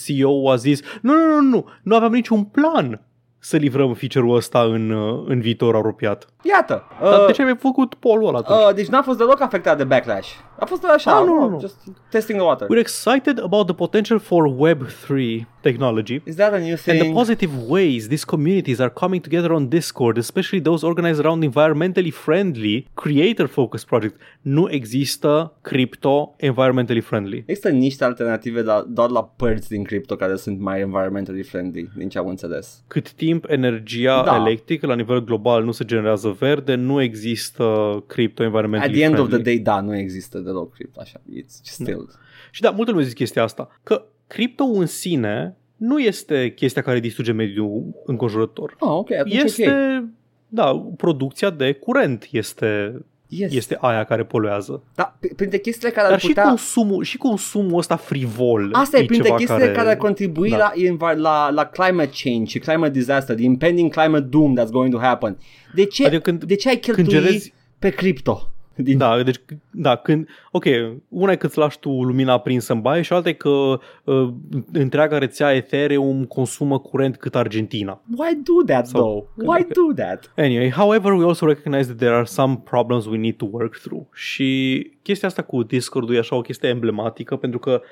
CEO 0.04 0.50
a 0.50 0.56
zis 0.56 0.80
nu, 1.02 1.14
nu, 1.14 1.26
nu, 1.26 1.40
nu, 1.40 1.64
nu 1.82 1.94
aveam 1.96 2.12
niciun 2.12 2.44
plan 2.44 3.00
să 3.42 3.56
livrăm 3.56 3.94
feature-ul 3.94 4.36
ăsta 4.36 4.60
în, 4.60 4.90
uh, 4.90 5.24
în 5.26 5.40
viitor 5.40 5.74
apropiat. 5.74 6.26
Iată. 6.42 6.82
Dar 7.02 7.20
Uh, 7.20 7.26
de 7.26 7.32
ce 7.32 7.42
ai 7.42 7.56
făcut 7.56 7.94
polul 7.94 8.28
ăla 8.28 8.38
atunci? 8.38 8.58
uh, 8.68 8.74
deci 8.74 8.86
n-a 8.86 9.02
fost 9.02 9.18
deloc 9.18 9.40
afectat 9.40 9.76
de 9.76 9.84
backlash. 9.84 10.28
A 10.58 10.64
fost 10.64 10.84
așa, 10.84 11.16
Ah, 11.18 11.24
nu, 11.26 11.32
oh, 11.34 11.40
nu, 11.40 11.48
nu. 11.48 11.60
just 11.60 11.76
testing 12.10 12.38
the 12.38 12.46
water. 12.48 12.66
We're 12.66 12.80
excited 12.80 13.40
about 13.42 13.66
the 13.66 13.74
potential 13.74 14.18
for 14.18 14.54
Web3 14.68 15.40
technology 15.60 16.20
Is 16.24 16.34
that 16.34 16.52
a 16.52 16.58
new 16.58 16.68
and 16.70 16.78
the 16.78 16.92
thing? 16.92 17.14
positive 17.14 17.50
ways 17.68 18.06
these 18.08 18.24
communities 18.24 18.78
are 18.78 18.90
coming 18.90 19.22
together 19.22 19.50
on 19.52 19.68
Discord, 19.68 20.16
especially 20.16 20.62
those 20.64 20.86
organized 20.86 21.24
around 21.24 21.44
environmentally 21.52 22.12
friendly, 22.12 22.86
creator-focused 22.94 23.86
projects. 23.86 24.16
Nu 24.40 24.70
există 24.70 25.56
crypto 25.60 26.34
environmentally 26.40 27.02
friendly. 27.02 27.42
Există 27.46 27.68
niște 27.68 28.04
alternative 28.04 28.62
la, 28.62 28.84
doar 28.88 29.10
la 29.10 29.24
părți 29.24 29.68
din 29.68 29.84
crypto 29.84 30.16
care 30.16 30.36
sunt 30.36 30.60
mai 30.60 30.80
environmentally 30.80 31.42
friendly, 31.42 31.88
din 31.96 32.08
ce 32.08 32.18
am 32.18 32.26
înțeles. 32.28 32.82
cât 32.86 33.12
timp 33.12 33.44
energia 33.48 34.22
Da. 34.24 34.30
da. 34.30 34.36
electrică 34.36 34.86
la 34.86 34.94
nivel 34.94 35.24
global 35.24 35.64
nu 35.64 35.70
se 35.72 35.84
generează 35.84 36.36
verde, 36.38 36.74
nu 36.74 37.02
există 37.02 37.64
crypto 38.06 38.42
environmentally 38.42 38.92
At 38.92 38.96
the 38.98 39.04
end 39.04 39.14
friendly. 39.14 39.34
of 39.36 39.42
the 39.42 39.54
day, 39.54 39.58
da, 39.62 39.80
nu 39.80 39.96
există 39.96 40.38
deloc 40.38 40.72
crypto, 40.74 41.00
așa. 41.00 41.20
It's 41.42 41.60
still... 41.62 42.08
Și 42.50 42.60
da, 42.60 42.70
multă 42.70 42.90
lume 42.90 43.02
zice 43.02 43.14
chestia 43.14 43.42
asta, 43.42 43.68
că 43.82 44.04
crypto 44.30 44.64
în 44.64 44.86
sine 44.86 45.56
nu 45.76 45.98
este 45.98 46.52
chestia 46.56 46.82
care 46.82 47.00
distruge 47.00 47.32
mediul 47.32 47.84
înconjurător. 48.04 48.76
Oh, 48.78 48.88
ok, 48.90 49.10
atunci 49.12 49.34
Este, 49.34 49.66
ok. 49.98 50.04
da, 50.48 50.86
producția 50.96 51.50
de 51.50 51.72
curent 51.72 52.28
este, 52.30 53.00
Yes. 53.28 53.52
este 53.54 53.76
aia 53.80 54.04
care 54.04 54.24
poluează. 54.24 54.82
Da, 54.94 55.16
p- 55.18 55.36
printre 55.36 55.58
chestiile 55.58 55.90
care 55.90 56.04
Dar 56.06 56.14
ar 56.14 56.20
și, 56.20 56.26
putea... 56.26 56.42
consumul, 56.44 57.02
și 57.04 57.16
consumul 57.16 57.78
ăsta 57.78 57.96
frivol 57.96 58.68
Asta 58.72 58.98
e 58.98 59.04
printre 59.04 59.24
ceva 59.26 59.36
chestiile 59.36 59.62
care, 59.64 59.76
care 59.76 59.88
ar 59.90 59.96
contribui 59.96 60.50
da. 60.50 60.56
la, 60.56 60.72
inva- 60.74 61.16
la, 61.16 61.50
la 61.50 61.64
climate 61.64 62.10
change 62.22 62.50
și 62.50 62.58
climate 62.58 62.90
disaster, 62.92 63.34
the 63.36 63.44
impending 63.44 63.92
climate 63.92 64.24
doom 64.30 64.54
that's 64.60 64.70
going 64.70 64.92
to 64.92 64.98
happen. 65.00 65.38
De 65.74 65.84
ce, 65.84 66.06
Adică 66.06 66.20
când- 66.20 66.44
de 66.44 66.54
ce 66.54 66.68
ai 66.68 66.76
când 66.76 66.96
cheltui 67.08 67.30
gerezi- 67.30 67.52
pe 67.78 67.90
cripto? 67.90 68.49
Din... 68.74 68.98
Da, 68.98 69.22
deci, 69.22 69.40
da, 69.70 69.96
când, 69.96 70.28
ok, 70.50 70.64
una 71.08 71.32
e 71.32 71.36
că 71.36 71.46
îți 71.46 71.58
lași 71.58 71.78
tu 71.78 71.90
lumina 71.90 72.32
aprinsă 72.32 72.72
în 72.72 72.80
baie 72.80 73.02
și 73.02 73.12
alta 73.12 73.28
e 73.28 73.32
că 73.32 73.48
uh, 74.04 74.28
întreaga 74.72 75.18
rețea 75.18 75.54
Ethereum 75.54 76.24
consumă 76.24 76.78
curent 76.78 77.16
cât 77.16 77.34
Argentina. 77.34 78.00
Why 78.16 78.40
do 78.44 78.64
that 78.66 78.86
Sau- 78.86 79.00
though? 79.00 79.48
Why 79.48 79.66
do 79.72 80.02
that? 80.02 80.32
Anyway, 80.36 80.70
however, 80.70 81.12
we 81.12 81.24
also 81.24 81.46
recognize 81.46 81.86
that 81.86 81.98
there 81.98 82.14
are 82.14 82.24
some 82.24 82.60
problems 82.64 83.06
we 83.06 83.16
need 83.16 83.36
to 83.36 83.46
work 83.50 83.76
through. 83.76 84.02
Și 84.12 84.90
chestia 85.02 85.28
asta 85.28 85.42
cu 85.42 85.62
Discord-ul 85.62 86.14
e 86.14 86.18
așa 86.18 86.36
o 86.36 86.40
chestie 86.40 86.68
emblematică 86.68 87.36
pentru 87.36 87.58
că 87.58 87.82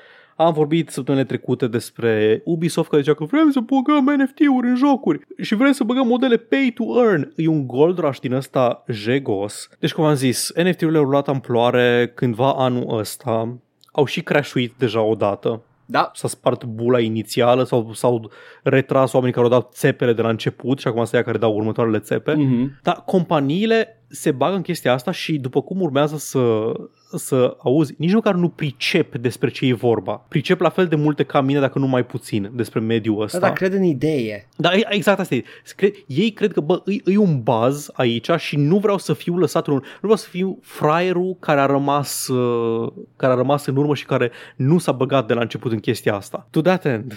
am 0.40 0.52
vorbit 0.52 0.90
săptămânile 0.90 1.28
trecute 1.28 1.66
despre 1.66 2.42
Ubisoft 2.44 2.88
care 2.88 3.02
zicea 3.02 3.14
că 3.14 3.24
vrem 3.24 3.50
să 3.50 3.60
băgăm 3.60 4.22
NFT-uri 4.22 4.68
în 4.68 4.76
jocuri 4.76 5.20
și 5.40 5.54
vrem 5.54 5.72
să 5.72 5.84
băgăm 5.84 6.06
modele 6.06 6.36
pay 6.36 6.72
to 6.74 7.04
earn. 7.04 7.32
E 7.36 7.46
un 7.46 7.66
gold 7.66 7.98
rush 7.98 8.18
din 8.20 8.32
ăsta 8.32 8.84
jegos. 8.88 9.68
Deci, 9.78 9.92
cum 9.92 10.04
am 10.04 10.14
zis, 10.14 10.52
NFT-urile 10.54 10.98
au 10.98 11.04
luat 11.04 11.28
amploare 11.28 12.12
cândva 12.14 12.52
anul 12.52 12.98
ăsta. 12.98 13.56
Au 13.92 14.04
și 14.04 14.22
crashuit 14.22 14.74
deja 14.78 15.02
odată 15.02 15.62
Da, 15.86 16.10
s-a 16.14 16.28
spart 16.28 16.64
bula 16.64 17.00
inițială 17.00 17.64
sau 17.64 17.92
s-au 17.92 18.30
retras 18.62 19.12
oamenii 19.12 19.34
care 19.34 19.46
au 19.46 19.52
dat 19.52 19.72
țepele 19.72 20.12
de 20.12 20.22
la 20.22 20.28
început 20.28 20.78
și 20.78 20.88
acum 20.88 21.02
sunt 21.02 21.14
ea 21.14 21.22
care 21.22 21.38
dau 21.38 21.54
următoarele 21.54 21.98
țepe. 21.98 22.34
Mhm. 22.34 22.78
Dar 22.82 23.02
companiile 23.06 23.97
se 24.08 24.30
bagă 24.30 24.56
în 24.56 24.62
chestia 24.62 24.92
asta 24.92 25.10
și 25.10 25.38
după 25.38 25.62
cum 25.62 25.80
urmează 25.80 26.16
să, 26.16 26.72
să 27.16 27.56
auzi, 27.58 27.94
nici 27.98 28.12
măcar 28.12 28.34
nu 28.34 28.48
pricep 28.48 29.16
despre 29.16 29.50
ce 29.50 29.66
e 29.66 29.72
vorba. 29.72 30.12
Pricep 30.28 30.60
la 30.60 30.68
fel 30.68 30.86
de 30.86 30.96
multe 30.96 31.22
ca 31.22 31.40
mine, 31.40 31.60
dacă 31.60 31.78
nu 31.78 31.86
mai 31.86 32.06
puțin, 32.06 32.50
despre 32.54 32.80
mediul 32.80 33.16
da, 33.16 33.22
ăsta. 33.22 33.38
dar 33.38 33.52
cred 33.52 33.72
în 33.72 33.82
idee. 33.82 34.48
Da, 34.56 34.74
e- 34.74 34.86
exact 34.88 35.20
asta 35.20 35.34
e. 35.34 35.42
Cred, 35.76 35.92
ei 36.06 36.30
cred 36.30 36.52
că, 36.52 36.60
bă, 36.60 36.82
e, 36.86 37.12
e 37.12 37.16
un 37.16 37.42
baz 37.42 37.90
aici 37.92 38.30
și 38.36 38.56
nu 38.56 38.78
vreau 38.78 38.98
să 38.98 39.12
fiu 39.12 39.36
lăsat 39.36 39.66
în 39.66 39.72
urmă. 39.72 39.86
Nu 39.86 39.98
vreau 40.00 40.16
să 40.16 40.28
fiu 40.28 40.58
fraierul 40.62 41.36
care 41.40 41.60
a 41.60 41.66
rămas, 41.66 42.28
uh, 42.28 42.92
care 43.16 43.32
a 43.32 43.36
rămas 43.36 43.66
în 43.66 43.76
urmă 43.76 43.94
și 43.94 44.06
care 44.06 44.30
nu 44.56 44.78
s-a 44.78 44.92
băgat 44.92 45.26
de 45.26 45.34
la 45.34 45.40
început 45.40 45.72
în 45.72 45.78
chestia 45.78 46.14
asta. 46.14 46.48
To 46.50 46.60
that 46.60 46.84
end, 46.84 47.12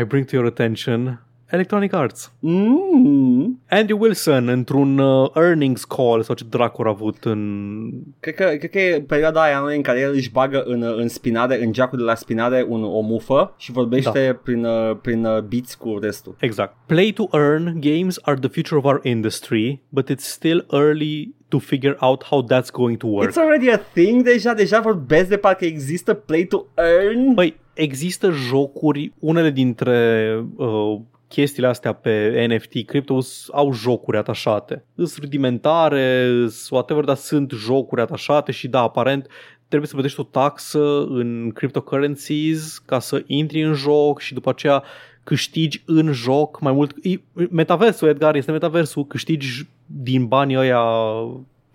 I 0.00 0.04
bring 0.04 0.24
to 0.24 0.36
your 0.36 0.46
attention 0.46 1.26
Electronic 1.50 1.92
Arts. 1.92 2.32
Mm. 2.38 3.60
Andy 3.68 3.92
Wilson, 3.92 4.48
într-un 4.48 4.98
uh, 4.98 5.30
earnings 5.34 5.84
call 5.84 6.22
sau 6.22 6.34
ce 6.34 6.44
dracu 6.50 6.82
a 6.82 6.88
avut 6.88 7.24
în... 7.24 7.90
Cred 8.20 8.34
că, 8.34 8.44
cred 8.44 8.70
că 8.70 8.80
e 8.80 9.00
perioada 9.00 9.42
aia 9.42 9.62
în 9.74 9.82
care 9.82 10.00
el 10.00 10.12
își 10.12 10.30
bagă 10.30 10.62
în, 10.66 10.82
în 10.82 11.08
spinare, 11.08 11.64
în 11.64 11.72
geacul 11.72 11.98
de 11.98 12.04
la 12.04 12.14
spinare 12.14 12.64
un, 12.68 12.82
o 12.84 13.00
mufă 13.00 13.54
și 13.56 13.72
vorbește 13.72 14.26
da. 14.26 14.40
prin, 14.42 14.64
uh, 14.64 14.96
prin 15.02 15.24
uh, 15.24 15.42
beats 15.42 15.74
cu 15.74 15.98
restul. 16.00 16.36
Exact. 16.40 16.76
Play 16.86 17.12
to 17.12 17.28
earn 17.32 17.80
games 17.80 18.18
are 18.22 18.38
the 18.38 18.48
future 18.48 18.76
of 18.76 18.84
our 18.84 19.00
industry, 19.02 19.82
but 19.88 20.10
it's 20.10 20.26
still 20.26 20.66
early 20.70 21.34
to 21.48 21.58
figure 21.58 21.96
out 22.00 22.24
how 22.24 22.44
that's 22.44 22.70
going 22.72 22.96
to 22.96 23.06
work. 23.06 23.30
It's 23.30 23.36
already 23.36 23.70
a 23.70 23.78
thing 23.78 24.22
deja, 24.22 24.54
deja 24.54 24.80
vorbesc 24.80 25.28
de 25.28 25.36
parcă 25.36 25.64
există 25.64 26.14
play 26.14 26.44
to 26.44 26.64
earn. 26.74 27.34
Păi, 27.34 27.56
există 27.74 28.30
jocuri, 28.30 29.12
unele 29.18 29.50
dintre 29.50 30.30
uh, 30.56 30.98
chestiile 31.28 31.68
astea 31.68 31.92
pe 31.92 32.46
NFT, 32.48 32.86
crypto, 32.86 33.18
au 33.52 33.72
jocuri 33.72 34.16
atașate. 34.16 34.84
Sunt 34.96 35.16
rudimentare, 35.20 36.24
îs 36.24 36.70
whatever, 36.70 37.04
dar 37.04 37.16
sunt 37.16 37.50
jocuri 37.50 38.00
atașate 38.00 38.52
și 38.52 38.68
da, 38.68 38.80
aparent 38.80 39.26
trebuie 39.68 39.88
să 39.88 39.94
plătești 39.94 40.20
o 40.20 40.22
taxă 40.22 41.04
în 41.08 41.50
cryptocurrencies 41.54 42.78
ca 42.78 42.98
să 42.98 43.22
intri 43.26 43.62
în 43.62 43.74
joc 43.74 44.20
și 44.20 44.34
după 44.34 44.48
aceea 44.50 44.82
câștigi 45.24 45.82
în 45.86 46.12
joc 46.12 46.60
mai 46.60 46.72
mult. 46.72 46.94
E, 47.02 47.20
metaversul, 47.50 48.08
Edgar, 48.08 48.34
este 48.34 48.50
metaversul, 48.50 49.06
câștigi 49.06 49.66
din 49.86 50.26
banii 50.26 50.56
ăia 50.56 50.82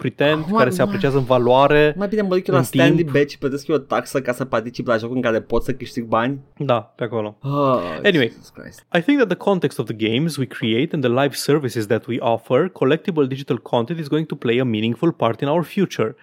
pretend, 0.02 0.42
Acum, 0.44 0.58
care 0.58 0.70
se 0.70 0.82
apreciază 0.82 1.18
în 1.18 1.24
valoare. 1.24 1.94
Mai 1.98 2.08
bine 2.08 2.22
mă 2.22 2.36
duc 2.36 2.46
la. 2.46 2.62
Standy 2.62 3.04
Bet 3.04 3.30
și 3.30 3.38
plătesc 3.38 3.68
eu 3.68 3.76
o 3.76 3.78
taxă 3.78 4.22
ca 4.22 4.34
să 4.34 4.46
particip 4.46 4.88
la 4.88 4.98
jocul 4.98 5.16
în 5.16 5.22
care 5.22 5.42
pot 5.42 5.64
să 5.64 5.74
câștig 5.74 6.04
bani. 6.04 6.40
Da, 6.58 6.80
pe 6.82 7.04
acolo. 7.04 7.38
Oh, 7.42 8.00
Anyway. 8.04 8.32
I 8.98 9.02
think 9.02 9.18
that 9.18 9.28
the 9.28 9.38
context 9.38 9.80
of 9.80 9.86
the 9.86 10.10
games 10.10 10.38
we 10.38 10.46
create 10.46 10.96
and 10.96 11.04
the 11.04 11.14
live 11.22 11.34
services 11.34 11.86
that 11.86 12.06
we 12.06 12.18
offer, 12.20 12.72
collectible 12.82 13.28
digital 13.28 13.58
content 13.58 14.00
is 14.00 14.08
going 14.08 14.28
to 14.28 14.36
play 14.36 14.60
a 14.60 14.64
meaningful 14.64 15.12
part 15.12 15.42
in 15.42 15.48
our 15.48 15.64
future. 15.64 16.16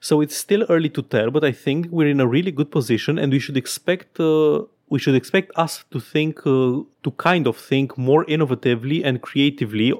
So 0.00 0.22
it's 0.22 0.36
still 0.36 0.64
early 0.68 0.90
to 0.90 1.02
tell, 1.02 1.30
but 1.30 1.42
I 1.44 1.52
think 1.64 1.86
we're 1.90 2.10
in 2.10 2.20
a 2.20 2.26
really 2.26 2.52
good 2.52 2.70
position 2.70 3.18
and 3.18 3.32
we 3.32 3.38
should 3.38 3.58
expect 3.64 4.20
uh, 4.20 4.58
we 4.88 4.98
should 4.98 5.16
expect 5.22 5.50
us 5.64 5.84
to 5.92 5.98
think 6.12 6.34
uh, 6.46 6.82
to 7.04 7.10
kind 7.16 7.46
of 7.46 7.56
think 7.56 7.98
more 7.98 8.24
innovatively 8.26 8.98
and 9.04 9.20
creatively 9.20 9.92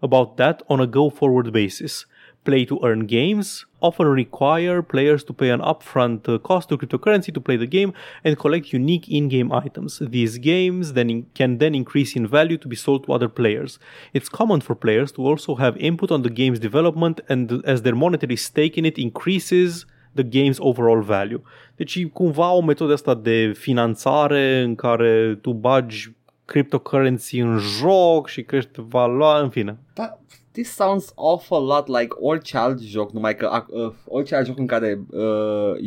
about 0.00 0.36
that 0.36 0.62
on 0.68 0.80
a 0.80 0.86
go 0.86 1.10
forward 1.10 1.52
basis. 1.52 2.06
Play 2.44 2.64
to 2.64 2.80
earn 2.82 3.06
games 3.06 3.66
often 3.82 4.06
require 4.06 4.80
players 4.82 5.24
to 5.24 5.32
pay 5.32 5.50
an 5.50 5.60
upfront 5.60 6.28
uh, 6.28 6.38
cost 6.38 6.68
to 6.68 6.78
cryptocurrency 6.78 7.32
to 7.34 7.40
play 7.40 7.56
the 7.56 7.66
game 7.66 7.92
and 8.24 8.38
collect 8.38 8.72
unique 8.72 9.08
in-game 9.08 9.52
items. 9.52 10.00
These 10.16 10.38
games 10.38 10.92
then 10.92 11.10
in- 11.10 11.26
can 11.34 11.58
then 11.58 11.74
increase 11.74 12.16
in 12.16 12.26
value 12.26 12.58
to 12.58 12.68
be 12.68 12.76
sold 12.76 13.04
to 13.04 13.12
other 13.12 13.28
players. 13.28 13.78
It's 14.14 14.28
common 14.28 14.60
for 14.60 14.74
players 14.74 15.12
to 15.12 15.26
also 15.26 15.54
have 15.56 15.76
input 15.76 16.10
on 16.10 16.22
the 16.22 16.30
game's 16.30 16.60
development 16.60 17.20
and 17.28 17.62
as 17.64 17.82
their 17.82 17.94
monetary 17.94 18.36
stake 18.36 18.76
in 18.76 18.84
it 18.84 18.98
increases 18.98 19.86
the 20.14 20.24
game's 20.24 20.58
overall 20.60 21.02
value. 21.02 21.42
Deci 21.76 22.06
cumva 22.06 22.52
o 22.52 22.62
metodă 22.62 22.92
asta 22.92 23.14
de 23.14 23.52
finanțare 23.56 24.60
în 24.60 24.74
care 24.74 25.38
tu 25.40 25.52
bagi 25.52 26.10
cryptocurrency 26.44 27.38
în 27.38 27.58
joc 27.58 28.28
și 28.28 28.42
crește 28.42 28.80
valoare, 28.88 29.42
în 29.42 29.50
fine. 29.50 29.78
Da, 29.94 30.18
this 30.52 30.74
sounds 30.74 31.12
awful 31.16 31.64
lot 31.64 31.86
like 31.86 32.14
orice 32.20 32.56
alt 32.56 32.80
joc, 32.80 33.12
numai 33.12 33.36
că 33.36 33.64
uh, 33.68 33.92
orice 34.06 34.34
alt 34.34 34.46
joc 34.46 34.58
în 34.58 34.66
care 34.66 35.00
uh, 35.10 35.20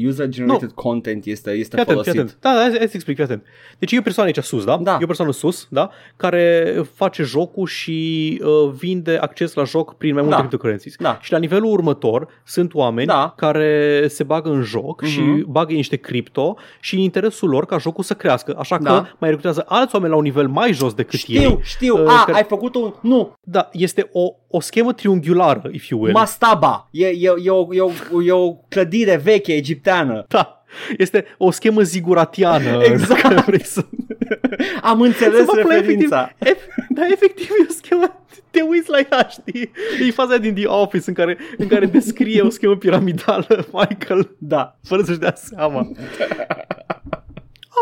user-generated 0.08 0.68
no. 0.76 0.82
content 0.82 1.26
este, 1.26 1.52
este 1.52 1.76
Fii 1.76 1.82
atent, 1.84 1.88
folosit. 1.98 2.12
fii 2.12 2.22
atent. 2.22 2.38
Da, 2.42 2.54
da, 2.54 2.60
hai, 2.60 2.70
hai 2.78 2.88
să 2.88 2.92
explic, 2.94 3.16
fii 3.16 3.24
atent. 3.24 3.44
Deci 3.80 3.92
e 3.92 3.98
o 3.98 4.02
persoană 4.02 4.30
aici 4.36 4.44
sus, 4.46 4.64
da? 4.64 4.78
Da. 4.82 4.98
E 5.00 5.04
o 5.04 5.08
persoană 5.08 5.32
sus, 5.32 5.68
da? 5.70 5.90
Care 6.18 6.76
face 6.94 7.24
jocul 7.24 7.68
și 7.68 8.42
uh, 8.44 8.72
vinde 8.80 9.18
acces 9.22 9.54
la 9.54 9.64
joc 9.64 9.94
prin 9.98 10.12
mai 10.14 10.22
multe 10.22 10.36
Da. 10.36 10.42
cryptocurrencies. 10.42 10.96
Da. 11.00 11.18
Și 11.22 11.32
la 11.32 11.38
nivelul 11.38 11.72
următor 11.72 12.28
sunt 12.46 12.74
oameni 12.74 13.08
Da. 13.08 13.34
care 13.38 14.04
se 14.08 14.24
bagă 14.24 14.50
în 14.50 14.62
joc 14.62 15.02
Mhm. 15.02 15.10
și 15.12 15.22
bagă 15.48 15.74
niște 15.74 15.96
cripto 15.96 16.56
și 16.80 16.96
în 16.96 17.02
interesul 17.02 17.50
lor 17.50 17.66
ca 17.66 17.78
jocul 17.78 18.04
să 18.04 18.14
crească. 18.14 18.56
Așa 18.60 18.78
că 18.78 18.84
Da. 18.84 19.08
mai 19.20 19.30
recrutează 19.30 19.64
alți 19.68 19.94
oameni 19.96 20.12
la 20.12 20.18
un 20.18 20.24
nivel 20.24 20.48
mai 20.48 20.74
jos 20.74 20.94
decât 20.94 21.20
Știu, 21.20 21.42
ei. 21.42 21.60
știu. 21.62 22.04
uh, 22.04 22.10
A, 22.10 22.24
care- 22.26 22.38
ai 22.38 22.44
făcut 22.44 22.76
un... 22.76 22.94
Nu, 23.02 23.34
Da, 23.42 23.70
este 23.72 24.10
o, 24.14 24.34
o 24.56 24.60
schemă 24.60 24.94
triunghiulară, 24.94 25.70
if 25.72 25.88
you 25.88 26.02
will. 26.02 26.14
mastaba. 26.14 26.88
E, 26.92 27.08
e, 27.08 27.34
e, 27.44 27.50
o, 27.50 27.74
e, 27.74 27.82
o, 27.82 28.22
e 28.24 28.32
o 28.32 28.54
clădire 28.54 29.16
veche 29.16 29.54
egipteană. 29.54 30.26
Da. 30.28 30.64
Este 30.98 31.26
o 31.38 31.52
schemă 31.52 31.82
ziguratiană. 31.82 32.82
Exact. 32.84 33.22
dacă 33.22 33.44
vrei 33.46 33.66
să... 33.66 33.86
Am 34.82 35.02
înțeles 35.02 35.38
Să 35.38 35.44
mă 35.56 35.62
plec, 35.62 35.80
referința. 35.80 36.32
Efectiv, 36.40 36.68
ef- 36.74 36.86
da, 36.90 37.02
efectiv 37.12 37.50
e 37.50 37.66
o 37.70 37.72
schemă 37.72 38.20
te 38.50 38.62
uiți 38.62 38.90
la 38.90 38.98
ea, 38.98 39.28
știi? 39.30 39.72
E 40.08 40.12
faza 40.12 40.38
din 40.38 40.54
The 40.54 40.66
Office 40.66 41.04
în 41.08 41.14
care, 41.14 41.38
în 41.58 41.68
care 41.68 41.86
descrie 41.86 42.42
o 42.42 42.50
schemă 42.50 42.76
piramidală, 42.76 43.68
Michael, 43.72 44.36
Da. 44.40 44.78
fără 44.84 45.02
să-și 45.04 45.20
dea 45.20 45.34
seama. 45.36 45.88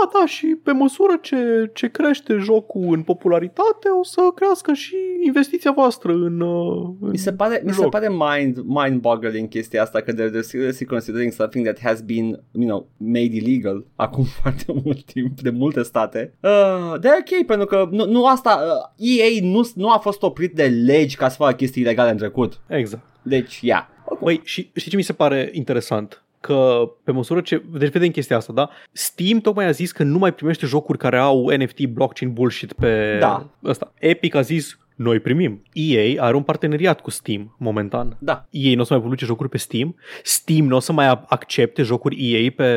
A, 0.01 0.09
da, 0.13 0.25
și 0.25 0.45
pe 0.63 0.71
măsură 0.71 1.17
ce, 1.21 1.69
ce 1.73 1.87
crește 1.87 2.33
jocul 2.33 2.93
în 2.93 3.01
popularitate, 3.01 3.89
o 3.99 4.03
să 4.03 4.21
crească 4.35 4.73
și 4.73 4.95
investiția 5.25 5.71
voastră 5.71 6.11
în, 6.11 6.39
uh, 6.39 6.89
în 7.01 7.09
Mi 7.09 7.17
se 7.17 7.33
pare, 7.33 7.61
mi 7.65 7.73
se 7.73 7.81
joc. 7.81 7.89
pare 7.91 8.09
mind, 8.09 8.57
mind-boggling 8.63 9.49
chestia 9.49 9.81
asta 9.81 10.01
că 10.01 10.13
they're 10.13 10.39
seriously 10.41 10.85
considering 10.85 11.31
something 11.31 11.65
that 11.65 11.79
has 11.79 12.01
been, 12.01 12.43
you 12.51 12.67
know, 12.67 12.87
made 12.97 13.35
illegal 13.35 13.85
acum 13.95 14.23
foarte 14.23 14.65
mult 14.83 15.03
timp 15.03 15.41
de 15.41 15.49
multe 15.49 15.81
state. 15.83 16.33
Uh, 16.39 16.99
de 16.99 17.07
ok, 17.19 17.45
pentru 17.45 17.65
că 17.65 17.87
nu, 17.91 18.05
nu 18.05 18.25
asta, 18.25 18.59
uh, 18.65 19.07
EA 19.19 19.27
nu, 19.41 19.69
nu 19.75 19.89
a 19.89 19.97
fost 19.97 20.21
oprit 20.21 20.53
de 20.53 20.65
legi 20.65 21.15
ca 21.15 21.29
să 21.29 21.35
facă 21.35 21.53
chestii 21.53 21.81
ilegale 21.81 22.11
în 22.11 22.17
trecut. 22.17 22.59
Exact. 22.67 23.03
Deci, 23.21 23.59
ia. 23.61 23.87
Băi, 24.21 24.41
și 24.43 24.71
știi 24.75 24.91
ce 24.91 24.97
mi 24.97 25.01
se 25.03 25.13
pare 25.13 25.49
interesant? 25.53 26.23
Că 26.43 26.89
pe 27.03 27.11
măsură 27.11 27.41
ce... 27.41 27.63
Deci 27.71 27.91
vedem 27.91 28.09
chestia 28.09 28.35
asta, 28.37 28.53
da? 28.53 28.69
Steam 28.91 29.39
tocmai 29.39 29.65
a 29.65 29.71
zis 29.71 29.91
că 29.91 30.03
nu 30.03 30.17
mai 30.17 30.33
primește 30.33 30.65
jocuri 30.65 30.97
care 30.97 31.17
au 31.17 31.49
NFT 31.57 31.85
blockchain 31.85 32.33
bullshit 32.33 32.73
pe 32.73 33.17
Da. 33.19 33.49
ăsta. 33.63 33.93
Epic 33.99 34.35
a 34.35 34.41
zis 34.41 34.77
noi 34.95 35.19
primim. 35.19 35.61
EA 35.73 36.23
are 36.23 36.35
un 36.35 36.41
parteneriat 36.43 37.01
cu 37.01 37.09
Steam 37.09 37.55
momentan. 37.59 38.17
Da. 38.19 38.45
EA 38.49 38.75
nu 38.75 38.81
o 38.81 38.83
să 38.83 38.93
mai 38.93 39.01
publice 39.01 39.25
jocuri 39.25 39.49
pe 39.49 39.57
Steam. 39.57 39.95
Steam 40.23 40.67
nu 40.67 40.75
o 40.75 40.79
să 40.79 40.91
mai 40.91 41.07
accepte 41.27 41.83
jocuri 41.83 42.31
EA 42.31 42.51
pe 42.55 42.67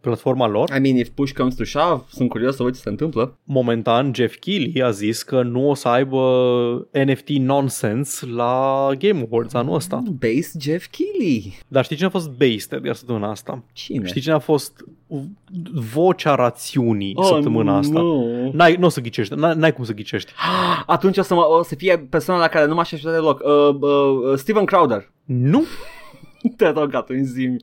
platforma 0.00 0.48
lor. 0.48 0.70
I 0.76 0.80
mean, 0.80 0.96
if 0.96 1.08
push 1.08 1.32
comes 1.32 1.54
to 1.54 1.64
shove, 1.64 2.02
sunt 2.08 2.28
curios 2.28 2.56
să 2.56 2.62
văd 2.62 2.74
ce 2.74 2.80
se 2.80 2.88
întâmplă. 2.88 3.38
Momentan, 3.44 4.12
Jeff 4.14 4.36
Keighley 4.36 4.82
a 4.82 4.90
zis 4.90 5.22
că 5.22 5.42
nu 5.42 5.68
o 5.68 5.74
să 5.74 5.88
aibă 5.88 6.20
NFT 7.06 7.28
nonsense 7.28 8.26
la 8.26 8.90
Game 8.98 9.26
Awards 9.30 9.54
anul 9.54 9.74
ăsta. 9.74 10.02
Base 10.10 10.58
Jeff 10.60 10.86
Keighley. 10.86 11.58
Dar 11.68 11.84
știi 11.84 11.96
cine 11.96 12.08
a 12.08 12.10
fost 12.10 12.30
based 12.30 12.72
Edgar 12.72 12.94
săptămâna 12.94 13.30
asta? 13.30 13.62
Cine? 13.72 14.06
Știi 14.06 14.20
cine 14.20 14.34
a 14.34 14.38
fost 14.38 14.84
vocea 15.72 16.34
rațiunii 16.34 17.12
oh, 17.16 17.24
săptămâna 17.26 17.76
asta? 17.76 18.00
Nu. 18.00 18.50
N-ai, 18.52 18.76
nu 18.76 18.86
o 18.86 18.88
să 18.88 19.00
ghicești, 19.00 19.34
n-ai, 19.34 19.54
n-ai 19.56 19.72
cum 19.72 19.84
să 19.84 19.92
ghicești. 19.92 20.32
Atunci 20.86 21.18
o 21.18 21.22
să, 21.22 21.33
mă, 21.34 21.40
o 21.40 21.62
să 21.62 21.74
fie 21.74 21.98
persoana 21.98 22.40
la 22.40 22.48
care 22.48 22.66
nu 22.66 22.74
m-aș 22.74 22.92
aștepta 22.92 23.14
deloc. 23.14 23.42
Uh, 23.44 23.76
uh, 23.80 24.38
Steven 24.38 24.64
Crowder. 24.64 25.10
Nu? 25.24 25.64
Te 26.56 26.68
rog 26.68 26.94
atunci 26.94 27.26
zi 27.26 27.56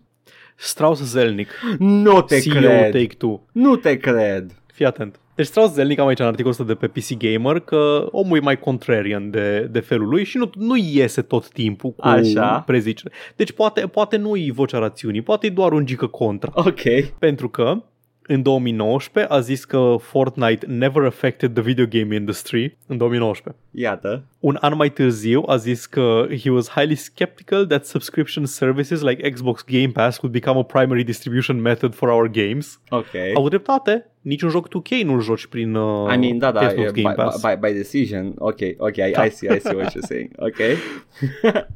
Strauss 0.56 1.02
Zelnick, 1.02 1.52
Nu 1.80 2.22
te 2.22 2.40
CEO 2.40 2.60
cred. 2.60 2.92
Take-Two. 2.92 3.42
Nu 3.52 3.76
te 3.76 3.98
cred. 3.98 4.52
Fii 4.74 4.86
atent. 4.86 5.20
Deci 5.36 5.46
Strauss 5.46 5.74
Zelnick 5.74 6.00
am 6.00 6.08
aici 6.08 6.20
în 6.20 6.26
articolul 6.26 6.52
ăsta 6.60 6.64
de 6.64 6.74
pe 6.74 6.88
PC 6.88 7.18
Gamer 7.18 7.60
că 7.60 8.08
omul 8.12 8.38
e 8.38 8.40
mai 8.40 8.60
contrarian 8.60 9.30
de, 9.30 9.68
de 9.72 9.80
felul 9.80 10.08
lui 10.08 10.24
și 10.24 10.38
nu, 10.38 10.50
nu 10.56 10.76
iese 10.76 11.22
tot 11.22 11.50
timpul 11.50 11.92
cu 11.92 12.08
Așa. 12.08 12.64
prezicere. 12.66 13.14
Deci 13.36 13.52
poate, 13.52 13.82
poate 13.82 14.18
nu 14.18 14.36
e 14.36 14.52
vocea 14.54 14.78
rațiunii, 14.78 15.22
poate 15.22 15.48
e 15.48 15.50
doar 15.50 15.72
un 15.72 15.86
gică 15.86 16.08
contra. 16.08 16.52
Ok. 16.56 16.82
Pentru 17.20 17.50
că 17.50 17.84
în 18.34 18.42
2019 18.42 19.34
a 19.34 19.40
zis 19.40 19.66
că 19.66 19.96
Fortnite 20.00 20.66
never 20.66 21.04
affected 21.04 21.54
the 21.54 21.62
video 21.62 21.86
game 21.86 22.16
industry 22.16 22.78
în 22.88 22.98
2019. 22.98 23.64
Iată. 23.72 24.24
Un 24.42 24.58
an 24.62 24.76
mai 24.76 24.90
târziu 24.90 25.44
a 25.48 25.56
zis 25.56 25.86
că 25.86 26.26
he 26.44 26.50
was 26.52 26.70
highly 26.70 26.96
skeptical 26.96 27.66
that 27.66 27.86
subscription 27.86 28.46
services 28.46 29.02
like 29.02 29.30
Xbox 29.30 29.64
Game 29.66 29.92
Pass 29.94 30.20
would 30.22 30.34
become 30.40 30.60
a 30.60 30.64
primary 30.64 31.04
distribution 31.04 31.62
method 31.62 31.94
for 31.94 32.10
our 32.10 32.28
games. 32.30 32.80
Ok. 32.90 33.06
Au 33.34 33.48
dreptate, 33.50 34.12
niciun 34.22 34.50
joc 34.50 34.68
2K 34.68 35.04
nu-l 35.06 35.22
joci 35.22 35.46
prin 35.46 35.76
uh, 35.76 36.14
I 36.14 36.18
mean, 36.18 36.38
da, 36.38 36.52
da, 36.52 36.68
Xbox 36.68 36.88
e, 36.88 36.92
by, 36.92 37.02
Game 37.02 37.14
Pass. 37.16 37.42
by, 37.42 37.68
by 37.68 37.74
decision. 37.78 38.34
Ok, 38.38 38.58
ok, 38.78 38.96
I, 38.96 39.12
Da. 39.14 39.26
I 39.26 39.30
see, 39.30 39.56
I 39.56 39.60
see 39.60 39.74
what 39.76 39.92
you're 39.92 40.08
saying. 40.08 40.30
Ok. 40.38 40.58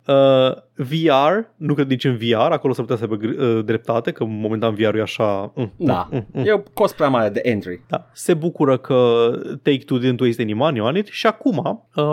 Uh, 0.08 0.52
VR, 0.76 1.48
nu 1.56 1.74
cred 1.74 1.90
nici 1.90 2.04
în 2.04 2.18
VR, 2.18 2.52
acolo 2.52 2.74
s-ar 2.74 2.86
putea 2.86 3.08
să 3.08 3.12
aibă 3.12 3.26
gr- 3.26 3.40
uh, 3.58 3.66
dreptate, 3.66 4.12
că 4.12 4.24
momentan 4.26 4.74
VR-ul 4.76 4.98
e 4.98 5.02
așa... 5.02 5.52
Mm, 5.56 5.72
Da. 5.78 6.08
mm, 6.12 6.28
mm. 6.34 6.46
E 6.46 6.52
o 6.52 6.60
cost 6.74 6.96
prea 6.96 7.08
mare 7.10 7.30
de 7.30 7.40
entry. 7.44 7.82
Da. 7.88 8.10
Se 8.14 8.34
bucură 8.34 8.78
că 8.78 9.30
Take-Two 9.62 10.00
didn't 10.00 10.20
waste 10.22 10.42
any 10.42 10.54
money 10.54 10.80
on 10.82 10.96
it 10.98 11.08
și 11.08 11.28
acum, 11.28 11.86
uh, 11.96 12.04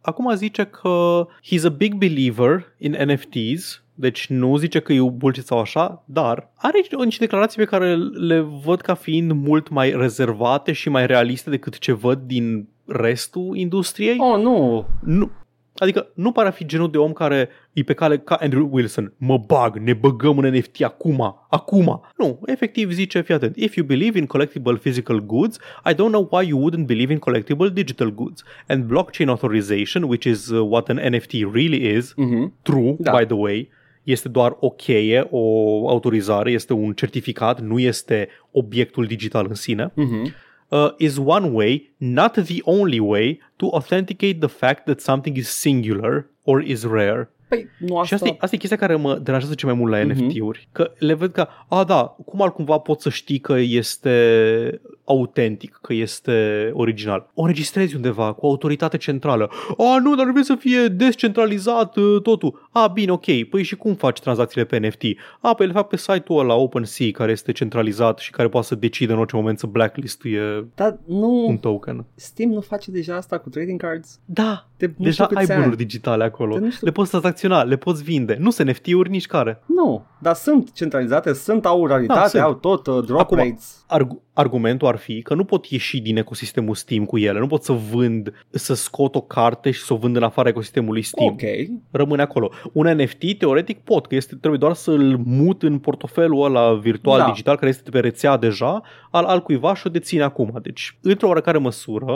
acum 0.00 0.34
zice 0.34 0.64
că 0.64 1.26
he's 1.26 1.64
a 1.64 1.68
big 1.68 1.94
believer 1.94 2.74
in 2.78 2.96
NFTs, 3.04 3.82
deci 3.94 4.26
nu 4.26 4.56
zice 4.56 4.80
că 4.80 4.92
e 4.92 5.00
bullshit 5.00 5.46
sau 5.46 5.58
așa, 5.58 6.02
dar 6.04 6.50
are 6.54 6.78
niște 7.04 7.24
declarații 7.24 7.58
pe 7.58 7.64
care 7.64 7.96
le 7.96 8.40
văd 8.40 8.80
ca 8.80 8.94
fiind 8.94 9.32
mult 9.32 9.68
mai 9.68 9.90
rezervate 9.90 10.72
și 10.72 10.88
mai 10.88 11.06
realiste 11.06 11.50
decât 11.50 11.78
ce 11.78 11.92
văd 11.92 12.18
din 12.18 12.68
restul 12.84 13.56
industriei. 13.56 14.16
Oh, 14.18 14.40
nu. 14.40 14.86
Nu, 15.00 15.30
adică 15.78 16.06
nu 16.14 16.32
pare 16.32 16.48
a 16.48 16.50
fi 16.50 16.66
genul 16.66 16.90
de 16.90 16.98
om 16.98 17.12
care 17.12 17.48
e 17.72 17.82
pe 17.82 17.92
cale 17.94 18.18
ca 18.18 18.34
Andrew 18.34 18.68
Wilson. 18.72 19.12
Mă 19.16 19.38
bag, 19.46 19.76
ne 19.76 19.92
băgăm 19.92 20.38
în 20.38 20.54
NFT 20.54 20.82
acum, 20.82 21.36
acum. 21.50 22.00
Nu, 22.16 22.40
efectiv 22.46 22.92
zice, 22.92 23.20
fii 23.20 23.34
atent, 23.34 23.56
if 23.56 23.74
you 23.76 23.86
believe 23.86 24.18
in 24.18 24.26
collectible 24.26 24.74
physical 24.76 25.20
goods, 25.26 25.58
I 25.90 25.92
don't 25.94 26.10
know 26.10 26.28
why 26.32 26.48
you 26.48 26.68
wouldn't 26.70 26.86
believe 26.86 27.12
in 27.12 27.18
collectible 27.18 27.72
digital 27.72 28.10
goods. 28.14 28.42
And 28.68 28.84
blockchain 28.92 29.28
authorization, 29.28 30.02
which 30.02 30.24
is 30.24 30.50
uh, 30.50 30.58
what 30.70 30.88
an 30.88 31.12
NFT 31.12 31.32
really 31.52 31.96
is, 31.96 32.12
Mhm. 32.16 32.52
true, 32.62 32.96
Da. 32.98 33.16
by 33.18 33.24
the 33.24 33.34
way, 33.34 33.68
este 34.02 34.28
doar 34.28 34.56
o 34.60 34.70
cheie, 34.70 35.26
o 35.30 35.40
autorizare, 35.88 36.50
este 36.50 36.72
un 36.72 36.92
certificat, 36.92 37.60
nu 37.60 37.78
este 37.78 38.28
obiectul 38.50 39.04
digital 39.06 39.46
în 39.48 39.54
sine 39.54 39.90
Mhm. 39.94 40.34
Uh, 40.72 40.90
is 40.98 41.20
one 41.20 41.52
way, 41.52 41.88
not 42.00 42.34
the 42.34 42.62
only 42.66 43.00
way, 43.00 43.40
to 43.58 43.70
authenticate 43.70 44.40
the 44.40 44.48
fact 44.48 44.86
that 44.86 45.00
something 45.00 45.36
is 45.36 45.48
singular 45.48 46.28
or 46.44 46.60
is 46.60 46.86
rare. 46.86 47.28
Păi, 47.48 47.68
nu 47.78 47.86
Și 47.88 47.94
asta... 48.00 48.14
asta, 48.14 48.28
e- 48.28 48.36
asta 48.38 48.54
e 48.54 48.58
chestia 48.58 48.76
care 48.78 48.94
mă 48.94 49.14
deranjează 49.22 49.54
cel 49.54 49.68
mai 49.68 49.78
mult 49.78 49.92
la 49.92 49.98
Mhm. 50.04 50.24
NFT-uri. 50.24 50.68
Că 50.72 50.90
le 50.98 51.14
văd 51.14 51.32
că, 51.32 51.46
a, 51.68 51.84
da, 51.84 52.16
cum 52.26 52.42
altcumva 52.42 52.78
pot 52.78 53.00
să 53.00 53.08
știi 53.10 53.38
că 53.38 53.52
este 53.58 54.80
autentic, 55.04 55.78
că 55.82 55.92
este 55.92 56.70
original. 56.74 57.30
O 57.34 57.40
înregistrezi 57.40 57.94
undeva 57.96 58.32
cu 58.32 58.46
autoritate 58.46 58.96
centrală. 58.96 59.50
A, 59.76 59.98
nu, 60.02 60.14
dar 60.14 60.22
trebuie 60.22 60.44
să 60.44 60.54
fie 60.54 60.86
descentralizat 60.86 61.96
uh, 61.96 62.22
totul. 62.22 62.68
A, 62.72 62.86
bine, 62.86 63.10
ok. 63.12 63.24
Păi 63.50 63.62
și 63.62 63.76
cum 63.76 63.94
faci 63.94 64.20
tranzacțiile 64.20 64.64
pe 64.66 64.78
NFT? 64.78 65.02
A, 65.40 65.54
păi 65.54 65.66
le 65.66 65.72
fac 65.72 65.88
pe 65.88 65.96
site-ul 65.96 66.38
ăla 66.40 66.54
OpenSea, 66.54 67.06
care 67.12 67.32
este 67.32 67.52
centralizat 67.52 68.18
și 68.18 68.30
care 68.30 68.48
poate 68.48 68.66
să 68.66 68.74
decide 68.74 69.12
în 69.12 69.18
orice 69.18 69.36
moment 69.36 69.58
să 69.58 69.66
blacklistuie 69.66 70.66
Dar 70.74 70.98
nu... 71.06 71.46
un 71.48 71.56
token. 71.58 72.04
Steam 72.14 72.50
nu 72.50 72.60
face 72.60 72.90
deja 72.90 73.16
asta 73.16 73.38
cu 73.38 73.48
trading 73.48 73.80
cards? 73.80 74.20
Da, 74.24 74.66
De 74.76 74.86
nu 74.86 75.04
deja 75.04 75.24
știu 75.24 75.36
câți 75.36 75.50
ai 75.50 75.54
ani. 75.56 75.62
bunuri 75.64 75.82
digitale 75.82 76.24
acolo. 76.24 76.54
De 76.54 76.60
nu 76.64 76.70
știu- 76.70 76.86
Le 76.86 76.92
poți 76.92 77.10
tranzacționa, 77.36 77.62
le 77.62 77.76
poți 77.76 78.02
vinde. 78.02 78.36
Nu 78.40 78.50
sunt 78.50 78.68
NFT-uri 78.68 79.10
nici 79.10 79.26
care. 79.26 79.62
Nu, 79.66 80.04
dar 80.18 80.34
sunt 80.34 80.72
centralizate, 80.72 81.32
sunt, 81.32 81.66
au 81.66 81.86
raritate, 81.86 82.20
Da, 82.20 82.26
sunt. 82.26 82.42
au 82.42 82.54
tot 82.54 82.86
uh, 82.86 83.04
drop 83.06 83.20
Acum- 83.20 83.36
rates. 83.36 83.84
Argu- 83.88 84.22
argumentul 84.32 84.88
ar 84.88 84.96
fi 84.96 85.22
că 85.22 85.34
nu 85.34 85.44
pot 85.44 85.64
ieși 85.66 86.00
din 86.00 86.16
ecosistemul 86.16 86.74
Steam 86.74 87.04
cu 87.04 87.18
ele. 87.18 87.38
Nu 87.38 87.46
pot 87.46 87.62
să 87.62 87.72
vând, 87.72 88.32
să 88.50 88.74
scot 88.74 89.14
o 89.14 89.20
carte 89.20 89.70
și 89.70 89.80
să 89.80 89.92
o 89.92 89.96
vând 89.96 90.16
în 90.16 90.22
afara 90.22 90.48
ecosistemului 90.48 91.02
Steam. 91.02 91.28
Ok, 91.32 91.40
Rămâne 91.90 92.22
acolo. 92.22 92.50
Un 92.72 92.86
NFT, 92.86 93.38
teoretic, 93.38 93.78
pot, 93.78 94.06
că 94.06 94.14
este, 94.14 94.34
trebuie 94.36 94.60
doar 94.60 94.72
să-l 94.74 95.20
mut 95.24 95.62
în 95.62 95.78
portofelul 95.78 96.44
ăla 96.44 96.74
virtual 96.74 97.18
Da. 97.18 97.24
digital, 97.26 97.56
care 97.56 97.68
este 97.68 97.90
pe 97.90 98.00
rețea 98.00 98.36
deja, 98.36 98.82
al, 99.10 99.24
al 99.24 99.42
cuiva 99.42 99.74
și 99.74 99.86
o 99.86 99.90
deține 99.90 100.22
acum. 100.22 100.58
Deci, 100.62 100.98
într-o 101.02 101.28
oarecare 101.28 101.58
măsură, 101.58 102.06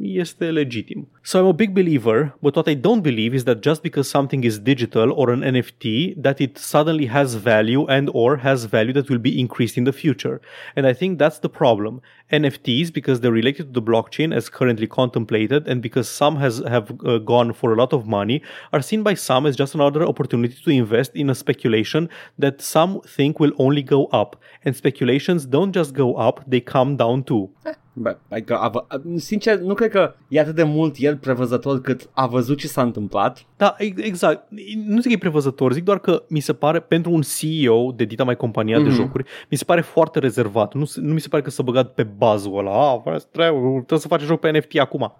este 0.00 0.50
legitim. 0.50 1.06
So 1.22 1.40
I'm 1.40 1.46
a 1.46 1.52
big 1.52 1.74
believer, 1.74 2.32
but 2.42 2.56
what 2.56 2.68
I 2.68 2.74
don't 2.74 3.02
believe 3.02 3.34
is 3.34 3.44
that 3.44 3.62
just 3.62 3.82
because 3.82 4.08
something 4.10 4.44
is 4.44 4.58
digital 4.58 5.12
or 5.12 5.30
an 5.30 5.40
NFT, 5.40 6.14
that 6.22 6.40
it 6.40 6.58
suddenly 6.58 7.06
has 7.06 7.34
value 7.34 7.86
and 7.86 8.10
or 8.12 8.38
has 8.38 8.64
value 8.64 8.92
that 8.94 9.08
will 9.08 9.18
be 9.18 9.38
increased 9.38 9.76
in 9.76 9.84
the 9.84 9.92
future. 9.92 10.40
And 10.74 10.86
I 10.86 10.92
think 10.92 11.18
that's 11.18 11.38
the 11.38 11.48
problem. 11.48 12.00
NFTs, 12.40 12.90
because 12.92 13.20
they're 13.20 13.38
related 13.42 13.64
to 13.66 13.72
the 13.80 13.82
blockchain 13.90 14.32
as 14.38 14.48
currently 14.48 14.86
contemplated, 14.86 15.68
and 15.68 15.80
because 15.82 16.08
some 16.08 16.36
has 16.44 16.54
have 16.74 16.86
uh, 17.04 17.18
gone 17.32 17.52
for 17.52 17.72
a 17.72 17.76
lot 17.76 17.92
of 17.92 18.02
money, 18.06 18.42
are 18.70 18.82
seen 18.82 19.02
by 19.02 19.14
some 19.14 19.48
as 19.48 19.54
just 19.56 19.74
another 19.74 20.02
opportunity 20.12 20.56
to 20.64 20.70
invest 20.70 21.14
in 21.14 21.28
a 21.30 21.34
speculation 21.34 22.08
that 22.40 22.60
some 22.60 23.00
think 23.16 23.38
will 23.38 23.52
only 23.56 23.82
go 23.82 24.00
up. 24.22 24.30
And 24.64 24.74
speculations 24.76 25.46
don't 25.46 25.72
just 25.78 25.92
go 25.94 26.08
up; 26.28 26.40
they 26.50 26.60
come 26.60 26.96
down 26.96 27.22
too. 27.22 27.50
Bă, 27.94 28.16
adică, 28.28 28.56
a, 28.58 28.68
vă- 28.68 28.84
a, 28.88 29.00
sincer, 29.16 29.58
nu 29.58 29.74
cred 29.74 29.90
că 29.90 30.14
e 30.28 30.40
atât 30.40 30.54
de 30.54 30.62
mult 30.62 30.94
el 30.98 31.16
prevăzător 31.16 31.80
cât 31.80 32.08
a 32.12 32.26
văzut 32.26 32.58
ce 32.58 32.66
s-a 32.66 32.82
întâmplat. 32.82 33.44
Da, 33.56 33.74
e- 33.78 33.92
exact. 33.96 34.46
Nu 34.86 34.94
zic 35.00 35.06
că 35.06 35.12
e 35.12 35.18
prevăzător, 35.18 35.72
zic 35.72 35.84
doar 35.84 35.98
că 35.98 36.22
mi 36.28 36.40
se 36.40 36.52
pare, 36.52 36.80
pentru 36.80 37.10
un 37.12 37.22
CEO 37.38 37.92
de 37.96 38.04
dita 38.04 38.24
mai 38.24 38.36
compania 38.36 38.78
mm-hmm. 38.78 38.82
de 38.82 38.88
Mhm. 38.88 38.96
jocuri, 38.96 39.24
mi 39.50 39.56
se 39.56 39.64
pare 39.64 39.80
foarte 39.80 40.18
rezervat. 40.18 40.74
Nu, 40.74 40.84
se- 40.84 41.00
nu 41.00 41.12
mi 41.12 41.20
se 41.20 41.28
pare 41.28 41.42
că 41.42 41.50
s-a 41.50 41.62
băgat 41.62 41.92
pe 41.94 42.02
bazul 42.22 42.58
ăla. 42.58 42.92
Ah, 42.92 43.00
trebuie, 43.30 43.70
trebuie 43.70 43.98
să 43.98 44.08
faci 44.08 44.20
joc 44.20 44.40
pe 44.40 44.50
NFT 44.50 44.78
acum. 44.78 45.14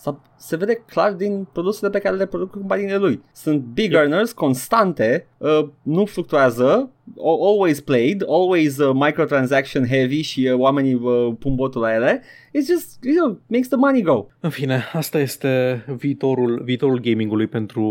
Sau 0.00 0.20
se 0.36 0.56
vede 0.56 0.74
clar 0.86 1.12
din 1.12 1.46
produsele 1.52 1.90
pe 1.90 1.98
care 1.98 2.16
le 2.16 2.26
produc 2.26 2.50
companiile 2.50 2.96
lui. 2.96 3.22
Sunt 3.32 3.60
big 3.60 3.92
earners, 3.94 4.32
constante, 4.32 5.26
uh, 5.38 5.68
nu 5.82 6.04
fluctuează, 6.04 6.90
al- 7.18 7.40
always 7.42 7.80
played, 7.80 8.22
always 8.28 8.78
uh, 8.78 8.90
microtransaction 8.94 9.86
heavy 9.86 10.20
și 10.20 10.48
uh, 10.52 10.58
oamenii 10.58 10.94
uh, 10.94 11.32
pun 11.38 11.54
botul 11.54 11.80
la 11.80 11.94
ele. 11.94 12.22
It's 12.48 12.66
just, 12.68 12.98
you 13.02 13.14
know, 13.14 13.38
makes 13.46 13.68
the 13.68 13.76
money 13.76 14.02
go. 14.02 14.26
În 14.40 14.50
fine, 14.50 14.84
asta 14.92 15.18
este 15.18 15.84
viitorul, 15.96 16.62
viitorul 16.64 17.00
gamingului 17.00 17.46
pentru, 17.46 17.84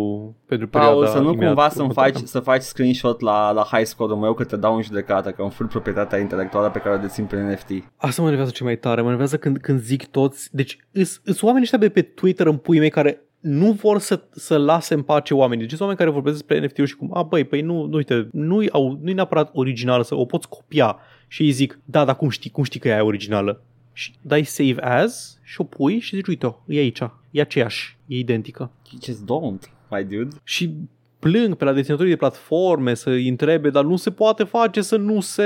pentru 0.45 0.68
perioada 0.68 0.95
Paul, 0.95 1.07
să 1.07 1.19
nu 1.19 1.31
imediat 1.31 1.45
cumva 1.45 1.69
să 1.69 1.81
următoare. 1.81 2.11
faci, 2.11 2.22
să 2.27 2.40
faci 2.40 2.61
screenshot 2.61 3.19
la, 3.22 3.52
la 3.52 3.68
high 3.72 3.86
score-ul 3.86 4.19
meu 4.19 4.34
că 4.34 4.44
te 4.44 4.56
dau 4.56 4.76
în 4.76 4.81
judecată, 4.81 5.30
că 5.31 5.41
îmi 5.41 5.52
fur 5.52 5.68
proprietatea 5.68 6.19
intelectuală 6.19 6.69
pe 6.69 6.80
care 6.80 6.95
o 6.95 6.98
dețin 6.98 7.26
prin 7.26 7.48
NFT. 7.48 7.69
Asta 7.95 8.22
mă 8.22 8.27
enervează 8.27 8.56
ce 8.56 8.64
mai 8.64 8.77
tare, 8.77 8.99
mă 8.99 9.06
enervează 9.06 9.38
când, 9.38 9.57
când 9.57 9.80
zic 9.80 10.07
toți, 10.07 10.49
deci 10.52 10.77
sunt 11.23 11.41
oamenii 11.41 11.64
ăștia 11.64 11.77
de 11.77 11.90
pe 12.02 12.06
Twitter 12.06 12.48
în 12.48 12.58
puii 12.58 12.80
mei 12.80 12.90
care 12.90 13.22
nu 13.40 13.72
vor 13.72 14.00
să, 14.00 14.22
să 14.32 14.58
lase 14.58 14.94
în 14.94 15.02
pace 15.02 15.34
oamenii. 15.34 15.60
Deci 15.60 15.70
sunt 15.70 15.82
oameni 15.82 16.00
care 16.00 16.10
vorbesc 16.10 16.36
despre 16.36 16.66
NFT-uri 16.66 16.90
și 16.90 16.96
cum, 16.96 17.10
a 17.14 17.24
băi, 17.24 17.44
păi 17.44 17.62
nu, 17.62 17.86
nu 17.86 17.96
uite, 17.96 18.30
nu-i, 18.32 18.70
au, 18.70 19.00
nu-i 19.02 19.14
neapărat 19.14 19.50
originală, 19.54 20.04
să 20.04 20.16
o 20.16 20.26
poți 20.26 20.50
copia. 20.50 20.98
Și 21.28 21.42
îi 21.42 21.52
zic, 21.52 21.80
da, 21.86 22.06
dar 22.06 22.16
cum 22.16 22.30
știi, 22.30 22.50
cum 22.50 22.64
știi 22.64 22.80
că 22.80 22.88
e 22.88 22.94
aia 22.94 23.04
originală? 23.04 23.64
Și 23.94 24.14
dai 24.22 24.44
save 24.44 24.82
as 24.82 25.40
și 25.44 25.62
o 25.62 25.64
pui 25.64 26.00
și 26.00 26.16
zici, 26.16 26.28
uite-o, 26.28 26.56
e 26.68 26.80
aici, 26.80 27.02
e 27.32 27.42
aceeași, 27.42 27.98
e 28.08 28.18
identică. 28.18 28.72
You 28.92 29.02
just 29.04 29.24
don't, 29.24 29.72
my 29.90 30.04
dude. 30.04 30.36
Și 30.44 30.74
plâng 31.20 31.56
pe 31.56 31.64
la 31.66 31.74
deținătorii 31.74 32.12
de 32.12 32.18
platforme 32.18 32.94
să 32.94 33.10
îi 33.10 33.28
întrebe, 33.28 33.70
dar 33.70 33.84
nu 33.84 33.96
se 33.96 34.12
poate 34.12 34.44
face 34.44 34.82
să 34.82 34.98
nu 34.98 35.20
se 35.20 35.44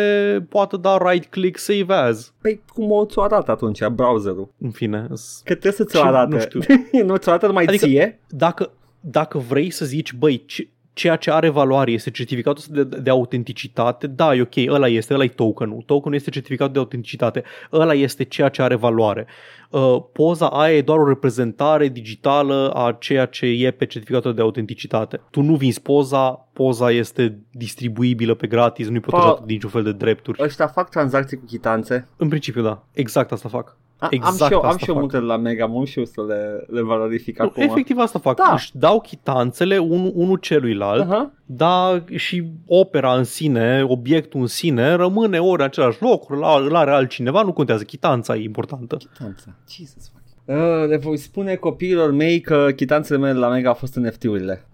poată 0.50 0.78
da 0.78 0.98
right 1.10 1.30
click 1.32 1.58
save 1.58 1.94
as. 1.94 2.34
Păi 2.41 2.62
cum 2.74 2.91
o 2.91 3.06
ți-o 3.06 3.22
arată 3.22 3.52
atunci 3.52 3.86
browserul? 3.88 4.50
În 4.60 4.72
fine, 4.72 5.08
s- 5.14 5.41
Că 5.44 5.52
trebuie 5.52 5.72
să 5.72 5.84
ți-o 5.84 6.00
Ce- 6.00 6.06
arate. 6.06 6.34
nu 6.36 6.40
știu. 6.40 6.60
nu 7.06 7.16
ți-o 7.16 7.32
arată 7.32 7.48
numai 7.48 7.66
Adică- 7.66 7.86
ție? 7.86 8.20
dacă, 8.30 8.72
dacă 9.00 9.38
vrei 9.38 9.70
să 9.70 9.86
zici, 9.86 10.14
băi, 10.14 10.44
ce, 10.45 10.68
ceea 10.94 11.15
ce 11.15 11.32
are 11.32 11.49
valoare 11.49 11.91
este 11.91 12.11
certificatul 12.11 12.64
ăsta 12.70 12.84
de, 12.84 12.99
de 12.99 13.10
autenticitate, 13.10 14.07
da, 14.07 14.36
e 14.36 14.41
ok, 14.41 14.56
ăla 14.68 14.88
este, 14.88 15.14
ăla 15.14 15.24
e 15.24 15.28
tokenul. 15.28 15.84
Tokenul 15.86 16.18
este 16.18 16.30
certificatul 16.30 16.74
de 16.74 16.80
autenticitate, 16.80 17.44
ăla 17.72 17.94
este 17.94 18.24
ceea 18.24 18.49
ce 18.49 18.61
are 18.61 18.76
valoare. 18.76 19.28
Uh, 19.70 20.03
poza 20.11 20.48
aia 20.48 20.78
e 20.78 20.82
doar 20.82 20.99
o 20.99 21.07
reprezentare 21.07 21.88
digitală 21.88 22.72
a 22.76 22.95
ceea 22.99 23.26
ce 23.26 23.45
e 23.45 23.72
pe 23.72 23.86
certificatul 23.86 24.34
de 24.34 24.41
autenticitate. 24.41 25.22
Tu 25.32 25.41
nu 25.41 25.56
vinzi 25.56 25.82
poza, 25.82 26.30
poza 26.53 26.91
este 26.91 27.40
distribuibilă 27.52 28.34
pe 28.34 28.48
gratis, 28.48 28.88
nu-i 28.88 28.99
protejată 28.99 29.41
Pa- 29.41 29.45
de 29.45 29.53
niciun 29.53 29.70
fel 29.70 29.84
de 29.84 29.91
drepturi. 29.91 30.44
Ăștia 30.44 30.68
fac 30.68 30.90
tranzacții 30.90 31.38
cu 31.38 31.45
chitanțe. 31.45 32.07
În 32.18 32.28
principiu, 32.28 32.61
da. 32.61 32.84
Exact 32.91 33.32
asta 33.32 33.49
fac. 33.49 33.78
A, 34.04 34.08
Exact 34.10 34.42
am 34.42 34.48
și 34.48 34.54
eu, 34.54 34.60
am 34.60 34.66
asta 34.66 34.78
și 34.78 34.86
eu 34.90 34.94
fac. 34.94 35.04
multe 35.04 35.20
la 35.20 35.38
Mega, 35.38 35.66
mult 35.66 35.88
și 35.88 36.00
eu 36.00 36.06
să 36.06 36.22
le, 36.28 36.66
le 36.70 36.82
valorific 36.82 37.40
Nu, 37.40 37.46
acum. 37.46 37.64
efectiv 37.64 37.98
asta 37.98 38.20
fac. 38.20 38.36
Da. 38.36 38.52
Își 38.54 38.78
dau 38.78 39.02
chitanțele 39.02 39.78
unul, 39.78 40.12
unul 40.16 40.38
celuilalt 40.38 41.02
Aha. 41.12 41.32
Da, 41.46 42.04
și 42.16 42.44
opera 42.68 43.14
în 43.16 43.24
sine, 43.24 43.84
obiectul 43.88 44.40
în 44.42 44.48
sine, 44.48 44.94
rămâne 44.94 45.40
ori 45.40 45.62
în 45.62 45.68
același 45.68 46.02
loc, 46.02 46.30
îl 46.30 46.44
îl 46.68 46.76
are 46.76 46.92
altcineva, 46.92 47.42
nu 47.42 47.54
contează, 47.54 47.84
chitanța 47.84 48.36
e 48.36 48.44
importantă. 48.44 48.98
Chitanța. 48.98 49.56
Jesus 49.70 50.12
fuck. 50.14 50.22
Uh, 50.46 50.88
le 50.88 50.98
voi 50.98 51.18
spune 51.18 51.56
copiilor 51.56 52.12
mei 52.12 52.40
că 52.42 52.68
chitanțele 52.76 53.18
mele 53.20 53.40
la 53.40 53.48
Mega 53.50 53.68
au 53.68 53.74
fost 53.74 53.96
NFT-urile. 53.96 54.66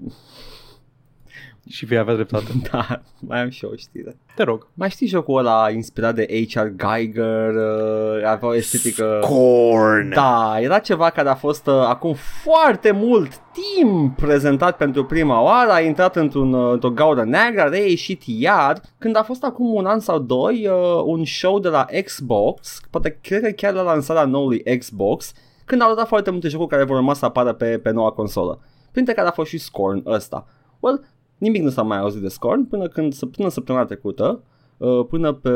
Și 1.69 1.85
vei 1.85 1.97
avea 1.97 2.13
dreptate. 2.13 2.45
Da, 2.71 3.01
mai 3.19 3.41
am 3.41 3.49
și 3.49 3.65
eu 3.65 3.71
o 3.71 3.75
știre. 3.75 4.17
Te 4.35 4.43
rog. 4.43 4.67
Mai 4.73 4.89
știi 4.89 5.07
jocul 5.07 5.37
ăla 5.37 5.69
inspirat 5.69 6.15
de 6.15 6.47
H.R. 6.49 6.67
Geiger? 6.67 7.49
Uh, 7.49 8.25
avea 8.25 8.47
o 8.47 8.55
estetică... 8.55 9.19
Corn! 9.21 10.09
Da, 10.09 10.57
era 10.59 10.79
ceva 10.79 11.09
care 11.09 11.29
a 11.29 11.35
fost 11.35 11.67
uh, 11.67 11.73
acum 11.73 12.13
foarte 12.43 12.91
mult 12.91 13.31
timp 13.51 14.17
prezentat 14.17 14.77
pentru 14.77 15.05
prima 15.05 15.41
oară, 15.41 15.71
a 15.71 15.79
intrat 15.79 16.15
într-un, 16.15 16.53
uh, 16.53 16.71
într-o 16.71 16.89
gaură 16.89 17.23
neagră, 17.23 17.61
a 17.61 17.67
reieșit 17.67 18.21
iar, 18.25 18.81
când 18.97 19.15
a 19.15 19.23
fost 19.23 19.43
acum 19.43 19.73
un 19.73 19.85
an 19.85 19.99
sau 19.99 20.19
doi 20.19 20.67
uh, 20.67 21.01
un 21.05 21.25
show 21.25 21.59
de 21.59 21.69
la 21.69 21.85
Xbox, 22.05 22.81
poate 22.89 23.17
cred 23.21 23.41
că 23.41 23.49
chiar 23.49 23.73
la 23.73 23.81
lansarea 23.81 24.25
noului 24.25 24.77
Xbox, 24.77 25.33
când 25.65 25.81
au 25.81 25.95
dat 25.95 26.07
foarte 26.07 26.31
multe 26.31 26.47
jocuri 26.47 26.69
care 26.69 26.83
vor 26.83 26.97
urma 26.97 27.13
să 27.13 27.25
apară 27.25 27.53
pe, 27.53 27.77
pe 27.77 27.91
noua 27.91 28.11
consolă. 28.11 28.59
Printre 28.91 29.13
care 29.13 29.27
a 29.27 29.31
fost 29.31 29.49
și 29.49 29.57
Scorn 29.57 30.01
ăsta. 30.05 30.47
Well, 30.79 31.03
nimic 31.39 31.61
nu 31.61 31.69
s-a 31.69 31.81
mai 31.81 31.97
auzit 31.97 32.21
de 32.21 32.27
Scorn 32.27 32.63
până 32.63 32.87
când, 32.87 33.15
până 33.15 33.49
săptămâna 33.49 33.85
trecută, 33.85 34.43
uh, 34.77 35.05
până 35.09 35.33
pe, 35.33 35.49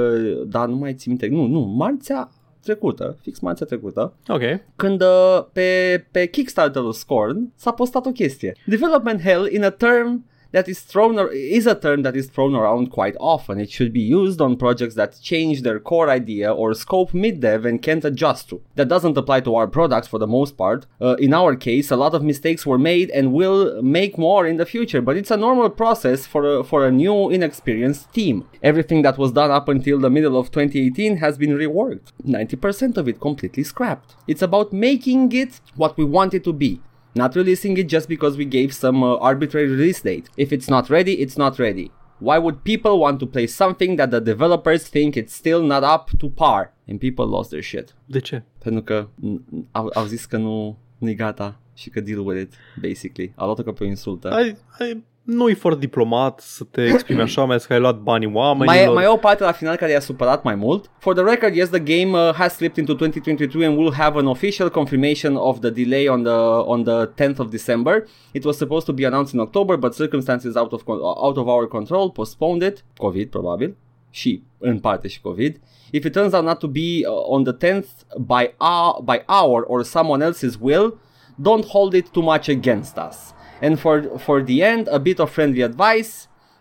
da, 0.47 0.65
nu 0.65 0.75
mai 0.75 0.93
țin 0.93 1.11
minte, 1.11 1.27
nu, 1.35 1.45
nu, 1.45 1.59
marțea 1.59 2.29
trecută, 2.61 3.17
fix 3.21 3.39
marțea 3.39 3.65
trecută, 3.65 4.13
Ok. 4.27 4.41
când 4.75 5.01
uh, 5.01 5.45
pe, 5.53 6.05
pe 6.11 6.27
Kickstarter-ul 6.27 6.91
Scorn 6.91 7.51
s-a 7.55 7.71
postat 7.71 8.05
o 8.05 8.11
chestie. 8.11 8.55
Development 8.65 9.21
hell 9.21 9.47
in 9.51 9.63
a 9.63 9.69
term 9.69 10.25
that 10.53 10.69
is 10.69 10.79
thrown 10.79 11.17
is 11.33 11.67
a 11.67 11.75
term 11.75 12.03
that 12.03 12.15
is 12.15 12.27
thrown 12.27 12.55
around 12.55 12.91
quite 12.91 13.17
often. 13.19 13.59
It 13.59 13.71
should 13.71 13.91
be 13.91 13.99
used 13.99 14.39
on 14.39 14.55
projects 14.55 14.95
that 14.95 15.19
change 15.21 15.63
their 15.63 15.79
core 15.79 16.09
idea 16.09 16.53
or 16.53 16.73
scope 16.73 17.13
mid-dev 17.13 17.65
and 17.65 17.81
can't 17.81 18.05
adjust 18.05 18.49
to. 18.49 18.61
That 18.75 18.87
doesn't 18.87 19.17
apply 19.17 19.41
to 19.41 19.55
our 19.55 19.67
products 19.67 20.07
for 20.07 20.19
the 20.19 20.27
most 20.27 20.55
part. 20.55 20.85
Uh, 21.01 21.15
in 21.15 21.33
our 21.33 21.55
case, 21.55 21.91
a 21.91 21.95
lot 21.95 22.13
of 22.13 22.23
mistakes 22.23 22.65
were 22.65 22.77
made 22.77 23.09
and 23.09 23.33
will 23.33 23.81
make 23.81 24.17
more 24.17 24.45
in 24.45 24.57
the 24.57 24.65
future, 24.65 25.01
but 25.01 25.17
it's 25.17 25.31
a 25.31 25.37
normal 25.37 25.69
process 25.69 26.25
for 26.27 26.59
a, 26.59 26.63
for 26.63 26.85
a 26.85 26.91
new, 26.91 27.29
inexperienced 27.29 28.13
team. 28.13 28.47
Everything 28.61 29.01
that 29.01 29.17
was 29.17 29.31
done 29.31 29.51
up 29.51 29.67
until 29.67 29.99
the 29.99 30.09
middle 30.09 30.37
of 30.37 30.51
2018 30.51 31.17
has 31.17 31.37
been 31.37 31.57
reworked. 31.57 32.11
90% 32.25 32.97
of 32.97 33.07
it 33.07 33.19
completely 33.19 33.63
scrapped. 33.63 34.15
It's 34.27 34.43
about 34.43 34.71
making 34.71 35.31
it 35.31 35.59
what 35.75 35.97
we 35.97 36.05
want 36.05 36.35
it 36.35 36.43
to 36.43 36.53
be. 36.53 36.79
Not 37.15 37.35
releasing 37.35 37.77
it 37.77 37.87
just 37.87 38.07
because 38.07 38.37
we 38.37 38.45
gave 38.45 38.71
some 38.73 39.03
uh, 39.03 39.17
arbitrary 39.29 39.67
release 39.67 40.01
date. 40.01 40.25
If 40.35 40.51
it's 40.51 40.67
not 40.67 40.89
ready, 40.89 41.11
it's 41.11 41.35
not 41.37 41.57
ready. 41.57 41.91
Why 42.19 42.37
would 42.37 42.55
people 42.63 42.97
want 42.99 43.19
to 43.19 43.25
play 43.25 43.47
something 43.47 43.97
that 43.97 44.09
the 44.09 44.19
developers 44.19 44.87
think 44.89 45.15
it's 45.15 45.33
still 45.33 45.61
not 45.61 45.83
up 45.83 46.17
to 46.19 46.29
par? 46.29 46.73
And 46.87 46.99
people 46.99 47.25
lost 47.25 47.49
their 47.49 47.61
shit. 47.63 47.95
De 48.05 48.19
ce? 48.19 48.43
Pentru 48.59 48.81
că 48.83 49.07
n- 49.25 49.41
au, 49.71 49.89
au 49.93 50.05
zis 50.05 50.25
că 50.25 50.37
nu, 50.37 50.77
nu-i 50.97 51.15
gata 51.15 51.59
și 51.73 51.89
că 51.89 52.01
deal 52.01 52.19
with 52.25 52.41
it, 52.41 52.53
basically. 52.81 53.33
Au 53.35 53.45
luat-o 53.45 53.63
ca 53.63 53.71
pe 53.71 53.83
o 53.83 53.87
insultă. 53.87 54.31
Ai, 54.31 54.57
ai, 54.79 55.03
nu 55.23 55.49
e 55.49 55.53
foarte 55.53 55.79
diplomat 55.79 56.39
să 56.39 56.63
te 56.63 56.85
exprimi 56.85 57.21
așa, 57.27 57.41
mai 57.41 57.49
ales 57.49 57.65
că 57.65 57.73
ai 57.73 57.79
luat 57.79 57.99
banii 57.99 58.27
Mai 58.27 58.35
e, 58.43 58.45
oamenilor. 58.47 58.93
mai 58.93 59.03
e 59.03 59.07
o 59.07 59.15
parte 59.15 59.43
la 59.43 59.51
final 59.51 59.75
care 59.75 59.91
i-a 59.91 59.99
supărat 59.99 60.43
mai 60.43 60.55
mult. 60.55 60.89
For 60.97 61.13
the 61.13 61.23
record, 61.23 61.55
yes, 61.55 61.69
the 61.69 61.79
game 61.79 62.17
uh, 62.27 62.33
has 62.33 62.55
slipped 62.55 62.77
into 62.77 62.93
2022 62.93 63.65
and 63.65 63.77
will 63.77 63.93
have 63.93 64.19
an 64.19 64.25
official 64.27 64.69
confirmation 64.69 65.35
of 65.35 65.59
the 65.59 65.69
delay 65.69 66.07
on 66.07 66.23
the 66.23 66.31
on 66.65 66.83
the 66.83 67.05
10th 67.05 67.37
of 67.37 67.49
December. 67.49 68.07
It 68.31 68.43
was 68.43 68.57
supposed 68.57 68.85
to 68.85 68.93
be 68.93 69.05
announced 69.05 69.33
in 69.33 69.39
October, 69.39 69.75
but 69.77 69.93
circumstances 69.93 70.55
out 70.55 70.71
of 70.73 70.83
con- 70.83 70.99
out 71.01 71.37
of 71.37 71.47
our 71.47 71.67
control 71.67 72.09
postponed 72.09 72.61
it. 72.61 72.83
COVID, 72.97 73.29
probabil. 73.29 73.75
Și 74.09 74.43
în 74.57 74.79
parte 74.79 75.07
și 75.07 75.21
COVID. 75.21 75.59
If 75.91 76.03
it 76.05 76.11
turns 76.11 76.33
out 76.33 76.43
not 76.43 76.57
to 76.59 76.67
be 76.67 76.79
uh, 77.07 77.13
on 77.27 77.43
the 77.43 77.53
10th 77.53 77.87
by 78.17 78.53
our, 78.57 79.01
by 79.03 79.21
our 79.43 79.63
or 79.67 79.83
someone 79.83 80.25
else's 80.25 80.57
will, 80.59 80.97
don't 81.41 81.65
hold 81.67 81.93
it 81.93 82.09
too 82.09 82.23
much 82.23 82.47
against 82.49 82.97
us. 83.09 83.17
And 83.65 83.73
for 83.83 83.95
for 84.25 84.37
the 84.49 84.57
end, 84.73 84.83
a 84.91 84.99
bit 84.99 85.19
of 85.19 85.29
friendly 85.37 85.61
advice. 85.71 86.11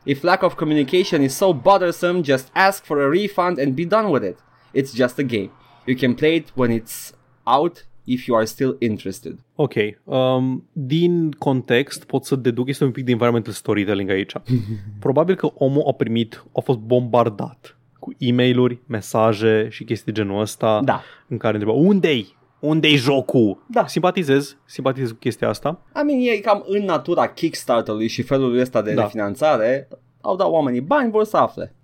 If 0.05 0.23
lack 0.23 0.43
of 0.43 0.55
communication 0.55 1.23
is 1.23 1.37
so 1.37 1.53
bothersome, 1.53 2.23
just 2.23 2.47
ask 2.53 2.85
for 2.85 2.97
a 3.03 3.09
refund 3.09 3.59
and 3.59 3.74
be 3.74 3.85
done 3.87 4.09
with 4.11 4.24
it. 4.31 4.37
It's 4.73 4.93
just 5.03 5.19
a 5.19 5.23
game. 5.23 5.51
You 5.87 5.97
can 5.97 6.15
play 6.15 6.35
it 6.37 6.47
when 6.55 6.70
it's 6.70 7.12
out 7.57 7.87
if 8.07 8.27
you 8.27 8.35
are 8.37 8.47
still 8.47 8.77
interested. 8.79 9.39
Ok. 9.55 9.74
Um, 10.05 10.69
din 10.73 11.31
context 11.39 12.05
pot 12.05 12.24
să 12.24 12.37
deduc, 12.37 12.69
este 12.69 12.85
un 12.85 12.91
pic 12.91 13.05
de 13.05 13.11
environmental 13.11 13.53
storytelling 13.53 14.11
aici. 14.11 14.33
Probabil 15.01 15.35
că 15.35 15.49
omul 15.55 15.85
a 15.89 15.93
primit, 15.93 16.45
a 16.55 16.61
fost 16.61 16.79
bombardat 16.79 17.77
cu 17.99 18.12
e 18.19 18.33
mail 18.33 18.81
mesaje 18.87 19.66
și 19.70 19.85
chestii 19.85 20.12
de 20.12 20.20
genul 20.20 20.41
ăsta 20.41 20.81
Da. 20.85 21.03
în 21.29 21.37
care 21.37 21.55
întreba 21.57 21.77
unde-i? 21.77 22.37
Unde-i 22.63 22.95
jocul? 22.97 23.65
Da. 23.67 23.87
Simpatizez, 23.87 24.57
simpatizez 24.65 25.11
cu 25.11 25.17
chestia 25.17 25.49
asta. 25.49 25.81
I 26.01 26.05
mean, 26.05 26.21
e 26.21 26.37
cam 26.41 26.65
în 26.67 26.85
natura 26.85 27.29
Kickstarter-ului 27.29 28.09
și 28.09 28.23
felul 28.23 28.59
ăsta 28.59 28.83
de 28.83 28.95
Da. 28.95 29.03
refinanțare. 29.03 29.89
Au 30.21 30.37
dat 30.37 30.49
oamenii 30.49 30.81
bani, 30.81 31.11
vor 31.11 31.25
să 31.25 31.37
afle. 31.37 31.75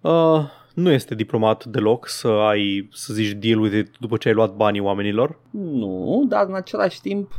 Uh, 0.00 0.40
nu 0.74 0.90
este 0.90 1.14
diplomat 1.14 1.64
deloc 1.64 2.08
să 2.08 2.28
ai, 2.28 2.88
să 2.92 3.12
zici 3.12 3.30
deal 3.30 3.60
with 3.60 3.76
it 3.76 3.90
după 4.00 4.16
ce 4.16 4.28
ai 4.28 4.34
luat 4.34 4.54
banii 4.54 4.80
oamenilor. 4.80 5.38
Nu, 5.50 6.24
dar 6.28 6.46
în 6.46 6.54
același 6.54 7.00
timp 7.00 7.32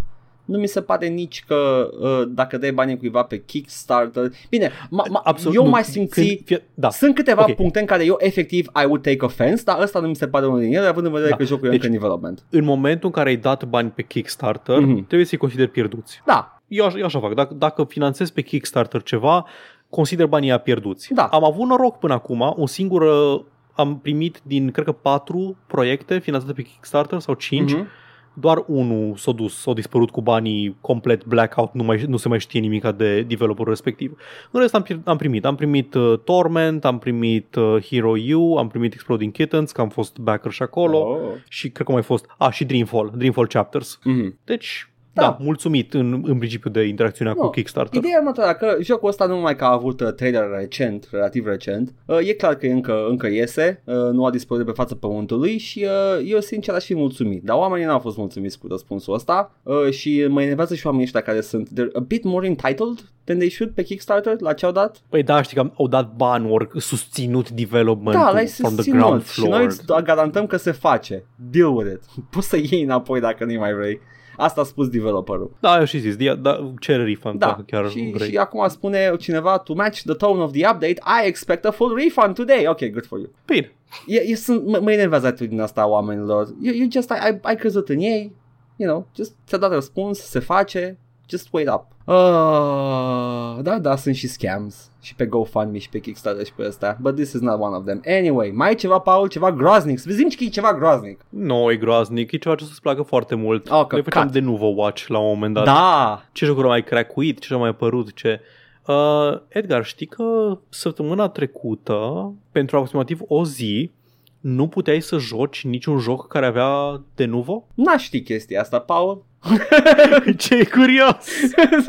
nu 0.46 0.58
mi 0.58 0.68
se 0.68 0.82
pare 0.82 1.08
nici 1.08 1.44
că 1.48 1.90
uh, 2.00 2.22
dacă 2.28 2.58
dai 2.58 2.72
banii 2.72 2.98
cuiva 2.98 3.24
pe 3.24 3.44
Kickstarter... 3.46 4.30
Bine, 4.50 4.72
ma, 4.90 5.04
ma, 5.10 5.22
Absolut, 5.24 5.56
eu 5.56 5.64
nu. 5.64 5.70
mai 5.70 5.84
simți... 5.84 6.14
Când, 6.14 6.40
fie, 6.46 6.64
da, 6.74 6.90
Sunt 6.90 7.16
câteva 7.16 7.42
Ok. 7.44 7.56
puncte 7.56 7.80
în 7.80 7.86
care 7.86 8.06
eu 8.06 8.16
efectiv 8.20 8.66
I 8.66 8.86
would 8.86 9.02
take 9.02 9.26
offense, 9.26 9.64
dar 9.64 9.82
ăsta 9.82 10.00
nu 10.00 10.08
mi 10.08 10.16
se 10.16 10.28
pare 10.28 10.46
unul 10.46 10.60
din 10.60 10.76
ele, 10.76 10.86
având 10.88 11.06
în 11.06 11.12
vedere 11.12 11.30
Da. 11.30 11.36
că 11.36 11.44
jocul 11.44 11.68
e 11.68 11.70
Deci- 11.70 11.74
încă 11.84 11.88
în 11.94 12.00
development. 12.02 12.44
în 12.50 12.64
momentul 12.64 13.08
în 13.08 13.12
care 13.14 13.30
ai 13.30 13.36
dat 13.36 13.66
bani 13.66 13.90
pe 13.90 14.02
Kickstarter, 14.04 14.80
Mhm. 14.80 15.06
trebuie 15.06 15.26
să-i 15.28 15.38
consideri 15.38 15.70
pierduți. 15.70 16.22
Da, 16.26 16.58
Eu, 16.68 16.86
aș- 16.86 16.94
eu 16.96 17.06
așa 17.06 17.20
fac. 17.20 17.34
Dacă, 17.34 17.54
dacă 17.54 17.84
finanțez 17.84 18.30
pe 18.30 18.42
Kickstarter 18.42 19.04
ceva, 19.04 19.46
consider 19.90 20.26
banii 20.26 20.50
aia 20.50 20.58
pierduți. 20.58 21.14
Da. 21.14 21.24
Am 21.24 21.44
avut 21.44 21.68
noroc 21.68 22.00
până 22.00 22.14
acum, 22.14 22.54
o 22.58 22.66
singură 22.66 23.44
am 23.74 24.00
primit 24.00 24.40
din, 24.44 24.72
cred 24.72 24.86
că, 24.86 24.92
patru 24.92 25.58
proiecte 25.68 26.18
finanțate 26.20 26.54
pe 26.54 26.62
Kickstarter 26.62 27.20
sau 27.20 27.34
cinci. 27.34 27.72
Mhm. 27.74 27.88
Doar 28.34 28.64
unul 28.68 29.16
s-a 29.16 29.32
dus, 29.32 29.62
s-a 29.62 29.74
dispărut 29.74 30.10
cu 30.10 30.22
banii 30.22 30.78
complet 30.82 31.26
blackout, 31.26 31.74
nu, 31.74 31.84
mai, 31.84 32.04
nu 32.08 32.18
se 32.18 32.28
mai 32.28 32.40
știe 32.40 32.60
nimic 32.60 32.86
de 32.86 33.22
developerul 33.22 33.70
respectiv. 33.70 34.18
În 34.52 34.60
rest 34.60 34.76
am, 34.76 34.84
pri- 34.84 35.02
am 35.04 35.18
primit. 35.18 35.46
Am 35.46 35.56
primit 35.56 35.94
uh, 35.94 36.20
Torment, 36.24 36.86
am 36.86 37.00
primit 37.00 37.56
uh, 37.56 37.86
Hero 37.90 38.14
U, 38.36 38.58
am 38.58 38.68
primit 38.68 38.94
Exploding 38.94 39.32
Kittens, 39.32 39.72
că 39.72 39.82
am 39.82 39.90
fost 39.90 40.18
backer 40.18 40.52
și 40.52 40.62
acolo. 40.64 40.98
Oh. 40.98 41.20
Și 41.48 41.70
cred 41.70 41.86
că 41.86 41.92
mai 41.92 42.04
fost, 42.04 42.26
a, 42.38 42.52
și 42.52 42.66
Dreamfall, 42.66 43.12
Dreamfall 43.16 43.48
Chapters. 43.48 44.00
Mhm. 44.04 44.38
Deci, 44.44 44.88
Da. 45.14 45.22
da, 45.22 45.38
mulțumit 45.40 45.94
în, 45.94 46.24
în 46.26 46.38
principiu 46.38 46.70
de 46.70 46.84
interacțiunea 46.84 47.34
Nu, 47.34 47.42
cu 47.42 47.50
Kickstarter. 47.50 47.98
Ideea 47.98 48.14
e 48.16 48.20
următoarea, 48.20 48.54
că 48.54 48.78
jocul 48.82 49.10
ăsta 49.10 49.26
nu 49.26 49.36
numai 49.36 49.56
că 49.56 49.64
a 49.64 49.72
avut 49.72 50.00
uh, 50.02 50.14
trailer 50.14 50.44
recent, 50.58 51.08
relativ 51.12 51.46
recent, 51.46 51.94
uh, 52.06 52.18
e 52.28 52.34
clar 52.34 52.56
că 52.56 52.68
încă, 52.68 53.06
încă 53.10 53.28
iese, 53.28 53.82
uh, 53.86 53.96
nu 53.96 54.26
a 54.26 54.30
dispărut 54.30 54.66
de 54.66 54.72
pe 54.72 54.76
fața 54.78 54.96
pământului 55.00 55.58
și 55.58 55.86
uh, 55.86 56.24
eu 56.26 56.40
sincer 56.40 56.74
aș 56.74 56.86
fi 56.86 56.96
mulțumit. 56.96 57.44
Dar 57.44 57.58
oamenii 57.58 57.86
n-au 57.86 58.00
fost 58.00 58.18
mulțumiți 58.18 58.60
cu 58.60 58.68
răspunsul 58.68 59.14
ăsta 59.14 59.56
uh, 59.64 59.90
și 59.92 60.26
mă 60.30 60.42
enervează 60.42 60.76
și 60.76 60.86
oamenii 60.86 61.06
ăștia 61.06 61.22
care 61.22 61.42
sunt 61.42 61.70
they're 61.70 61.92
a 61.94 62.00
bit 62.00 62.24
more 62.24 62.48
entitled 62.48 63.12
than 63.24 63.38
they 63.38 63.50
should 63.50 63.74
pe 63.74 63.84
Kickstarter 63.84 64.36
la 64.40 64.54
ce 64.54 64.66
au 64.66 64.72
dat. 64.72 65.02
Păi 65.10 65.24
da, 65.24 65.42
știi 65.42 65.58
că 65.58 65.72
au 65.78 65.88
dat 65.88 66.14
bani, 66.16 66.52
ori 66.52 66.68
susținut 66.78 67.50
development 67.50 68.18
Da, 68.18 68.32
l-ai 68.32 68.48
from 68.48 68.76
the 68.76 68.92
ground 68.92 69.22
susținut 69.22 69.24
și 69.24 69.40
floor. 69.40 69.56
noi 69.56 69.66
îți 69.66 70.04
garantăm 70.04 70.48
că 70.48 70.58
se 70.58 70.72
face. 70.72 71.26
Deal 71.50 71.76
with 71.76 71.92
it. 71.92 72.02
Poți 72.32 72.50
să 72.50 72.58
iei 72.58 72.84
înapoi 72.84 73.20
dacă 73.20 73.46
nu 73.46 73.60
mai 73.60 73.74
vrei. 73.74 74.00
Asta 74.38 74.62
a 74.62 74.64
spus 74.64 74.88
developerul. 74.90 75.52
Da, 75.60 75.80
eu 75.80 75.84
și 75.86 76.00
zis, 76.00 76.16
dia, 76.16 76.36
da, 76.36 76.74
cere 76.80 77.04
refund 77.04 77.40
Da, 77.40 77.46
dacă 77.46 77.62
chiar 77.68 77.90
și, 77.90 78.12
vrei. 78.14 78.30
și 78.30 78.38
acum 78.38 78.68
spune 78.68 79.16
cineva 79.20 79.58
to 79.58 79.74
match 79.74 80.02
the 80.02 80.14
tone 80.14 80.42
of 80.42 80.52
the 80.52 80.68
update, 80.68 80.98
I 81.24 81.26
expect 81.28 81.66
a 81.66 81.72
full 81.72 81.96
refund 81.98 82.36
today. 82.36 82.68
Ok, 82.68 82.80
good 82.80 83.06
for 83.06 83.20
you. 83.20 83.30
Bine, 83.46 83.72
E, 84.08 84.20
e, 84.20 84.36
sunt, 84.36 84.66
mă, 84.66 84.80
mă 84.82 84.92
enervează 84.92 85.28
atitudinea 85.28 85.64
asta 85.64 85.82
a 85.82 85.86
oamenilor. 85.88 86.48
You, 86.62 86.76
you 86.76 86.88
just, 86.92 87.12
ai, 87.12 87.20
ai, 87.22 87.40
ai 87.42 87.56
crezut 87.56 87.90
în 87.90 88.00
ei, 88.00 88.36
you 88.76 88.90
know, 88.90 89.08
just 89.16 89.34
ți-a 89.48 89.58
dat 89.58 89.72
răspuns, 89.72 90.20
se 90.20 90.40
face, 90.40 90.98
just 91.30 91.48
wait 91.52 91.70
up. 91.70 91.86
Uh, 92.06 93.62
da, 93.62 93.80
da, 93.82 93.96
sunt 93.96 94.16
și 94.16 94.28
scams 94.28 94.92
și 95.02 95.16
pe 95.16 95.26
GoFundMe 95.26 95.78
și 95.78 95.90
pe 95.90 96.00
Kickstarter 96.00 96.46
și 96.46 96.54
pe 96.54 96.66
ăsta, 96.68 96.98
but 97.02 97.16
this 97.16 97.34
is 97.34 97.40
not 97.40 97.60
one 97.62 97.76
of 97.76 97.86
them. 97.86 98.02
Anyway, 98.08 98.52
mai 98.56 98.72
e 98.72 98.76
ceva, 98.76 99.00
Paul, 99.00 99.28
ceva 99.28 99.52
groaznic, 99.52 100.00
să 100.00 100.06
vedem 100.10 100.28
că 100.28 100.44
e 100.44 100.48
ceva 100.48 100.74
groaznic. 100.74 101.26
nu 101.30 101.72
e 101.72 101.76
groaznic, 101.76 102.32
e 102.32 102.38
ceva 102.38 102.56
ce 102.56 102.64
o 102.64 102.68
să-ți 102.68 102.82
placă 102.82 103.02
foarte 103.02 103.36
mult. 103.36 103.70
Oh, 103.70 103.86
că 103.88 103.96
Noi 103.96 104.04
făceam 104.04 104.24
cut. 104.24 104.32
de 104.32 104.40
Nuvo 104.40 104.66
Watch 104.66 105.06
la 105.08 105.20
un 105.20 105.28
moment 105.28 105.54
dat. 105.54 105.66
Da, 105.66 106.24
Ce 106.32 106.46
jocuri 106.46 106.64
au 106.66 106.70
mai 106.72 106.84
cracuit, 106.84 107.40
ce 107.40 107.54
a 107.54 107.58
mai 107.58 107.70
apărut, 107.70 108.14
ce... 108.14 108.40
Uh, 108.88 109.40
Edgar, 109.48 109.86
știi 109.86 110.06
că 110.06 110.58
săptămâna 110.70 111.28
trecută, 111.28 112.32
pentru 112.52 112.76
aproximativ 112.76 113.20
o 113.28 113.46
zi, 113.46 113.92
nu 114.40 114.68
puteai 114.68 115.02
să 115.02 115.18
joci 115.18 115.64
niciun 115.66 115.98
joc 115.98 116.28
care 116.28 116.46
avea 116.46 117.02
de 117.16 117.26
Nuvo? 117.26 117.68
n-aș 117.74 118.04
ști 118.04 118.22
chestia 118.22 118.62
asta, 118.62 118.80
Paul. 118.80 119.24
Ce 120.38 120.70
curios! 120.70 121.16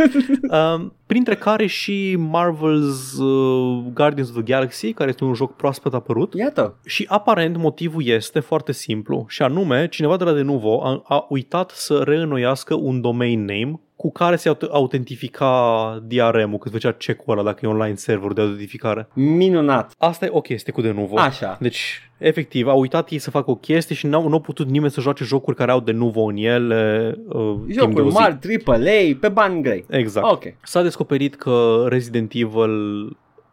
um, 0.77 0.93
printre 1.07 1.37
care 1.37 1.67
și 1.67 2.19
Marvel's 2.19 3.19
uh, 3.19 3.85
Guardians 3.93 4.29
of 4.29 4.35
the 4.35 4.43
Galaxy, 4.43 4.93
care 4.93 5.09
este 5.09 5.25
un 5.25 5.35
joc 5.35 5.57
proaspăt 5.57 5.95
apărut. 5.95 6.35
Iată, 6.35 6.79
Și 6.85 7.07
aparent 7.09 7.57
motivul 7.57 8.07
este 8.07 8.41
foarte 8.41 8.73
simplu 8.73 9.25
și 9.29 9.43
anume 9.43 9.89
cineva 9.89 10.17
de 10.17 10.25
la 10.25 10.33
Denuvo 10.33 10.85
a, 10.85 11.03
a 11.05 11.27
uitat 11.29 11.71
să 11.71 12.03
reînnoiască 12.05 12.75
un 12.75 13.01
domain 13.01 13.45
name 13.45 13.81
cu 13.97 14.13
care 14.13 14.37
se 14.37 14.49
aut- 14.49 14.69
autentifica 14.71 16.03
DRM-ul 16.07 16.59
când 16.59 16.75
făcea 16.75 16.93
check-ul 16.93 17.33
ăla 17.39 17.43
dacă 17.43 17.61
e 17.63 17.69
online 17.69 17.95
server 17.95 18.33
de 18.33 18.41
autentificare. 18.41 19.09
minunat. 19.15 19.93
Asta 19.99 20.25
e 20.25 20.29
o 20.33 20.41
chestie 20.41 20.73
cu 20.73 20.81
Denuvo. 20.81 21.19
Așa. 21.19 21.57
Deci, 21.61 22.11
efectiv, 22.19 22.69
au 22.69 22.81
uitat 22.81 23.11
ei 23.11 23.19
să 23.19 23.31
facă 23.31 23.51
o 23.51 23.55
chestie 23.55 23.95
și 23.95 24.07
n-au, 24.07 24.29
n-au 24.29 24.41
putut 24.41 24.69
nimeni 24.69 24.91
să 24.93 25.01
joace 25.01 25.25
jocuri 25.25 25.57
care 25.57 25.71
au 25.71 25.81
Denuvo 25.81 26.21
în 26.23 26.37
ele 26.37 27.15
uh, 27.29 27.55
timp 27.67 27.67
de 27.67 27.81
o 27.81 27.85
Jocuri 27.85 28.09
zi. 28.11 28.17
mari, 28.17 28.39
AAA, 28.67 29.17
pe 29.21 29.29
bani 29.29 29.63
grei. 29.63 29.85
Exact. 29.91 30.31
Ok. 30.31 30.43
S-a 30.63 30.83
descoperit 30.83 31.35
că 31.35 31.85
Resident 31.89 32.33
Evil 32.35 32.73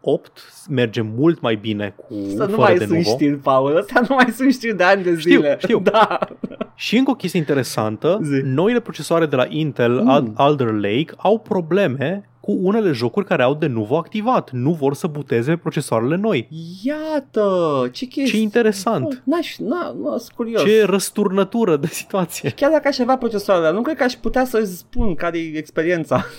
8 0.02 0.40
merge 0.70 1.02
mult 1.02 1.42
mai 1.42 1.56
bine 1.56 1.94
cu 1.96 2.14
Să 2.36 2.44
nu 2.44 2.50
fără 2.50 2.56
mai 2.62 2.78
de 2.78 2.86
sunt 2.86 2.98
Nuvo. 2.98 3.10
știri, 3.10 3.36
Paul. 3.36 3.78
Astea 3.78 4.02
nu 4.10 4.16
mai 4.16 4.28
sunt 4.36 4.54
știri 4.54 4.78
de 4.78 4.84
ani 4.84 5.04
de 5.04 5.16
Știu, 5.18 5.32
zile. 5.36 5.58
știu. 5.60 5.80
Da. 5.92 6.20
Și 6.76 6.98
încă 6.98 7.12
o 7.12 7.16
chestie 7.16 7.40
interesantă, 7.40 8.20
Zi. 8.24 8.42
noile 8.44 8.80
procesoare 8.80 9.26
de 9.26 9.36
la 9.36 9.46
Intel 9.50 9.92
Mm. 9.92 10.08
mm. 10.08 10.34
Alder 10.36 10.72
Lake 10.72 11.06
au 11.18 11.40
probleme 11.40 12.30
cu 12.42 12.58
unele 12.62 12.92
jocuri 12.92 13.26
care 13.26 13.44
au 13.44 13.56
de 13.56 13.68
nuvo 13.68 13.98
activat. 13.98 14.52
Nu 14.52 14.72
vor 14.72 14.94
să 14.94 15.08
buteze 15.08 15.56
procesoarele 15.56 16.16
noi. 16.16 16.48
Iată, 16.84 17.90
ce 17.92 18.06
chestie. 18.06 18.38
Ce 18.38 18.42
interesant. 18.42 19.22
N-aș, 19.26 19.58
na, 19.58 19.96
na, 20.04 20.18
sunt 20.18 20.32
curios. 20.36 20.64
Ce 20.64 20.86
răsturnătură 20.86 21.78
de 21.78 21.88
situație. 21.88 22.50
Chiar 22.50 22.72
dacă 22.72 22.88
aș 22.88 23.00
avea 23.00 23.18
procesoarele, 23.18 23.72
nu 23.72 23.82
cred 23.82 23.98
că 23.98 24.04
aș 24.04 24.14
putea 24.14 24.46
să-ți 24.46 24.78
spun 24.78 25.16
care 25.16 25.38
e 25.38 25.58
experiența. 25.58 26.26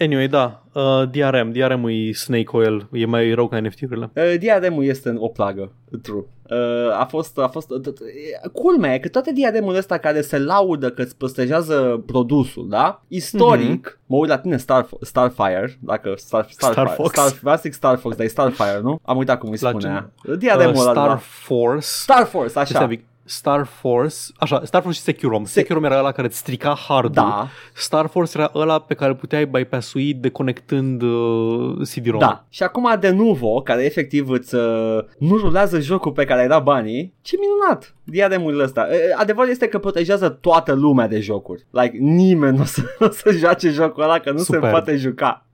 Anyway, 0.00 0.28
da, 0.28 0.64
uh, 0.72 1.10
DRM, 1.10 1.50
DRM 1.50 1.86
e 1.86 2.12
snake 2.12 2.56
oil, 2.56 2.88
e 2.92 3.06
mai 3.06 3.32
rău 3.32 3.48
ca 3.48 3.60
NFT-urile. 3.60 4.10
Uh, 4.14 4.38
diademul 4.38 4.84
este 4.84 5.14
o 5.16 5.28
plagă, 5.28 5.72
true. 6.02 6.24
Uh, 6.50 6.98
a 7.00 7.04
fost, 7.04 7.38
a 7.38 7.48
fost, 7.48 7.70
uh, 7.70 7.80
uh, 7.86 8.50
culmea 8.52 8.94
e 8.94 8.98
că 8.98 9.08
toate 9.08 9.32
diademurile 9.32 9.78
ăsta 9.78 9.98
care 9.98 10.20
se 10.20 10.38
laudă 10.38 10.90
că 10.90 11.02
îți 11.02 11.16
păstrejează 11.16 12.02
produsul, 12.06 12.68
da? 12.68 13.02
Istoric, 13.08 13.86
Mhm. 13.86 13.98
mă 14.06 14.16
uit 14.16 14.28
la 14.28 14.38
tine 14.38 14.56
Star, 14.56 14.88
Starfire, 15.00 15.78
dacă 15.80 16.12
Star, 16.16 16.46
Starfire, 16.50 16.86
Star 16.86 16.94
Fox. 16.96 17.10
Star, 17.10 17.38
vreau 17.40 17.54
să 17.56 17.62
zic 17.64 17.72
Star 17.72 17.98
Fox, 17.98 18.16
dar 18.16 18.24
e 18.26 18.28
Starfire, 18.28 18.80
nu? 18.82 18.98
Am 19.02 19.16
uitat 19.16 19.38
cum 19.38 19.50
îi 19.50 19.58
La 19.60 19.68
spunea. 19.68 20.10
ce- 20.24 20.36
Diademul 20.36 20.74
Uh, 20.74 20.80
ăla, 20.80 20.90
Star 20.92 21.08
da. 21.08 21.16
Force. 21.22 21.86
Star 21.86 22.24
Force, 22.24 22.48
Stai 22.48 22.62
așa. 22.62 22.80
un 22.82 22.88
pic. 22.88 23.04
Star 23.28 23.64
Force, 23.64 24.16
așa, 24.36 24.60
Star 24.64 24.82
Force 24.82 24.98
și 24.98 25.04
Securom. 25.04 25.44
Securom 25.44 25.84
era 25.84 25.98
ăla 25.98 26.12
care 26.12 26.26
îți 26.26 26.36
strica 26.36 26.74
hardul. 26.88 27.10
Da, 27.10 27.48
Star 27.74 28.06
Force 28.06 28.38
era 28.38 28.50
ăla 28.54 28.78
pe 28.80 28.94
care 28.94 29.10
îl 29.10 29.16
puteai 29.16 29.46
bypass-ui 29.46 30.14
deconectând 30.14 31.02
uh, 31.02 31.88
CD-ROM. 31.94 32.18
da. 32.18 32.44
Și 32.48 32.62
acum 32.62 32.96
de 33.00 33.10
Nuvo, 33.10 33.60
care 33.62 33.84
efectiv 33.84 34.28
îți 34.28 34.54
uh, 34.54 34.98
nu 35.18 35.36
rulează 35.36 35.80
jocul 35.80 36.12
pe 36.12 36.24
care 36.24 36.40
ai 36.40 36.48
dat 36.48 36.62
banii, 36.62 37.14
ce 37.22 37.36
minunat 37.40 37.94
diademurile 38.04 38.62
ăsta. 38.62 38.86
Uh, 38.90 38.96
Adevărul 39.16 39.50
este 39.50 39.68
că 39.68 39.78
protejează 39.78 40.28
toată 40.28 40.72
lumea 40.72 41.08
de 41.08 41.20
jocuri. 41.20 41.66
Like, 41.70 41.96
nimeni 41.96 42.56
nu 42.56 42.62
o 42.62 42.66
să, 42.66 42.82
o 43.06 43.10
să 43.10 43.30
joace 43.30 43.68
jocul 43.70 44.02
ăla, 44.02 44.18
că 44.18 44.30
nu 44.30 44.38
Superb. 44.38 44.64
se 44.64 44.70
poate 44.70 44.96
juca. 44.96 45.46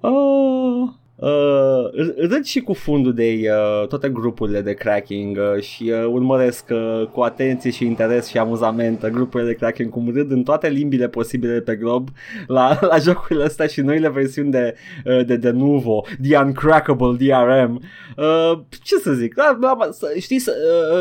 Oh. 0.00 0.88
Uh, 1.18 1.90
râd 2.16 2.44
și 2.44 2.60
cu 2.60 2.72
fundul 2.72 3.14
de 3.14 3.40
uh, 3.42 3.86
toate 3.88 4.08
grupurile 4.08 4.60
de 4.60 4.72
cracking 4.72 5.36
uh, 5.36 5.62
și 5.62 5.82
uh, 5.82 6.04
urmăresc 6.04 6.64
uh, 6.70 7.06
cu 7.12 7.20
atenție 7.20 7.70
și 7.70 7.84
interes 7.84 8.26
și 8.26 8.38
amuzament 8.38 9.02
uh, 9.02 9.08
grupurile 9.10 9.48
de 9.48 9.54
cracking 9.56 9.90
cum 9.90 10.10
râd 10.14 10.30
în 10.30 10.42
toate 10.42 10.68
limbile 10.68 11.08
posibile 11.08 11.60
pe 11.60 11.74
glob 11.76 12.08
la, 12.46 12.78
la 12.90 12.98
jocurile 12.98 13.44
astea 13.44 13.66
și 13.66 13.80
noile 13.80 14.08
versiuni 14.08 14.50
de, 14.50 14.74
uh, 15.04 15.24
de 15.26 15.36
de 15.36 15.50
Nuvo, 15.50 16.04
The 16.22 16.36
Uncrackable 16.38 17.16
DRM. 17.26 17.80
Uh, 18.16 18.58
ce 18.82 18.96
să 18.96 19.12
zic? 19.12 19.34
Da, 19.34 19.58
da, 19.60 19.76
da, 19.80 19.90
să- 19.90 20.14
știi, 20.20 20.38
să, 20.38 20.52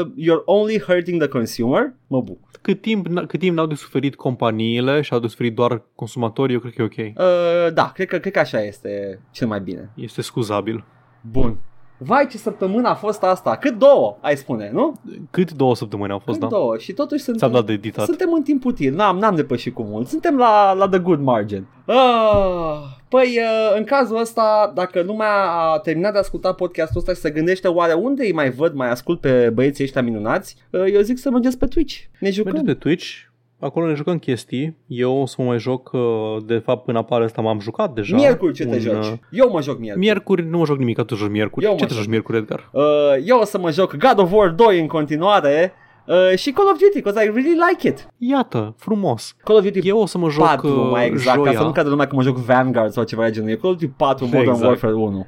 uh, 0.02 0.12
you're 0.24 0.44
only 0.46 0.80
hurting 0.80 1.20
the 1.22 1.30
consumer? 1.30 1.94
Mă 2.08 2.22
bucur. 2.22 2.45
Cât 2.66 2.82
timp, 2.82 3.08
n- 3.08 3.26
cât 3.28 3.40
timp 3.40 3.56
n-au 3.56 3.66
de 3.66 3.76
suferit 3.76 4.16
companiile 4.16 5.02
și 5.02 5.14
au 5.14 5.20
de 5.20 5.28
suferit 5.28 5.56
doar 5.56 5.82
consumatorii, 5.96 6.54
eu 6.54 6.60
cred 6.62 6.74
că 6.74 6.82
e 6.82 6.86
ok. 6.86 7.18
Uh, 7.18 7.74
da, 7.74 7.92
cred 7.94 8.08
că, 8.08 8.18
cred 8.18 8.34
că 8.34 8.40
așa 8.40 8.62
este 8.64 9.20
cel 9.32 9.48
mai 9.48 9.60
bine. 9.62 9.90
Este 9.96 10.22
scuzabil. 10.22 10.84
Bun. 11.32 11.58
Vai, 11.98 12.28
ce 12.28 12.38
săptămână 12.38 12.88
a 12.88 12.94
fost 12.94 13.24
asta? 13.24 13.56
Cât 13.58 13.78
două, 13.78 14.18
ai 14.22 14.38
spune, 14.38 14.70
nu? 14.74 14.94
Cât 15.32 15.52
două 15.52 15.76
săptămâni 15.76 16.12
au 16.12 16.20
fost, 16.20 16.40
Cât 16.40 16.50
da? 16.50 16.56
două. 16.56 16.78
Și 16.78 16.94
totuși 16.94 17.24
Ți-am 17.24 17.38
suntem, 17.38 17.58
dat 17.58 17.66
de 17.66 17.74
editat. 17.74 18.06
suntem 18.06 18.34
în 18.34 18.42
timp 18.42 18.66
util. 18.66 18.94
N-am, 18.96 19.18
n-am 19.18 19.36
depășit 19.36 19.74
cu 19.74 19.84
mult. 19.84 20.08
Suntem 20.08 20.38
la, 20.38 20.74
la 20.74 20.88
the 20.90 21.00
good 21.00 21.20
margin. 21.22 21.66
Ah, 21.86 21.96
Păi, 23.10 23.38
uh, 23.38 23.78
în 23.78 23.84
cazul 23.84 24.20
ăsta, 24.20 24.72
dacă 24.76 25.02
lumea 25.02 25.34
a 25.52 25.80
terminat 25.80 26.14
de 26.14 26.20
asculta 26.20 26.54
podcastul 26.54 27.00
ăsta 27.00 27.14
și 27.14 27.20
se 27.20 27.30
gândește 27.30 27.68
oare 27.68 27.94
unde 27.94 28.24
îi 28.26 28.34
mai 28.34 28.50
văd, 28.50 28.74
mai 28.74 28.90
ascult 28.90 29.20
pe 29.20 29.50
băieții 29.54 29.84
ăștia 29.84 30.02
minunați, 30.02 30.56
uh, 30.70 30.84
eu 30.94 31.02
zic 31.02 31.18
să 31.18 31.30
mergeți 31.30 31.58
pe 31.58 31.66
Twitch. 31.66 31.96
Ne 32.20 32.30
jucăm. 32.30 32.52
Mergeți 32.54 32.74
pe 32.78 32.84
Twitch, 32.84 33.06
acolo 33.60 33.88
ne 33.88 33.94
jucăm 33.94 34.18
chestii. 34.18 34.78
Eu 34.88 35.18
o 35.22 35.26
să 35.26 35.36
mă 35.38 35.46
mai 35.46 35.60
joc, 35.60 35.92
uh, 35.94 36.02
de 36.46 36.58
fapt 36.58 36.86
până 36.86 36.98
apare 36.98 37.24
asta 37.24 37.42
m-am 37.42 37.60
jucat 37.60 37.94
deja. 37.94 38.16
Miercuri 38.16 38.54
ce 38.54 38.64
te 38.66 38.70
un, 38.76 38.80
joci? 38.80 39.06
uh, 39.06 39.14
Eu 39.32 39.50
mă 39.52 39.62
joc 39.62 39.80
miercuri. 39.80 40.06
Miercuri 40.06 40.46
nu 40.50 40.58
mă 40.58 40.66
joc 40.66 40.78
nimic, 40.78 41.02
tu 41.04 41.16
joci 41.16 41.30
miercuri. 41.32 41.66
Eu 41.66 41.72
mă 41.72 41.78
Ce 41.78 41.86
te 41.86 41.92
joc. 41.94 42.00
joci 42.02 42.10
miercuri, 42.10 42.38
Edgar? 42.38 42.70
Uh, 42.72 42.84
eu 43.26 43.40
o 43.40 43.44
să 43.46 43.58
mă 43.58 43.72
joc 43.72 43.96
God 43.96 44.20
of 44.20 44.32
War 44.34 44.50
2 44.50 44.80
în 44.80 44.88
continuare 44.88 45.74
uh, 46.08 46.38
și 46.38 46.52
Call 46.52 46.68
of 46.68 46.78
Duty, 46.80 46.94
because 47.02 47.24
I 47.24 47.28
really 47.28 47.58
like 47.70 47.88
it. 47.88 48.08
Iată, 48.18 48.74
frumos. 48.78 49.36
Call 49.44 49.58
of 49.58 49.64
Duty 49.64 49.88
Eu 49.88 49.98
o 50.00 50.06
să 50.06 50.18
mă 50.18 50.30
joc 50.30 50.46
4 50.46 50.68
uh, 50.68 50.90
mai 50.92 51.06
exact, 51.06 51.38
joia. 51.38 51.52
ca 51.52 51.58
să 51.58 51.64
nu 51.64 51.72
cadă 51.72 51.90
lumea 51.90 52.08
că 52.08 52.16
mă 52.16 52.22
joc 52.22 52.38
Vanguard 52.38 52.92
sau 52.92 53.04
ceva 53.04 53.24
de 53.26 53.32
genul. 53.32 53.50
E 53.50 53.56
Call 53.56 53.74
of 53.74 53.80
Duty 53.80 53.94
4 53.98 54.26
Modern 54.26 54.50
Exact. 54.50 54.64
Warfare 54.66 54.94
1. 54.94 55.26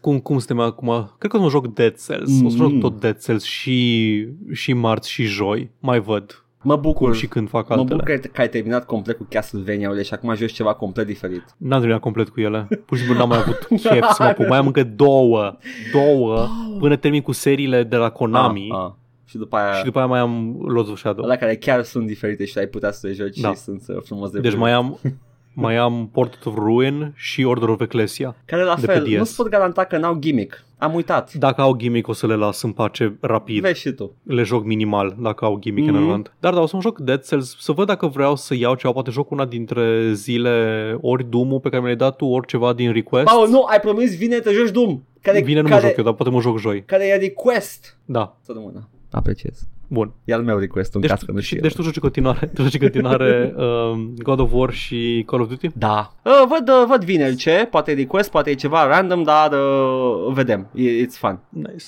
Cum, 0.00 0.18
cum 0.18 0.38
suntem 0.38 0.60
acum? 0.60 1.14
Cred 1.18 1.30
că 1.30 1.36
o 1.36 1.40
să 1.40 1.44
mă 1.44 1.50
joc 1.50 1.66
Dead 1.74 1.94
Cells. 2.06 2.30
O 2.44 2.48
să 2.48 2.56
Mm. 2.62 2.70
joc 2.70 2.80
tot 2.80 3.00
Dead 3.00 3.22
Cells 3.24 3.42
și, 3.44 4.26
și 4.52 4.72
marți 4.72 5.10
și 5.10 5.22
joi. 5.24 5.70
Mai 5.78 6.00
văd 6.00 6.44
Mă 6.62 6.72
cum 6.72 6.82
bucur 6.82 7.14
și 7.14 7.26
când 7.26 7.48
fac 7.48 7.68
Mă 7.68 7.74
altele. 7.74 7.94
bucur 7.96 8.04
că 8.04 8.12
ai, 8.12 8.30
că 8.32 8.40
ai 8.40 8.48
terminat 8.48 8.86
complet 8.86 9.16
cu 9.16 9.26
Castlevania-urile 9.30 10.02
și 10.02 10.14
acum 10.14 10.34
joci 10.34 10.52
ceva 10.52 10.74
complet 10.74 11.06
diferit. 11.06 11.44
N-am 11.56 11.78
terminat 11.78 12.00
complet 12.02 12.28
cu 12.28 12.40
ele. 12.40 12.68
Pur 12.86 12.96
și 12.96 13.02
simplu 13.02 13.18
n-am 13.20 13.28
mai 13.28 13.38
avut 13.38 13.66
chef 13.66 14.08
să 14.10 14.16
mă 14.22 14.24
apuc. 14.28 14.48
Mai 14.48 14.58
am 14.58 14.66
încă 14.66 14.82
două. 14.84 15.56
Două. 15.92 16.46
Până 16.78 16.96
termin 16.96 17.22
cu 17.22 17.32
seriile 17.32 17.82
de 17.82 17.96
la 17.96 18.10
Konami. 18.10 18.68
Ah, 18.72 18.78
ah. 18.84 18.90
Și 19.30 19.36
după 19.36 19.56
aia, 19.56 19.72
Și 19.72 19.84
după 19.84 19.98
aia 19.98 20.06
mai 20.06 20.18
am 20.20 20.56
Lords 20.66 20.90
of 20.90 20.98
Shadow. 20.98 21.24
alea 21.24 21.36
care 21.36 21.56
chiar 21.56 21.82
sunt 21.82 22.06
diferite 22.06 22.44
și 22.44 22.58
ai 22.58 22.66
putea 22.66 22.90
să 22.90 23.06
le 23.06 23.12
joci 23.12 23.38
Da. 23.38 23.48
și 23.52 23.56
sunt 23.56 23.82
uh, 23.88 23.96
frumos 24.04 24.30
de 24.30 24.36
Deci 24.40 24.50
văzut. 24.50 24.60
mai 24.64 24.72
am 24.72 24.98
mai 25.54 25.76
am 25.76 26.08
Portrait 26.12 26.44
of 26.44 26.54
Ruin 26.54 27.12
și 27.16 27.44
Order 27.44 27.68
of 27.68 27.80
Ecclesia. 27.80 28.36
Care 28.44 28.62
la 28.62 28.74
de 28.74 28.86
pe 28.86 28.92
fel, 28.92 29.04
DS. 29.04 29.16
nu-ți 29.16 29.36
pot 29.36 29.48
garanta 29.48 29.84
că 29.84 29.98
n-au 29.98 30.14
gimmick. 30.14 30.64
Am 30.78 30.94
uitat. 30.94 31.32
Dacă 31.34 31.60
au 31.60 31.74
gimmick 31.76 32.08
o 32.08 32.12
să 32.12 32.26
le 32.26 32.34
las 32.34 32.62
în 32.62 32.72
pace 32.72 33.16
rapid. 33.20 33.60
Vezi 33.62 33.80
și 33.80 33.90
tu. 33.92 34.14
Le 34.22 34.42
joc 34.42 34.64
minimal 34.64 35.16
dacă 35.18 35.44
au 35.44 35.58
gimmick 35.58 35.86
Mhm. 35.86 35.94
mm-hmm. 35.96 35.98
relevant. 36.00 36.32
Dar 36.40 36.54
da, 36.54 36.60
o 36.60 36.66
să 36.66 36.76
mă 36.76 36.82
joc 36.82 36.98
Dead 36.98 37.26
Cells 37.26 37.56
să 37.60 37.72
văd 37.72 37.86
dacă 37.86 38.06
vreau 38.06 38.36
să 38.36 38.54
iau 38.54 38.74
ceva, 38.74 38.92
poate 38.92 39.10
joc 39.10 39.30
una 39.30 39.44
dintre 39.46 40.12
zile, 40.12 40.96
ori 41.00 41.30
Doom-ul 41.30 41.60
pe 41.60 41.68
care 41.68 41.80
mi 41.80 41.86
l-ai 41.86 41.96
dat 41.96 42.16
tu, 42.16 42.24
ori 42.24 42.46
ceva 42.46 42.72
din 42.72 42.92
request. 42.92 43.24
Paul, 43.24 43.48
nu, 43.48 43.62
ai 43.62 43.80
promis 43.80 44.16
vine 44.16 44.38
te 44.38 44.50
joci 44.52 44.70
Doom. 44.70 45.02
Care, 45.22 45.40
Vine 45.40 45.60
nu 45.60 45.68
care, 45.68 45.80
mă 45.80 45.86
joc 45.88 45.96
eu, 45.96 46.04
dar 46.04 46.12
poate 46.12 46.32
mă 46.32 46.40
joc 46.40 46.58
joi. 46.58 46.84
Care 46.84 47.06
e 47.06 47.16
request. 47.16 47.98
Da, 48.04 48.36
Să 48.40 48.52
rămână. 48.54 48.88
Apreciez. 49.10 49.68
bun. 49.88 50.12
E 50.24 50.32
al 50.34 50.42
meu 50.42 50.58
request 50.58 50.94
în 50.94 51.00
Deci, 51.00 51.10
caz 51.10 51.22
că 51.22 51.32
nu 51.32 51.40
și, 51.40 51.46
știu. 51.46 51.60
deci 51.60 51.74
tu 51.74 51.82
joci 51.82 51.94
în 51.96 52.02
continuare, 52.02 52.46
tu 52.46 52.62
joci 52.62 52.74
în 52.74 52.80
continuare 52.80 53.54
um, 53.56 54.14
God 54.28 54.38
of 54.40 54.52
War 54.52 54.72
și 54.72 55.22
Call 55.26 55.42
of 55.42 55.48
Duty? 55.48 55.68
Da. 55.74 56.12
Uh, 56.24 56.32
văd, 56.48 56.68
uh, 56.68 56.84
văd 56.88 57.04
vineri 57.04 57.34
ce, 57.36 57.68
poate 57.70 57.90
e 57.90 57.94
request, 57.94 58.30
poate 58.30 58.50
e 58.50 58.54
ceva 58.54 58.86
random, 58.86 59.22
dar 59.22 59.52
uh, 59.52 60.32
vedem. 60.32 60.70
E, 60.74 61.06
it's 61.06 61.18
fun. 61.18 61.40
Nice. 61.48 61.84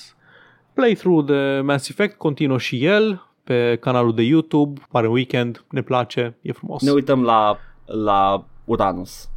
Playthrough 0.73 1.25
de 1.25 1.61
Mass 1.63 1.89
Effect 1.89 2.17
continuă 2.17 2.57
și 2.57 2.85
el 2.85 3.27
pe 3.43 3.77
canalul 3.81 4.15
de 4.15 4.21
YouTube, 4.21 4.81
pare 4.91 5.07
weekend, 5.07 5.65
ne 5.69 5.81
place, 5.81 6.37
e 6.41 6.51
frumos. 6.51 6.81
Ne 6.81 6.91
uităm 6.91 7.23
la, 7.23 7.57
la 7.85 8.45
Uranus, 8.65 9.29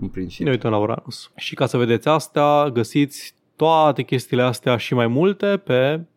în 0.00 0.08
principiu. 0.08 0.44
ne 0.44 0.50
uităm 0.50 0.70
la 0.70 0.76
Uranus. 0.78 1.30
Și 1.36 1.54
ca 1.54 1.66
să 1.66 1.76
vedeți 1.76 2.08
asta, 2.08 2.70
găsiți 2.72 3.34
toate 3.56 4.02
chestiile 4.02 4.42
astea 4.42 4.76
și 4.76 4.94
mai 4.94 5.06
multe 5.06 5.56
pe 5.56 6.00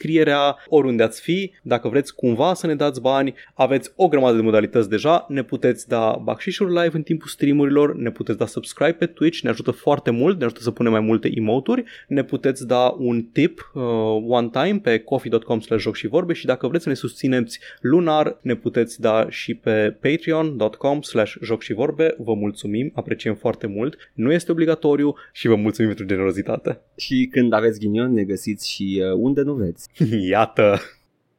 descrierea 0.00 0.56
oriunde 0.68 1.02
ați 1.02 1.20
fi. 1.20 1.52
Dacă 1.62 1.88
vreți 1.88 2.14
cumva 2.14 2.54
să 2.54 2.66
ne 2.66 2.74
dați 2.74 3.00
bani, 3.00 3.34
aveți 3.54 3.92
o 3.96 4.08
grămadă 4.08 4.36
de 4.36 4.42
modalități 4.42 4.88
deja. 4.88 5.26
Ne 5.28 5.42
puteți 5.42 5.88
da 5.88 6.20
bacșișuri 6.22 6.72
live 6.72 6.96
în 6.96 7.02
timpul 7.02 7.28
streamurilor, 7.28 7.96
ne 7.96 8.10
puteți 8.10 8.38
da 8.38 8.46
subscribe 8.46 8.92
pe 8.92 9.06
Twitch, 9.06 9.40
ne 9.40 9.50
ajută 9.50 9.70
foarte 9.70 10.10
mult, 10.10 10.38
ne 10.38 10.44
ajută 10.44 10.60
să 10.60 10.70
punem 10.70 10.92
mai 10.92 11.00
multe 11.00 11.30
emoturi, 11.34 11.84
ne 12.08 12.24
puteți 12.24 12.66
da 12.66 12.94
un 12.98 13.22
tip 13.22 13.70
uh, 13.74 13.82
one 14.26 14.48
time 14.52 14.80
pe 14.82 14.98
coffee.com 14.98 15.60
slash 15.60 15.82
joc 15.82 15.96
și 15.96 16.06
vorbe 16.06 16.32
și 16.32 16.46
dacă 16.46 16.68
vreți 16.68 16.82
să 16.82 16.88
ne 16.88 16.94
susțineți 16.94 17.58
lunar, 17.80 18.38
ne 18.42 18.54
puteți 18.54 19.00
da 19.00 19.26
și 19.28 19.54
pe 19.54 19.96
patreon.com 20.00 21.00
slash 21.00 21.34
joc 21.42 21.62
și 21.62 21.72
vorbe. 21.72 22.14
Vă 22.18 22.34
mulțumim, 22.34 22.92
apreciem 22.94 23.34
foarte 23.34 23.66
mult, 23.66 23.96
nu 24.14 24.32
este 24.32 24.52
obligatoriu 24.52 25.14
și 25.32 25.48
vă 25.48 25.54
mulțumim 25.54 25.88
pentru 25.88 26.06
generozitate. 26.14 26.80
Și 26.96 27.28
când 27.30 27.52
aveți 27.52 27.78
ghinion, 27.78 28.12
ne 28.12 28.24
găsiți 28.24 28.70
și 28.70 29.02
uh, 29.04 29.12
unde 29.16 29.42
nu 29.42 29.54
vreți. 29.54 29.89
Iată! 30.30 30.78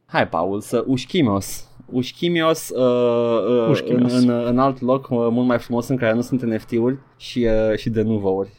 Hai, 0.05 0.27
Paul, 0.27 0.61
să 0.61 0.83
ușchimios. 0.87 1.69
Ușchimios, 1.85 2.69
uh, 2.69 3.41
uh, 3.47 3.69
Ușchimios. 3.69 4.13
În, 4.13 4.29
în, 4.29 4.45
în 4.45 4.59
alt 4.59 4.81
loc 4.81 5.09
uh, 5.09 5.17
mult 5.17 5.47
mai 5.47 5.59
frumos 5.59 5.87
în 5.87 5.95
care 5.95 6.13
nu 6.13 6.21
sunt 6.21 6.41
NFT-uri 6.41 6.97
și, 7.17 7.47
uh, 7.69 7.77
și 7.77 7.89
de 7.89 8.01
nuvouri. 8.01 8.49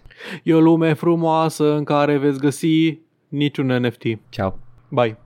E 0.43 0.55
o 0.55 0.61
lume 0.61 0.93
frumoasă 0.93 1.75
în 1.75 1.85
care 1.85 2.19
veți 2.19 2.39
găsi 2.39 2.99
niciun 3.29 3.67
NFT. 3.67 4.03
Ciao. 4.29 4.59
Bye! 4.89 5.19